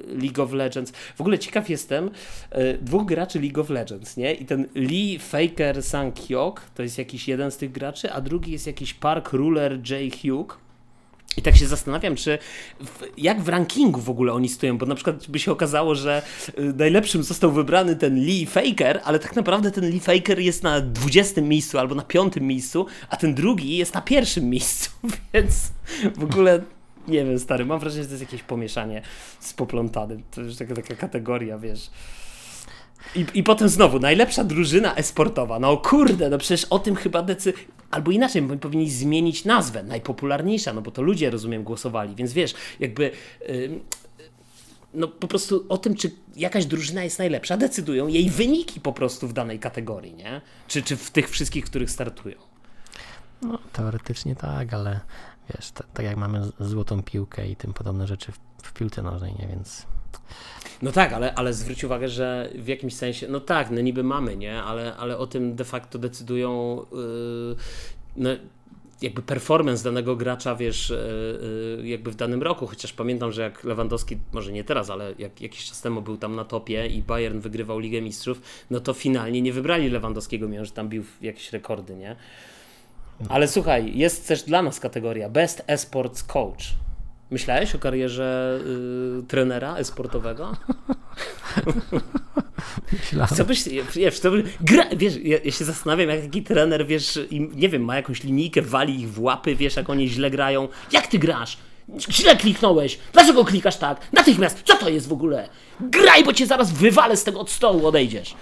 League 0.09 0.43
of 0.43 0.53
Legends. 0.53 0.93
W 1.17 1.21
ogóle 1.21 1.39
ciekaw 1.39 1.71
jestem, 1.71 2.11
dwóch 2.81 3.07
graczy 3.07 3.41
League 3.41 3.61
of 3.61 3.71
Legends, 3.71 4.17
nie? 4.17 4.35
I 4.35 4.45
ten 4.47 4.69
Lee 4.75 5.19
Faker 5.19 5.83
Sang 5.83 6.21
Hyok 6.21 6.63
to 6.75 6.83
jest 6.83 6.99
jakiś 6.99 7.29
jeden 7.29 7.51
z 7.51 7.57
tych 7.57 7.73
graczy, 7.73 8.13
a 8.13 8.21
drugi 8.21 8.53
jest 8.53 8.67
jakiś 8.67 8.95
Park 8.95 9.33
Ruler 9.33 9.91
Jay 9.91 10.11
Hugh. 10.11 10.59
I 11.37 11.43
tak 11.43 11.57
się 11.57 11.67
zastanawiam, 11.67 12.17
czy 12.17 12.39
w, 12.81 13.03
jak 13.19 13.43
w 13.43 13.49
rankingu 13.49 14.01
w 14.01 14.11
ogóle 14.11 14.33
oni 14.33 14.49
stoją, 14.49 14.79
bo 14.79 14.87
na 14.87 14.95
przykład 14.95 15.27
by 15.29 15.39
się 15.39 15.53
okazało, 15.53 15.95
że 15.95 16.23
y, 16.59 16.63
najlepszym 16.77 17.23
został 17.23 17.53
wybrany 17.53 17.97
ten 17.97 18.25
Lee 18.25 18.47
Faker, 18.47 19.01
ale 19.05 19.19
tak 19.19 19.37
naprawdę 19.37 19.71
ten 19.71 19.91
Lee 19.91 20.01
Faker 20.01 20.41
jest 20.41 20.63
na 20.63 20.81
20 20.81 21.41
miejscu 21.41 21.79
albo 21.79 21.95
na 21.95 22.03
piątym 22.03 22.47
miejscu, 22.47 22.87
a 23.09 23.17
ten 23.17 23.35
drugi 23.35 23.77
jest 23.77 23.95
na 23.95 24.01
pierwszym 24.01 24.51
miejscu, 24.51 24.91
więc 25.35 25.73
w 26.17 26.25
ogóle 26.25 26.61
nie 27.09 27.25
wiem, 27.25 27.39
stary, 27.39 27.65
mam 27.65 27.81
wrażenie, 27.81 28.03
że 28.03 28.09
to 28.09 28.15
jest 28.15 28.33
jakieś 28.33 28.43
pomieszanie 28.43 29.03
z 29.41 29.53
poplątanym. 29.53 30.23
To 30.31 30.41
już 30.41 30.57
taka, 30.57 30.75
taka 30.75 30.95
kategoria, 30.95 31.59
wiesz. 31.59 31.91
I, 33.17 33.27
I 33.35 33.43
potem 33.43 33.69
znowu, 33.69 33.99
najlepsza 33.99 34.45
drużyna 34.45 34.95
esportowa. 34.95 35.59
No 35.59 35.77
kurde, 35.77 36.31
no 36.31 36.39
przecież 36.39 36.65
o 36.65 36.79
tym 36.79 36.97
chyba 36.97 37.23
decy... 37.23 37.53
Albo 37.91 38.11
inaczej, 38.11 38.43
powinni 38.43 38.91
zmienić 38.91 39.45
nazwę. 39.45 39.83
Najpopularniejsza, 39.83 40.73
no 40.73 40.83
bo 40.83 40.91
to 40.91 41.03
ludzie, 41.03 41.31
rozumiem, 41.31 41.65
głosowali. 41.65 42.15
Więc 42.15 42.33
wiesz, 42.33 42.55
jakby... 42.81 43.11
Yy, 43.49 43.81
no 44.95 45.09
po 45.09 45.29
prostu 45.29 45.67
o 45.69 45.79
tym, 45.79 45.95
czy 45.95 46.11
jakaś 46.37 46.67
drużyna 46.67 47.05
jest 47.05 47.19
najlepsza, 47.19 47.57
decydują 47.57 48.07
jej 48.07 48.31
wyniki 48.31 48.81
po 48.81 48.93
prostu 48.93 49.29
w 49.29 49.33
danej 49.33 49.59
kategorii, 49.59 50.15
nie? 50.15 50.41
Czy, 50.69 50.83
czy 50.83 50.97
w 50.97 51.11
tych 51.11 51.31
wszystkich, 51.31 51.65
których 51.65 51.91
startują. 51.91 52.37
No 53.43 53.59
teoretycznie 53.73 54.37
tak, 54.37 54.75
ale 54.75 55.01
wiesz, 55.55 55.71
tak 55.71 56.07
jak 56.07 56.17
mamy 56.17 56.41
złotą 56.61 57.03
piłkę 57.03 57.49
i 57.49 57.57
tym 57.57 57.73
podobne 57.73 58.07
rzeczy 58.07 58.33
w, 58.33 58.39
w 58.63 58.73
piłce 58.73 59.03
nożnej, 59.03 59.35
nie? 59.39 59.47
Więc 59.47 59.87
no 60.83 60.93
tak, 60.93 61.13
ale, 61.13 61.35
ale 61.35 61.53
zwróć 61.53 61.85
uwagę, 61.85 62.09
że 62.09 62.51
w 62.55 62.69
jakimś 62.69 62.95
sensie, 62.95 63.29
no 63.29 63.41
tak, 63.41 63.71
no 63.71 63.81
niby 63.81 64.03
mamy, 64.03 64.37
nie? 64.37 64.63
Ale, 64.63 64.97
ale 64.97 65.19
o 65.19 65.27
tym 65.27 65.57
de 65.57 65.65
facto 65.65 65.99
decydują 65.99 66.77
yy, 66.93 67.57
no, 68.17 68.31
jakby 69.03 69.23
performance 69.23 69.85
danego 69.85 70.17
gracza, 70.17 70.57
wiesz, 70.57 70.93
yy, 71.79 71.89
jakby 71.89 72.11
w 72.11 72.15
danym 72.15 72.43
roku, 72.43 72.67
chociaż 72.67 72.93
pamiętam, 72.93 73.33
że 73.33 73.43
jak 73.43 73.65
Lewandowski, 73.65 74.19
może 74.33 74.53
nie 74.53 74.65
teraz, 74.65 74.91
ale 74.91 75.15
jak 75.19 75.41
jakiś 75.41 75.65
czas 75.65 75.81
temu 75.81 76.03
był 76.03 76.17
tam 76.17 76.37
na 76.37 76.45
topie 76.45 76.87
i 76.87 77.03
Bayern 77.03 77.39
wygrywał 77.39 77.79
Ligę 77.79 78.03
Mistrzów, 78.03 78.41
no 78.71 78.81
to 78.81 78.93
finalnie 78.93 79.43
nie 79.43 79.53
wybrali 79.53 79.91
Lewandowskiego, 79.91 80.49
mimo 80.49 80.65
że 80.65 80.71
tam 80.71 80.89
bił 80.89 81.05
jakieś 81.23 81.53
rekordy, 81.53 81.97
nie? 81.97 82.17
Ale 83.29 83.49
słuchaj, 83.49 83.99
jest 83.99 84.29
też 84.29 84.43
dla 84.43 84.63
nas 84.63 84.81
kategoria 84.81 85.29
Best 85.29 85.63
Esports 85.67 86.23
Coach. 86.23 86.75
Myślałeś 87.31 87.75
o 87.75 87.79
karierze 87.79 88.61
y, 89.21 89.23
trenera 89.23 89.77
esportowego? 89.77 90.53
Myślałem. 92.93 93.37
Co 93.37 93.45
byś, 93.45 93.69
wiesz, 93.95 94.21
to 94.21 94.31
by, 94.31 94.43
gra, 94.61 94.85
wiesz, 94.97 95.17
ja, 95.23 95.39
ja, 95.45 95.51
się 95.51 95.65
zastanawiam, 95.65 96.09
jak 96.09 96.23
taki 96.23 96.43
trener, 96.43 96.87
wiesz, 96.87 97.19
im, 97.31 97.51
nie 97.55 97.69
wiem, 97.69 97.85
ma 97.85 97.97
jakąś 97.97 98.25
linijkę, 98.25 98.63
wali 98.63 99.01
ich 99.01 99.13
w 99.13 99.21
łapy, 99.21 99.55
wiesz, 99.55 99.77
jak 99.77 99.91
oni 99.91 100.09
źle 100.09 100.31
grają. 100.31 100.69
Jak 100.93 101.07
ty 101.07 101.19
grasz? 101.19 101.59
Źle 102.11 102.37
kliknąłeś. 102.37 102.99
Dlaczego 103.13 103.45
klikasz 103.45 103.77
tak? 103.77 104.13
Natychmiast. 104.13 104.63
Co 104.65 104.77
to 104.77 104.89
jest 104.89 105.09
w 105.09 105.13
ogóle? 105.13 105.49
Graj, 105.81 106.25
bo 106.25 106.33
cię 106.33 106.47
zaraz 106.47 106.73
wywalę 106.73 107.17
z 107.17 107.25
tego 107.25 107.41
od 107.41 107.51
stołu, 107.51 107.87
odejdziesz. 107.87 108.35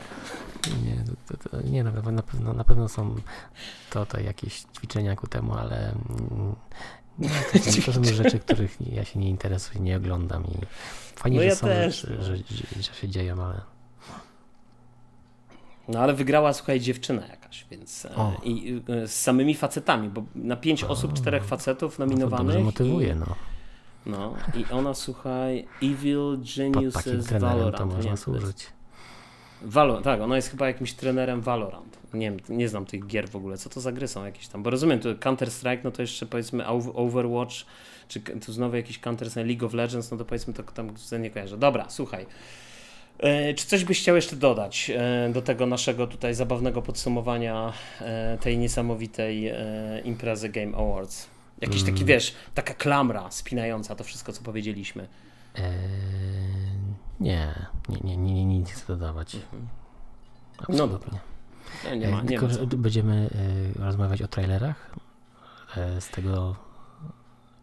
Nie, 0.85 1.05
to, 1.29 1.49
to, 1.51 1.63
nie 1.63 1.85
na, 1.85 1.93
pewno, 1.93 2.53
na 2.53 2.65
pewno 2.65 2.89
są 2.89 3.15
to, 3.91 4.07
to 4.07 4.21
jakieś 4.21 4.63
ćwiczenia 4.77 5.17
ku 5.17 5.27
temu, 5.27 5.55
ale 5.55 5.95
no, 7.23 7.29
to, 7.53 7.83
to 7.87 7.93
są 7.93 8.05
rzeczy, 8.23 8.39
których 8.39 8.77
ja 8.93 9.05
się 9.05 9.19
nie 9.19 9.29
interesuję, 9.29 9.81
nie 9.81 9.97
oglądam 9.97 10.45
i 10.45 10.67
fajnie, 11.17 11.37
no 11.37 11.43
ja 11.43 11.51
że 11.51 11.57
są, 11.57 11.67
też, 11.67 12.01
że, 12.01 12.23
że, 12.23 12.37
że, 12.37 12.83
że 12.83 12.95
się 12.95 13.09
dzieją, 13.09 13.45
ale... 13.45 13.61
No 15.89 16.01
ale 16.01 16.15
wygrała, 16.15 16.53
słuchaj, 16.53 16.81
dziewczyna 16.81 17.27
jakaś, 17.27 17.67
więc 17.71 18.05
e, 18.05 18.17
o. 18.17 18.33
i 18.45 18.83
e, 18.89 19.09
z 19.09 19.21
samymi 19.21 19.55
facetami, 19.55 20.09
bo 20.09 20.25
na 20.35 20.57
pięć 20.57 20.85
o, 20.85 20.89
osób, 20.89 21.13
czterech 21.13 21.45
facetów 21.45 21.99
nominowanych. 21.99 22.55
No 22.55 22.61
to 22.61 22.65
motywuje, 22.65 23.13
i, 23.13 23.17
no. 23.17 23.27
No 24.07 24.35
i 24.55 24.73
ona, 24.73 24.95
słuchaj, 24.95 25.67
Evil 25.83 26.39
Geniuses 26.57 27.33
Valorant. 27.33 27.77
to 27.77 27.87
można 27.87 28.17
służyć. 28.17 28.67
Valorant, 29.65 30.05
tak, 30.05 30.21
ona 30.21 30.37
jest 30.37 30.51
chyba 30.51 30.67
jakimś 30.67 30.93
trenerem 30.93 31.41
Valorant. 31.41 31.99
Nie 32.15 32.31
wiem, 32.31 32.41
nie 32.49 32.69
znam 32.69 32.87
tych 32.87 33.07
gier 33.07 33.29
w 33.29 33.37
ogóle. 33.37 33.57
Co 33.57 33.71
to 33.71 33.81
za 33.81 33.93
gry 33.93 34.09
są 34.09 34.25
jakieś 34.25 34.49
tam? 34.49 34.63
Bo 34.63 34.71
rozumiem, 34.71 35.01
to 35.01 35.09
Counter-Strike, 35.15 35.79
no 35.85 35.91
to 35.91 36.03
jeszcze 36.03 36.27
powiedzmy 36.27 36.67
Overwatch, 36.95 37.55
czy 38.09 38.21
tu 38.21 38.53
znowu 38.53 38.77
jakiś 38.77 39.01
Counter-Strike, 39.01 39.47
League 39.47 39.67
of 39.67 39.75
Legends, 39.75 40.11
no 40.11 40.17
to 40.17 40.25
powiedzmy 40.25 40.55
to 40.55 40.63
tam 40.63 40.95
nie 41.21 41.31
kojarzę. 41.31 41.59
Dobra, 41.59 41.87
słuchaj. 41.89 42.27
E, 43.19 43.55
czy 43.55 43.67
coś 43.67 43.85
byś 43.85 44.01
chciał 44.01 44.17
jeszcze 44.17 44.37
dodać 44.37 44.91
e, 44.95 45.31
do 45.33 45.43
tego 45.43 45.67
naszego 45.67 46.07
tutaj 46.07 46.35
zabawnego 46.35 46.83
podsumowania 46.83 47.73
e, 48.01 48.39
tej 48.41 48.59
niesamowitej 48.59 49.53
imprezy 50.05 50.49
Game 50.49 50.77
Awards? 50.77 51.29
Jakiś 51.61 51.83
taki, 51.83 51.97
mm. 51.97 52.07
wiesz, 52.07 52.35
taka 52.55 52.75
klamra 52.75 53.31
spinająca 53.31 53.95
to 53.95 54.05
wszystko, 54.05 54.33
co 54.33 54.43
powiedzieliśmy. 54.43 55.09
Eee, 55.55 55.63
nie, 57.23 57.55
nie, 57.89 58.17
nie, 58.17 58.17
nie, 58.17 58.45
nic 58.45 58.71
chcę 58.71 58.87
dodawać. 58.87 59.35
Mhm. 59.35 59.69
No 60.69 60.89
dobra. 60.89 61.11
Nie, 61.85 61.97
nie 61.99 62.09
ma, 62.09 62.23
nie 62.23 62.29
Tylko, 62.29 62.47
ma 62.47 62.67
będziemy 62.67 63.31
rozmawiać 63.79 64.23
o 64.23 64.29
trailerach 64.29 64.91
z 66.01 66.11
tego 66.11 66.57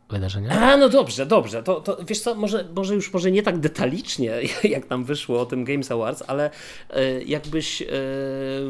wydarzenia? 0.10 0.62
A, 0.62 0.78
no 0.78 0.89
dobrze, 0.89 1.26
dobrze. 1.26 1.64
To, 1.64 1.82
to 1.82 1.97
wiesz 2.07 2.20
co, 2.20 2.36
może, 2.36 2.68
może 2.76 2.95
już 2.95 3.14
może 3.14 3.32
nie 3.32 3.43
tak 3.43 3.60
detalicznie, 3.60 4.32
jak 4.64 4.86
tam 4.86 5.03
wyszło 5.03 5.41
o 5.41 5.45
tym 5.45 5.64
Games 5.66 5.91
Awards, 5.91 6.24
ale 6.28 6.49
e, 6.89 7.24
jakbyś, 7.24 7.82
e, 7.82 7.88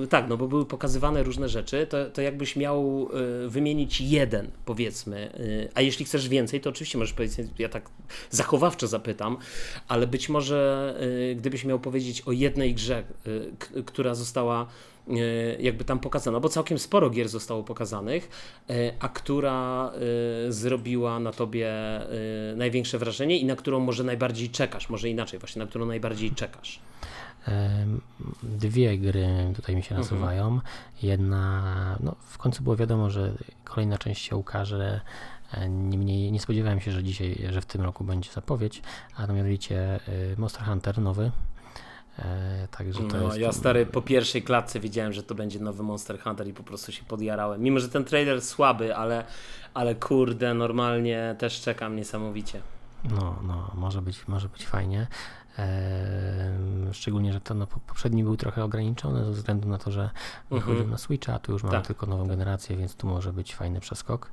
tak, 0.10 0.30
no 0.30 0.38
bo 0.38 0.48
były 0.48 0.66
pokazywane 0.66 1.24
różne 1.24 1.50
rzeczy, 1.50 1.88
to, 1.90 2.06
to 2.06 2.22
jakbyś 2.22 2.56
miał 2.56 3.10
e, 3.46 3.50
wymienić 3.50 4.02
jeden, 4.02 4.52
powiedzmy, 4.66 5.32
a 5.74 5.82
jeśli 5.82 6.06
chcesz 6.06 6.30
więcej, 6.30 6.62
to 6.62 6.70
oczywiście 6.70 6.98
możesz 6.98 7.14
powiedzieć, 7.14 7.48
ja 7.60 7.70
tak 7.70 7.90
zachowawczo 8.30 8.88
zapytam, 8.88 9.38
ale 9.88 10.08
być 10.08 10.30
może 10.30 10.60
gdybyś 11.36 11.66
miał 11.66 11.80
powiedzieć 11.80 12.22
o 12.22 12.32
jednej 12.32 12.74
grze, 12.74 13.04
która 13.86 14.16
została 14.16 14.68
jakby 15.60 15.86
tam 15.86 16.00
pokazano, 16.00 16.40
bo 16.40 16.50
całkiem 16.50 16.80
sporo 16.80 17.10
gier 17.10 17.30
zostało 17.30 17.64
pokazanych, 17.64 18.30
e, 18.70 18.94
a 19.00 19.10
która 19.10 19.92
e, 20.48 20.52
zrobiła 20.52 21.20
na 21.20 21.32
tobie 21.32 21.70
największe 22.56 22.98
wrażenie 22.98 23.38
i 23.38 23.46
na 23.46 23.56
którą 23.56 23.80
może 23.80 24.04
najbardziej 24.04 24.50
czekasz, 24.50 24.90
może 24.90 25.10
inaczej, 25.10 25.40
właśnie 25.40 25.60
na 25.60 25.66
którą 25.68 25.86
najbardziej 25.86 26.32
czekasz. 26.32 26.80
Dwie 28.44 28.98
gry 28.98 29.28
tutaj 29.56 29.76
mi 29.76 29.84
się 29.84 29.96
mhm. 29.96 30.02
nasuwają. 30.02 30.44
Mhm. 30.48 30.62
Jedna, 31.04 31.98
no 32.00 32.16
w 32.26 32.38
końcu 32.38 32.64
było 32.64 32.76
wiadomo, 32.76 33.10
że 33.10 33.34
kolejna 33.64 33.98
część 33.98 34.26
się 34.26 34.36
ukaże. 34.36 35.02
Niemniej 35.70 36.32
nie 36.32 36.40
spodziewałem 36.40 36.80
się, 36.80 36.92
że 36.92 37.04
dzisiaj, 37.04 37.38
że 37.50 37.62
w 37.62 37.66
tym 37.66 37.82
roku 37.82 38.04
będzie 38.04 38.32
zapowiedź, 38.32 38.82
a 39.16 39.28
mianowicie 39.28 40.00
Monster 40.38 40.64
Hunter 40.64 41.02
nowy, 41.02 41.32
E, 41.32 41.49
także 42.72 43.04
to 43.04 43.18
no, 43.18 43.26
jest... 43.26 43.38
Ja 43.38 43.52
stary 43.52 43.86
po 43.86 44.02
pierwszej 44.02 44.44
klatce 44.44 44.80
wiedziałem, 44.80 45.14
że 45.14 45.24
to 45.24 45.36
będzie 45.36 45.60
nowy 45.60 45.84
Monster 45.84 46.20
Hunter 46.20 46.48
i 46.48 46.54
po 46.54 46.64
prostu 46.64 46.92
się 46.92 47.04
podjarałem. 47.04 47.62
Mimo, 47.62 47.80
że 47.80 47.90
ten 47.90 48.06
trailer 48.06 48.42
słaby, 48.42 48.96
ale, 48.96 49.24
ale 49.74 49.96
kurde, 49.96 50.54
normalnie 50.54 51.36
też 51.40 51.62
czekam 51.62 51.96
niesamowicie. 51.96 52.62
No, 53.04 53.36
no, 53.44 53.72
może 53.76 54.02
być, 54.02 54.28
może 54.28 54.50
być 54.50 54.68
fajnie. 54.68 55.08
Szczególnie, 56.92 57.34
że 57.34 57.42
to 57.42 57.54
no, 57.54 57.68
poprzedni 57.68 58.24
był 58.24 58.38
trochę 58.38 58.64
ograniczony 58.64 59.26
ze 59.26 59.32
względu 59.32 59.70
na 59.70 59.78
to, 59.78 59.92
że 59.92 60.10
wychodził 60.50 60.74
mhm. 60.74 60.92
na 60.92 60.98
Switcha, 60.98 61.34
a 61.34 61.40
tu 61.40 61.52
już 61.52 61.64
mamy 61.64 61.78
tak. 61.78 61.88
tylko 61.88 62.06
nową 62.06 62.28
generację, 62.28 62.78
więc 62.78 62.96
tu 62.96 63.08
może 63.08 63.34
być 63.34 63.56
fajny 63.56 63.80
przeskok. 63.80 64.32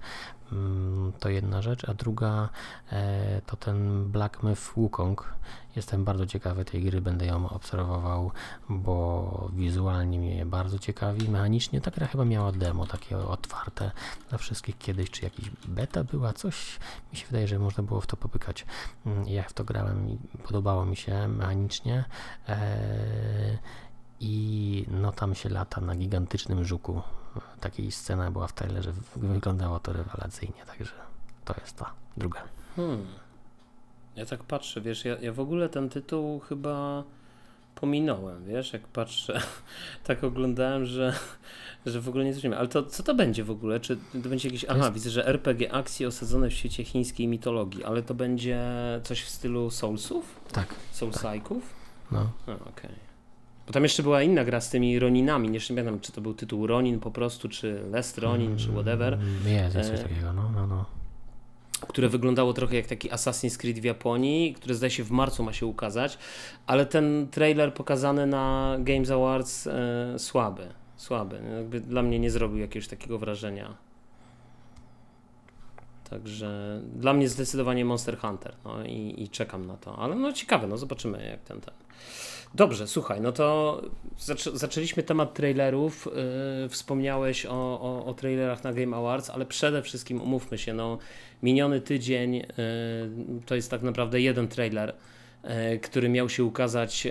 Mm, 0.53 1.12
to 1.20 1.29
jedna 1.29 1.62
rzecz, 1.62 1.89
a 1.89 1.95
druga 1.95 2.49
e, 2.93 3.41
to 3.47 3.57
ten 3.57 4.05
Black 4.11 4.43
Myth 4.43 4.62
Wukong. 4.77 5.35
Jestem 5.77 6.05
bardzo 6.05 6.27
ciekawy 6.27 6.64
tej 6.64 6.83
gry, 6.85 7.01
będę 7.01 7.27
ją 7.27 7.49
obserwował, 7.49 8.31
bo 8.68 9.51
wizualnie 9.53 10.18
mnie 10.18 10.47
bardzo 10.47 10.79
ciekawi. 10.79 11.29
Mechanicznie 11.29 11.81
ta 11.81 11.91
gra 11.91 12.07
chyba 12.07 12.24
miała 12.24 12.53
demo 12.53 12.87
takie 12.87 13.18
otwarte 13.18 13.91
dla 14.29 14.39
wszystkich 14.39 14.79
kiedyś, 14.79 15.11
czy 15.11 15.24
jakiś 15.24 15.51
beta 15.68 16.05
była, 16.05 16.33
coś 16.33 16.79
mi 17.12 17.18
się 17.18 17.27
wydaje, 17.27 17.49
że 17.49 17.59
można 17.59 17.83
było 17.83 18.01
w 18.01 18.07
to 18.07 18.16
popykać. 18.16 18.66
Mm, 19.07 19.29
ja 19.29 19.43
w 19.43 19.53
to 19.53 19.64
grałem 19.64 20.11
i 20.11 20.18
podobało 20.45 20.87
mi 20.87 20.97
się 20.97 21.29
mechanicznie. 21.29 22.05
E, 22.49 23.59
I 24.20 24.87
no 24.91 25.12
tam 25.12 25.35
się 25.35 25.49
lata 25.49 25.81
na 25.81 25.97
gigantycznym 25.97 26.64
żuku 26.64 27.03
takiej 27.61 27.93
scena 27.93 28.31
była 28.31 28.47
w 28.47 28.53
trailerze, 28.53 28.93
wyglądało 29.16 29.81
to 29.81 29.93
rewelacyjnie, 29.93 30.64
także 30.66 30.93
to 31.45 31.55
jest 31.61 31.77
ta 31.77 31.93
druga. 32.16 32.43
Hmm. 32.77 33.07
Ja 34.17 34.27
tak 34.27 34.45
patrzę, 34.45 34.81
wiesz, 34.81 35.05
ja, 35.05 35.17
ja 35.21 35.33
w 35.33 35.41
ogóle 35.41 35.69
ten 35.69 35.89
tytuł 35.89 36.41
chyba 36.41 37.05
pominąłem, 37.75 38.45
wiesz, 38.45 38.73
jak 38.73 38.89
patrzę, 38.89 39.41
tak 40.07 40.25
oglądałem, 40.25 40.87
że, 40.87 41.12
że 41.87 42.01
w 42.01 42.09
ogóle 42.09 42.25
nie 42.25 42.33
zrozumiałem. 42.33 42.61
Ale 42.61 42.69
to 42.69 42.83
co 42.83 43.03
to 43.03 43.14
będzie 43.14 43.45
w 43.45 43.51
ogóle? 43.51 43.81
Czy 43.81 43.97
to 43.97 44.29
będzie 44.29 44.49
jakieś. 44.49 44.64
Aha, 44.69 44.91
widzę, 44.91 45.11
że 45.11 45.27
RPG 45.27 45.73
akcji 45.73 46.07
osadzone 46.07 46.51
w 46.51 46.53
świecie 46.53 46.85
chińskiej 46.85 47.29
mitologii, 47.29 47.85
ale 47.85 48.03
to 48.03 48.14
będzie 48.14 48.61
coś 49.03 49.23
w 49.23 49.29
stylu 49.29 49.71
Soulsów? 49.71 50.41
Tak. 50.53 50.75
Soulsaików? 50.93 51.62
Tak. 51.62 52.12
No. 52.12 52.31
Okej. 52.45 52.61
Okay. 52.69 53.07
Bo 53.67 53.73
tam 53.73 53.83
jeszcze 53.83 54.03
była 54.03 54.23
inna 54.23 54.45
gra 54.45 54.61
z 54.61 54.71
tymi 54.71 54.99
Roninami, 54.99 55.51
nie 55.51 55.61
pamiętam, 55.69 56.01
czy 56.01 56.12
to 56.12 56.21
był 56.21 56.35
tytuł 56.35 56.67
Ronin 56.67 57.01
po 57.01 57.11
prostu, 57.11 57.49
czy 57.49 57.81
Lest 57.91 58.19
Ronin, 58.19 58.47
mm, 58.47 58.59
czy 58.59 58.69
whatever. 58.69 59.19
Jest, 59.47 59.75
jest 59.75 59.91
coś 59.91 60.01
e, 60.01 60.03
takiego, 60.03 60.33
no, 60.33 60.51
no, 60.55 60.67
no. 60.67 60.85
Które 61.81 62.09
wyglądało 62.09 62.53
trochę 62.53 62.77
jak 62.77 62.87
taki 62.87 63.11
Assassin's 63.11 63.59
Creed 63.59 63.79
w 63.79 63.85
Japonii, 63.85 64.55
które 64.55 64.74
zdaje 64.74 64.91
się 64.91 65.05
w 65.05 65.11
marcu 65.11 65.43
ma 65.43 65.53
się 65.53 65.66
ukazać, 65.66 66.18
ale 66.66 66.87
ten 66.87 67.29
trailer 67.31 67.74
pokazany 67.74 68.27
na 68.27 68.77
Games 68.79 69.11
Awards 69.11 69.66
e, 69.66 70.18
słaby, 70.18 70.68
słaby. 70.97 71.41
Jakby 71.57 71.81
dla 71.81 72.03
mnie 72.03 72.18
nie 72.18 72.31
zrobił 72.31 72.59
jakiegoś 72.59 72.89
takiego 72.89 73.18
wrażenia. 73.18 73.77
Także 76.11 76.81
dla 76.95 77.12
mnie 77.12 77.29
zdecydowanie 77.29 77.85
Monster 77.85 78.18
Hunter 78.18 78.55
no 78.64 78.85
i, 78.85 79.14
i 79.22 79.29
czekam 79.29 79.66
na 79.66 79.77
to, 79.77 79.99
ale 79.99 80.14
no 80.14 80.33
ciekawe, 80.33 80.66
no 80.66 80.77
zobaczymy 80.77 81.29
jak 81.31 81.41
ten 81.41 81.61
ten. 81.61 81.74
Dobrze, 82.57 82.86
słuchaj, 82.86 83.20
no 83.20 83.32
to 83.32 83.82
zaczę 84.18 84.59
zaczęliśmy 84.59 85.02
temat 85.02 85.34
trailerów. 85.34 86.09
Yy, 86.62 86.68
wspomniałeś 86.68 87.46
o, 87.46 87.80
o, 87.80 88.07
o, 88.07 88.14
trailerach 88.14 88.64
na 88.64 88.72
Game 88.72 88.96
Awards, 88.96 89.30
ale 89.30 89.46
przede 89.46 89.82
wszystkim 89.82 90.22
umówmy 90.22 90.59
się, 90.59 90.74
no 90.74 90.98
miniony 91.42 91.80
tydzień 91.80 92.34
yy, 92.34 92.44
to 93.46 93.54
jest 93.54 93.70
tak 93.70 93.82
naprawdę 93.82 94.20
jeden 94.20 94.48
trailer, 94.48 94.94
yy, 95.44 95.78
który 95.78 96.09
miał 96.09 96.28
się 96.28 96.44
ukazać 96.44 97.09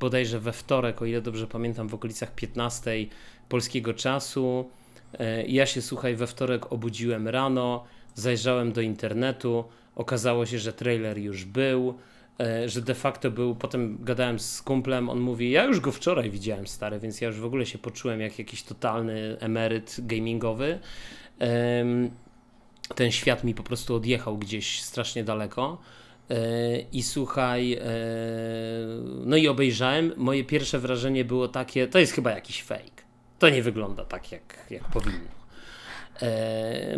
bodajże 0.00 0.40
we 0.40 0.52
wtorek, 0.52 1.02
o 1.02 1.04
ile 1.04 1.20
dobrze 1.20 1.46
pamiętam, 1.46 1.88
w 1.88 1.94
okolicach 1.94 2.34
15 2.34 2.90
polskiego 3.48 3.94
czasu. 3.94 4.70
Ja 5.46 5.66
się, 5.66 5.82
słuchaj, 5.82 6.16
we 6.16 6.26
wtorek 6.26 6.72
obudziłem 6.72 7.28
rano, 7.28 7.84
zajrzałem 8.14 8.72
do 8.72 8.80
internetu, 8.80 9.64
okazało 9.96 10.46
się, 10.46 10.58
że 10.58 10.72
trailer 10.72 11.18
już 11.18 11.44
był. 11.44 11.98
E, 12.40 12.68
że 12.68 12.82
de 12.82 12.94
facto 12.94 13.30
był, 13.30 13.54
potem 13.54 13.98
gadałem 14.04 14.38
z 14.38 14.62
kumplem, 14.62 15.08
on 15.08 15.20
mówi, 15.20 15.50
ja 15.50 15.64
już 15.64 15.80
go 15.80 15.92
wczoraj 15.92 16.30
widziałem 16.30 16.66
stary, 16.66 16.98
więc 16.98 17.20
ja 17.20 17.28
już 17.28 17.40
w 17.40 17.44
ogóle 17.44 17.66
się 17.66 17.78
poczułem 17.78 18.20
jak 18.20 18.38
jakiś 18.38 18.62
totalny 18.62 19.36
emeryt 19.40 19.96
gamingowy. 19.98 20.78
Ten 22.94 23.10
świat 23.10 23.44
mi 23.44 23.54
po 23.54 23.62
prostu 23.62 23.94
odjechał 23.94 24.38
gdzieś 24.38 24.82
strasznie 24.82 25.24
daleko. 25.24 25.78
E, 26.30 26.80
I 26.80 27.02
słuchaj, 27.02 27.72
e, 27.72 27.80
no 29.24 29.36
i 29.36 29.48
obejrzałem. 29.48 30.12
Moje 30.16 30.44
pierwsze 30.44 30.78
wrażenie 30.78 31.24
było 31.24 31.48
takie, 31.48 31.88
to 31.88 31.98
jest 31.98 32.12
chyba 32.12 32.30
jakiś 32.30 32.62
fake. 32.62 33.02
To 33.38 33.48
nie 33.48 33.62
wygląda 33.62 34.04
tak, 34.04 34.32
jak, 34.32 34.66
jak 34.70 34.84
powinno. 34.84 35.38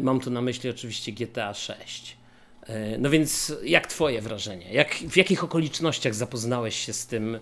Mam 0.02 0.20
tu 0.20 0.30
na 0.30 0.42
myśli 0.42 0.70
oczywiście 0.70 1.12
GTA 1.12 1.54
6. 1.54 2.16
E, 2.70 2.98
no 2.98 3.10
więc 3.10 3.52
jak 3.64 3.86
twoje 3.86 4.20
wrażenie? 4.20 4.72
Jak, 4.72 4.94
w 4.94 5.16
jakich 5.16 5.44
okolicznościach 5.44 6.14
zapoznałeś 6.14 6.76
się 6.76 6.92
z 6.92 7.06
tym 7.06 7.38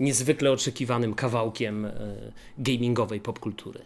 niezwykle 0.00 0.52
oczekiwanym 0.52 1.14
kawałkiem 1.14 1.84
y, 1.84 2.32
gamingowej 2.58 3.20
popkultury? 3.20 3.80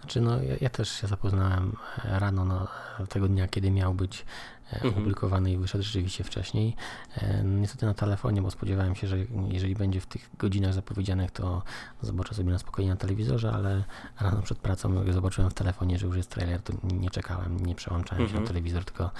Znaczy 0.00 0.20
no, 0.20 0.42
ja, 0.42 0.56
ja, 0.60 0.68
też 0.68 1.00
się 1.00 1.06
zapoznałem 1.06 1.76
rano 2.04 2.44
no, 2.44 2.68
tego 3.08 3.28
dnia, 3.28 3.48
kiedy 3.48 3.70
miał 3.70 3.94
być 3.94 4.18
E. 4.20 4.55
opublikowany 4.84 5.52
i 5.52 5.56
wyszedł 5.56 5.84
rzeczywiście 5.84 6.24
wcześniej. 6.24 6.76
E, 7.16 7.44
niestety 7.44 7.86
na 7.86 7.94
telefonie, 7.94 8.42
bo 8.42 8.50
spodziewałem 8.50 8.94
się, 8.94 9.06
że 9.06 9.16
jeżeli 9.48 9.74
będzie 9.74 10.00
w 10.00 10.06
tych 10.06 10.30
godzinach 10.38 10.74
zapowiedzianych, 10.74 11.30
to 11.30 11.62
zobaczę 12.02 12.34
sobie 12.34 12.50
na 12.50 12.58
spokojnie 12.58 12.90
na 12.90 12.96
telewizorze, 12.96 13.52
ale 13.52 13.84
rano 14.20 14.42
przed 14.42 14.58
pracą, 14.58 14.94
jak 15.04 15.12
zobaczyłem 15.12 15.50
w 15.50 15.54
telefonie, 15.54 15.98
że 15.98 16.06
już 16.06 16.16
jest 16.16 16.30
trailer, 16.30 16.62
to 16.62 16.72
nie 16.82 17.10
czekałem, 17.10 17.66
nie 17.66 17.74
przełączałem 17.74 18.22
mhm. 18.22 18.28
się 18.28 18.34
na 18.34 18.40
mhm. 18.40 18.46
telewizor, 18.48 18.84
tylko 18.84 19.10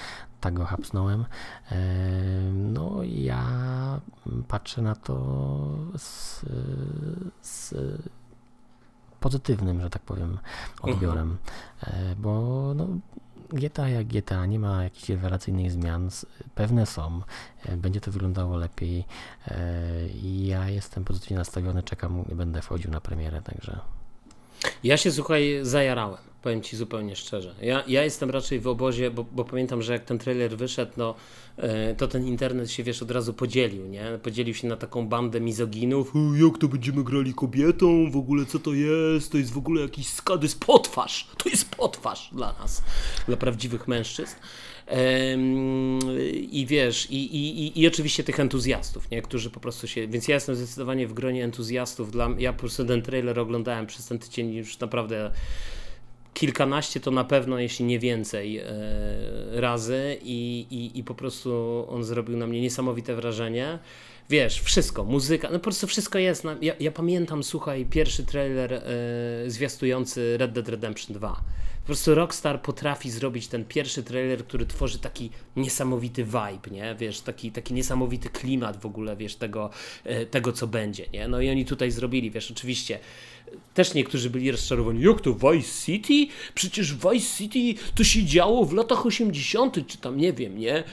tak 0.40 0.55
go 0.55 0.64
hapsnąłem. 0.64 1.24
E, 1.70 1.76
no 2.53 3.01
ja 3.03 3.47
patrzę 4.49 4.82
na 4.82 4.94
to 4.94 5.16
z, 5.97 6.44
z 7.40 7.74
pozytywnym, 9.20 9.80
że 9.80 9.90
tak 9.90 10.03
powiem, 10.03 10.38
odbiorem, 10.82 11.36
mhm. 11.82 12.16
bo 12.18 12.72
no, 12.76 12.86
GTA 13.53 13.88
jak 13.88 14.07
GTA, 14.07 14.47
nie 14.47 14.59
ma 14.59 14.84
jakichś 14.84 15.09
rewelacyjnych 15.09 15.72
zmian, 15.72 16.11
pewne 16.55 16.86
są, 16.86 17.20
e, 17.64 17.76
będzie 17.76 18.01
to 18.01 18.11
wyglądało 18.11 18.57
lepiej 18.57 19.05
e, 19.49 20.09
i 20.09 20.47
ja 20.47 20.68
jestem 20.68 21.05
pozytywnie 21.05 21.36
nastawiony, 21.36 21.82
czekam, 21.82 22.24
będę 22.32 22.62
wchodził 22.62 22.90
na 22.90 23.01
premierę, 23.01 23.42
także... 23.42 23.80
Ja 24.84 24.97
się, 24.97 25.12
słuchaj, 25.12 25.59
zajarałem 25.62 26.36
powiem 26.47 26.62
Ci 26.62 26.76
zupełnie 26.76 27.16
szczerze. 27.16 27.55
Ja, 27.62 27.84
ja 27.88 28.05
jestem 28.05 28.30
raczej 28.30 28.61
w 28.61 28.66
obozie, 28.66 29.11
bo, 29.11 29.24
bo 29.32 29.44
pamiętam, 29.44 29.82
że 29.82 29.92
jak 29.92 30.05
ten 30.05 30.18
trailer 30.18 30.57
wyszedł, 30.57 30.92
no, 30.97 31.14
e, 31.57 31.94
to 31.94 32.09
ten 32.09 32.26
internet 32.26 32.70
się, 32.70 32.82
wiesz, 32.82 33.03
od 33.03 33.11
razu 33.11 33.34
podzielił, 33.34 33.86
nie? 33.86 34.18
Podzielił 34.22 34.55
się 34.55 34.68
na 34.68 34.76
taką 34.76 35.09
bandę 35.09 35.40
mizoginów. 35.40 36.12
Jak 36.44 36.59
to 36.59 36.68
będziemy 36.68 37.05
grali 37.05 37.34
kobietą? 37.34 38.11
W 38.11 38.16
ogóle 38.16 38.47
co 38.47 38.59
to 38.59 38.72
jest? 38.74 39.32
To 39.32 39.38
jest 39.38 39.53
w 39.53 39.59
ogóle 39.59 39.82
jakiś 39.82 40.09
skady, 40.09 40.44
jest 40.44 40.61
potwarz. 40.61 41.28
To 41.38 41.49
jest 41.49 41.70
potwarz 41.70 42.30
dla 42.32 42.53
nas, 42.61 42.82
dla 43.26 43.36
prawdziwych 43.36 43.88
mężczyzn. 43.88 44.36
I 46.51 46.66
wiesz, 46.68 47.11
i, 47.11 47.36
i, 47.36 47.80
i, 47.80 47.86
oczywiście 47.86 48.24
tych 48.24 48.40
entuzjastów, 48.40 49.11
nie? 49.11 49.22
którzy 49.22 49.51
po 49.51 49.61
prostu 49.61 49.86
się. 49.86 50.09
Więc 50.09 50.28
ja 50.28 50.34
jestem 50.34 50.57
zdecydowanie 50.57 51.07
w 51.07 51.12
gronie 51.12 51.44
entuzjastów. 51.44 52.11
Dla, 52.11 52.28
ja 52.38 52.53
po 52.53 52.59
prostu 52.59 52.84
ten 52.84 53.03
trailer 53.03 53.38
oglądałem 53.38 53.86
przez 53.86 54.07
ten 54.07 54.18
tydzień 54.18 54.55
już 54.55 54.78
naprawdę 54.78 55.30
kilkanaście 56.37 57.01
to 57.01 57.11
na 57.11 57.24
pewno, 57.24 57.59
jeśli 57.59 57.84
nie 57.84 57.99
więcej 57.99 58.59
e, 58.59 58.64
razy 59.55 60.18
i, 60.22 60.66
i, 60.70 60.99
i 60.99 61.05
po 61.05 61.14
prostu 61.14 61.84
on 61.89 62.05
zrobił 62.05 62.37
na 62.37 62.47
mnie 62.47 62.61
niesamowite 62.61 63.14
wrażenie. 63.14 63.78
Wiesz, 64.30 64.61
wszystko, 64.61 65.05
muzyka, 65.05 65.49
no 65.53 65.59
po 65.59 65.64
prostu 65.64 65.87
wszystko 65.87 66.18
jest. 66.18 66.45
Ja, 66.62 66.74
ja 66.80 66.93
pamiętam, 66.93 67.43
słuchaj, 67.45 67.87
pierwszy 67.91 68.24
trailer 68.24 68.72
e, 68.72 68.80
zwiastujący 69.47 70.37
Red 70.39 70.53
Dead 70.53 70.68
Redemption 70.68 71.16
2. 71.16 71.41
Po 71.87 71.89
prostu 71.89 72.14
Rockstar 72.14 72.62
potrafi 72.62 73.11
zrobić 73.11 73.49
ten 73.49 73.64
pierwszy 73.64 74.03
trailer, 74.03 74.47
który 74.47 74.66
tworzy 74.66 74.99
taki 74.99 75.30
niesamowity 75.57 76.24
vibe, 76.24 76.70
nie? 76.70 76.95
Wiesz, 76.99 77.20
taki, 77.20 77.53
taki 77.53 77.74
niesamowity 77.74 78.28
klimat 78.28 78.76
w 78.76 78.87
ogóle, 78.87 79.16
wiesz, 79.16 79.37
tego, 79.37 79.70
e, 80.05 80.26
tego 80.26 80.53
co 80.53 80.66
będzie, 80.66 81.07
nie? 81.12 81.28
No 81.28 81.41
i 81.41 81.51
oni 81.51 81.64
tutaj 81.64 81.91
zrobili, 81.91 82.30
wiesz, 82.30 82.51
oczywiście 82.51 82.99
też 83.74 83.95
niektórzy 83.95 84.30
byli 84.30 84.51
rozczarowani. 84.51 85.01
Jak 85.01 85.20
to 85.20 85.34
Vice 85.34 85.84
City? 85.84 86.32
Przecież 86.55 86.95
Vice 86.95 87.37
City 87.37 87.82
to 87.95 88.05
się 88.05 88.24
działo 88.24 88.64
w 88.64 88.72
latach 88.72 89.07
80., 89.07 89.87
czy 89.87 89.99
tam 89.99 90.16
nie 90.16 90.32
wiem, 90.32 90.59
nie? 90.59 90.84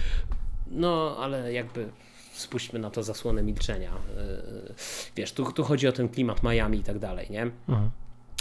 No, 0.72 1.18
ale 1.20 1.54
jakby 1.54 1.90
spuśćmy 2.34 2.80
na 2.80 2.90
to 2.90 3.04
zasłonę 3.04 3.44
milczenia. 3.44 3.92
Yy, 4.16 4.74
wiesz, 5.16 5.32
tu, 5.32 5.52
tu 5.52 5.64
chodzi 5.64 5.88
o 5.88 5.92
ten 5.92 6.10
klimat 6.10 6.44
Miami 6.44 6.78
i 6.78 6.84
tak 6.84 7.00
dalej, 7.00 7.28
nie? 7.30 7.42
Mhm. 7.70 7.90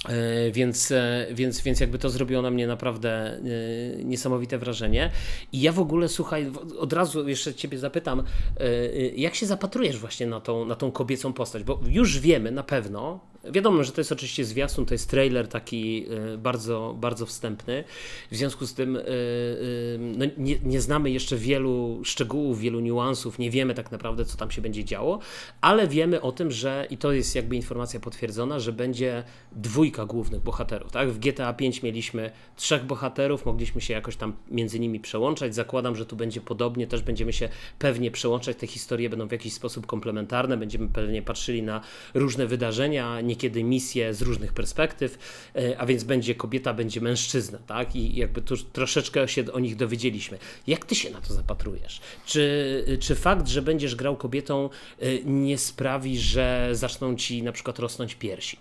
Yy, 0.08 0.52
więc, 0.52 0.90
yy, 0.90 0.98
więc, 1.34 1.60
więc 1.60 1.80
jakby 1.80 1.98
to 1.98 2.10
zrobiło 2.10 2.42
na 2.42 2.50
mnie 2.50 2.66
naprawdę 2.66 3.40
niesamowite 4.04 4.58
wrażenie. 4.58 5.10
I 5.52 5.60
ja 5.60 5.72
w 5.72 5.80
ogóle, 5.80 6.08
słuchaj, 6.08 6.52
od 6.78 6.92
razu 6.92 7.28
jeszcze 7.28 7.54
Ciebie 7.54 7.78
zapytam, 7.78 8.22
jak 9.16 9.34
się 9.34 9.46
zapatrujesz 9.46 9.98
właśnie 9.98 10.26
na 10.26 10.40
tą, 10.40 10.64
na 10.64 10.74
tą 10.74 10.92
kobiecą 10.92 11.32
postać? 11.32 11.64
Bo 11.64 11.80
już 11.86 12.18
wiemy 12.18 12.50
na 12.50 12.62
pewno, 12.62 13.20
Wiadomo, 13.44 13.84
że 13.84 13.92
to 13.92 14.00
jest 14.00 14.12
oczywiście 14.12 14.44
zwiastun, 14.44 14.86
to 14.86 14.94
jest 14.94 15.10
trailer 15.10 15.48
taki 15.48 16.06
y, 16.34 16.38
bardzo, 16.38 16.96
bardzo 17.00 17.26
wstępny. 17.26 17.84
W 18.30 18.36
związku 18.36 18.66
z 18.66 18.74
tym 18.74 18.96
y, 18.96 19.00
y, 19.00 19.98
no 20.00 20.24
nie, 20.36 20.58
nie, 20.64 20.80
znamy 20.80 21.10
jeszcze 21.10 21.36
wielu 21.36 22.00
szczegółów, 22.04 22.60
wielu 22.60 22.80
niuansów, 22.80 23.38
nie 23.38 23.50
wiemy 23.50 23.74
tak 23.74 23.92
naprawdę, 23.92 24.24
co 24.24 24.36
tam 24.36 24.50
się 24.50 24.62
będzie 24.62 24.84
działo, 24.84 25.18
ale 25.60 25.88
wiemy 25.88 26.20
o 26.20 26.32
tym, 26.32 26.50
że 26.50 26.86
i 26.90 26.96
to 26.96 27.12
jest 27.12 27.34
jakby 27.34 27.56
informacja 27.56 28.00
potwierdzona, 28.00 28.58
że 28.58 28.72
będzie 28.72 29.24
dwójka 29.52 30.06
głównych 30.06 30.42
bohaterów. 30.42 30.92
Tak? 30.92 31.10
W 31.10 31.18
GTA 31.18 31.52
5 31.52 31.82
mieliśmy 31.82 32.30
trzech 32.56 32.84
bohaterów, 32.84 33.46
mogliśmy 33.46 33.80
się 33.80 33.94
jakoś 33.94 34.16
tam 34.16 34.32
między 34.50 34.80
nimi 34.80 35.00
przełączać. 35.00 35.54
Zakładam, 35.54 35.96
że 35.96 36.06
tu 36.06 36.16
będzie 36.16 36.40
podobnie, 36.40 36.86
też 36.86 37.02
będziemy 37.02 37.32
się 37.32 37.48
pewnie 37.78 38.10
przełączać. 38.10 38.56
Te 38.56 38.66
historie 38.66 39.10
będą 39.10 39.28
w 39.28 39.32
jakiś 39.32 39.52
sposób 39.52 39.86
komplementarne, 39.86 40.56
będziemy 40.56 40.88
pewnie 40.88 41.22
patrzyli 41.22 41.62
na 41.62 41.80
różne 42.14 42.46
wydarzenia, 42.46 43.20
niekiedy 43.32 43.64
misje 43.64 44.14
z 44.14 44.22
różnych 44.22 44.52
perspektyw, 44.52 45.18
e, 45.56 45.78
a 45.78 45.86
więc 45.86 46.04
będzie 46.04 46.34
kobieta, 46.34 46.74
będzie 46.74 47.00
mężczyzna, 47.00 47.58
tak? 47.66 47.96
I 47.96 48.16
jakby 48.16 48.42
tu 48.42 48.56
troszeczkę 48.56 49.28
się 49.28 49.52
o 49.52 49.60
nich 49.60 49.76
dowiedzieliśmy. 49.76 50.38
Jak 50.66 50.84
ty 50.84 50.94
się 50.94 51.10
na 51.10 51.20
to 51.20 51.34
zapatrujesz? 51.34 52.00
Czy, 52.26 52.98
czy 53.00 53.14
fakt, 53.14 53.48
że 53.48 53.62
będziesz 53.62 53.94
grał 53.94 54.16
kobietą 54.16 54.70
e, 55.00 55.06
nie 55.24 55.58
sprawi, 55.58 56.18
że 56.18 56.68
zaczną 56.72 57.16
ci 57.16 57.42
na 57.42 57.52
przykład 57.52 57.78
rosnąć 57.78 58.14
piersi? 58.14 58.58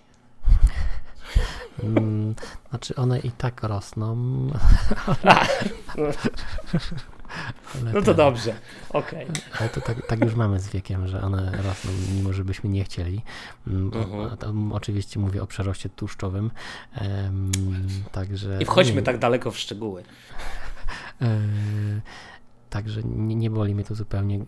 Hmm, 1.82 2.36
znaczy 2.69 2.95
one 2.95 3.19
i 3.19 3.32
tak 3.32 3.63
rosną. 3.63 4.17
Ale 7.82 7.94
no 7.94 8.00
to 8.00 8.06
ten, 8.06 8.16
dobrze, 8.16 8.54
okej. 8.90 9.24
Okay. 9.24 9.42
Ale 9.60 9.70
to 9.70 9.82
tak, 9.82 10.08
tak, 10.08 10.26
już 10.26 10.36
mamy 10.36 10.60
z 10.60 10.70
wiekiem, 10.70 11.08
że 11.08 11.22
one 11.22 11.52
rosną, 11.52 11.92
mimo 12.16 12.34
żebyśmy 12.34 12.70
nie 12.70 12.84
chcieli. 12.84 13.22
Mm, 13.68 13.92
mhm. 13.94 14.72
oczywiście 14.72 15.20
mówię 15.20 15.44
o 15.44 15.48
przeroście 15.48 15.90
tłuszczowym. 15.90 16.52
Um, 17.02 17.52
także. 18.12 18.58
I 18.62 18.66
wchodźmy 18.66 19.02
tak 19.02 19.18
daleko 19.18 19.52
w 19.52 19.58
szczegóły. 19.58 20.04
Także 22.72 23.01
nie, 23.03 23.36
nie 23.36 23.49
boli 23.49 23.76
mnie 23.76 23.84
to 23.84 23.95
zupełnie. 23.95 24.39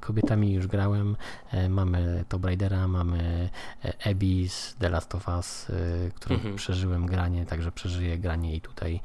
Kobietami 0.00 0.52
już 0.52 0.66
grałem. 0.66 1.16
E, 1.50 1.68
mamy 1.68 2.24
Tomb 2.28 2.44
Raidera, 2.44 2.88
mamy 2.88 3.50
e, 3.84 4.10
Abyss, 4.10 4.76
The 4.78 4.88
Last 4.88 5.14
of 5.14 5.28
Us, 5.28 5.70
e, 5.70 6.10
którą 6.10 6.34
mhm. 6.34 6.56
przeżyłem 6.56 7.06
granie, 7.06 7.46
także 7.46 7.72
przeżyję 7.72 8.18
granie 8.18 8.56
i 8.56 8.60
tutaj. 8.60 9.00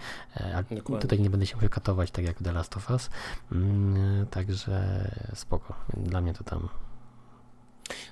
Tutaj 1.02 1.20
nie 1.20 1.30
będę 1.30 1.46
się 1.46 1.56
musiał 1.56 1.70
katować 1.70 2.12
tak 2.12 2.26
jak 2.26 2.38
The 2.44 2.52
Last 2.52 2.78
of 2.78 2.92
Us. 2.92 3.10
Mm, 3.52 4.28
także 4.28 5.10
spoko. 5.34 5.74
Dla 5.98 6.22
mnie 6.22 6.34
to 6.34 6.44
tam 6.44 6.70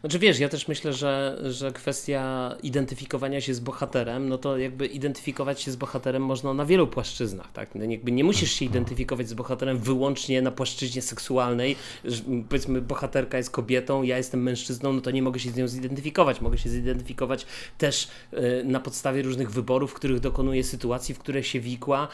znaczy 0.01 0.19
wiesz, 0.19 0.39
ja 0.39 0.49
też 0.49 0.67
myślę, 0.67 0.93
że, 0.93 1.41
że 1.49 1.71
kwestia 1.71 2.55
identyfikowania 2.63 3.41
się 3.41 3.53
z 3.53 3.59
bohaterem, 3.59 4.29
no 4.29 4.37
to 4.37 4.57
jakby 4.57 4.85
identyfikować 4.85 5.61
się 5.61 5.71
z 5.71 5.75
bohaterem 5.75 6.25
można 6.25 6.53
na 6.53 6.65
wielu 6.65 6.87
płaszczyznach, 6.87 7.51
tak? 7.51 7.75
No 7.75 7.85
jakby 7.85 8.11
nie 8.11 8.23
musisz 8.23 8.51
się 8.51 8.65
identyfikować 8.65 9.29
z 9.29 9.33
bohaterem 9.33 9.77
wyłącznie 9.77 10.41
na 10.41 10.51
płaszczyźnie 10.51 11.01
seksualnej, 11.01 11.75
że, 12.05 12.21
powiedzmy 12.49 12.81
bohaterka 12.81 13.37
jest 13.37 13.49
kobietą, 13.49 14.03
ja 14.03 14.17
jestem 14.17 14.43
mężczyzną, 14.43 14.93
no 14.93 15.01
to 15.01 15.11
nie 15.11 15.21
mogę 15.21 15.39
się 15.39 15.51
z 15.51 15.55
nią 15.55 15.67
zidentyfikować, 15.67 16.41
mogę 16.41 16.57
się 16.57 16.69
zidentyfikować 16.69 17.45
też 17.77 18.07
y, 18.33 18.63
na 18.63 18.79
podstawie 18.79 19.21
różnych 19.21 19.51
wyborów, 19.51 19.93
których 19.93 20.19
dokonuje 20.19 20.63
sytuacji, 20.63 21.15
w 21.15 21.19
które 21.19 21.43
się 21.43 21.59
wikła. 21.59 22.07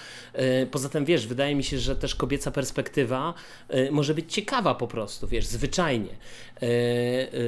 Y, 0.64 0.68
poza 0.72 0.90
tym 0.90 1.06
wiesz, 1.06 1.28
wydaje 1.28 1.56
mi 1.56 1.64
się, 1.64 1.80
że 1.80 1.96
też 1.96 2.16
kobieca 2.16 2.52
perspektywa 2.52 3.34
y, 3.74 3.92
może 3.92 4.14
być 4.14 4.34
ciekawa 4.34 4.76
po 4.76 4.88
prostu, 4.88 5.28
wiesz, 5.28 5.46
zwyczajnie. 5.46 6.16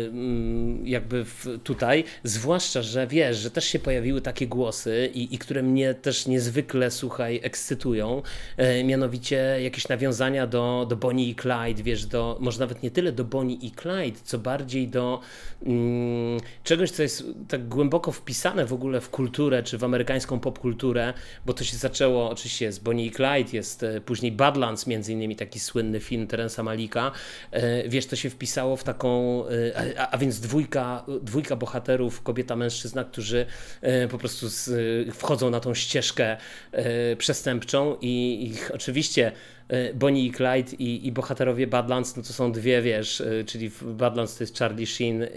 Mm, 0.08 0.88
jakby 0.88 1.26
tutaj, 1.64 2.04
zwłaszcza, 2.24 2.82
że 2.82 3.08
wiesz, 3.08 3.38
że 3.38 3.52
też 3.52 3.66
się 3.66 3.80
pojawiły 3.80 4.22
takie 4.22 4.48
głosy 4.48 5.10
i, 5.14 5.36
i 5.36 5.38
które 5.38 5.64
mnie 5.64 5.94
też 5.94 6.28
niezwykle, 6.28 6.92
słuchaj, 6.92 7.40
ekscytują, 7.44 8.22
e, 8.58 8.84
mianowicie 8.84 9.58
jakieś 9.64 9.88
nawiązania 9.88 10.48
do, 10.48 10.86
do 10.90 10.96
Bonnie 10.96 11.30
i 11.30 11.36
Clyde, 11.36 11.84
wiesz, 11.84 12.06
do, 12.06 12.38
może 12.40 12.60
nawet 12.60 12.84
nie 12.84 12.92
tyle 12.92 13.12
do 13.12 13.24
Bonnie 13.24 13.56
i 13.56 13.72
Clyde, 13.72 14.20
co 14.24 14.40
bardziej 14.40 14.88
do 14.88 15.20
mm, 15.66 16.40
czegoś, 16.64 16.92
co 16.92 17.04
jest 17.04 17.24
tak 17.48 17.68
głęboko 17.68 18.12
wpisane 18.12 18.66
w 18.66 18.74
ogóle 18.74 19.02
w 19.02 19.10
kulturę, 19.10 19.64
czy 19.64 19.78
w 19.78 19.84
amerykańską 19.84 20.40
popkulturę, 20.40 21.14
bo 21.46 21.54
to 21.54 21.64
się 21.64 21.78
zaczęło 21.78 22.30
oczywiście 22.30 22.72
z 22.72 22.80
Bonnie 22.80 23.06
i 23.06 23.12
Clyde, 23.12 23.50
jest 23.54 23.84
e, 23.84 24.02
później 24.02 24.32
Badlands, 24.32 24.88
między 24.88 25.14
innymi 25.14 25.36
taki 25.36 25.60
słynny 25.60 26.00
film 26.00 26.28
Terensa 26.28 26.64
Malika, 26.64 27.12
e, 27.52 27.90
wiesz, 27.90 28.06
to 28.06 28.16
się 28.16 28.30
wpisało 28.30 28.76
w 28.76 28.84
taką, 28.84 29.44
a, 29.98 30.12
a 30.12 30.18
więc 30.18 30.40
dwójka, 30.40 31.06
dwójka 31.22 31.56
bohaterów, 31.56 32.22
kobieta, 32.22 32.56
mężczyzna, 32.56 33.04
którzy 33.04 33.46
e, 33.82 34.08
po 34.08 34.18
prostu 34.18 34.50
z, 34.50 34.70
wchodzą 35.16 35.50
na 35.50 35.60
tą 35.60 35.74
ścieżkę 35.74 36.38
e, 36.72 37.16
przestępczą 37.16 37.98
i 38.02 38.44
ich 38.52 38.72
oczywiście 38.74 39.32
e, 39.68 39.94
Bonnie 39.94 40.26
i 40.26 40.32
Clyde 40.32 40.76
i, 40.80 41.08
i 41.08 41.12
bohaterowie 41.12 41.68
Badlands, 41.68 42.16
no 42.16 42.24
to 42.24 42.34
są 42.34 42.52
dwie, 42.52 42.82
wiesz, 42.82 43.24
czyli 43.46 43.72
Badlands 43.82 44.38
to 44.38 44.44
jest 44.44 44.58
Charlie 44.58 44.88
Sheen, 44.88 45.28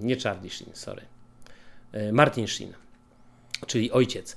nie 0.00 0.16
Charlie 0.16 0.50
Sheen, 0.50 0.70
sorry, 0.72 1.02
Martin 2.12 2.46
Sheen 2.46 2.87
czyli 3.66 3.90
ojciec 3.90 4.36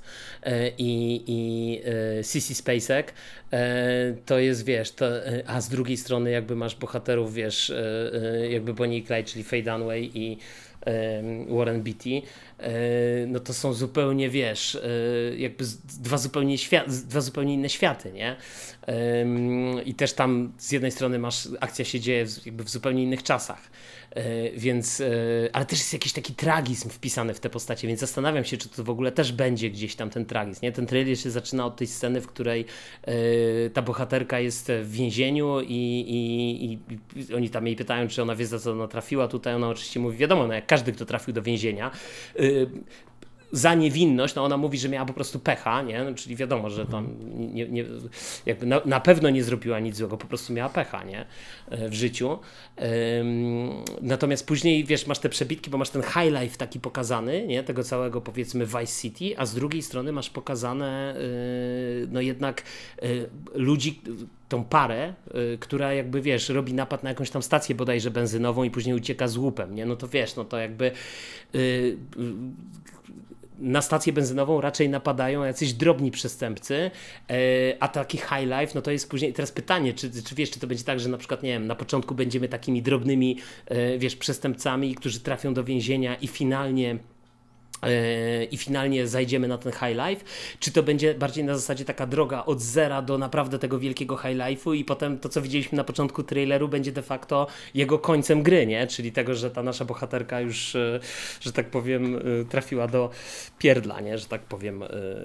i, 0.78 1.24
i 1.26 1.80
Sissy 2.22 2.54
Spacek, 2.54 3.12
to 4.26 4.38
jest, 4.38 4.64
wiesz, 4.64 4.90
to, 4.90 5.06
a 5.46 5.60
z 5.60 5.68
drugiej 5.68 5.96
strony 5.96 6.30
jakby 6.30 6.56
masz 6.56 6.74
bohaterów, 6.74 7.34
wiesz, 7.34 7.72
jakby 8.50 8.74
Bonnie 8.74 8.98
i 8.98 9.02
Clyde, 9.02 9.24
czyli 9.24 9.44
Faye 9.44 9.62
Dunaway 9.62 10.10
i 10.14 10.38
Warren 11.48 11.82
Beatty, 11.82 12.22
no 13.26 13.40
to 13.40 13.54
są 13.54 13.72
zupełnie, 13.72 14.30
wiesz, 14.30 14.78
jakby 15.36 15.64
dwa 16.00 16.18
zupełnie, 16.18 16.58
świat, 16.58 16.90
dwa 16.90 17.20
zupełnie 17.20 17.54
inne 17.54 17.68
światy, 17.68 18.12
nie? 18.12 18.36
I 19.84 19.94
też 19.94 20.12
tam 20.12 20.52
z 20.58 20.72
jednej 20.72 20.90
strony 20.90 21.18
masz, 21.18 21.48
akcja 21.60 21.84
się 21.84 22.00
dzieje 22.00 22.26
jakby 22.46 22.64
w 22.64 22.68
zupełnie 22.68 23.02
innych 23.02 23.22
czasach, 23.22 23.60
e, 23.60 24.01
więc, 24.56 25.00
e, 25.00 25.06
ale 25.52 25.66
też 25.66 25.78
jest 25.78 25.92
jakiś 25.92 26.12
taki 26.12 26.34
tragizm 26.34 26.88
wpisany 26.88 27.34
w 27.34 27.40
te 27.40 27.50
postacie, 27.50 27.88
więc 27.88 28.00
zastanawiam 28.00 28.44
się, 28.44 28.56
czy 28.56 28.68
to 28.68 28.84
w 28.84 28.90
ogóle 28.90 29.12
też 29.12 29.32
będzie 29.32 29.70
gdzieś 29.70 29.94
tam 29.94 30.10
ten 30.10 30.26
tragizm, 30.26 30.60
nie? 30.62 30.72
Ten 30.72 30.86
trailer 30.86 31.18
się 31.18 31.30
zaczyna 31.30 31.66
od 31.66 31.76
tej 31.76 31.86
sceny, 31.86 32.20
w 32.20 32.26
której 32.26 32.64
e, 33.02 33.14
ta 33.70 33.82
bohaterka 33.82 34.40
jest 34.40 34.72
w 34.82 34.92
więzieniu 34.92 35.60
i, 35.60 36.04
i, 36.08 36.72
i 37.20 37.34
oni 37.34 37.50
tam 37.50 37.66
jej 37.66 37.76
pytają, 37.76 38.08
czy 38.08 38.22
ona 38.22 38.36
wie, 38.36 38.46
za 38.46 38.58
co 38.58 38.72
ona 38.72 38.88
trafiła, 38.88 39.28
tutaj 39.28 39.54
ona 39.54 39.68
oczywiście 39.68 40.00
mówi, 40.00 40.16
wiadomo, 40.18 40.46
no 40.46 40.54
jak 40.54 40.66
każdy, 40.66 40.92
kto 40.92 41.06
trafił 41.06 41.34
do 41.34 41.42
więzienia, 41.42 41.90
za 43.52 43.74
niewinność, 43.74 44.34
no 44.34 44.44
ona 44.44 44.56
mówi, 44.56 44.78
że 44.78 44.88
miała 44.88 45.06
po 45.06 45.12
prostu 45.12 45.38
pecha, 45.38 45.82
nie? 45.82 46.04
No, 46.04 46.14
czyli 46.14 46.36
wiadomo, 46.36 46.70
że 46.70 46.86
tam 46.86 47.08
nie, 47.34 47.68
nie, 47.68 47.84
jakby 48.46 48.66
na, 48.66 48.80
na, 48.84 49.00
pewno 49.00 49.30
nie 49.30 49.44
zrobiła 49.44 49.80
nic 49.80 49.96
złego, 49.96 50.16
po 50.16 50.26
prostu 50.26 50.52
miała 50.52 50.68
pecha, 50.68 51.04
nie? 51.04 51.26
E, 51.70 51.88
w 51.88 51.94
życiu. 51.94 52.38
Natomiast 54.02 54.46
później, 54.46 54.84
wiesz, 54.84 55.06
masz 55.06 55.18
te 55.18 55.28
przebitki, 55.28 55.70
bo 55.70 55.78
masz 55.78 55.90
ten 55.90 56.02
high 56.02 56.40
life 56.40 56.56
taki 56.56 56.80
pokazany, 56.80 57.46
nie? 57.46 57.62
Tego 57.62 57.84
całego, 57.84 58.20
powiedzmy, 58.20 58.66
Vice 58.66 59.02
City, 59.02 59.38
a 59.38 59.46
z 59.46 59.54
drugiej 59.54 59.82
strony 59.82 60.12
masz 60.12 60.30
pokazane, 60.30 61.14
e, 61.16 61.20
no 62.10 62.20
jednak 62.20 62.62
e, 63.02 63.06
ludzi, 63.54 64.00
tą 64.48 64.64
parę, 64.64 65.14
która 65.60 65.94
jakby, 65.94 66.20
wiesz, 66.20 66.48
robi 66.48 66.74
napad 66.74 67.02
na 67.02 67.08
jakąś 67.08 67.30
tam 67.30 67.42
stację 67.42 67.74
bodajże 67.74 68.10
benzynową 68.10 68.64
i 68.64 68.70
później 68.70 68.96
ucieka 68.96 69.28
z 69.28 69.36
łupem, 69.36 69.74
nie? 69.74 69.86
No 69.86 69.96
to 69.96 70.08
wiesz, 70.08 70.36
no 70.36 70.44
to 70.44 70.58
jakby 70.58 70.92
na 73.58 73.82
stację 73.82 74.12
benzynową 74.12 74.60
raczej 74.60 74.88
napadają 74.88 75.44
jacyś 75.44 75.72
drobni 75.72 76.10
przestępcy, 76.10 76.90
e, 77.30 77.36
a 77.80 77.88
taki 77.88 78.18
high 78.18 78.46
life, 78.60 78.72
no 78.74 78.82
to 78.82 78.90
jest 78.90 79.10
później, 79.10 79.32
teraz 79.32 79.52
pytanie, 79.52 79.94
czy, 79.94 80.22
czy 80.22 80.34
wiesz, 80.34 80.50
czy 80.50 80.60
to 80.60 80.66
będzie 80.66 80.84
tak, 80.84 81.00
że 81.00 81.08
na 81.08 81.18
przykład, 81.18 81.42
nie 81.42 81.50
wiem, 81.50 81.66
na 81.66 81.74
początku 81.74 82.14
będziemy 82.14 82.48
takimi 82.48 82.82
drobnymi, 82.82 83.38
e, 83.66 83.98
wiesz, 83.98 84.16
przestępcami, 84.16 84.94
którzy 84.94 85.20
trafią 85.20 85.54
do 85.54 85.64
więzienia 85.64 86.14
i 86.14 86.28
finalnie 86.28 86.98
i 88.50 88.56
finalnie 88.56 89.06
zajdziemy 89.06 89.48
na 89.48 89.58
ten 89.58 89.72
high 89.72 89.96
life, 90.06 90.24
czy 90.58 90.72
to 90.72 90.82
będzie 90.82 91.14
bardziej 91.14 91.44
na 91.44 91.54
zasadzie 91.54 91.84
taka 91.84 92.06
droga 92.06 92.44
od 92.44 92.60
zera 92.60 93.02
do 93.02 93.18
naprawdę 93.18 93.58
tego 93.58 93.78
wielkiego 93.78 94.16
high 94.16 94.36
life'u 94.36 94.76
i 94.76 94.84
potem 94.84 95.18
to, 95.18 95.28
co 95.28 95.42
widzieliśmy 95.42 95.76
na 95.76 95.84
początku 95.84 96.22
traileru, 96.22 96.68
będzie 96.68 96.92
de 96.92 97.02
facto 97.02 97.46
jego 97.74 97.98
końcem 97.98 98.42
gry, 98.42 98.66
nie? 98.66 98.86
Czyli 98.86 99.12
tego, 99.12 99.34
że 99.34 99.50
ta 99.50 99.62
nasza 99.62 99.84
bohaterka 99.84 100.40
już, 100.40 100.74
e, 100.74 101.00
że 101.40 101.52
tak 101.52 101.70
powiem, 101.70 102.16
e, 102.16 102.44
trafiła 102.44 102.86
do 102.86 103.10
pierdla, 103.58 104.00
nie? 104.00 104.18
Że 104.18 104.26
tak 104.26 104.40
powiem 104.40 104.84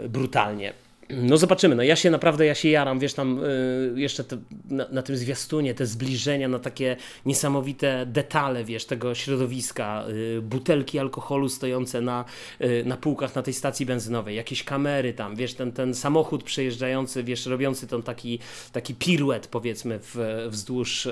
brutalnie. 0.09 0.86
No 1.09 1.37
zobaczymy, 1.37 1.75
no 1.75 1.83
ja 1.83 1.95
się 1.95 2.11
naprawdę, 2.11 2.45
ja 2.45 2.55
się 2.55 2.69
jaram, 2.69 2.99
wiesz, 2.99 3.13
tam 3.13 3.43
y, 3.43 3.93
jeszcze 3.95 4.23
te, 4.23 4.37
na, 4.69 4.87
na, 4.91 5.01
tym 5.01 5.17
zwiastunie 5.17 5.73
te 5.73 5.85
zbliżenia, 5.85 6.47
na 6.47 6.59
takie 6.59 6.95
niesamowite 7.25 8.05
detale, 8.05 8.63
wiesz, 8.63 8.85
tego 8.85 9.15
środowiska, 9.15 10.05
y, 10.09 10.41
butelki 10.41 10.99
alkoholu 10.99 11.49
stojące 11.49 12.01
na, 12.01 12.25
y, 12.61 12.83
na 12.85 12.97
półkach 12.97 13.35
na 13.35 13.41
tej 13.41 13.53
stacji 13.53 13.85
benzynowej, 13.85 14.35
jakieś 14.35 14.63
kamery 14.63 15.13
tam, 15.13 15.35
wiesz, 15.35 15.53
ten, 15.53 15.71
ten 15.71 15.93
samochód 15.93 16.43
przejeżdżający, 16.43 17.23
wiesz, 17.23 17.45
robiący 17.45 17.87
ten 17.87 18.03
taki, 18.03 18.39
taki 18.71 18.95
piruet, 18.95 19.47
powiedzmy, 19.47 19.99
w, 20.01 20.47
wzdłuż, 20.49 21.07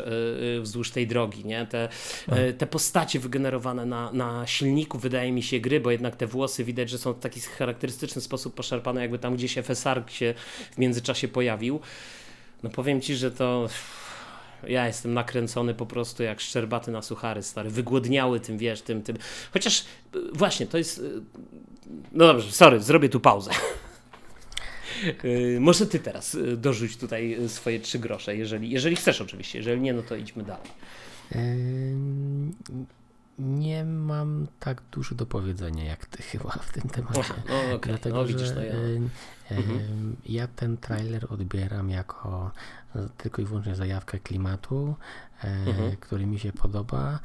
wzdłuż 0.61 0.91
tej 0.91 1.07
drogi, 1.07 1.45
nie, 1.45 1.65
te, 1.65 1.89
te 2.57 2.67
postacie 2.67 3.19
wygenerowane 3.19 3.85
na, 3.85 4.11
na 4.11 4.47
silniku, 4.47 4.97
wydaje 4.99 5.31
mi 5.31 5.43
się, 5.43 5.59
gry, 5.59 5.79
bo 5.79 5.91
jednak 5.91 6.15
te 6.15 6.27
włosy 6.27 6.63
widać, 6.63 6.89
że 6.89 6.97
są 6.97 7.13
w 7.13 7.19
taki 7.19 7.39
charakterystyczny 7.39 8.21
sposób 8.21 8.53
poszarpane, 8.53 9.01
jakby 9.01 9.19
tam 9.19 9.35
gdzieś 9.35 9.57
FSR 9.57 9.84
Sark 9.85 10.11
się 10.11 10.33
w 10.71 10.77
międzyczasie 10.77 11.27
pojawił. 11.27 11.79
No 12.63 12.69
powiem 12.69 13.01
ci, 13.01 13.15
że 13.15 13.31
to 13.31 13.69
ja 14.67 14.87
jestem 14.87 15.13
nakręcony 15.13 15.73
po 15.73 15.85
prostu 15.85 16.23
jak 16.23 16.41
szczerbaty 16.41 16.91
na 16.91 17.01
suchary, 17.01 17.43
stary. 17.43 17.69
Wygłodniały 17.69 18.39
tym, 18.39 18.57
wiesz, 18.57 18.81
tym, 18.81 19.03
tym. 19.03 19.17
Chociaż 19.53 19.85
właśnie, 20.33 20.67
to 20.67 20.77
jest... 20.77 21.01
No 22.11 22.27
dobrze, 22.27 22.51
sorry, 22.51 22.79
zrobię 22.79 23.09
tu 23.09 23.19
pauzę. 23.19 23.51
Y, 25.25 25.57
może 25.59 25.85
ty 25.85 25.99
teraz 25.99 26.35
y, 26.35 26.57
dorzuć 26.57 26.97
tutaj 26.97 27.37
swoje 27.47 27.79
trzy 27.79 27.99
grosze, 27.99 28.35
jeżeli, 28.35 28.69
jeżeli 28.69 28.95
chcesz 28.95 29.21
oczywiście. 29.21 29.57
Jeżeli 29.57 29.81
nie, 29.81 29.93
no 29.93 30.01
to 30.03 30.15
idźmy 30.15 30.43
dalej. 30.43 30.69
Nie 33.39 33.85
mam 33.85 34.47
tak 34.59 34.81
dużo 34.91 35.15
do 35.15 35.25
powiedzenia 35.25 35.83
jak 35.83 36.05
ty 36.05 36.23
chyba 36.31 36.49
w 36.51 36.71
tym 36.71 36.89
temacie. 36.89 37.33
No, 37.49 37.75
okay. 37.75 37.79
Dlatego, 37.91 38.15
no, 38.15 38.25
widzisz, 38.25 38.47
że 38.47 38.65
ja. 38.65 38.73
Mhm. 39.57 40.15
ja 40.25 40.47
ten 40.47 40.77
trailer 40.77 41.27
odbieram 41.29 41.89
jako 41.89 42.51
tylko 43.17 43.41
i 43.41 43.45
wyłącznie 43.45 43.75
zajawkę 43.75 44.19
klimatu, 44.19 44.95
e, 45.43 45.47
mhm. 45.47 45.95
który 45.97 46.25
mi 46.25 46.39
się 46.39 46.51
podoba. 46.51 47.19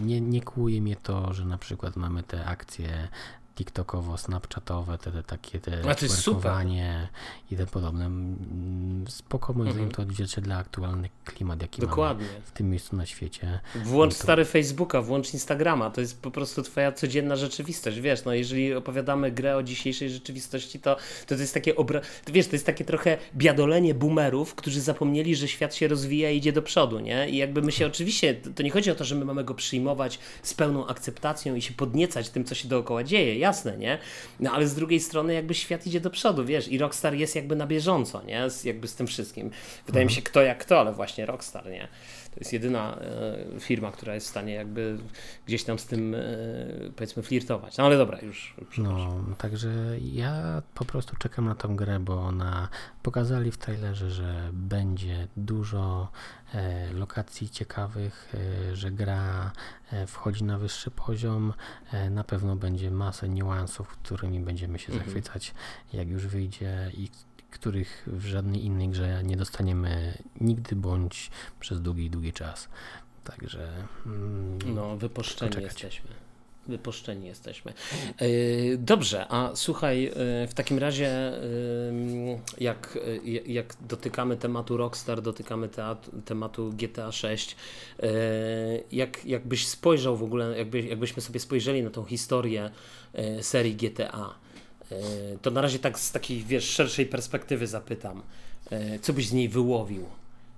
Nie, 0.00 0.20
nie 0.20 0.42
kłuje 0.42 0.82
mnie 0.82 0.96
to, 0.96 1.34
że 1.34 1.44
na 1.44 1.58
przykład 1.58 1.96
mamy 1.96 2.22
te 2.22 2.44
akcje 2.44 3.08
TikTokowo-snapchatowe, 3.56 4.98
te, 4.98 5.10
te 5.10 5.22
takie 5.22 5.58
te 5.58 5.94
twerkowanie 5.94 7.08
i 7.50 7.56
te 7.56 7.66
podobne. 7.66 8.10
Spoko 9.08 9.52
moim 9.52 9.72
zdaniem 9.72 9.90
to 9.90 10.02
odzwierciedla 10.02 10.56
aktualny 10.56 11.08
klimat, 11.24 11.62
jaki 11.62 11.80
Dokładnie. 11.80 12.26
mamy 12.26 12.40
w 12.44 12.50
tym 12.50 12.70
miejscu 12.70 12.96
na 12.96 13.06
świecie. 13.06 13.60
Włącz 13.84 14.14
to... 14.14 14.22
stary 14.22 14.44
Facebooka, 14.44 15.02
włącz 15.02 15.34
Instagrama, 15.34 15.90
to 15.90 16.00
jest 16.00 16.22
po 16.22 16.30
prostu 16.30 16.62
twoja 16.62 16.92
codzienna 16.92 17.36
rzeczywistość, 17.36 18.00
wiesz, 18.00 18.24
no 18.24 18.34
jeżeli 18.34 18.74
opowiadamy 18.74 19.32
grę 19.32 19.56
o 19.56 19.62
dzisiejszej 19.62 20.10
rzeczywistości, 20.10 20.80
to 20.80 20.96
to, 21.26 21.34
to 21.34 21.40
jest 21.40 21.54
takie 21.54 21.76
obra... 21.76 22.00
wiesz, 22.26 22.46
to 22.46 22.52
jest 22.52 22.66
takie 22.66 22.84
trochę 22.84 23.18
biadolenie 23.36 23.94
boomerów, 23.94 24.54
którzy 24.54 24.80
zapomnieli, 24.80 25.36
że 25.36 25.48
świat 25.48 25.74
się 25.74 25.88
rozwija 25.88 26.30
i 26.30 26.36
idzie 26.36 26.52
do 26.52 26.62
przodu, 26.62 27.00
nie? 27.00 27.30
I 27.30 27.36
jakby 27.36 27.62
my 27.62 27.72
się 27.72 27.86
oczywiście, 27.86 28.34
to 28.34 28.62
nie 28.62 28.70
chodzi 28.70 28.90
o 28.90 28.94
to, 28.94 29.04
że 29.04 29.14
my 29.14 29.24
mamy 29.24 29.44
go 29.44 29.54
przyjmować 29.54 30.18
z 30.42 30.54
pełną 30.54 30.86
akceptacją 30.86 31.54
i 31.54 31.62
się 31.62 31.74
podniecać 31.74 32.30
tym, 32.30 32.44
co 32.44 32.54
się 32.54 32.68
dookoła 32.68 33.04
dzieje 33.04 33.38
jasne, 33.46 33.76
nie? 33.76 33.98
No 34.40 34.52
ale 34.52 34.66
z 34.66 34.74
drugiej 34.74 35.00
strony 35.00 35.34
jakby 35.34 35.54
świat 35.54 35.86
idzie 35.86 36.00
do 36.00 36.10
przodu, 36.10 36.44
wiesz, 36.44 36.68
i 36.68 36.78
Rockstar 36.78 37.14
jest 37.14 37.36
jakby 37.36 37.56
na 37.56 37.66
bieżąco, 37.66 38.22
nie? 38.22 38.50
Z, 38.50 38.64
jakby 38.64 38.88
z 38.88 38.94
tym 38.94 39.06
wszystkim. 39.06 39.50
Wydaje 39.86 40.02
mhm. 40.02 40.06
mi 40.06 40.12
się 40.12 40.22
kto 40.22 40.42
jak 40.42 40.58
kto, 40.58 40.80
ale 40.80 40.92
właśnie 40.92 41.26
Rockstar, 41.26 41.70
nie? 41.70 41.88
To 42.36 42.40
jest 42.40 42.52
jedyna 42.52 42.98
e, 42.98 43.60
firma, 43.60 43.92
która 43.92 44.14
jest 44.14 44.26
w 44.26 44.30
stanie 44.30 44.54
jakby 44.54 44.98
gdzieś 45.46 45.64
tam 45.64 45.78
z 45.78 45.86
tym 45.86 46.14
e, 46.14 46.18
powiedzmy 46.96 47.22
flirtować. 47.22 47.76
No 47.76 47.84
ale 47.84 47.96
dobra, 47.96 48.18
już. 48.20 48.54
No, 48.78 49.24
także 49.38 49.70
ja 50.00 50.62
po 50.74 50.84
prostu 50.84 51.16
czekam 51.16 51.44
na 51.44 51.54
tą 51.54 51.76
grę, 51.76 52.00
bo 52.00 52.22
ona 52.22 52.68
pokazali 53.02 53.52
w 53.52 53.58
trailerze, 53.58 54.10
że 54.10 54.50
będzie 54.52 55.28
dużo 55.36 56.08
e, 56.54 56.92
lokacji 56.92 57.50
ciekawych, 57.50 58.34
że 58.72 58.90
gra 58.90 59.52
wchodzi 60.06 60.44
na 60.44 60.58
wyższy 60.58 60.90
poziom. 60.90 61.52
Na 62.10 62.24
pewno 62.24 62.56
będzie 62.56 62.90
masę 62.90 63.28
niuansów, 63.28 63.88
którymi 63.88 64.40
będziemy 64.40 64.78
się 64.78 64.92
mhm. 64.92 65.04
zachwycać, 65.04 65.54
jak 65.92 66.08
już 66.08 66.26
wyjdzie 66.26 66.90
i 66.94 67.08
których 67.58 68.08
w 68.12 68.26
żadnej 68.26 68.64
innej 68.64 68.88
grze 68.88 69.22
nie 69.24 69.36
dostaniemy 69.36 70.18
nigdy 70.40 70.76
bądź 70.76 71.30
przez 71.60 71.82
długi, 71.82 72.10
długi 72.10 72.32
czas. 72.32 72.68
Także. 73.24 73.68
Mm, 74.06 74.58
no, 74.74 74.96
wypuszczeni 74.96 75.62
jesteśmy. 75.62 76.10
Wypuszczeni 76.68 77.26
jesteśmy. 77.26 77.72
E, 78.18 78.26
dobrze, 78.78 79.26
a 79.28 79.50
słuchaj, 79.54 80.06
e, 80.06 80.12
w 80.46 80.54
takim 80.54 80.78
razie, 80.78 81.08
e, 81.08 81.40
jak, 82.58 82.98
jak 83.46 83.74
dotykamy 83.80 84.36
tematu 84.36 84.76
Rockstar, 84.76 85.22
dotykamy 85.22 85.68
tematu 86.24 86.72
GTA 86.72 87.12
6, 87.12 87.56
jak, 88.92 89.24
jakbyś 89.24 89.66
spojrzał 89.66 90.16
w 90.16 90.22
ogóle, 90.22 90.58
jakby, 90.58 90.82
jakbyśmy 90.82 91.22
sobie 91.22 91.40
spojrzeli 91.40 91.82
na 91.82 91.90
tą 91.90 92.04
historię 92.04 92.70
serii 93.40 93.76
GTA, 93.76 94.34
to 95.42 95.50
na 95.50 95.60
razie 95.60 95.78
tak 95.78 95.98
z 95.98 96.12
takiej, 96.12 96.44
wiesz, 96.44 96.64
szerszej 96.64 97.06
perspektywy 97.06 97.66
zapytam, 97.66 98.22
e, 98.70 98.98
co 98.98 99.12
byś 99.12 99.28
z 99.28 99.32
niej 99.32 99.48
wyłowił? 99.48 100.06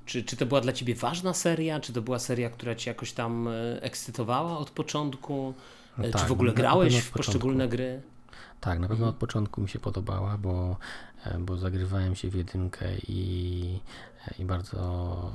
Czy, 0.06 0.24
czy 0.24 0.36
to 0.36 0.46
była 0.46 0.60
dla 0.60 0.72
ciebie 0.72 0.94
ważna 0.94 1.34
seria? 1.34 1.80
Czy 1.80 1.92
to 1.92 2.02
była 2.02 2.18
seria, 2.18 2.50
która 2.50 2.74
cię 2.74 2.90
jakoś 2.90 3.12
tam 3.12 3.48
e, 3.48 3.82
ekscytowała 3.82 4.58
od 4.58 4.70
początku? 4.70 5.54
No 5.98 6.08
tak, 6.08 6.22
czy 6.22 6.28
w 6.28 6.32
ogóle 6.32 6.52
grałeś 6.52 6.96
w 6.96 7.10
poszczególne 7.10 7.68
gry? 7.68 8.02
Tak, 8.60 8.78
na 8.78 8.88
pewno 8.88 9.06
mhm. 9.06 9.10
od 9.10 9.16
początku 9.16 9.60
mi 9.60 9.68
się 9.68 9.78
podobała, 9.78 10.38
bo, 10.38 10.76
bo 11.38 11.56
zagrywałem 11.56 12.16
się 12.16 12.30
w 12.30 12.34
jedynkę 12.34 12.86
i, 13.08 13.80
i 14.38 14.44
bardzo 14.44 15.32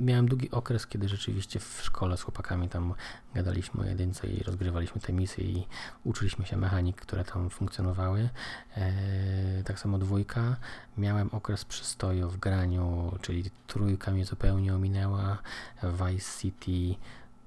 miałem 0.00 0.28
długi 0.28 0.50
okres, 0.50 0.86
kiedy 0.86 1.08
rzeczywiście 1.08 1.60
w 1.60 1.80
szkole 1.82 2.16
z 2.16 2.22
chłopakami 2.22 2.68
tam 2.68 2.94
gadaliśmy 3.34 3.82
o 3.82 3.84
jedynce 3.84 4.26
i 4.26 4.42
rozgrywaliśmy 4.42 5.00
te 5.00 5.12
misje 5.12 5.44
i 5.44 5.66
uczyliśmy 6.04 6.46
się 6.46 6.56
mechanik, 6.56 6.96
które 6.96 7.24
tam 7.24 7.50
funkcjonowały. 7.50 8.28
E, 8.76 9.62
tak 9.64 9.78
samo 9.78 9.98
dwójka. 9.98 10.56
Miałem 10.98 11.28
okres 11.32 11.64
przystoju 11.64 12.28
w 12.28 12.36
graniu, 12.36 13.12
czyli 13.20 13.50
trójka 13.66 14.10
mnie 14.10 14.24
zupełnie 14.24 14.74
ominęła. 14.74 15.38
Vice 15.82 16.40
City 16.40 17.00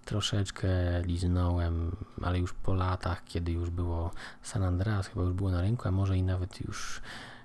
troszeczkę 0.06 0.68
liznąłem, 1.04 1.96
ale 2.22 2.40
już 2.40 2.54
po 2.54 2.74
latach, 2.74 3.24
kiedy 3.26 3.52
już 3.52 3.70
było 3.70 4.12
San 4.44 4.64
Andreas, 4.64 5.08
chyba 5.08 5.22
już 5.22 5.34
było 5.34 5.52
na 5.52 5.62
rynku, 5.62 5.88
a 5.88 5.92
może 5.92 6.18
i 6.18 6.24
nawet 6.24 6.62
już 6.62 7.02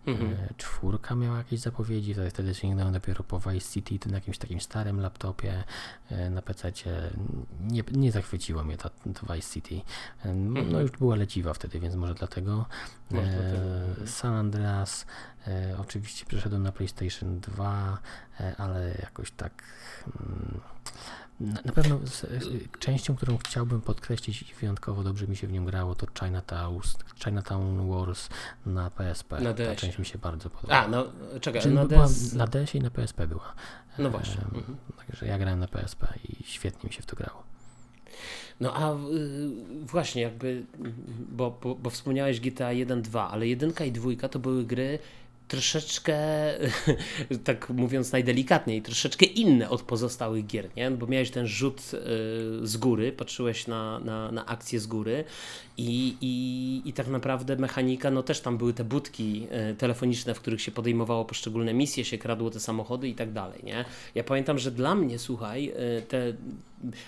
Mhm. 0.06 0.32
E, 0.32 0.54
czwórka 0.56 1.14
miała 1.14 1.38
jakieś 1.38 1.60
zapowiedzi, 1.60 2.14
to 2.14 2.20
wtedy 2.30 2.54
sięgnąłem 2.54 2.92
dopiero 2.92 3.24
po 3.24 3.40
Vice 3.40 3.72
City, 3.72 4.08
na 4.08 4.14
jakimś 4.14 4.38
takim 4.38 4.60
starym 4.60 5.00
laptopie 5.00 5.64
e, 6.10 6.30
na 6.30 6.42
PC. 6.42 6.72
Nie, 7.60 7.82
nie 7.92 8.12
zachwyciło 8.12 8.64
mnie 8.64 8.76
to, 8.76 8.90
to 8.90 9.34
Vice 9.34 9.52
City. 9.52 9.80
E, 10.24 10.34
no 10.34 10.60
mhm. 10.60 10.82
już 10.82 10.90
była 10.90 11.16
leciwa 11.16 11.54
wtedy, 11.54 11.80
więc 11.80 11.94
może 11.94 12.14
dlatego. 12.14 12.66
E, 13.12 14.06
San 14.06 14.34
Andreas 14.34 15.06
oczywiście 15.78 16.26
przeszedłem 16.26 16.62
na 16.62 16.72
PlayStation 16.72 17.40
2, 17.40 17.98
e, 18.40 18.54
ale 18.58 18.94
jakoś 19.02 19.30
tak. 19.30 19.62
Na, 21.42 21.72
pewno 21.72 22.00
częścią, 22.78 23.16
którą 23.16 23.38
chciałbym 23.38 23.80
podkreślić 23.80 24.42
i 24.42 24.54
wyjątkowo 24.54 25.02
dobrze 25.02 25.26
mi 25.26 25.36
się 25.36 25.46
w 25.46 25.52
nią 25.52 25.64
grało, 25.64 25.94
to 25.94 26.06
Chinatown, 26.20 26.80
Chinatown 27.24 27.90
Wars 27.90 28.28
na 28.66 28.90
PSP. 28.90 29.40
Na 29.40 29.52
DS. 29.52 29.68
Ta 29.68 29.76
część 29.76 29.98
mi 29.98 30.06
się 30.06 30.18
bardzo 30.18 30.50
podoba. 30.50 30.76
A, 30.76 30.88
no 30.88 31.04
czekaj, 31.40 31.72
na 31.72 31.86
DS... 31.86 32.32
na 32.32 32.46
DS 32.46 32.74
i 32.74 32.80
na 32.80 32.90
PSP 32.90 33.26
była. 33.26 33.54
No 33.98 34.10
właśnie. 34.10 34.42
Mhm. 34.42 34.76
Także 35.06 35.26
ja 35.26 35.38
grałem 35.38 35.60
na 35.60 35.68
PSP 35.68 36.06
i 36.28 36.44
świetnie 36.44 36.88
mi 36.88 36.94
się 36.94 37.02
w 37.02 37.06
to 37.06 37.16
grało. 37.16 37.42
No 38.60 38.74
a 38.74 38.92
y, 38.92 38.96
właśnie 39.86 40.22
jakby, 40.22 40.66
bo, 41.28 41.58
bo, 41.62 41.74
bo 41.74 41.90
wspomniałeś 41.90 42.40
GTA 42.40 42.72
1, 42.72 43.02
2, 43.02 43.30
ale 43.30 43.48
jedynka 43.48 43.84
i 43.84 43.92
dwójka 43.92 44.28
to 44.28 44.38
były 44.38 44.64
gry 44.64 44.98
troszeczkę, 45.52 46.16
tak 47.44 47.70
mówiąc 47.70 48.12
najdelikatniej, 48.12 48.82
troszeczkę 48.82 49.26
inne 49.26 49.70
od 49.70 49.82
pozostałych 49.82 50.46
gier, 50.46 50.68
nie? 50.76 50.90
Bo 50.90 51.06
miałeś 51.06 51.30
ten 51.30 51.46
rzut 51.46 51.80
y, 51.80 52.66
z 52.66 52.76
góry, 52.76 53.12
patrzyłeś 53.12 53.66
na, 53.66 53.98
na, 53.98 54.32
na 54.32 54.46
akcję 54.46 54.80
z 54.80 54.86
góry 54.86 55.24
i, 55.76 56.16
i, 56.20 56.88
i 56.88 56.92
tak 56.92 57.08
naprawdę 57.08 57.56
mechanika, 57.56 58.10
no 58.10 58.22
też 58.22 58.40
tam 58.40 58.58
były 58.58 58.74
te 58.74 58.84
budki 58.84 59.46
y, 59.70 59.74
telefoniczne, 59.74 60.34
w 60.34 60.40
których 60.40 60.62
się 60.62 60.70
podejmowało 60.70 61.24
poszczególne 61.24 61.74
misje, 61.74 62.04
się 62.04 62.18
kradło 62.18 62.50
te 62.50 62.60
samochody 62.60 63.08
i 63.08 63.14
tak 63.14 63.32
dalej, 63.32 63.60
nie? 63.64 63.84
Ja 64.14 64.24
pamiętam, 64.24 64.58
że 64.58 64.70
dla 64.70 64.94
mnie, 64.94 65.18
słuchaj, 65.18 65.72
y, 65.98 66.02
te 66.02 66.32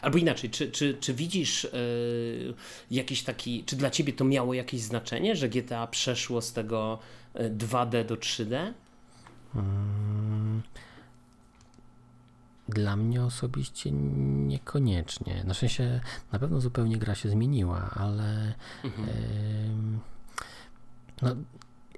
Albo 0.03 0.18
inaczej, 0.18 0.51
czy, 0.51 0.70
czy, 0.70 0.97
czy 1.01 1.14
widzisz 1.14 1.66
jakiś 2.90 3.22
taki, 3.22 3.64
czy 3.64 3.76
dla 3.76 3.90
ciebie 3.90 4.12
to 4.12 4.24
miało 4.24 4.55
jakieś 4.55 4.80
znaczenie, 4.80 5.36
że 5.36 5.49
GTA 5.49 5.86
przeszło 5.86 6.42
z 6.42 6.53
tego 6.53 6.99
2D 7.35 8.05
do 8.05 8.16
3D? 8.16 8.72
Hmm. 9.53 10.62
Dla 12.68 12.97
mnie 12.97 13.24
osobiście 13.24 13.91
niekoniecznie. 13.93 15.45
Na 15.45 15.55
sensie 15.55 16.01
na 16.32 16.39
pewno 16.39 16.61
zupełnie 16.61 16.97
gra 16.97 17.14
się 17.14 17.28
zmieniła, 17.28 17.91
ale 17.95 18.55
mhm. 18.85 20.01
No, 21.22 21.37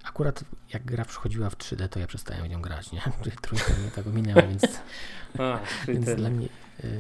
akurat 0.05 0.45
jak 0.73 0.85
gra 0.85 1.05
przychodziła 1.05 1.51
w 1.51 1.57
3D, 1.57 1.89
to 1.89 1.99
ja 1.99 2.07
przestałem 2.07 2.45
w 2.45 2.49
nią 2.49 2.63
grać, 2.63 2.93
nie? 2.93 3.03
Trójka 3.43 3.75
mnie 3.75 3.91
tak 3.91 4.07
ominęła, 4.07 4.43
więc, 4.43 4.63
A, 5.39 5.59
więc 5.87 6.15
dla 6.15 6.31
mnie... 6.31 6.49
Yy, 6.83 6.91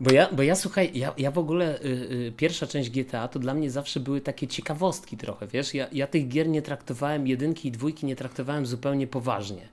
bo 0.00 0.10
ja, 0.10 0.28
bo 0.32 0.42
ja 0.42 0.54
słuchaj, 0.54 0.90
ja, 0.94 1.14
ja 1.18 1.30
w 1.30 1.38
ogóle 1.38 1.80
y, 1.80 1.86
y, 1.86 2.32
pierwsza 2.36 2.66
część 2.66 2.90
GTA 2.90 3.28
to 3.28 3.38
dla 3.38 3.54
mnie 3.54 3.70
zawsze 3.70 4.00
były 4.00 4.20
takie 4.20 4.46
ciekawostki 4.46 5.16
trochę, 5.16 5.46
wiesz? 5.46 5.74
Ja, 5.74 5.86
ja 5.92 6.06
tych 6.06 6.28
gier 6.28 6.48
nie 6.48 6.62
traktowałem, 6.62 7.26
jedynki 7.26 7.68
i 7.68 7.72
dwójki 7.72 8.06
nie 8.06 8.16
traktowałem 8.16 8.66
zupełnie 8.66 9.06
poważnie. 9.06 9.68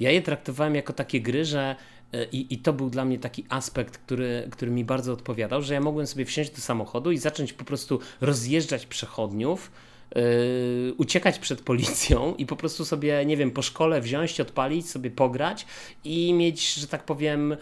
Ja 0.00 0.10
je 0.10 0.22
traktowałem 0.22 0.74
jako 0.74 0.92
takie 0.92 1.20
gry, 1.20 1.44
że 1.44 1.76
y, 2.14 2.28
i, 2.32 2.54
I 2.54 2.58
to 2.58 2.72
był 2.72 2.90
dla 2.90 3.04
mnie 3.04 3.18
taki 3.18 3.44
aspekt, 3.48 3.98
który, 3.98 4.48
który 4.50 4.70
mi 4.70 4.84
bardzo 4.84 5.12
odpowiadał, 5.12 5.62
że 5.62 5.74
ja 5.74 5.80
mogłem 5.80 6.06
sobie 6.06 6.24
wsiąść 6.24 6.50
do 6.50 6.60
samochodu 6.60 7.12
i 7.12 7.18
zacząć 7.18 7.52
po 7.52 7.64
prostu 7.64 8.00
rozjeżdżać 8.20 8.86
przechodniów, 8.86 9.70
yy, 10.14 10.94
uciekać 10.96 11.38
przed 11.38 11.60
policją 11.62 12.34
i 12.34 12.46
po 12.46 12.56
prostu 12.56 12.84
sobie, 12.84 13.26
nie 13.26 13.36
wiem, 13.36 13.50
po 13.50 13.62
szkole 13.62 14.00
wziąć, 14.00 14.40
odpalić, 14.40 14.90
sobie 14.90 15.10
pograć 15.10 15.66
i 16.04 16.34
mieć, 16.34 16.74
że 16.74 16.86
tak 16.86 17.04
powiem, 17.04 17.56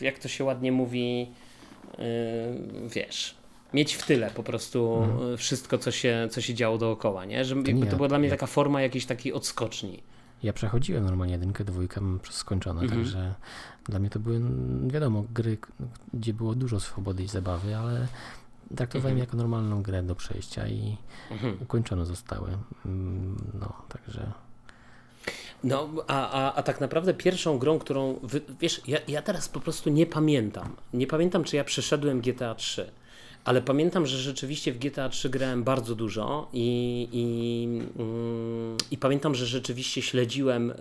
jak 0.00 0.18
to 0.18 0.28
się 0.28 0.44
ładnie 0.44 0.72
mówi, 0.72 1.32
y, 1.94 2.02
wiesz, 2.88 3.34
mieć 3.74 3.94
w 3.94 4.06
tyle 4.06 4.30
po 4.30 4.42
prostu 4.42 5.02
mhm. 5.02 5.36
wszystko, 5.36 5.78
co 5.78 5.90
się, 5.90 6.28
co 6.30 6.40
się 6.40 6.54
działo 6.54 6.78
dookoła, 6.78 7.24
nie? 7.24 7.44
Że 7.44 7.54
to, 7.54 7.70
nie, 7.70 7.86
to 7.86 7.96
była 7.96 8.08
dla 8.08 8.18
mnie 8.18 8.28
ja... 8.28 8.34
taka 8.34 8.46
forma 8.46 8.82
jakiejś 8.82 9.06
takiej 9.06 9.32
odskoczni. 9.32 10.02
Ja 10.42 10.52
przechodziłem 10.52 11.04
normalnie 11.04 11.32
jedynkę, 11.34 11.64
dwójkę 11.64 12.00
skończone, 12.30 12.80
mhm. 12.80 13.00
także 13.00 13.34
dla 13.84 13.98
mnie 13.98 14.10
to 14.10 14.20
były, 14.20 14.40
wiadomo, 14.86 15.24
gry, 15.34 15.58
gdzie 16.14 16.34
było 16.34 16.54
dużo 16.54 16.80
swobody 16.80 17.22
i 17.22 17.28
zabawy, 17.28 17.76
ale 17.76 18.06
traktowałem 18.76 19.12
mhm. 19.12 19.18
jako 19.18 19.36
normalną 19.36 19.82
grę 19.82 20.02
do 20.02 20.14
przejścia 20.14 20.68
i 20.68 20.96
mhm. 21.30 21.58
ukończone 21.62 22.06
zostały. 22.06 22.58
Mm, 22.86 23.36
no, 23.60 23.72
także... 23.88 24.32
No, 25.66 25.88
a, 26.06 26.30
a, 26.30 26.54
a 26.54 26.62
tak 26.62 26.80
naprawdę 26.80 27.14
pierwszą 27.14 27.58
grą, 27.58 27.78
którą. 27.78 28.18
Wy, 28.22 28.40
wiesz, 28.60 28.80
ja, 28.86 28.98
ja 29.08 29.22
teraz 29.22 29.48
po 29.48 29.60
prostu 29.60 29.90
nie 29.90 30.06
pamiętam. 30.06 30.76
Nie 30.92 31.06
pamiętam, 31.06 31.44
czy 31.44 31.56
ja 31.56 31.64
przeszedłem 31.64 32.20
GTA 32.20 32.54
3. 32.54 32.90
Ale 33.44 33.62
pamiętam, 33.62 34.06
że 34.06 34.18
rzeczywiście 34.18 34.72
w 34.72 34.78
GTA 34.78 35.08
3 35.08 35.30
grałem 35.30 35.64
bardzo 35.64 35.94
dużo 35.94 36.48
i, 36.52 37.08
i, 37.12 37.64
mm, 38.02 38.76
i 38.90 38.98
pamiętam, 38.98 39.34
że 39.34 39.46
rzeczywiście 39.46 40.02
śledziłem 40.02 40.70
y, 40.70 40.74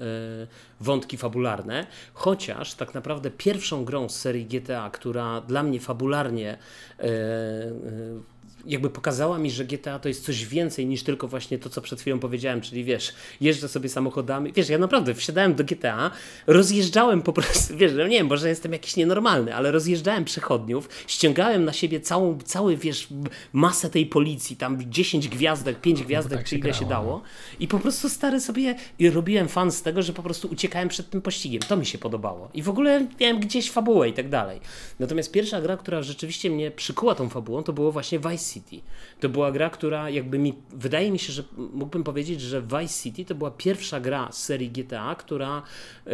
wątki 0.79 1.17
fabularne, 1.17 1.87
chociaż 2.13 2.73
tak 2.73 2.93
naprawdę 2.93 3.31
pierwszą 3.31 3.85
grą 3.85 4.09
z 4.09 4.15
serii 4.15 4.45
GTA, 4.45 4.89
która 4.89 5.41
dla 5.41 5.63
mnie 5.63 5.79
fabularnie 5.79 6.57
y, 6.99 7.05
y, 7.05 8.34
jakby 8.65 8.89
pokazała 8.89 9.37
mi, 9.39 9.51
że 9.51 9.65
GTA 9.65 9.99
to 9.99 10.07
jest 10.07 10.25
coś 10.25 10.45
więcej 10.45 10.85
niż 10.85 11.03
tylko 11.03 11.27
właśnie 11.27 11.59
to, 11.59 11.69
co 11.69 11.81
przed 11.81 12.01
chwilą 12.01 12.19
powiedziałem, 12.19 12.61
czyli 12.61 12.83
wiesz, 12.83 13.13
jeżdżę 13.41 13.67
sobie 13.67 13.89
samochodami, 13.89 14.51
wiesz, 14.53 14.69
ja 14.69 14.77
naprawdę 14.77 15.13
wsiadałem 15.13 15.55
do 15.55 15.63
GTA, 15.63 16.11
rozjeżdżałem 16.47 17.21
po 17.21 17.33
prostu, 17.33 17.75
wiesz, 17.77 17.91
no 17.97 18.07
nie 18.07 18.17
wiem, 18.17 18.27
może 18.27 18.49
jestem 18.49 18.73
jakiś 18.73 18.95
nienormalny, 18.95 19.55
ale 19.55 19.71
rozjeżdżałem 19.71 20.25
przechodniów, 20.25 20.89
ściągałem 21.07 21.65
na 21.65 21.73
siebie 21.73 21.99
całą, 21.99 22.37
cały, 22.45 22.77
wiesz, 22.77 23.07
masę 23.53 23.89
tej 23.89 24.05
policji, 24.05 24.55
tam 24.55 24.91
10 24.91 25.29
gwiazdek, 25.29 25.81
5 25.81 25.99
no 25.99 26.05
gwiazdek, 26.05 26.39
tak 26.39 26.47
czy 26.47 26.57
ile 26.57 26.73
się 26.73 26.85
dało 26.85 27.11
no. 27.11 27.21
i 27.59 27.67
po 27.67 27.79
prostu 27.79 28.09
stary 28.09 28.41
sobie 28.41 28.75
robiłem 29.13 29.47
fan 29.47 29.71
z 29.71 29.81
tego, 29.81 30.01
że 30.01 30.13
po 30.13 30.23
prostu 30.23 30.47
uciekałem 30.47 30.89
przed 30.89 31.09
tym 31.09 31.21
pościgiem, 31.21 31.61
to 31.61 31.77
mi 31.77 31.85
się 31.85 31.97
podobało 31.97 32.49
i 32.53 32.61
w 32.61 32.69
ogóle 32.69 33.07
miałem 33.19 33.39
gdzieś 33.39 33.71
fabułę 33.71 34.09
i 34.09 34.13
tak 34.13 34.29
dalej. 34.29 34.59
Natomiast 34.99 35.31
pierwsza 35.31 35.61
gra, 35.61 35.77
która 35.77 36.01
rzeczywiście 36.01 36.49
mnie 36.49 36.71
przykuła 36.71 37.15
tą 37.15 37.29
fabułą, 37.29 37.63
to 37.63 37.73
było 37.73 37.91
właśnie 37.91 38.19
Vice 38.19 38.54
City. 38.55 38.81
To 39.19 39.29
była 39.29 39.51
gra, 39.51 39.69
która 39.69 40.09
jakby 40.09 40.39
mi, 40.39 40.53
wydaje 40.71 41.11
mi 41.11 41.19
się, 41.19 41.33
że 41.33 41.43
mógłbym 41.57 42.03
powiedzieć, 42.03 42.41
że 42.41 42.61
Vice 42.61 43.03
City 43.03 43.25
to 43.25 43.35
była 43.35 43.51
pierwsza 43.51 43.99
gra 43.99 44.31
z 44.31 44.43
serii 44.43 44.71
GTA, 44.71 45.15
która 45.15 45.61
y, 46.07 46.11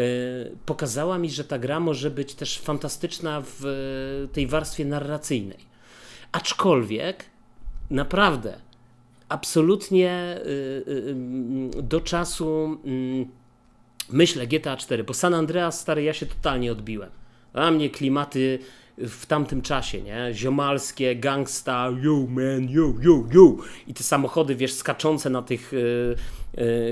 pokazała 0.65 1.17
mi, 1.17 1.29
że 1.29 1.43
ta 1.43 1.59
gra 1.59 1.79
może 1.79 2.11
być 2.11 2.35
też 2.35 2.59
fantastyczna 2.59 3.43
w 3.45 3.65
y, 3.65 4.33
tej 4.33 4.47
warstwie 4.47 4.85
narracyjnej. 4.85 5.71
Aczkolwiek 6.31 7.25
naprawdę 7.89 8.57
absolutnie 9.29 10.39
y, 10.45 11.15
do 11.83 12.01
czasu 12.01 12.79
mm, 12.85 13.25
myślę 14.09 14.47
GTA 14.47 14.77
4, 14.77 15.03
bo 15.03 15.13
San 15.13 15.33
Andreas 15.33 15.79
stary 15.79 16.03
ja 16.03 16.13
się 16.13 16.25
totalnie 16.25 16.71
odbiłem. 16.71 17.09
A 17.53 17.71
mnie 17.71 17.89
klimaty 17.89 18.59
w 18.97 19.25
tamtym 19.25 19.61
czasie, 19.61 20.01
nie? 20.01 20.29
Ziomalskie, 20.33 21.15
gangsta, 21.15 21.89
yo 22.01 22.25
man, 22.29 22.69
yo, 22.69 22.93
yo, 23.01 23.23
yo. 23.31 23.55
I 23.87 23.93
te 23.93 24.03
samochody, 24.03 24.55
wiesz, 24.55 24.73
skaczące 24.73 25.29
na 25.29 25.41
tych, 25.41 25.73
yy, 25.73 26.15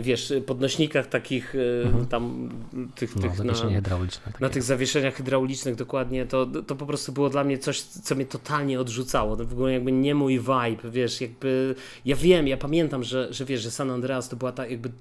wiesz, 0.02 0.34
podnośnikach 0.46 1.08
takich 1.08 1.54
yy, 1.54 1.84
mhm. 1.86 2.06
tam, 2.06 2.50
tych, 2.96 3.16
no, 3.16 3.22
tych 3.22 3.44
na, 3.44 3.54
hydrauliczne, 3.54 4.32
na 4.40 4.50
tych 4.50 4.64
zawieszeniach 4.64 5.16
hydraulicznych 5.16 5.76
dokładnie, 5.76 6.26
to, 6.26 6.46
to 6.46 6.76
po 6.76 6.86
prostu 6.86 7.12
było 7.12 7.30
dla 7.30 7.44
mnie 7.44 7.58
coś, 7.58 7.82
co 7.82 8.16
mnie 8.16 8.26
totalnie 8.26 8.80
odrzucało. 8.80 9.38
To 9.38 9.46
w 9.46 9.54
ogóle 9.54 9.74
jakby 9.74 9.92
nie 9.92 10.16
mój 10.16 10.40
vibe, 10.40 10.92
wiesz, 10.92 11.22
jakby, 11.22 11.76
ja 12.06 12.16
wiem, 12.16 12.48
ja 12.48 12.58
pamiętam, 12.58 13.04
że, 13.04 13.34
że 13.34 13.46
wiesz, 13.46 13.62
że 13.62 13.72
San 13.72 13.92
Andreas 13.92 14.30
to 14.30 14.36
była 14.36 14.52
ta 14.52 14.68
jakby 14.68 14.92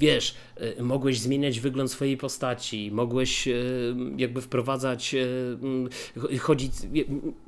wiesz, 0.00 0.34
y, 0.78 0.82
mogłeś 0.82 1.20
zmieniać 1.20 1.60
wygląd 1.60 1.90
swojej 1.90 2.16
postaci, 2.16 2.90
mogłeś 2.92 3.48
jakby 4.16 4.40
wprowadzać, 4.40 5.16
chodzić, 6.40 6.72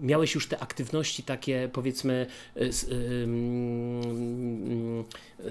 miałeś 0.01 0.35
już 0.35 0.49
te 0.49 0.59
aktywności 0.59 1.23
takie 1.23 1.69
powiedzmy 1.73 2.27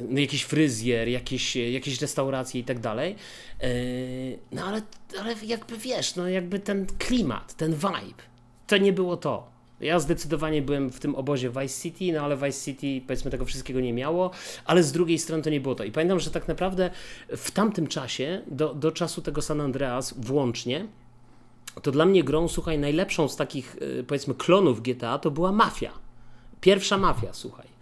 no 0.10 0.20
jakiś 0.20 0.46
fryzjer, 0.94 1.08
jakieś, 1.08 1.56
jakieś 1.56 2.02
restauracje 2.02 2.62
i 2.62 2.64
tak 2.64 2.80
dalej. 2.80 3.16
No 4.52 4.66
ale, 4.66 4.82
ale 5.20 5.36
jakby 5.46 5.78
wiesz, 5.78 6.16
no 6.16 6.30
jakby 6.30 6.60
ten 6.60 6.86
klimat, 7.00 7.54
ten 7.54 7.74
vibe, 7.74 8.24
to 8.68 8.78
nie 8.78 8.94
było 8.94 9.18
to. 9.18 9.54
Ja 9.80 10.00
zdecydowanie 10.00 10.62
byłem 10.62 10.90
w 10.90 11.00
tym 11.00 11.16
obozie 11.16 11.50
Vice 11.50 11.82
City, 11.82 12.14
no 12.14 12.22
ale 12.22 12.38
Vice 12.38 12.66
City 12.66 13.08
powiedzmy 13.08 13.32
tego 13.32 13.46
wszystkiego 13.46 13.80
nie 13.80 13.94
miało, 13.94 14.32
ale 14.66 14.84
z 14.84 14.92
drugiej 14.92 15.20
strony 15.20 15.44
to 15.44 15.50
nie 15.50 15.62
było 15.62 15.76
to. 15.76 15.84
I 15.84 15.92
pamiętam, 15.92 16.20
że 16.20 16.32
tak 16.32 16.48
naprawdę 16.48 16.90
w 17.38 17.52
tamtym 17.52 17.88
czasie, 17.88 18.42
do, 18.48 18.74
do 18.74 18.92
czasu 18.92 19.22
tego 19.22 19.42
San 19.42 19.62
Andreas 19.62 20.14
włącznie, 20.18 20.88
to 21.82 21.92
dla 21.92 22.06
mnie 22.06 22.24
grą, 22.24 22.48
słuchaj, 22.48 22.80
najlepszą 22.80 23.28
z 23.28 23.36
takich 23.36 23.76
y, 23.82 24.04
powiedzmy 24.08 24.36
klonów 24.36 24.82
GTA 24.82 25.20
to 25.20 25.32
była 25.32 25.52
Mafia. 25.52 25.92
Pierwsza 26.62 26.98
Mafia, 26.98 27.34
słuchaj 27.34 27.73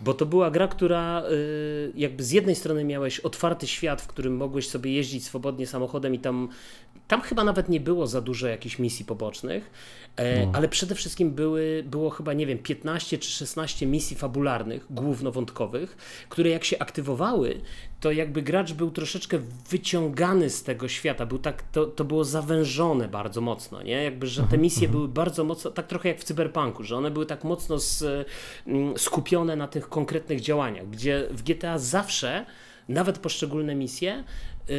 bo 0.00 0.14
to 0.14 0.26
była 0.26 0.50
gra, 0.50 0.68
która 0.68 1.22
y, 1.30 1.92
jakby 1.94 2.24
z 2.24 2.30
jednej 2.30 2.54
strony 2.54 2.84
miałeś 2.84 3.20
otwarty 3.20 3.66
świat, 3.66 4.02
w 4.02 4.06
którym 4.06 4.36
mogłeś 4.36 4.68
sobie 4.68 4.92
jeździć 4.92 5.24
swobodnie 5.24 5.66
samochodem 5.66 6.14
i 6.14 6.18
tam, 6.18 6.48
tam 7.08 7.20
chyba 7.20 7.44
nawet 7.44 7.68
nie 7.68 7.80
było 7.80 8.06
za 8.06 8.20
dużo 8.20 8.48
jakichś 8.48 8.78
misji 8.78 9.04
pobocznych, 9.04 9.70
e, 10.16 10.46
no. 10.46 10.52
ale 10.54 10.68
przede 10.68 10.94
wszystkim 10.94 11.30
były, 11.30 11.84
było 11.86 12.10
chyba, 12.10 12.32
nie 12.32 12.46
wiem, 12.46 12.58
15 12.58 13.18
czy 13.18 13.30
16 13.30 13.86
misji 13.86 14.16
fabularnych, 14.16 14.86
głównowątkowych, 14.90 15.96
które 16.28 16.50
jak 16.50 16.64
się 16.64 16.78
aktywowały, 16.78 17.60
to 18.00 18.12
jakby 18.12 18.42
gracz 18.42 18.72
był 18.72 18.90
troszeczkę 18.90 19.38
wyciągany 19.70 20.50
z 20.50 20.62
tego 20.62 20.88
świata, 20.88 21.26
był 21.26 21.38
tak, 21.38 21.62
to, 21.62 21.86
to 21.86 22.04
było 22.04 22.24
zawężone 22.24 23.08
bardzo 23.08 23.40
mocno, 23.40 23.82
nie? 23.82 24.04
Jakby, 24.04 24.26
że 24.26 24.42
te 24.42 24.58
misje 24.58 24.86
mhm. 24.86 24.92
były 24.92 25.08
bardzo 25.08 25.44
mocno, 25.44 25.70
tak 25.70 25.86
trochę 25.86 26.08
jak 26.08 26.20
w 26.20 26.24
Cyberpunku, 26.24 26.84
że 26.84 26.96
one 26.96 27.10
były 27.10 27.26
tak 27.26 27.44
mocno 27.44 27.78
z, 27.78 28.04
mm, 28.66 28.98
skupione 28.98 29.56
na 29.56 29.68
tych 29.68 29.88
konkretnych 29.88 30.40
działaniach, 30.40 30.90
gdzie 30.90 31.26
w 31.30 31.42
GTA 31.42 31.78
zawsze, 31.78 32.46
nawet 32.88 33.18
poszczególne 33.18 33.74
misje, 33.74 34.24
yy, 34.68 34.74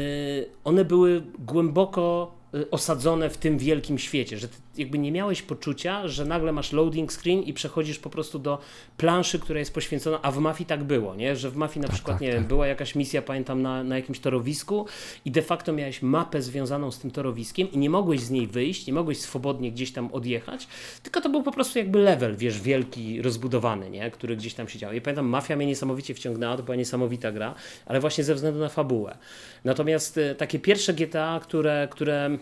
one 0.63 0.85
były 0.85 1.23
głęboko 1.39 2.41
Y, 2.55 2.69
osadzone 2.69 3.29
w 3.29 3.37
tym 3.37 3.57
wielkim 3.57 3.99
świecie, 3.99 4.37
że 4.37 4.47
jakby 4.77 4.97
nie 4.97 5.11
miałeś 5.11 5.41
poczucia, 5.41 6.07
że 6.07 6.25
nagle 6.25 6.51
masz 6.51 6.71
loading 6.71 7.13
screen 7.13 7.43
i 7.43 7.53
przechodzisz 7.53 7.99
po 7.99 8.09
prostu 8.09 8.39
do 8.39 8.59
planszy, 8.97 9.39
która 9.39 9.59
jest 9.59 9.73
poświęcona, 9.73 10.19
a 10.21 10.31
w 10.31 10.37
Mafii 10.37 10.65
tak 10.65 10.83
było, 10.83 11.15
nie? 11.15 11.35
że 11.35 11.49
w 11.49 11.55
Mafii 11.55 11.81
na 11.81 11.87
tak, 11.87 11.95
przykład, 11.95 12.15
tak, 12.15 12.21
nie 12.21 12.33
tak. 12.33 12.47
była 12.47 12.67
jakaś 12.67 12.95
misja, 12.95 13.21
pamiętam, 13.21 13.61
na, 13.61 13.83
na 13.83 13.95
jakimś 13.95 14.19
torowisku 14.19 14.85
i 15.25 15.31
de 15.31 15.41
facto 15.41 15.73
miałeś 15.73 16.01
mapę 16.01 16.41
związaną 16.41 16.91
z 16.91 16.99
tym 16.99 17.11
torowiskiem 17.11 17.71
i 17.71 17.77
nie 17.77 17.89
mogłeś 17.89 18.19
z 18.19 18.29
niej 18.29 18.47
wyjść, 18.47 18.87
nie 18.87 18.93
mogłeś 18.93 19.19
swobodnie 19.19 19.71
gdzieś 19.71 19.91
tam 19.91 20.09
odjechać, 20.13 20.67
tylko 21.03 21.21
to 21.21 21.29
był 21.29 21.43
po 21.43 21.51
prostu 21.51 21.79
jakby 21.79 21.99
level, 21.99 22.35
wiesz, 22.35 22.61
wielki, 22.61 23.21
rozbudowany, 23.21 23.89
nie? 23.89 24.11
który 24.11 24.35
gdzieś 24.35 24.53
tam 24.53 24.67
się 24.67 24.79
działo. 24.79 24.93
I 24.93 25.01
pamiętam, 25.01 25.25
Mafia 25.25 25.55
mnie 25.55 25.65
niesamowicie 25.65 26.13
wciągnęła, 26.13 26.57
to 26.57 26.63
była 26.63 26.75
niesamowita 26.75 27.31
gra, 27.31 27.55
ale 27.85 27.99
właśnie 27.99 28.23
ze 28.23 28.35
względu 28.35 28.59
na 28.59 28.69
fabułę. 28.69 29.17
Natomiast 29.65 30.17
y, 30.17 30.35
takie 30.35 30.59
pierwsze 30.59 30.93
GTA, 30.93 31.39
które, 31.43 31.87
które 31.91 32.37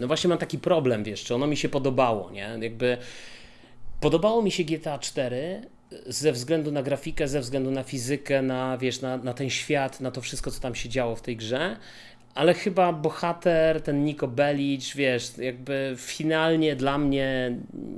no 0.00 0.06
właśnie 0.06 0.28
mam 0.28 0.38
taki 0.38 0.58
problem, 0.58 1.04
wiesz, 1.04 1.24
czy 1.24 1.34
ono 1.34 1.46
mi 1.46 1.56
się 1.56 1.68
podobało, 1.68 2.30
nie? 2.30 2.58
Jakby 2.60 2.98
podobało 4.00 4.42
mi 4.42 4.50
się 4.50 4.64
GTA 4.64 4.98
4 4.98 5.62
ze 6.06 6.32
względu 6.32 6.72
na 6.72 6.82
grafikę, 6.82 7.28
ze 7.28 7.40
względu 7.40 7.70
na 7.70 7.82
fizykę, 7.82 8.42
na, 8.42 8.78
wiesz, 8.78 9.00
na, 9.00 9.16
na 9.16 9.34
ten 9.34 9.50
świat, 9.50 10.00
na 10.00 10.10
to 10.10 10.20
wszystko, 10.20 10.50
co 10.50 10.60
tam 10.60 10.74
się 10.74 10.88
działo 10.88 11.16
w 11.16 11.22
tej 11.22 11.36
grze, 11.36 11.76
ale 12.34 12.54
chyba 12.54 12.92
bohater, 12.92 13.82
ten 13.82 14.04
Niko 14.04 14.28
Bellic, 14.28 14.94
wiesz, 14.94 15.38
jakby 15.38 15.94
finalnie 15.96 16.76
dla 16.76 16.98
mnie 16.98 17.56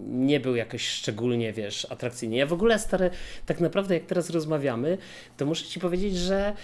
nie 0.09 0.41
był 0.41 0.57
jakoś 0.57 0.89
szczególnie, 0.89 1.53
wiesz, 1.53 1.87
atrakcyjny. 1.91 2.37
Ja 2.37 2.47
w 2.47 2.53
ogóle, 2.53 2.79
stary, 2.79 3.11
tak 3.47 3.61
naprawdę 3.61 3.95
jak 3.95 4.07
teraz 4.07 4.31
rozmawiamy, 4.31 4.99
to 5.37 5.47
muszę 5.47 5.65
ci 5.65 5.81
powiedzieć, 5.81 6.17
że, 6.17 6.55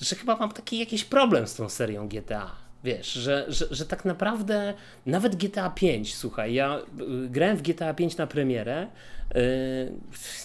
że 0.00 0.16
chyba 0.16 0.36
mam 0.36 0.52
taki 0.52 0.78
jakiś 0.78 1.04
problem 1.04 1.46
z 1.46 1.54
tą 1.54 1.68
serią 1.68 2.08
GTA. 2.08 2.63
Wiesz, 2.84 3.12
że, 3.12 3.44
że, 3.48 3.66
że 3.70 3.86
tak 3.86 4.04
naprawdę 4.04 4.74
nawet 5.06 5.36
GTA 5.36 5.70
5, 5.70 6.14
słuchaj, 6.14 6.54
ja 6.54 6.78
y, 6.78 7.28
grałem 7.28 7.56
w 7.56 7.62
GTA 7.62 7.94
5 7.94 8.16
na 8.16 8.26
premierę, 8.26 8.86
yy, 9.34 9.40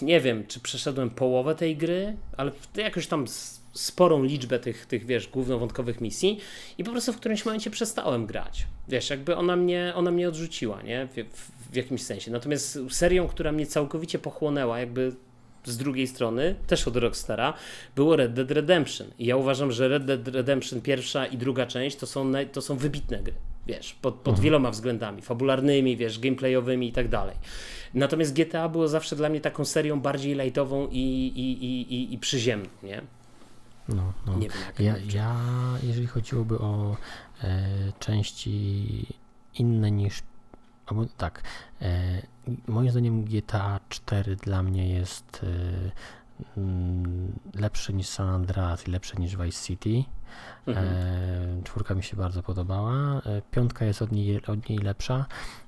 nie 0.02 0.20
wiem, 0.20 0.46
czy 0.46 0.60
przeszedłem 0.60 1.10
połowę 1.10 1.54
tej 1.54 1.76
gry, 1.76 2.16
ale 2.36 2.52
jakoś 2.76 3.06
tam 3.06 3.26
sporą 3.72 4.22
liczbę 4.22 4.58
tych, 4.58 4.86
tych, 4.86 5.06
wiesz, 5.06 5.28
głównowątkowych 5.28 6.00
misji 6.00 6.40
i 6.78 6.84
po 6.84 6.90
prostu 6.90 7.12
w 7.12 7.16
którymś 7.16 7.44
momencie 7.44 7.70
przestałem 7.70 8.26
grać. 8.26 8.66
Wiesz, 8.88 9.10
jakby 9.10 9.36
ona 9.36 9.56
mnie, 9.56 9.92
ona 9.96 10.10
mnie 10.10 10.28
odrzuciła, 10.28 10.82
nie? 10.82 11.06
W, 11.06 11.14
w, 11.14 11.72
w 11.72 11.76
jakimś 11.76 12.02
sensie. 12.02 12.30
Natomiast 12.30 12.78
serią, 12.90 13.28
która 13.28 13.52
mnie 13.52 13.66
całkowicie 13.66 14.18
pochłonęła, 14.18 14.80
jakby 14.80 15.12
z 15.64 15.76
drugiej 15.76 16.06
strony, 16.06 16.54
też 16.66 16.88
od 16.88 16.96
Rockstara, 16.96 17.54
było 17.96 18.16
Red 18.16 18.32
Dead 18.32 18.50
Redemption. 18.50 19.06
I 19.18 19.26
ja 19.26 19.36
uważam, 19.36 19.72
że 19.72 19.88
Red 19.88 20.04
Dead 20.04 20.28
Redemption 20.28 20.80
pierwsza 20.80 21.26
i 21.26 21.36
druga 21.36 21.66
część 21.66 21.96
to 21.96 22.06
są, 22.06 22.32
to 22.52 22.62
są 22.62 22.76
wybitne 22.76 23.22
gry, 23.22 23.34
wiesz, 23.66 23.94
pod, 23.94 24.14
pod 24.14 24.28
mhm. 24.28 24.44
wieloma 24.44 24.70
względami, 24.70 25.22
fabularnymi, 25.22 25.96
wiesz, 25.96 26.18
gameplayowymi 26.18 26.88
i 26.88 26.92
tak 26.92 27.08
dalej. 27.08 27.36
Natomiast 27.94 28.34
GTA 28.34 28.68
było 28.68 28.88
zawsze 28.88 29.16
dla 29.16 29.28
mnie 29.28 29.40
taką 29.40 29.64
serią 29.64 30.00
bardziej 30.00 30.34
lightową 30.34 30.88
i, 30.90 30.98
i, 31.36 31.64
i, 31.64 31.94
i, 31.94 32.14
i 32.14 32.18
przyziemną, 32.18 32.68
nie? 32.82 33.02
No, 33.88 34.12
no. 34.26 34.36
Nie 34.36 34.48
wiem, 34.48 34.58
jak 34.66 34.80
ja, 34.80 34.94
ja, 35.14 35.36
jeżeli 35.82 36.06
chodziłoby 36.06 36.58
o 36.58 36.96
e, 37.42 37.68
części 37.98 39.06
inne 39.54 39.90
niż. 39.90 40.22
Albo 40.90 41.06
tak. 41.16 41.42
E, 41.82 42.22
moim 42.66 42.90
zdaniem 42.90 43.24
GTA 43.24 43.80
4 43.88 44.36
dla 44.36 44.62
mnie 44.62 44.88
jest 44.88 45.40
e, 45.42 46.56
mm, 46.56 47.32
lepsze 47.54 47.92
niż 47.92 48.06
San 48.06 48.28
Andreas 48.28 48.88
i 48.88 48.90
lepsze 48.90 49.16
niż 49.16 49.36
Vice 49.36 49.66
City. 49.66 50.04
Mhm. 50.66 50.86
E, 50.88 51.62
czwórka 51.64 51.94
mi 51.94 52.02
się 52.02 52.16
bardzo 52.16 52.42
podobała. 52.42 52.92
E, 52.92 53.42
piątka 53.50 53.84
jest 53.84 54.02
od 54.02 54.12
niej, 54.12 54.46
od 54.46 54.68
niej 54.68 54.78
lepsza, 54.78 55.26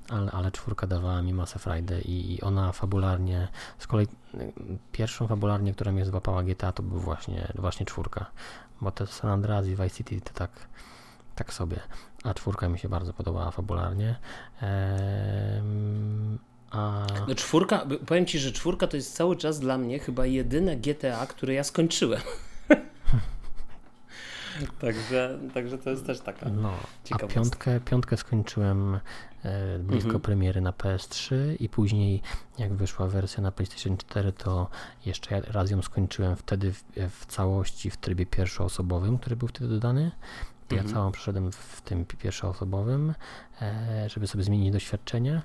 ale, 0.09 0.31
ale 0.31 0.51
czwórka 0.51 0.87
dawała 0.87 1.23
mi 1.23 1.35
masę 1.35 1.59
frajdy 1.59 2.01
i, 2.01 2.35
i 2.35 2.41
ona 2.41 2.73
fabularnie, 2.73 3.49
z 3.79 3.87
kolei 3.87 4.07
pierwszą 4.93 5.27
fabularnie, 5.27 5.75
która 5.75 5.93
mnie 5.93 6.05
złapała 6.05 6.43
GTA 6.43 6.73
to 6.73 6.83
był 6.83 6.99
właśnie, 6.99 7.53
właśnie 7.55 7.87
czwórka, 7.87 8.27
bo 8.81 8.91
te 8.91 9.07
San 9.07 9.31
Andreas 9.31 9.67
i 9.67 9.77
Vice 9.77 9.91
City 9.91 10.21
to 10.21 10.33
tak, 10.35 10.51
tak 11.35 11.53
sobie, 11.53 11.81
a 12.23 12.35
czwórka 12.35 12.69
mi 12.69 12.79
się 12.79 12.89
bardzo 12.89 13.13
podobała 13.13 13.51
fabularnie. 13.51 14.17
A... 16.71 17.07
No 17.29 17.35
czwórka, 17.35 17.87
powiem 18.07 18.27
Ci, 18.27 18.39
że 18.39 18.53
czwórka 18.53 18.87
to 18.87 18.97
jest 18.97 19.15
cały 19.15 19.37
czas 19.37 19.61
dla 19.61 19.79
mnie 19.79 19.99
chyba 19.99 20.27
jedyne 20.27 20.77
GTA, 20.77 21.27
które 21.27 21.55
ja 21.55 21.65
skończyłem. 21.65 22.21
Także, 24.81 25.39
także 25.55 25.79
to 25.79 25.91
jest 25.91 26.07
też 26.07 26.21
taka 26.21 26.49
no, 26.49 26.73
A 27.11 27.19
piątkę, 27.19 27.81
piątkę 27.81 28.17
skończyłem 28.17 29.01
e, 29.45 29.79
blisko 29.79 30.07
mhm. 30.07 30.21
premiery 30.21 30.61
na 30.61 30.73
PS3 30.73 31.35
i 31.61 31.69
później 31.69 32.23
jak 32.59 32.75
wyszła 32.75 33.09
wersja 33.09 33.43
na 33.43 33.53
PlayStation 33.53 33.97
4 33.97 34.33
to 34.33 34.71
jeszcze 35.07 35.41
raz 35.41 35.71
ją 35.71 35.83
skończyłem 35.83 36.37
wtedy 36.37 36.73
w, 36.73 36.85
w 37.11 37.27
całości 37.27 37.91
w 37.91 37.97
trybie 37.97 38.27
pierwszoosobowym, 38.27 39.19
który 39.19 39.37
był 39.37 39.49
wtedy 39.49 39.69
dodany. 39.69 40.11
Ja 40.73 40.81
mhm. 40.81 40.95
całą 40.95 41.13
przeszedłem 41.13 41.53
w 41.53 41.81
tym 41.81 42.05
pierwszoosobowym, 42.05 43.15
e, 43.63 44.09
żeby 44.09 44.27
sobie 44.27 44.45
zmienić 44.45 44.73
doświadczenie 44.73 45.43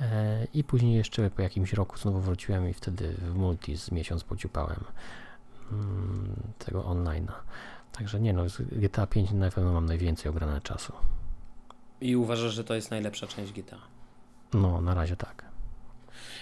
e, 0.00 0.46
i 0.54 0.64
później 0.64 0.94
jeszcze 0.94 1.30
po 1.30 1.42
jakimś 1.42 1.72
roku 1.72 1.98
znowu 1.98 2.20
wróciłem 2.20 2.68
i 2.68 2.72
wtedy 2.74 3.14
w 3.18 3.34
multi 3.34 3.76
z 3.76 3.90
miesiąc 3.90 4.24
pociupałem 4.24 4.84
mm, 5.72 6.36
tego 6.58 6.82
online'a. 6.82 7.32
Także 7.92 8.20
nie 8.20 8.32
no, 8.32 8.48
z 8.48 8.62
GTA 8.62 9.06
5 9.06 9.30
na 9.30 9.50
pewno 9.50 9.72
mam 9.72 9.86
najwięcej 9.86 10.30
ograne 10.30 10.60
czasu. 10.60 10.92
I 12.00 12.16
uważasz, 12.16 12.52
że 12.52 12.64
to 12.64 12.74
jest 12.74 12.90
najlepsza 12.90 13.26
część 13.26 13.52
GTA? 13.52 13.78
No, 14.54 14.80
na 14.80 14.94
razie 14.94 15.16
tak. 15.16 15.44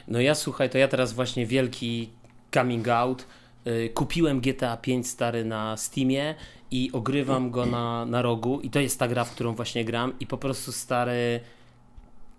No 0.09 0.21
ja 0.21 0.35
słuchaj, 0.35 0.71
to 0.71 0.79
ja 0.79 0.89
teraz 0.89 1.13
właśnie 1.13 1.47
wielki 1.47 2.11
coming 2.55 2.89
out. 2.89 3.27
Yy, 3.67 3.91
kupiłem 3.91 4.41
GTA 4.41 4.77
5 4.77 5.09
stary 5.09 5.45
na 5.45 5.77
Steamie 5.77 6.35
i 6.71 6.91
ogrywam 6.93 7.51
go 7.51 7.67
na, 7.67 8.07
na 8.07 8.23
rogu 8.23 8.61
i 8.61 8.71
to 8.71 8.81
jest 8.81 8.99
ta 8.99 9.09
gra, 9.09 9.25
w 9.25 9.31
którą 9.31 9.55
właśnie 9.55 9.85
gram 9.85 10.13
i 10.21 10.27
po 10.27 10.39
prostu 10.39 10.73
stary 10.73 11.41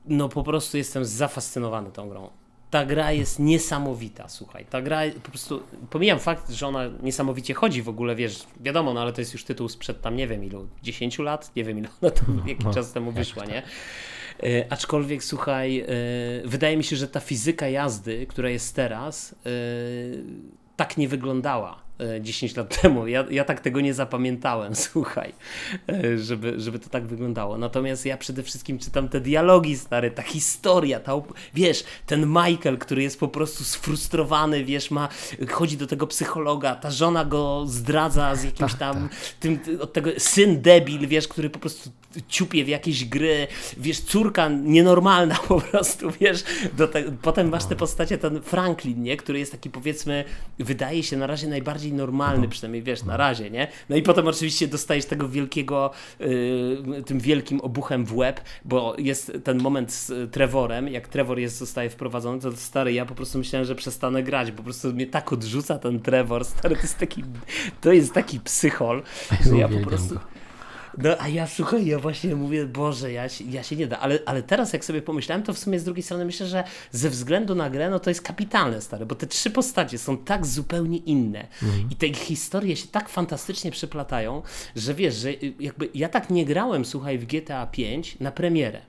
no 0.06 0.30
po 0.30 0.44
prostu 0.44 0.78
jestem 0.78 1.06
zafascynowany 1.06 1.92
tą 1.92 2.10
grą 2.10 2.30
ta 2.70 2.86
gra 2.86 3.12
jest 3.12 3.40
niesamowita, 3.40 4.30
słuchaj. 4.30 4.66
Ta 4.66 4.82
gra 4.82 5.02
po 5.24 5.30
prostu, 5.30 5.62
pomijam 5.90 6.20
fakt, 6.20 6.50
że 6.50 6.68
ona 6.68 6.82
niesamowicie 7.04 7.54
chodzi 7.54 7.82
w 7.82 7.90
ogóle, 7.90 8.16
wiesz, 8.16 8.44
wiadomo, 8.60 8.94
no 8.94 9.02
ale 9.02 9.14
to 9.14 9.22
jest 9.22 9.34
już 9.34 9.44
tytuł 9.44 9.70
sprzed 9.70 10.02
tam 10.02 10.16
nie 10.16 10.28
wiem 10.28 10.44
ilu, 10.44 10.68
10 10.84 11.20
lat, 11.20 11.56
nie 11.56 11.64
wiem 11.64 11.80
ile 11.80 11.90
ona 12.02 12.12
tam 12.12 12.36
no, 12.38 12.48
jakiś 12.48 12.66
no, 12.66 12.74
czas 12.74 12.92
temu 12.92 13.12
wyszła, 13.12 13.46
nie? 13.46 13.64
E, 14.44 14.66
aczkolwiek, 14.70 15.24
słuchaj, 15.24 15.80
e, 15.80 15.86
wydaje 16.46 16.78
mi 16.78 16.84
się, 16.84 16.96
że 16.96 17.08
ta 17.08 17.20
fizyka 17.20 17.70
jazdy, 17.70 18.26
która 18.28 18.50
jest 18.50 18.76
teraz, 18.76 19.36
tak 20.78 20.98
nie 20.98 21.08
wyglądała 21.08 21.88
10 22.22 22.54
e, 22.54 22.62
lat 22.62 22.76
temu. 22.82 23.08
Ja, 23.08 23.26
ja 23.30 23.44
tak 23.44 23.60
tego 23.60 23.82
nie 23.82 23.94
zapamiętałem, 23.94 24.76
słuchaj, 24.90 25.34
e, 25.90 26.18
żeby, 26.18 26.60
żeby 26.60 26.80
to 26.80 26.90
tak 26.90 27.08
wyglądało. 27.08 27.58
Natomiast 27.58 28.06
ja 28.06 28.18
przede 28.18 28.44
wszystkim 28.44 28.80
czytam 28.80 29.10
te 29.10 29.22
dialogi 29.22 29.78
stare, 29.78 30.12
ta 30.12 30.22
historia, 30.22 31.00
ta, 31.00 31.14
wiesz, 31.54 31.84
ten 32.06 32.28
Michael, 32.28 32.78
który 32.78 33.04
jest 33.04 33.20
po 33.20 33.28
prostu 33.28 33.64
sfrustrowany, 33.64 34.64
wiesz, 34.64 34.92
ma, 34.92 35.10
chodzi 35.50 35.78
do 35.78 35.88
tego 35.88 36.08
psychologa, 36.08 36.76
ta 36.76 36.92
żona 36.92 37.26
go 37.26 37.64
zdradza 37.68 38.36
z 38.36 38.44
jakimś 38.44 38.72
tak, 38.72 38.80
tam, 38.80 39.10
tak. 39.10 39.18
tym, 39.40 39.60
od 39.82 39.94
tego, 39.94 40.10
syn 40.18 40.62
debil, 40.62 41.08
wiesz, 41.08 41.28
który 41.28 41.50
po 41.50 41.60
prostu 41.60 41.90
ciupie 42.28 42.66
w 42.66 42.68
jakieś 42.68 43.06
gry, 43.06 43.48
wiesz, 43.78 44.00
córka 44.00 44.50
nienormalna 44.50 45.36
po 45.48 45.62
prostu, 45.62 46.12
wiesz, 46.22 46.44
te, 46.92 47.04
potem 47.22 47.50
masz 47.50 47.66
te 47.66 47.76
no. 47.76 47.80
postacie, 47.80 48.18
ten 48.18 48.42
Franklin, 48.42 49.04
nie, 49.04 49.18
który 49.18 49.40
jest 49.40 49.52
taki 49.52 49.70
powiedzmy, 49.70 50.24
wydaje 50.60 51.04
się 51.04 51.18
na 51.18 51.28
razie 51.28 51.48
najbardziej 51.48 51.94
normalny, 51.94 52.36
mhm. 52.36 52.52
przynajmniej 52.52 52.84
wiesz, 52.84 53.04
na 53.04 53.18
razie, 53.18 53.50
nie, 53.50 53.68
no 53.90 53.96
i 53.96 54.02
potem 54.02 54.28
oczywiście 54.28 54.68
dostajesz 54.68 55.06
tego 55.06 55.30
wielkiego, 55.30 55.92
y, 56.22 57.04
tym 57.06 57.20
wielkim 57.20 57.62
obuchem 57.62 58.06
w 58.06 58.16
łeb, 58.16 58.42
bo 58.66 58.96
jest 58.98 59.32
ten 59.44 59.62
moment 59.62 59.92
z 59.92 60.32
Trevorem, 60.32 60.88
jak 60.88 61.08
Trevor 61.08 61.40
jest, 61.40 61.58
zostaje 61.58 61.90
wprowadzony, 61.90 62.42
to 62.42 62.56
stary, 62.56 62.94
ja 62.94 63.06
po 63.06 63.16
prostu 63.16 63.38
myślałem, 63.38 63.66
że 63.66 63.76
przestanę 63.76 64.24
grać, 64.24 64.52
po 64.52 64.64
prostu 64.64 64.94
mnie 64.94 65.08
tak 65.08 65.34
odrzuca 65.34 65.80
ten 65.80 66.00
Trevor, 66.00 66.46
stary, 66.46 66.76
to 66.76 66.82
jest 66.82 66.98
taki, 66.98 67.24
to 67.82 67.94
jest 67.94 68.14
taki 68.14 68.40
psychol, 68.40 69.04
że 69.46 69.58
ja 69.58 69.68
po 69.68 69.80
prostu... 69.88 70.20
No 70.98 71.10
a 71.20 71.28
ja 71.28 71.48
słuchaj, 71.48 71.86
ja 71.86 72.00
właśnie 72.00 72.36
mówię, 72.36 72.66
Boże, 72.66 73.12
ja, 73.12 73.28
ja 73.50 73.64
się 73.64 73.76
nie 73.76 73.88
da. 73.88 74.00
Ale, 74.00 74.20
ale 74.26 74.44
teraz 74.44 74.74
jak 74.74 74.86
sobie 74.86 75.02
pomyślałem, 75.02 75.44
to 75.44 75.54
w 75.54 75.60
sumie 75.60 75.80
z 75.80 75.84
drugiej 75.84 76.04
strony 76.04 76.26
myślę, 76.26 76.48
że 76.48 76.64
ze 76.92 77.10
względu 77.10 77.56
na 77.56 77.70
grę, 77.70 77.90
no 77.90 78.00
to 78.00 78.10
jest 78.10 78.22
kapitalne, 78.22 78.82
stare, 78.82 79.06
bo 79.06 79.16
te 79.16 79.28
trzy 79.28 79.50
postacie 79.50 79.98
są 79.98 80.18
tak 80.18 80.46
zupełnie 80.46 80.98
inne 80.98 81.48
mhm. 81.64 81.90
i 81.92 81.96
te 81.96 82.14
historie 82.14 82.76
się 82.76 82.88
tak 82.88 83.10
fantastycznie 83.10 83.72
przeplatają, 83.72 84.42
że 84.76 84.94
wiesz, 84.94 85.16
że 85.16 85.34
jakby 85.60 85.90
ja 85.94 86.10
tak 86.10 86.30
nie 86.30 86.46
grałem, 86.46 86.86
słuchaj, 86.86 87.18
w 87.18 87.26
GTA 87.26 87.68
5 87.68 88.20
na 88.20 88.32
premierę. 88.32 88.82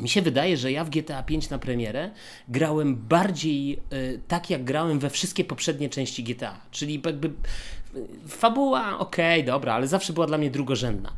Mi 0.00 0.08
się 0.08 0.22
wydaje, 0.22 0.56
że 0.56 0.72
ja 0.72 0.84
w 0.84 0.90
GTA 0.90 1.22
5 1.22 1.50
na 1.50 1.58
premierę 1.58 2.10
grałem 2.48 2.96
bardziej 2.96 3.78
y, 3.92 4.20
tak, 4.28 4.50
jak 4.50 4.64
grałem 4.64 4.98
we 4.98 5.10
wszystkie 5.10 5.44
poprzednie 5.44 5.88
części 5.88 6.24
GTA. 6.24 6.60
Czyli 6.70 7.02
jakby 7.06 7.32
fabuła, 8.28 8.98
okej, 8.98 9.40
okay, 9.40 9.52
dobra, 9.52 9.74
ale 9.74 9.86
zawsze 9.86 10.12
była 10.12 10.26
dla 10.26 10.38
mnie 10.38 10.50
drugorzędna. 10.50 11.12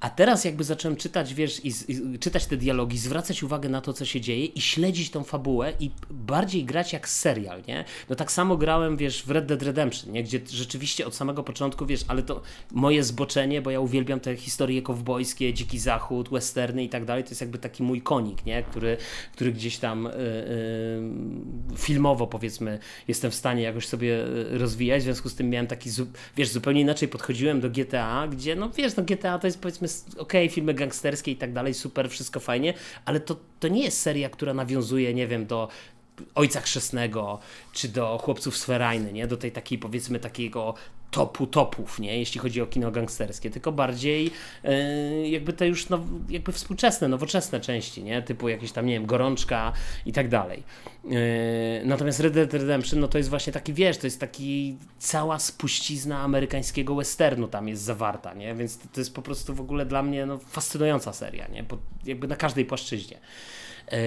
A 0.00 0.10
teraz 0.10 0.44
jakby 0.44 0.64
zacząłem 0.64 0.96
czytać, 0.96 1.34
wiesz, 1.34 1.64
i, 1.64 1.68
i, 1.68 2.18
czytać 2.18 2.46
te 2.46 2.56
dialogi, 2.56 2.98
zwracać 2.98 3.42
uwagę 3.42 3.68
na 3.68 3.80
to, 3.80 3.92
co 3.92 4.04
się 4.04 4.20
dzieje 4.20 4.44
i 4.44 4.60
śledzić 4.60 5.10
tą 5.10 5.24
fabułę 5.24 5.72
i 5.80 5.90
bardziej 6.10 6.64
grać 6.64 6.92
jak 6.92 7.08
serial, 7.08 7.62
nie? 7.68 7.84
No 8.10 8.16
tak 8.16 8.32
samo 8.32 8.56
grałem, 8.56 8.96
wiesz, 8.96 9.22
w 9.22 9.30
Red 9.30 9.46
Dead 9.46 9.62
Redemption, 9.62 10.12
nie? 10.12 10.22
Gdzie 10.22 10.40
rzeczywiście 10.50 11.06
od 11.06 11.14
samego 11.14 11.42
początku, 11.42 11.86
wiesz, 11.86 12.04
ale 12.08 12.22
to 12.22 12.42
moje 12.72 13.04
zboczenie, 13.04 13.62
bo 13.62 13.70
ja 13.70 13.80
uwielbiam 13.80 14.20
te 14.20 14.36
historie 14.36 14.82
kowbojskie, 14.82 15.54
Dziki 15.54 15.78
Zachód, 15.78 16.28
westerny 16.28 16.84
i 16.84 16.88
tak 16.88 17.04
dalej, 17.04 17.24
to 17.24 17.30
jest 17.30 17.40
jakby 17.40 17.58
taki 17.58 17.82
mój 17.82 18.02
konik, 18.02 18.46
nie? 18.46 18.62
Który, 18.62 18.96
który 19.32 19.52
gdzieś 19.52 19.78
tam 19.78 20.04
yy, 20.04 20.10
yy, 21.70 21.78
filmowo, 21.78 22.26
powiedzmy, 22.26 22.78
jestem 23.08 23.30
w 23.30 23.34
stanie 23.34 23.62
jakoś 23.62 23.86
sobie 23.86 24.26
y, 24.26 24.58
rozwijać, 24.58 25.02
w 25.02 25.04
związku 25.04 25.28
z 25.28 25.34
tym 25.34 25.50
miałem 25.50 25.66
taki, 25.66 25.90
wiesz, 26.36 26.48
zupełnie 26.48 26.80
inaczej 26.80 27.08
podchodziłem 27.08 27.60
do 27.60 27.70
GTA, 27.70 28.28
gdzie, 28.28 28.56
no 28.56 28.70
wiesz, 28.70 28.96
no 28.96 29.02
GTA 29.02 29.38
to 29.38 29.46
jest 29.46 29.60
powiedzmy 29.60 29.85
powiedzmy, 29.88 30.18
okej, 30.18 30.46
okay, 30.46 30.54
filmy 30.54 30.74
gangsterskie 30.74 31.30
i 31.30 31.36
tak 31.36 31.52
dalej, 31.52 31.74
super, 31.74 32.10
wszystko 32.10 32.40
fajnie, 32.40 32.74
ale 33.04 33.20
to, 33.20 33.36
to 33.60 33.68
nie 33.68 33.82
jest 33.82 34.00
seria, 34.00 34.30
która 34.30 34.54
nawiązuje, 34.54 35.14
nie 35.14 35.26
wiem, 35.26 35.46
do 35.46 35.68
Ojca 36.34 36.60
Chrzestnego, 36.60 37.38
czy 37.72 37.88
do 37.88 38.18
Chłopców 38.18 38.56
z 38.56 38.64
Ferajny, 38.64 39.12
nie? 39.12 39.26
Do 39.26 39.36
tej 39.36 39.52
takiej, 39.52 39.78
powiedzmy, 39.78 40.18
takiego 40.18 40.74
topu 41.10 41.46
topów, 41.46 42.00
nie? 42.00 42.18
jeśli 42.18 42.40
chodzi 42.40 42.60
o 42.60 42.66
kino 42.66 42.90
gangsterskie, 42.90 43.50
tylko 43.50 43.72
bardziej 43.72 44.30
yy, 44.64 45.28
jakby 45.28 45.52
te 45.52 45.68
już 45.68 45.88
now, 45.88 46.00
jakby 46.28 46.52
współczesne, 46.52 47.08
nowoczesne 47.08 47.60
części, 47.60 48.04
nie? 48.04 48.22
typu 48.22 48.48
jakieś 48.48 48.72
tam, 48.72 48.86
nie 48.86 48.92
wiem, 48.92 49.06
Gorączka 49.06 49.72
i 50.06 50.12
tak 50.12 50.28
dalej. 50.28 50.62
Yy, 51.04 51.10
natomiast 51.84 52.20
Red 52.20 52.34
Dead 52.34 52.54
Redemption, 52.54 53.00
no 53.00 53.08
to 53.08 53.18
jest 53.18 53.30
właśnie 53.30 53.52
taki, 53.52 53.72
wiesz, 53.72 53.98
to 53.98 54.06
jest 54.06 54.20
taki 54.20 54.76
cała 54.98 55.38
spuścizna 55.38 56.20
amerykańskiego 56.20 56.94
westernu 56.94 57.48
tam 57.48 57.68
jest 57.68 57.82
zawarta, 57.82 58.34
nie? 58.34 58.54
więc 58.54 58.78
to, 58.78 58.88
to 58.92 59.00
jest 59.00 59.14
po 59.14 59.22
prostu 59.22 59.54
w 59.54 59.60
ogóle 59.60 59.86
dla 59.86 60.02
mnie 60.02 60.26
no, 60.26 60.38
fascynująca 60.38 61.12
seria, 61.12 61.48
nie? 61.48 61.64
Po, 61.64 61.78
jakby 62.04 62.28
na 62.28 62.36
każdej 62.36 62.64
płaszczyźnie. 62.64 63.18
Yy, 63.92 63.98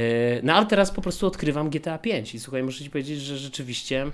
no 0.44 0.54
ale 0.54 0.66
teraz 0.66 0.92
po 0.92 1.02
prostu 1.02 1.28
odkrywam 1.28 1.70
GTA 1.70 1.98
5 1.98 2.36
i 2.36 2.40
słuchaj, 2.40 2.64
muszę 2.64 2.84
ci 2.84 2.90
powiedzieć, 2.90 3.22
że 3.22 3.38
rzeczywiście 3.38 4.12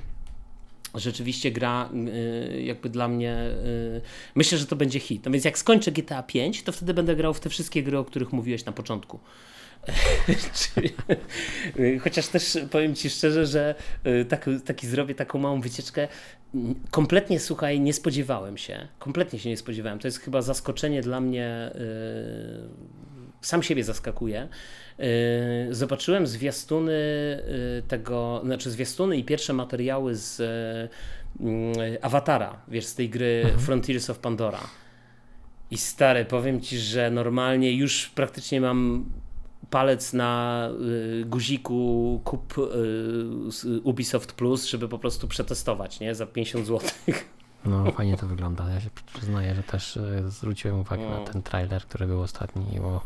rzeczywiście 0.95 1.51
gra 1.51 1.89
y, 2.53 2.61
jakby 2.61 2.89
dla 2.89 3.07
mnie 3.07 3.37
y, 3.65 4.01
myślę, 4.35 4.57
że 4.57 4.65
to 4.65 4.75
będzie 4.75 4.99
hit. 4.99 5.25
No 5.25 5.31
więc 5.31 5.45
jak 5.45 5.57
skończę 5.57 5.91
GTA 5.91 6.23
5, 6.23 6.63
to 6.63 6.71
wtedy 6.71 6.93
będę 6.93 7.15
grał 7.15 7.33
w 7.33 7.39
te 7.39 7.49
wszystkie 7.49 7.83
gry, 7.83 7.97
o 7.97 8.05
których 8.05 8.33
mówiłeś 8.33 8.65
na 8.65 8.71
początku. 8.71 9.19
Chociaż 12.03 12.27
też 12.27 12.57
powiem 12.71 12.95
Ci 12.95 13.09
szczerze, 13.09 13.45
że 13.45 13.75
y, 14.07 14.25
tak, 14.25 14.49
taki 14.65 14.87
zrobię 14.87 15.15
taką 15.15 15.39
małą 15.39 15.61
wycieczkę. 15.61 16.07
Kompletnie, 16.91 17.39
słuchaj, 17.39 17.79
nie 17.79 17.93
spodziewałem 17.93 18.57
się. 18.57 18.87
Kompletnie 18.99 19.39
się 19.39 19.49
nie 19.49 19.57
spodziewałem. 19.57 19.99
To 19.99 20.07
jest 20.07 20.19
chyba 20.19 20.41
zaskoczenie 20.41 21.01
dla 21.01 21.21
mnie. 21.21 21.71
Sam 23.41 23.63
siebie 23.63 23.83
zaskakuje 23.83 24.49
zobaczyłem 25.71 26.27
zwiastuny 26.27 26.91
yy, 26.91 27.83
tego, 27.87 28.41
znaczy 28.45 28.71
zwiastuny 28.71 29.17
i 29.17 29.23
pierwsze 29.23 29.53
materiały 29.53 30.15
z 30.15 30.39
yy, 31.39 32.01
Awatara, 32.01 32.57
wiesz, 32.67 32.85
z 32.85 32.95
tej 32.95 33.09
gry 33.09 33.41
mhm. 33.43 33.59
Frontiers 33.59 34.09
of 34.09 34.19
Pandora. 34.19 34.59
I 35.71 35.77
stary, 35.77 36.25
powiem 36.25 36.61
ci, 36.61 36.77
że 36.77 37.11
normalnie 37.11 37.73
już 37.73 38.09
praktycznie 38.09 38.61
mam 38.61 39.05
palec 39.69 40.13
na 40.13 40.69
y, 41.21 41.25
guziku 41.25 42.21
kup 42.23 42.57
y, 42.57 43.81
Ubisoft 43.83 44.33
Plus, 44.33 44.65
żeby 44.65 44.87
po 44.87 44.99
prostu 44.99 45.27
przetestować, 45.27 45.99
nie? 45.99 46.15
Za 46.15 46.25
50 46.25 46.65
zł. 46.67 46.89
No, 47.65 47.91
fajnie 47.97 48.17
to 48.17 48.27
wygląda. 48.27 48.69
Ja 48.69 48.81
się 48.81 48.89
przyznaję, 49.13 49.55
że 49.55 49.63
też 49.63 49.99
zwróciłem 50.27 50.79
uwagę 50.79 51.03
no. 51.09 51.19
na 51.19 51.25
ten 51.25 51.41
trailer, 51.41 51.81
który 51.81 52.07
był 52.07 52.21
ostatni. 52.21 52.65
Bo 52.81 53.01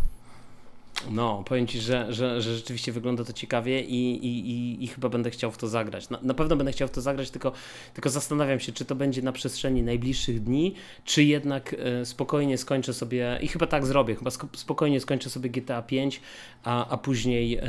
no, 1.12 1.44
powiem 1.46 1.68
Ci, 1.68 1.80
że, 1.80 2.14
że, 2.14 2.42
że 2.42 2.56
rzeczywiście 2.56 2.92
wygląda 2.92 3.24
to 3.24 3.34
ciekawie 3.34 3.82
i, 3.82 4.26
i, 4.26 4.50
i, 4.50 4.84
i 4.84 4.88
chyba 4.88 5.10
będę 5.10 5.30
chciał 5.30 5.52
w 5.52 5.58
to 5.58 5.68
zagrać. 5.68 6.10
Na, 6.10 6.20
na, 6.22 6.34
pewno 6.34 6.56
będę 6.56 6.72
chciał 6.72 6.88
w 6.88 6.92
to 6.92 7.02
zagrać, 7.02 7.30
tylko, 7.30 7.52
tylko 7.94 8.10
zastanawiam 8.10 8.60
się, 8.60 8.72
czy 8.72 8.86
to 8.86 8.96
będzie 8.96 9.22
na 9.22 9.32
przestrzeni 9.32 9.84
najbliższych 9.84 10.44
dni, 10.44 10.76
czy 11.06 11.24
jednak 11.24 11.76
e, 11.80 12.06
spokojnie 12.06 12.58
skończę 12.58 12.94
sobie, 12.94 13.40
i 13.42 13.48
chyba 13.48 13.68
tak 13.68 13.86
zrobię, 13.86 14.16
chyba 14.16 14.32
spokojnie 14.54 15.00
skończę 15.00 15.30
sobie 15.30 15.50
GTA 15.50 15.82
5, 15.82 16.22
a, 16.64 16.88
a 16.90 16.98
później, 16.98 17.58
e, 17.58 17.64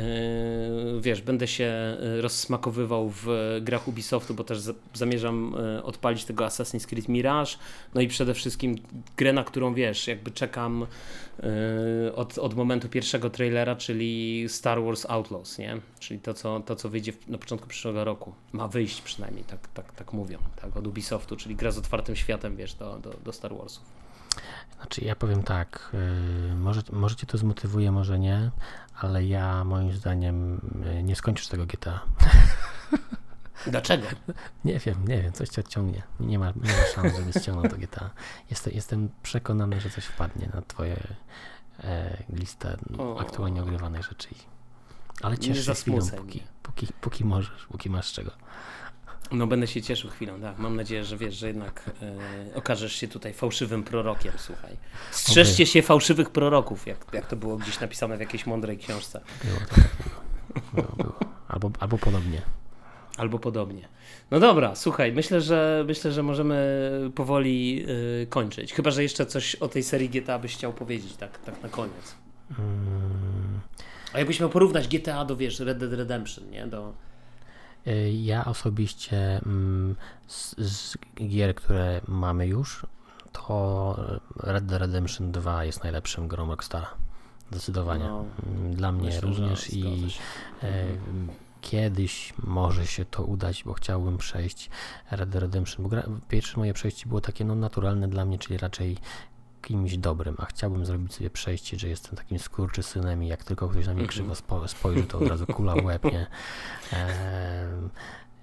wiesz, 1.01 1.21
będę 1.21 1.47
się 1.47 1.65
e, 1.65 2.21
rozsmakowywał 2.21 3.09
w 3.09 3.57
grach 3.61 3.87
Ubisoftu, 3.87 4.33
bo 4.33 4.43
też 4.43 4.59
zamierzam 4.93 5.55
e, 5.77 5.83
odpalić 5.83 6.25
tego 6.25 6.45
Assassin's 6.45 6.85
Creed 6.85 7.09
Mirage, 7.09 7.51
no 7.95 8.01
i 8.01 8.07
przede 8.07 8.33
wszystkim 8.33 8.75
grę, 9.17 9.33
na 9.33 9.43
którą, 9.43 9.73
wiesz, 9.73 10.07
jakby 10.07 10.31
czekam 10.31 10.87
od, 12.15 12.37
od 12.37 12.53
momentu 12.53 12.89
pierwszego 12.89 13.29
trailera, 13.29 13.75
czyli 13.75 14.45
Star 14.49 14.83
Wars 14.83 15.05
Outlaws, 15.09 15.57
nie? 15.57 15.77
Czyli 15.99 16.19
to, 16.19 16.33
co, 16.33 16.59
to, 16.59 16.75
co 16.75 16.89
wyjdzie 16.89 17.13
na 17.27 17.37
początku 17.37 17.67
przyszłego 17.67 18.03
roku. 18.03 18.33
Ma 18.51 18.67
wyjść 18.67 19.01
przynajmniej, 19.01 19.43
tak, 19.43 19.67
tak, 19.67 19.91
tak 19.91 20.13
mówią, 20.13 20.37
tak, 20.61 20.77
od 20.77 20.87
Ubisoftu, 20.87 21.35
czyli 21.35 21.55
gra 21.55 21.71
z 21.71 21.77
otwartym 21.77 22.15
światem, 22.15 22.55
wiesz, 22.55 22.73
do, 22.73 22.99
do, 22.99 23.13
do 23.25 23.33
Star 23.33 23.55
Warsów. 23.55 23.83
Znaczy, 24.77 25.01
ja 25.05 25.15
powiem 25.15 25.43
tak, 25.43 25.95
yy, 26.49 26.55
może, 26.55 26.81
może 26.91 27.15
cię 27.15 27.27
to 27.27 27.37
zmotywuje, 27.37 27.91
może 27.91 28.19
nie, 28.19 28.51
ale 28.99 29.25
ja 29.25 29.63
moim 29.63 29.91
zdaniem 29.91 30.61
yy, 30.85 31.03
nie 31.03 31.15
skończysz 31.15 31.47
tego 31.47 31.65
GTA. 31.65 31.99
Dlaczego? 33.67 34.07
Nie 34.65 34.79
wiem, 34.79 35.07
nie 35.07 35.21
wiem, 35.21 35.33
coś 35.33 35.49
cię 35.49 35.61
odciągnie. 35.61 36.03
Nie 36.19 36.39
ma, 36.39 36.53
nie 36.55 36.71
ma 36.71 36.85
szans, 36.95 37.15
żeby 37.15 37.39
ściągnął 37.39 37.71
to 37.71 37.77
GTA. 37.77 38.09
Jestem, 38.49 38.73
jestem 38.73 39.09
przekonany, 39.23 39.81
że 39.81 39.89
coś 39.89 40.05
wpadnie 40.05 40.49
na 40.53 40.61
twoje 40.61 40.97
e, 41.83 42.23
listę 42.29 42.77
o. 42.97 43.19
aktualnie 43.19 43.61
ogrywanych 43.61 44.03
rzeczy. 44.03 44.27
Ale 45.21 45.37
ciesz 45.37 45.65
się 45.65 45.73
chwilą, 45.73 46.07
póki, 46.17 46.43
póki, 46.63 46.87
póki 47.01 47.25
możesz, 47.25 47.65
póki 47.65 47.89
masz 47.89 48.13
czego. 48.13 48.31
No 49.31 49.47
będę 49.47 49.67
się 49.67 49.81
cieszył 49.81 50.09
chwilą, 50.09 50.41
tak. 50.41 50.57
Mam 50.57 50.75
nadzieję, 50.75 51.05
że 51.05 51.17
wiesz, 51.17 51.35
że 51.35 51.47
jednak 51.47 51.91
e, 52.51 52.55
okażesz 52.55 52.93
się 52.95 53.07
tutaj 53.07 53.33
fałszywym 53.33 53.83
prorokiem, 53.83 54.33
słuchaj. 54.37 54.77
Strzeżcie 55.11 55.65
się 55.65 55.81
fałszywych 55.81 56.29
proroków, 56.29 56.87
jak, 56.87 57.05
jak 57.13 57.27
to 57.27 57.35
było 57.35 57.57
gdzieś 57.57 57.79
napisane 57.79 58.17
w 58.17 58.19
jakiejś 58.19 58.45
mądrej 58.45 58.77
książce. 58.77 59.21
Było 59.43 59.59
to 59.59 59.75
tak 59.75 59.89
było. 60.03 60.85
było, 60.85 60.95
było. 60.95 61.19
Albo, 61.47 61.71
albo 61.79 61.97
podobnie. 61.97 62.41
Albo 63.17 63.39
podobnie. 63.39 63.87
No 64.31 64.39
dobra, 64.39 64.75
słuchaj, 64.75 65.13
myślę, 65.13 65.41
że 65.41 65.83
myślę, 65.87 66.11
że 66.11 66.23
możemy 66.23 67.11
powoli 67.15 67.75
yy, 67.75 68.27
kończyć. 68.29 68.73
Chyba, 68.73 68.91
że 68.91 69.03
jeszcze 69.03 69.25
coś 69.25 69.55
o 69.55 69.67
tej 69.67 69.83
serii 69.83 70.09
GTA 70.09 70.39
byś 70.39 70.55
chciał 70.55 70.73
powiedzieć, 70.73 71.15
tak, 71.15 71.37
tak 71.37 71.63
na 71.63 71.69
koniec. 71.69 72.15
Hmm. 72.57 73.59
A 74.13 74.19
jakbyś 74.19 74.39
miał 74.39 74.49
porównać 74.49 74.87
GTA 74.87 75.25
do, 75.25 75.35
wiesz, 75.35 75.59
Red 75.59 75.77
Dead 75.77 75.93
Redemption, 75.93 76.49
nie? 76.49 76.67
Do... 76.67 76.93
Y, 77.87 78.11
ja 78.11 78.45
osobiście 78.45 79.41
mm, 79.45 79.95
z, 80.27 80.55
z 80.57 80.97
gier, 81.27 81.55
które 81.55 82.01
mamy 82.07 82.47
już, 82.47 82.85
to 83.31 83.95
Red 84.35 84.65
Dead 84.65 84.81
Redemption 84.81 85.31
2 85.31 85.65
jest 85.65 85.83
najlepszym 85.83 86.27
grą 86.27 86.47
Rockstara. 86.47 86.87
Zdecydowanie. 87.51 88.03
No, 88.03 88.25
Dla 88.71 88.91
mnie 88.91 89.05
myślę, 89.05 89.21
również 89.21 89.73
i 89.73 90.07
kiedyś 91.61 92.33
może 92.43 92.87
się 92.87 93.05
to 93.05 93.23
udać, 93.23 93.63
bo 93.63 93.73
chciałbym 93.73 94.17
przejść 94.17 94.69
Red 95.11 95.29
Dead 95.29 95.41
Redemption. 95.41 95.87
Gra, 95.87 96.03
pierwsze 96.29 96.57
moje 96.57 96.73
przejście 96.73 97.09
było 97.09 97.21
takie 97.21 97.45
no, 97.45 97.55
naturalne 97.55 98.07
dla 98.07 98.25
mnie, 98.25 98.39
czyli 98.39 98.57
raczej 98.57 98.97
kimś 99.61 99.97
dobrym, 99.97 100.35
a 100.39 100.45
chciałbym 100.45 100.85
zrobić 100.85 101.13
sobie 101.13 101.29
przejście, 101.29 101.79
że 101.79 101.87
jestem 101.87 102.15
takim 102.15 102.39
skurczysynem 102.39 103.23
i 103.23 103.27
jak 103.27 103.43
tylko 103.43 103.69
ktoś 103.69 103.87
na 103.87 103.93
mnie 103.93 104.07
krzywo 104.07 104.35
spo, 104.35 104.67
spojrzy, 104.67 105.03
to 105.03 105.17
od 105.17 105.27
razu 105.27 105.45
kula 105.45 105.75
w 105.75 105.85
łeb, 105.85 106.03
nie? 106.03 106.27
E, 106.93 107.67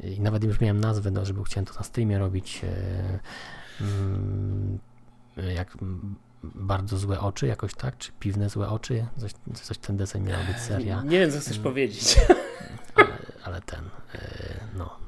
I 0.01 0.21
nawet 0.21 0.45
już 0.45 0.61
miałem 0.61 0.81
nazwę, 0.81 1.11
no, 1.11 1.25
żeby 1.25 1.45
chciałem 1.45 1.67
to 1.67 1.75
na 1.75 1.83
streamie 1.83 2.19
robić. 2.19 2.61
E, 2.65 3.19
mm, 3.81 4.79
jak 5.55 5.77
bardzo 6.45 6.99
złe 6.99 7.21
oczy, 7.21 7.47
jakoś 7.47 7.75
tak? 7.75 7.99
Czy 7.99 8.13
piwne 8.21 8.49
złe 8.49 8.69
oczy? 8.69 9.07
Coś, 9.17 9.33
coś 9.55 9.79
ten 9.79 9.97
deseń 9.97 10.23
miała 10.23 10.45
być 10.45 10.59
seria. 10.59 11.03
Nie, 11.03 11.09
nie 11.09 11.19
wiem, 11.21 11.31
co 11.31 11.41
chcesz 11.41 11.57
mm. 11.57 11.65
powiedzieć 11.65 12.17
ale 13.45 13.61
ten, 13.61 13.85
e, 14.15 14.21
no. 14.77 14.99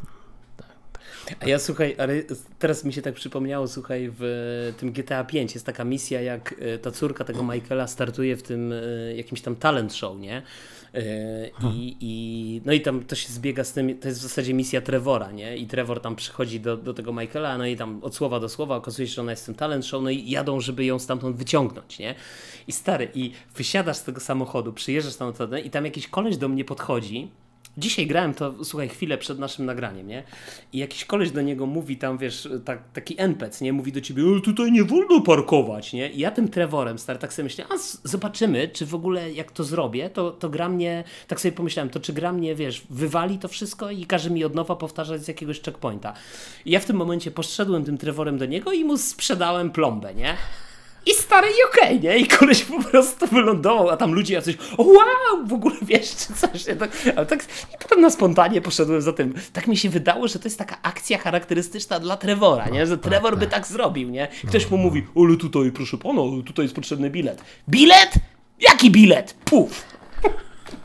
A 1.40 1.46
ja 1.46 1.58
słuchaj, 1.58 1.96
ale 1.98 2.22
teraz 2.58 2.84
mi 2.84 2.92
się 2.92 3.02
tak 3.02 3.14
przypomniało, 3.14 3.68
słuchaj, 3.68 4.12
w 4.18 4.74
tym 4.78 4.92
GTA 4.92 5.24
5 5.24 5.54
jest 5.54 5.66
taka 5.66 5.84
misja, 5.84 6.20
jak 6.20 6.54
e, 6.58 6.78
ta 6.78 6.90
córka 6.90 7.24
tego 7.24 7.42
Michaela 7.42 7.86
startuje 7.86 8.36
w 8.36 8.42
tym 8.42 8.72
e, 8.72 9.16
jakimś 9.16 9.40
tam 9.40 9.56
talent 9.56 9.94
show, 9.94 10.18
nie? 10.18 10.42
I, 11.74 11.96
i, 12.00 12.62
no 12.64 12.72
i 12.72 12.80
tam 12.80 13.04
to 13.04 13.14
się 13.16 13.32
zbiega 13.32 13.64
z 13.64 13.72
tym, 13.72 13.98
to 13.98 14.08
jest 14.08 14.20
w 14.20 14.22
zasadzie 14.22 14.54
misja 14.54 14.80
Trevora, 14.80 15.32
nie? 15.32 15.56
I 15.56 15.66
Trevor 15.66 16.00
tam 16.00 16.16
przychodzi 16.16 16.60
do, 16.60 16.76
do 16.76 16.94
tego 16.94 17.12
Michaela, 17.12 17.58
no 17.58 17.66
i 17.66 17.76
tam 17.76 18.04
od 18.04 18.14
słowa 18.14 18.40
do 18.40 18.48
słowa 18.48 18.76
okazuje 18.76 19.08
się, 19.08 19.14
że 19.14 19.22
ona 19.22 19.30
jest 19.30 19.42
w 19.42 19.46
tym 19.46 19.54
talent 19.54 19.86
show, 19.86 20.02
no 20.02 20.10
i 20.10 20.30
jadą, 20.30 20.60
żeby 20.60 20.84
ją 20.84 20.98
stamtąd 20.98 21.36
wyciągnąć, 21.36 21.98
nie? 21.98 22.14
I 22.68 22.72
stary, 22.72 23.08
i 23.14 23.32
wysiadasz 23.56 23.96
z 23.96 24.04
tego 24.04 24.20
samochodu, 24.20 24.72
przyjeżdżasz 24.72 25.16
tam 25.16 25.32
i 25.64 25.70
tam 25.70 25.84
jakiś 25.84 26.08
koleś 26.08 26.36
do 26.36 26.48
mnie 26.48 26.64
podchodzi 26.64 27.30
Dzisiaj 27.78 28.06
grałem 28.06 28.34
to, 28.34 28.64
słuchaj, 28.64 28.88
chwilę 28.88 29.18
przed 29.18 29.38
naszym 29.38 29.66
nagraniem, 29.66 30.06
nie? 30.08 30.22
I 30.72 30.78
jakiś 30.78 31.04
koleś 31.04 31.30
do 31.30 31.42
niego 31.42 31.66
mówi 31.66 31.96
tam, 31.96 32.18
wiesz, 32.18 32.48
tak, 32.64 32.82
taki 32.92 33.14
NPC, 33.18 33.64
nie? 33.64 33.72
Mówi 33.72 33.92
do 33.92 34.00
ciebie, 34.00 34.22
tutaj 34.44 34.72
nie 34.72 34.84
wolno 34.84 35.20
parkować, 35.20 35.92
nie? 35.92 36.10
I 36.10 36.18
ja 36.18 36.30
tym 36.30 36.48
Trevorem, 36.48 36.98
stary, 36.98 37.18
tak 37.18 37.32
sobie 37.32 37.44
myślę, 37.44 37.64
a 37.70 37.74
zobaczymy, 38.04 38.68
czy 38.68 38.86
w 38.86 38.94
ogóle 38.94 39.32
jak 39.32 39.52
to 39.52 39.64
zrobię, 39.64 40.10
to, 40.10 40.30
to 40.30 40.48
gra 40.48 40.68
mnie, 40.68 41.04
tak 41.28 41.40
sobie 41.40 41.52
pomyślałem, 41.52 41.90
to 41.90 42.00
czy 42.00 42.12
gra 42.12 42.32
mnie, 42.32 42.54
wiesz, 42.54 42.82
wywali 42.90 43.38
to 43.38 43.48
wszystko 43.48 43.90
i 43.90 44.06
każe 44.06 44.30
mi 44.30 44.44
od 44.44 44.54
nowa 44.54 44.76
powtarzać 44.76 45.24
z 45.24 45.28
jakiegoś 45.28 45.60
checkpointa. 45.60 46.14
I 46.64 46.70
ja 46.70 46.80
w 46.80 46.84
tym 46.84 46.96
momencie 46.96 47.30
poszedłem 47.30 47.84
tym 47.84 47.98
Trevorem 47.98 48.38
do 48.38 48.46
niego 48.46 48.72
i 48.72 48.84
mu 48.84 48.98
sprzedałem 48.98 49.70
plombę, 49.70 50.14
nie? 50.14 50.36
I 51.06 51.14
stary 51.14 51.48
i 51.48 51.64
okej, 51.70 51.98
okay, 51.98 52.00
nie? 52.00 52.18
I 52.18 52.26
koleś 52.26 52.64
po 52.64 52.82
prostu 52.82 53.26
wylądował, 53.26 53.90
a 53.90 53.96
tam 53.96 54.12
ludzie 54.12 54.34
jacyś, 54.34 54.56
o 54.78 54.82
wow, 54.82 55.46
w 55.46 55.52
ogóle 55.52 55.76
wiesz, 55.82 56.16
czy 56.16 56.34
coś, 56.34 56.66
nie? 56.66 56.76
Tak, 56.76 56.90
ale 57.16 57.26
tak, 57.26 57.44
i 57.44 57.78
potem 57.82 58.00
na 58.00 58.10
spontanie 58.10 58.60
poszedłem 58.60 59.02
za 59.02 59.12
tym. 59.12 59.34
Tak 59.52 59.66
mi 59.66 59.76
się 59.76 59.90
wydało, 59.90 60.28
że 60.28 60.38
to 60.38 60.44
jest 60.44 60.58
taka 60.58 60.82
akcja 60.82 61.18
charakterystyczna 61.18 62.00
dla 62.00 62.16
Trevora, 62.16 62.68
nie? 62.68 62.86
Że 62.86 62.98
tak, 62.98 63.10
Trevor 63.10 63.38
by 63.38 63.46
tak. 63.46 63.54
tak 63.54 63.66
zrobił, 63.66 64.10
nie? 64.10 64.28
Ktoś 64.48 64.70
mu 64.70 64.76
mówi, 64.76 65.06
ale 65.16 65.36
tutaj, 65.36 65.72
proszę 65.72 65.98
pana, 65.98 66.22
tutaj 66.46 66.64
jest 66.64 66.74
potrzebny 66.74 67.10
bilet. 67.10 67.42
Bilet? 67.68 68.14
Jaki 68.60 68.90
bilet? 68.90 69.34
Puf! 69.44 69.84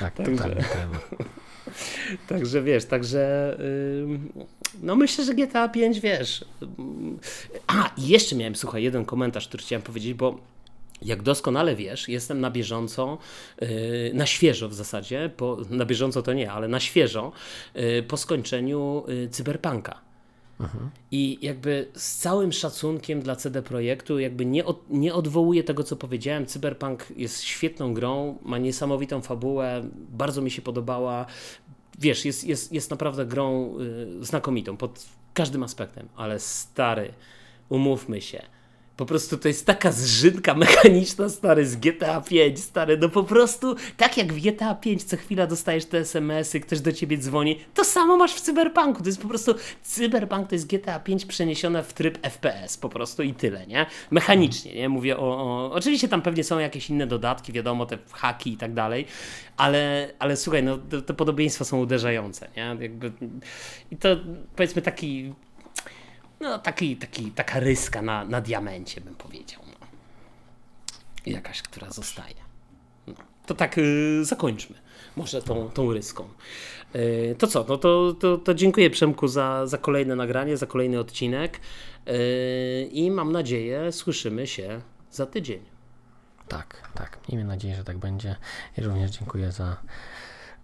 tak, 0.00 0.14
tak, 0.14 0.26
totalnie 0.26 0.62
Trevor. 0.62 1.41
Także 2.28 2.62
wiesz, 2.62 2.84
także 2.84 3.56
no 4.82 4.96
myślę, 4.96 5.24
że 5.24 5.34
GTA 5.34 5.68
5 5.68 6.00
wiesz. 6.00 6.44
A, 7.66 7.90
i 7.96 8.08
jeszcze 8.08 8.36
miałem, 8.36 8.56
słuchaj, 8.56 8.82
jeden 8.82 9.04
komentarz, 9.04 9.48
który 9.48 9.62
chciałem 9.62 9.82
powiedzieć, 9.82 10.14
bo 10.14 10.38
jak 11.04 11.22
doskonale 11.22 11.76
wiesz, 11.76 12.08
jestem 12.08 12.40
na 12.40 12.50
bieżąco, 12.50 13.18
yy, 13.60 13.68
na 14.14 14.26
świeżo 14.26 14.68
w 14.68 14.74
zasadzie, 14.74 15.30
po, 15.36 15.58
na 15.70 15.84
bieżąco 15.84 16.22
to 16.22 16.32
nie, 16.32 16.52
ale 16.52 16.68
na 16.68 16.80
świeżo 16.80 17.32
yy, 17.74 18.02
po 18.02 18.16
skończeniu 18.16 19.04
yy, 19.08 19.28
cyberpunka. 19.28 20.00
I 21.10 21.38
jakby 21.42 21.88
z 21.94 22.16
całym 22.18 22.52
szacunkiem 22.52 23.20
dla 23.20 23.36
CD 23.36 23.62
Projektu, 23.62 24.18
jakby 24.18 24.46
nie, 24.46 24.64
od, 24.64 24.90
nie 24.90 25.14
odwołuję 25.14 25.64
tego, 25.64 25.84
co 25.84 25.96
powiedziałem. 25.96 26.46
Cyberpunk 26.46 27.06
jest 27.16 27.42
świetną 27.42 27.94
grą, 27.94 28.38
ma 28.42 28.58
niesamowitą 28.58 29.22
fabułę, 29.22 29.84
bardzo 29.94 30.42
mi 30.42 30.50
się 30.50 30.62
podobała. 30.62 31.26
Wiesz, 31.98 32.24
jest, 32.24 32.44
jest, 32.44 32.72
jest 32.72 32.90
naprawdę 32.90 33.26
grą 33.26 33.78
y, 34.20 34.24
znakomitą 34.24 34.76
pod 34.76 35.06
każdym 35.34 35.62
aspektem, 35.62 36.08
ale 36.16 36.38
stary, 36.38 37.12
umówmy 37.68 38.20
się. 38.20 38.42
Po 38.96 39.06
prostu 39.06 39.38
to 39.38 39.48
jest 39.48 39.66
taka 39.66 39.92
zżynka 39.92 40.54
mechaniczna, 40.54 41.28
stary, 41.28 41.66
z 41.66 41.76
GTA 41.76 42.20
5, 42.20 42.60
stary, 42.60 42.98
no 42.98 43.08
po 43.08 43.24
prostu, 43.24 43.76
tak 43.96 44.16
jak 44.16 44.32
w 44.32 44.40
GTA 44.40 44.74
5 44.74 45.04
co 45.04 45.16
chwila 45.16 45.46
dostajesz 45.46 45.84
te 45.84 45.98
SMS-y, 45.98 46.60
ktoś 46.60 46.80
do 46.80 46.92
ciebie 46.92 47.18
dzwoni, 47.18 47.60
to 47.74 47.84
samo 47.84 48.16
masz 48.16 48.34
w 48.34 48.40
Cyberpunku, 48.40 49.02
to 49.02 49.08
jest 49.08 49.22
po 49.22 49.28
prostu, 49.28 49.54
Cyberpunk 49.82 50.48
to 50.48 50.54
jest 50.54 50.66
GTA 50.66 51.00
5 51.00 51.26
przeniesione 51.26 51.82
w 51.82 51.92
tryb 51.92 52.18
FPS, 52.22 52.76
po 52.76 52.88
prostu 52.88 53.22
i 53.22 53.34
tyle, 53.34 53.66
nie? 53.66 53.86
Mechanicznie, 54.10 54.74
nie? 54.74 54.88
Mówię 54.88 55.18
o, 55.18 55.22
o 55.22 55.72
oczywiście 55.72 56.08
tam 56.08 56.22
pewnie 56.22 56.44
są 56.44 56.58
jakieś 56.58 56.90
inne 56.90 57.06
dodatki, 57.06 57.52
wiadomo, 57.52 57.86
te 57.86 57.98
haki 58.12 58.52
i 58.52 58.56
tak 58.56 58.74
dalej, 58.74 59.06
ale, 59.56 60.12
ale 60.18 60.36
słuchaj, 60.36 60.62
no 60.62 60.78
te, 61.06 61.14
podobieństwa 61.14 61.64
są 61.64 61.80
uderzające, 61.80 62.48
nie? 62.56 62.76
Jakby, 62.80 63.12
I 63.90 63.96
to 63.96 64.08
powiedzmy 64.56 64.82
taki 64.82 65.32
no 66.42 66.58
taki, 66.58 66.96
taki, 66.96 67.30
taka 67.30 67.60
ryska 67.60 68.02
na, 68.02 68.24
na 68.24 68.40
diamencie 68.40 69.00
bym 69.00 69.14
powiedział. 69.14 69.62
No. 69.66 69.86
Jakaś, 71.26 71.62
która 71.62 71.90
zostaje. 71.90 72.34
No. 73.06 73.14
To 73.46 73.54
tak 73.54 73.78
y, 73.78 74.24
zakończmy 74.24 74.76
może 75.16 75.42
tą, 75.42 75.70
tą 75.70 75.92
ryską. 75.92 76.28
Y, 76.94 77.36
to 77.38 77.46
co, 77.46 77.64
no 77.68 77.78
to, 77.78 78.14
to, 78.20 78.38
to 78.38 78.54
dziękuję 78.54 78.90
Przemku 78.90 79.28
za, 79.28 79.66
za 79.66 79.78
kolejne 79.78 80.16
nagranie, 80.16 80.56
za 80.56 80.66
kolejny 80.66 80.98
odcinek 80.98 81.60
y, 82.08 82.88
i 82.92 83.10
mam 83.10 83.32
nadzieję 83.32 83.92
słyszymy 83.92 84.46
się 84.46 84.80
za 85.10 85.26
tydzień. 85.26 85.60
Tak, 86.48 86.90
tak. 86.94 87.18
Miejmy 87.28 87.44
nadzieję, 87.44 87.76
że 87.76 87.84
tak 87.84 87.98
będzie. 87.98 88.36
I 88.78 88.80
również 88.80 89.10
dziękuję 89.10 89.52
za 89.52 89.76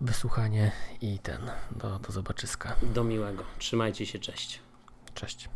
wysłuchanie 0.01 0.73
i 1.01 1.19
ten, 1.19 1.51
do, 1.71 1.99
do 1.99 2.13
zobaczyska. 2.13 2.77
Do 2.83 3.05
miłego. 3.05 3.45
Trzymajcie 3.59 4.07
się, 4.07 4.19
cześć. 4.19 4.61
Cześć. 5.15 5.49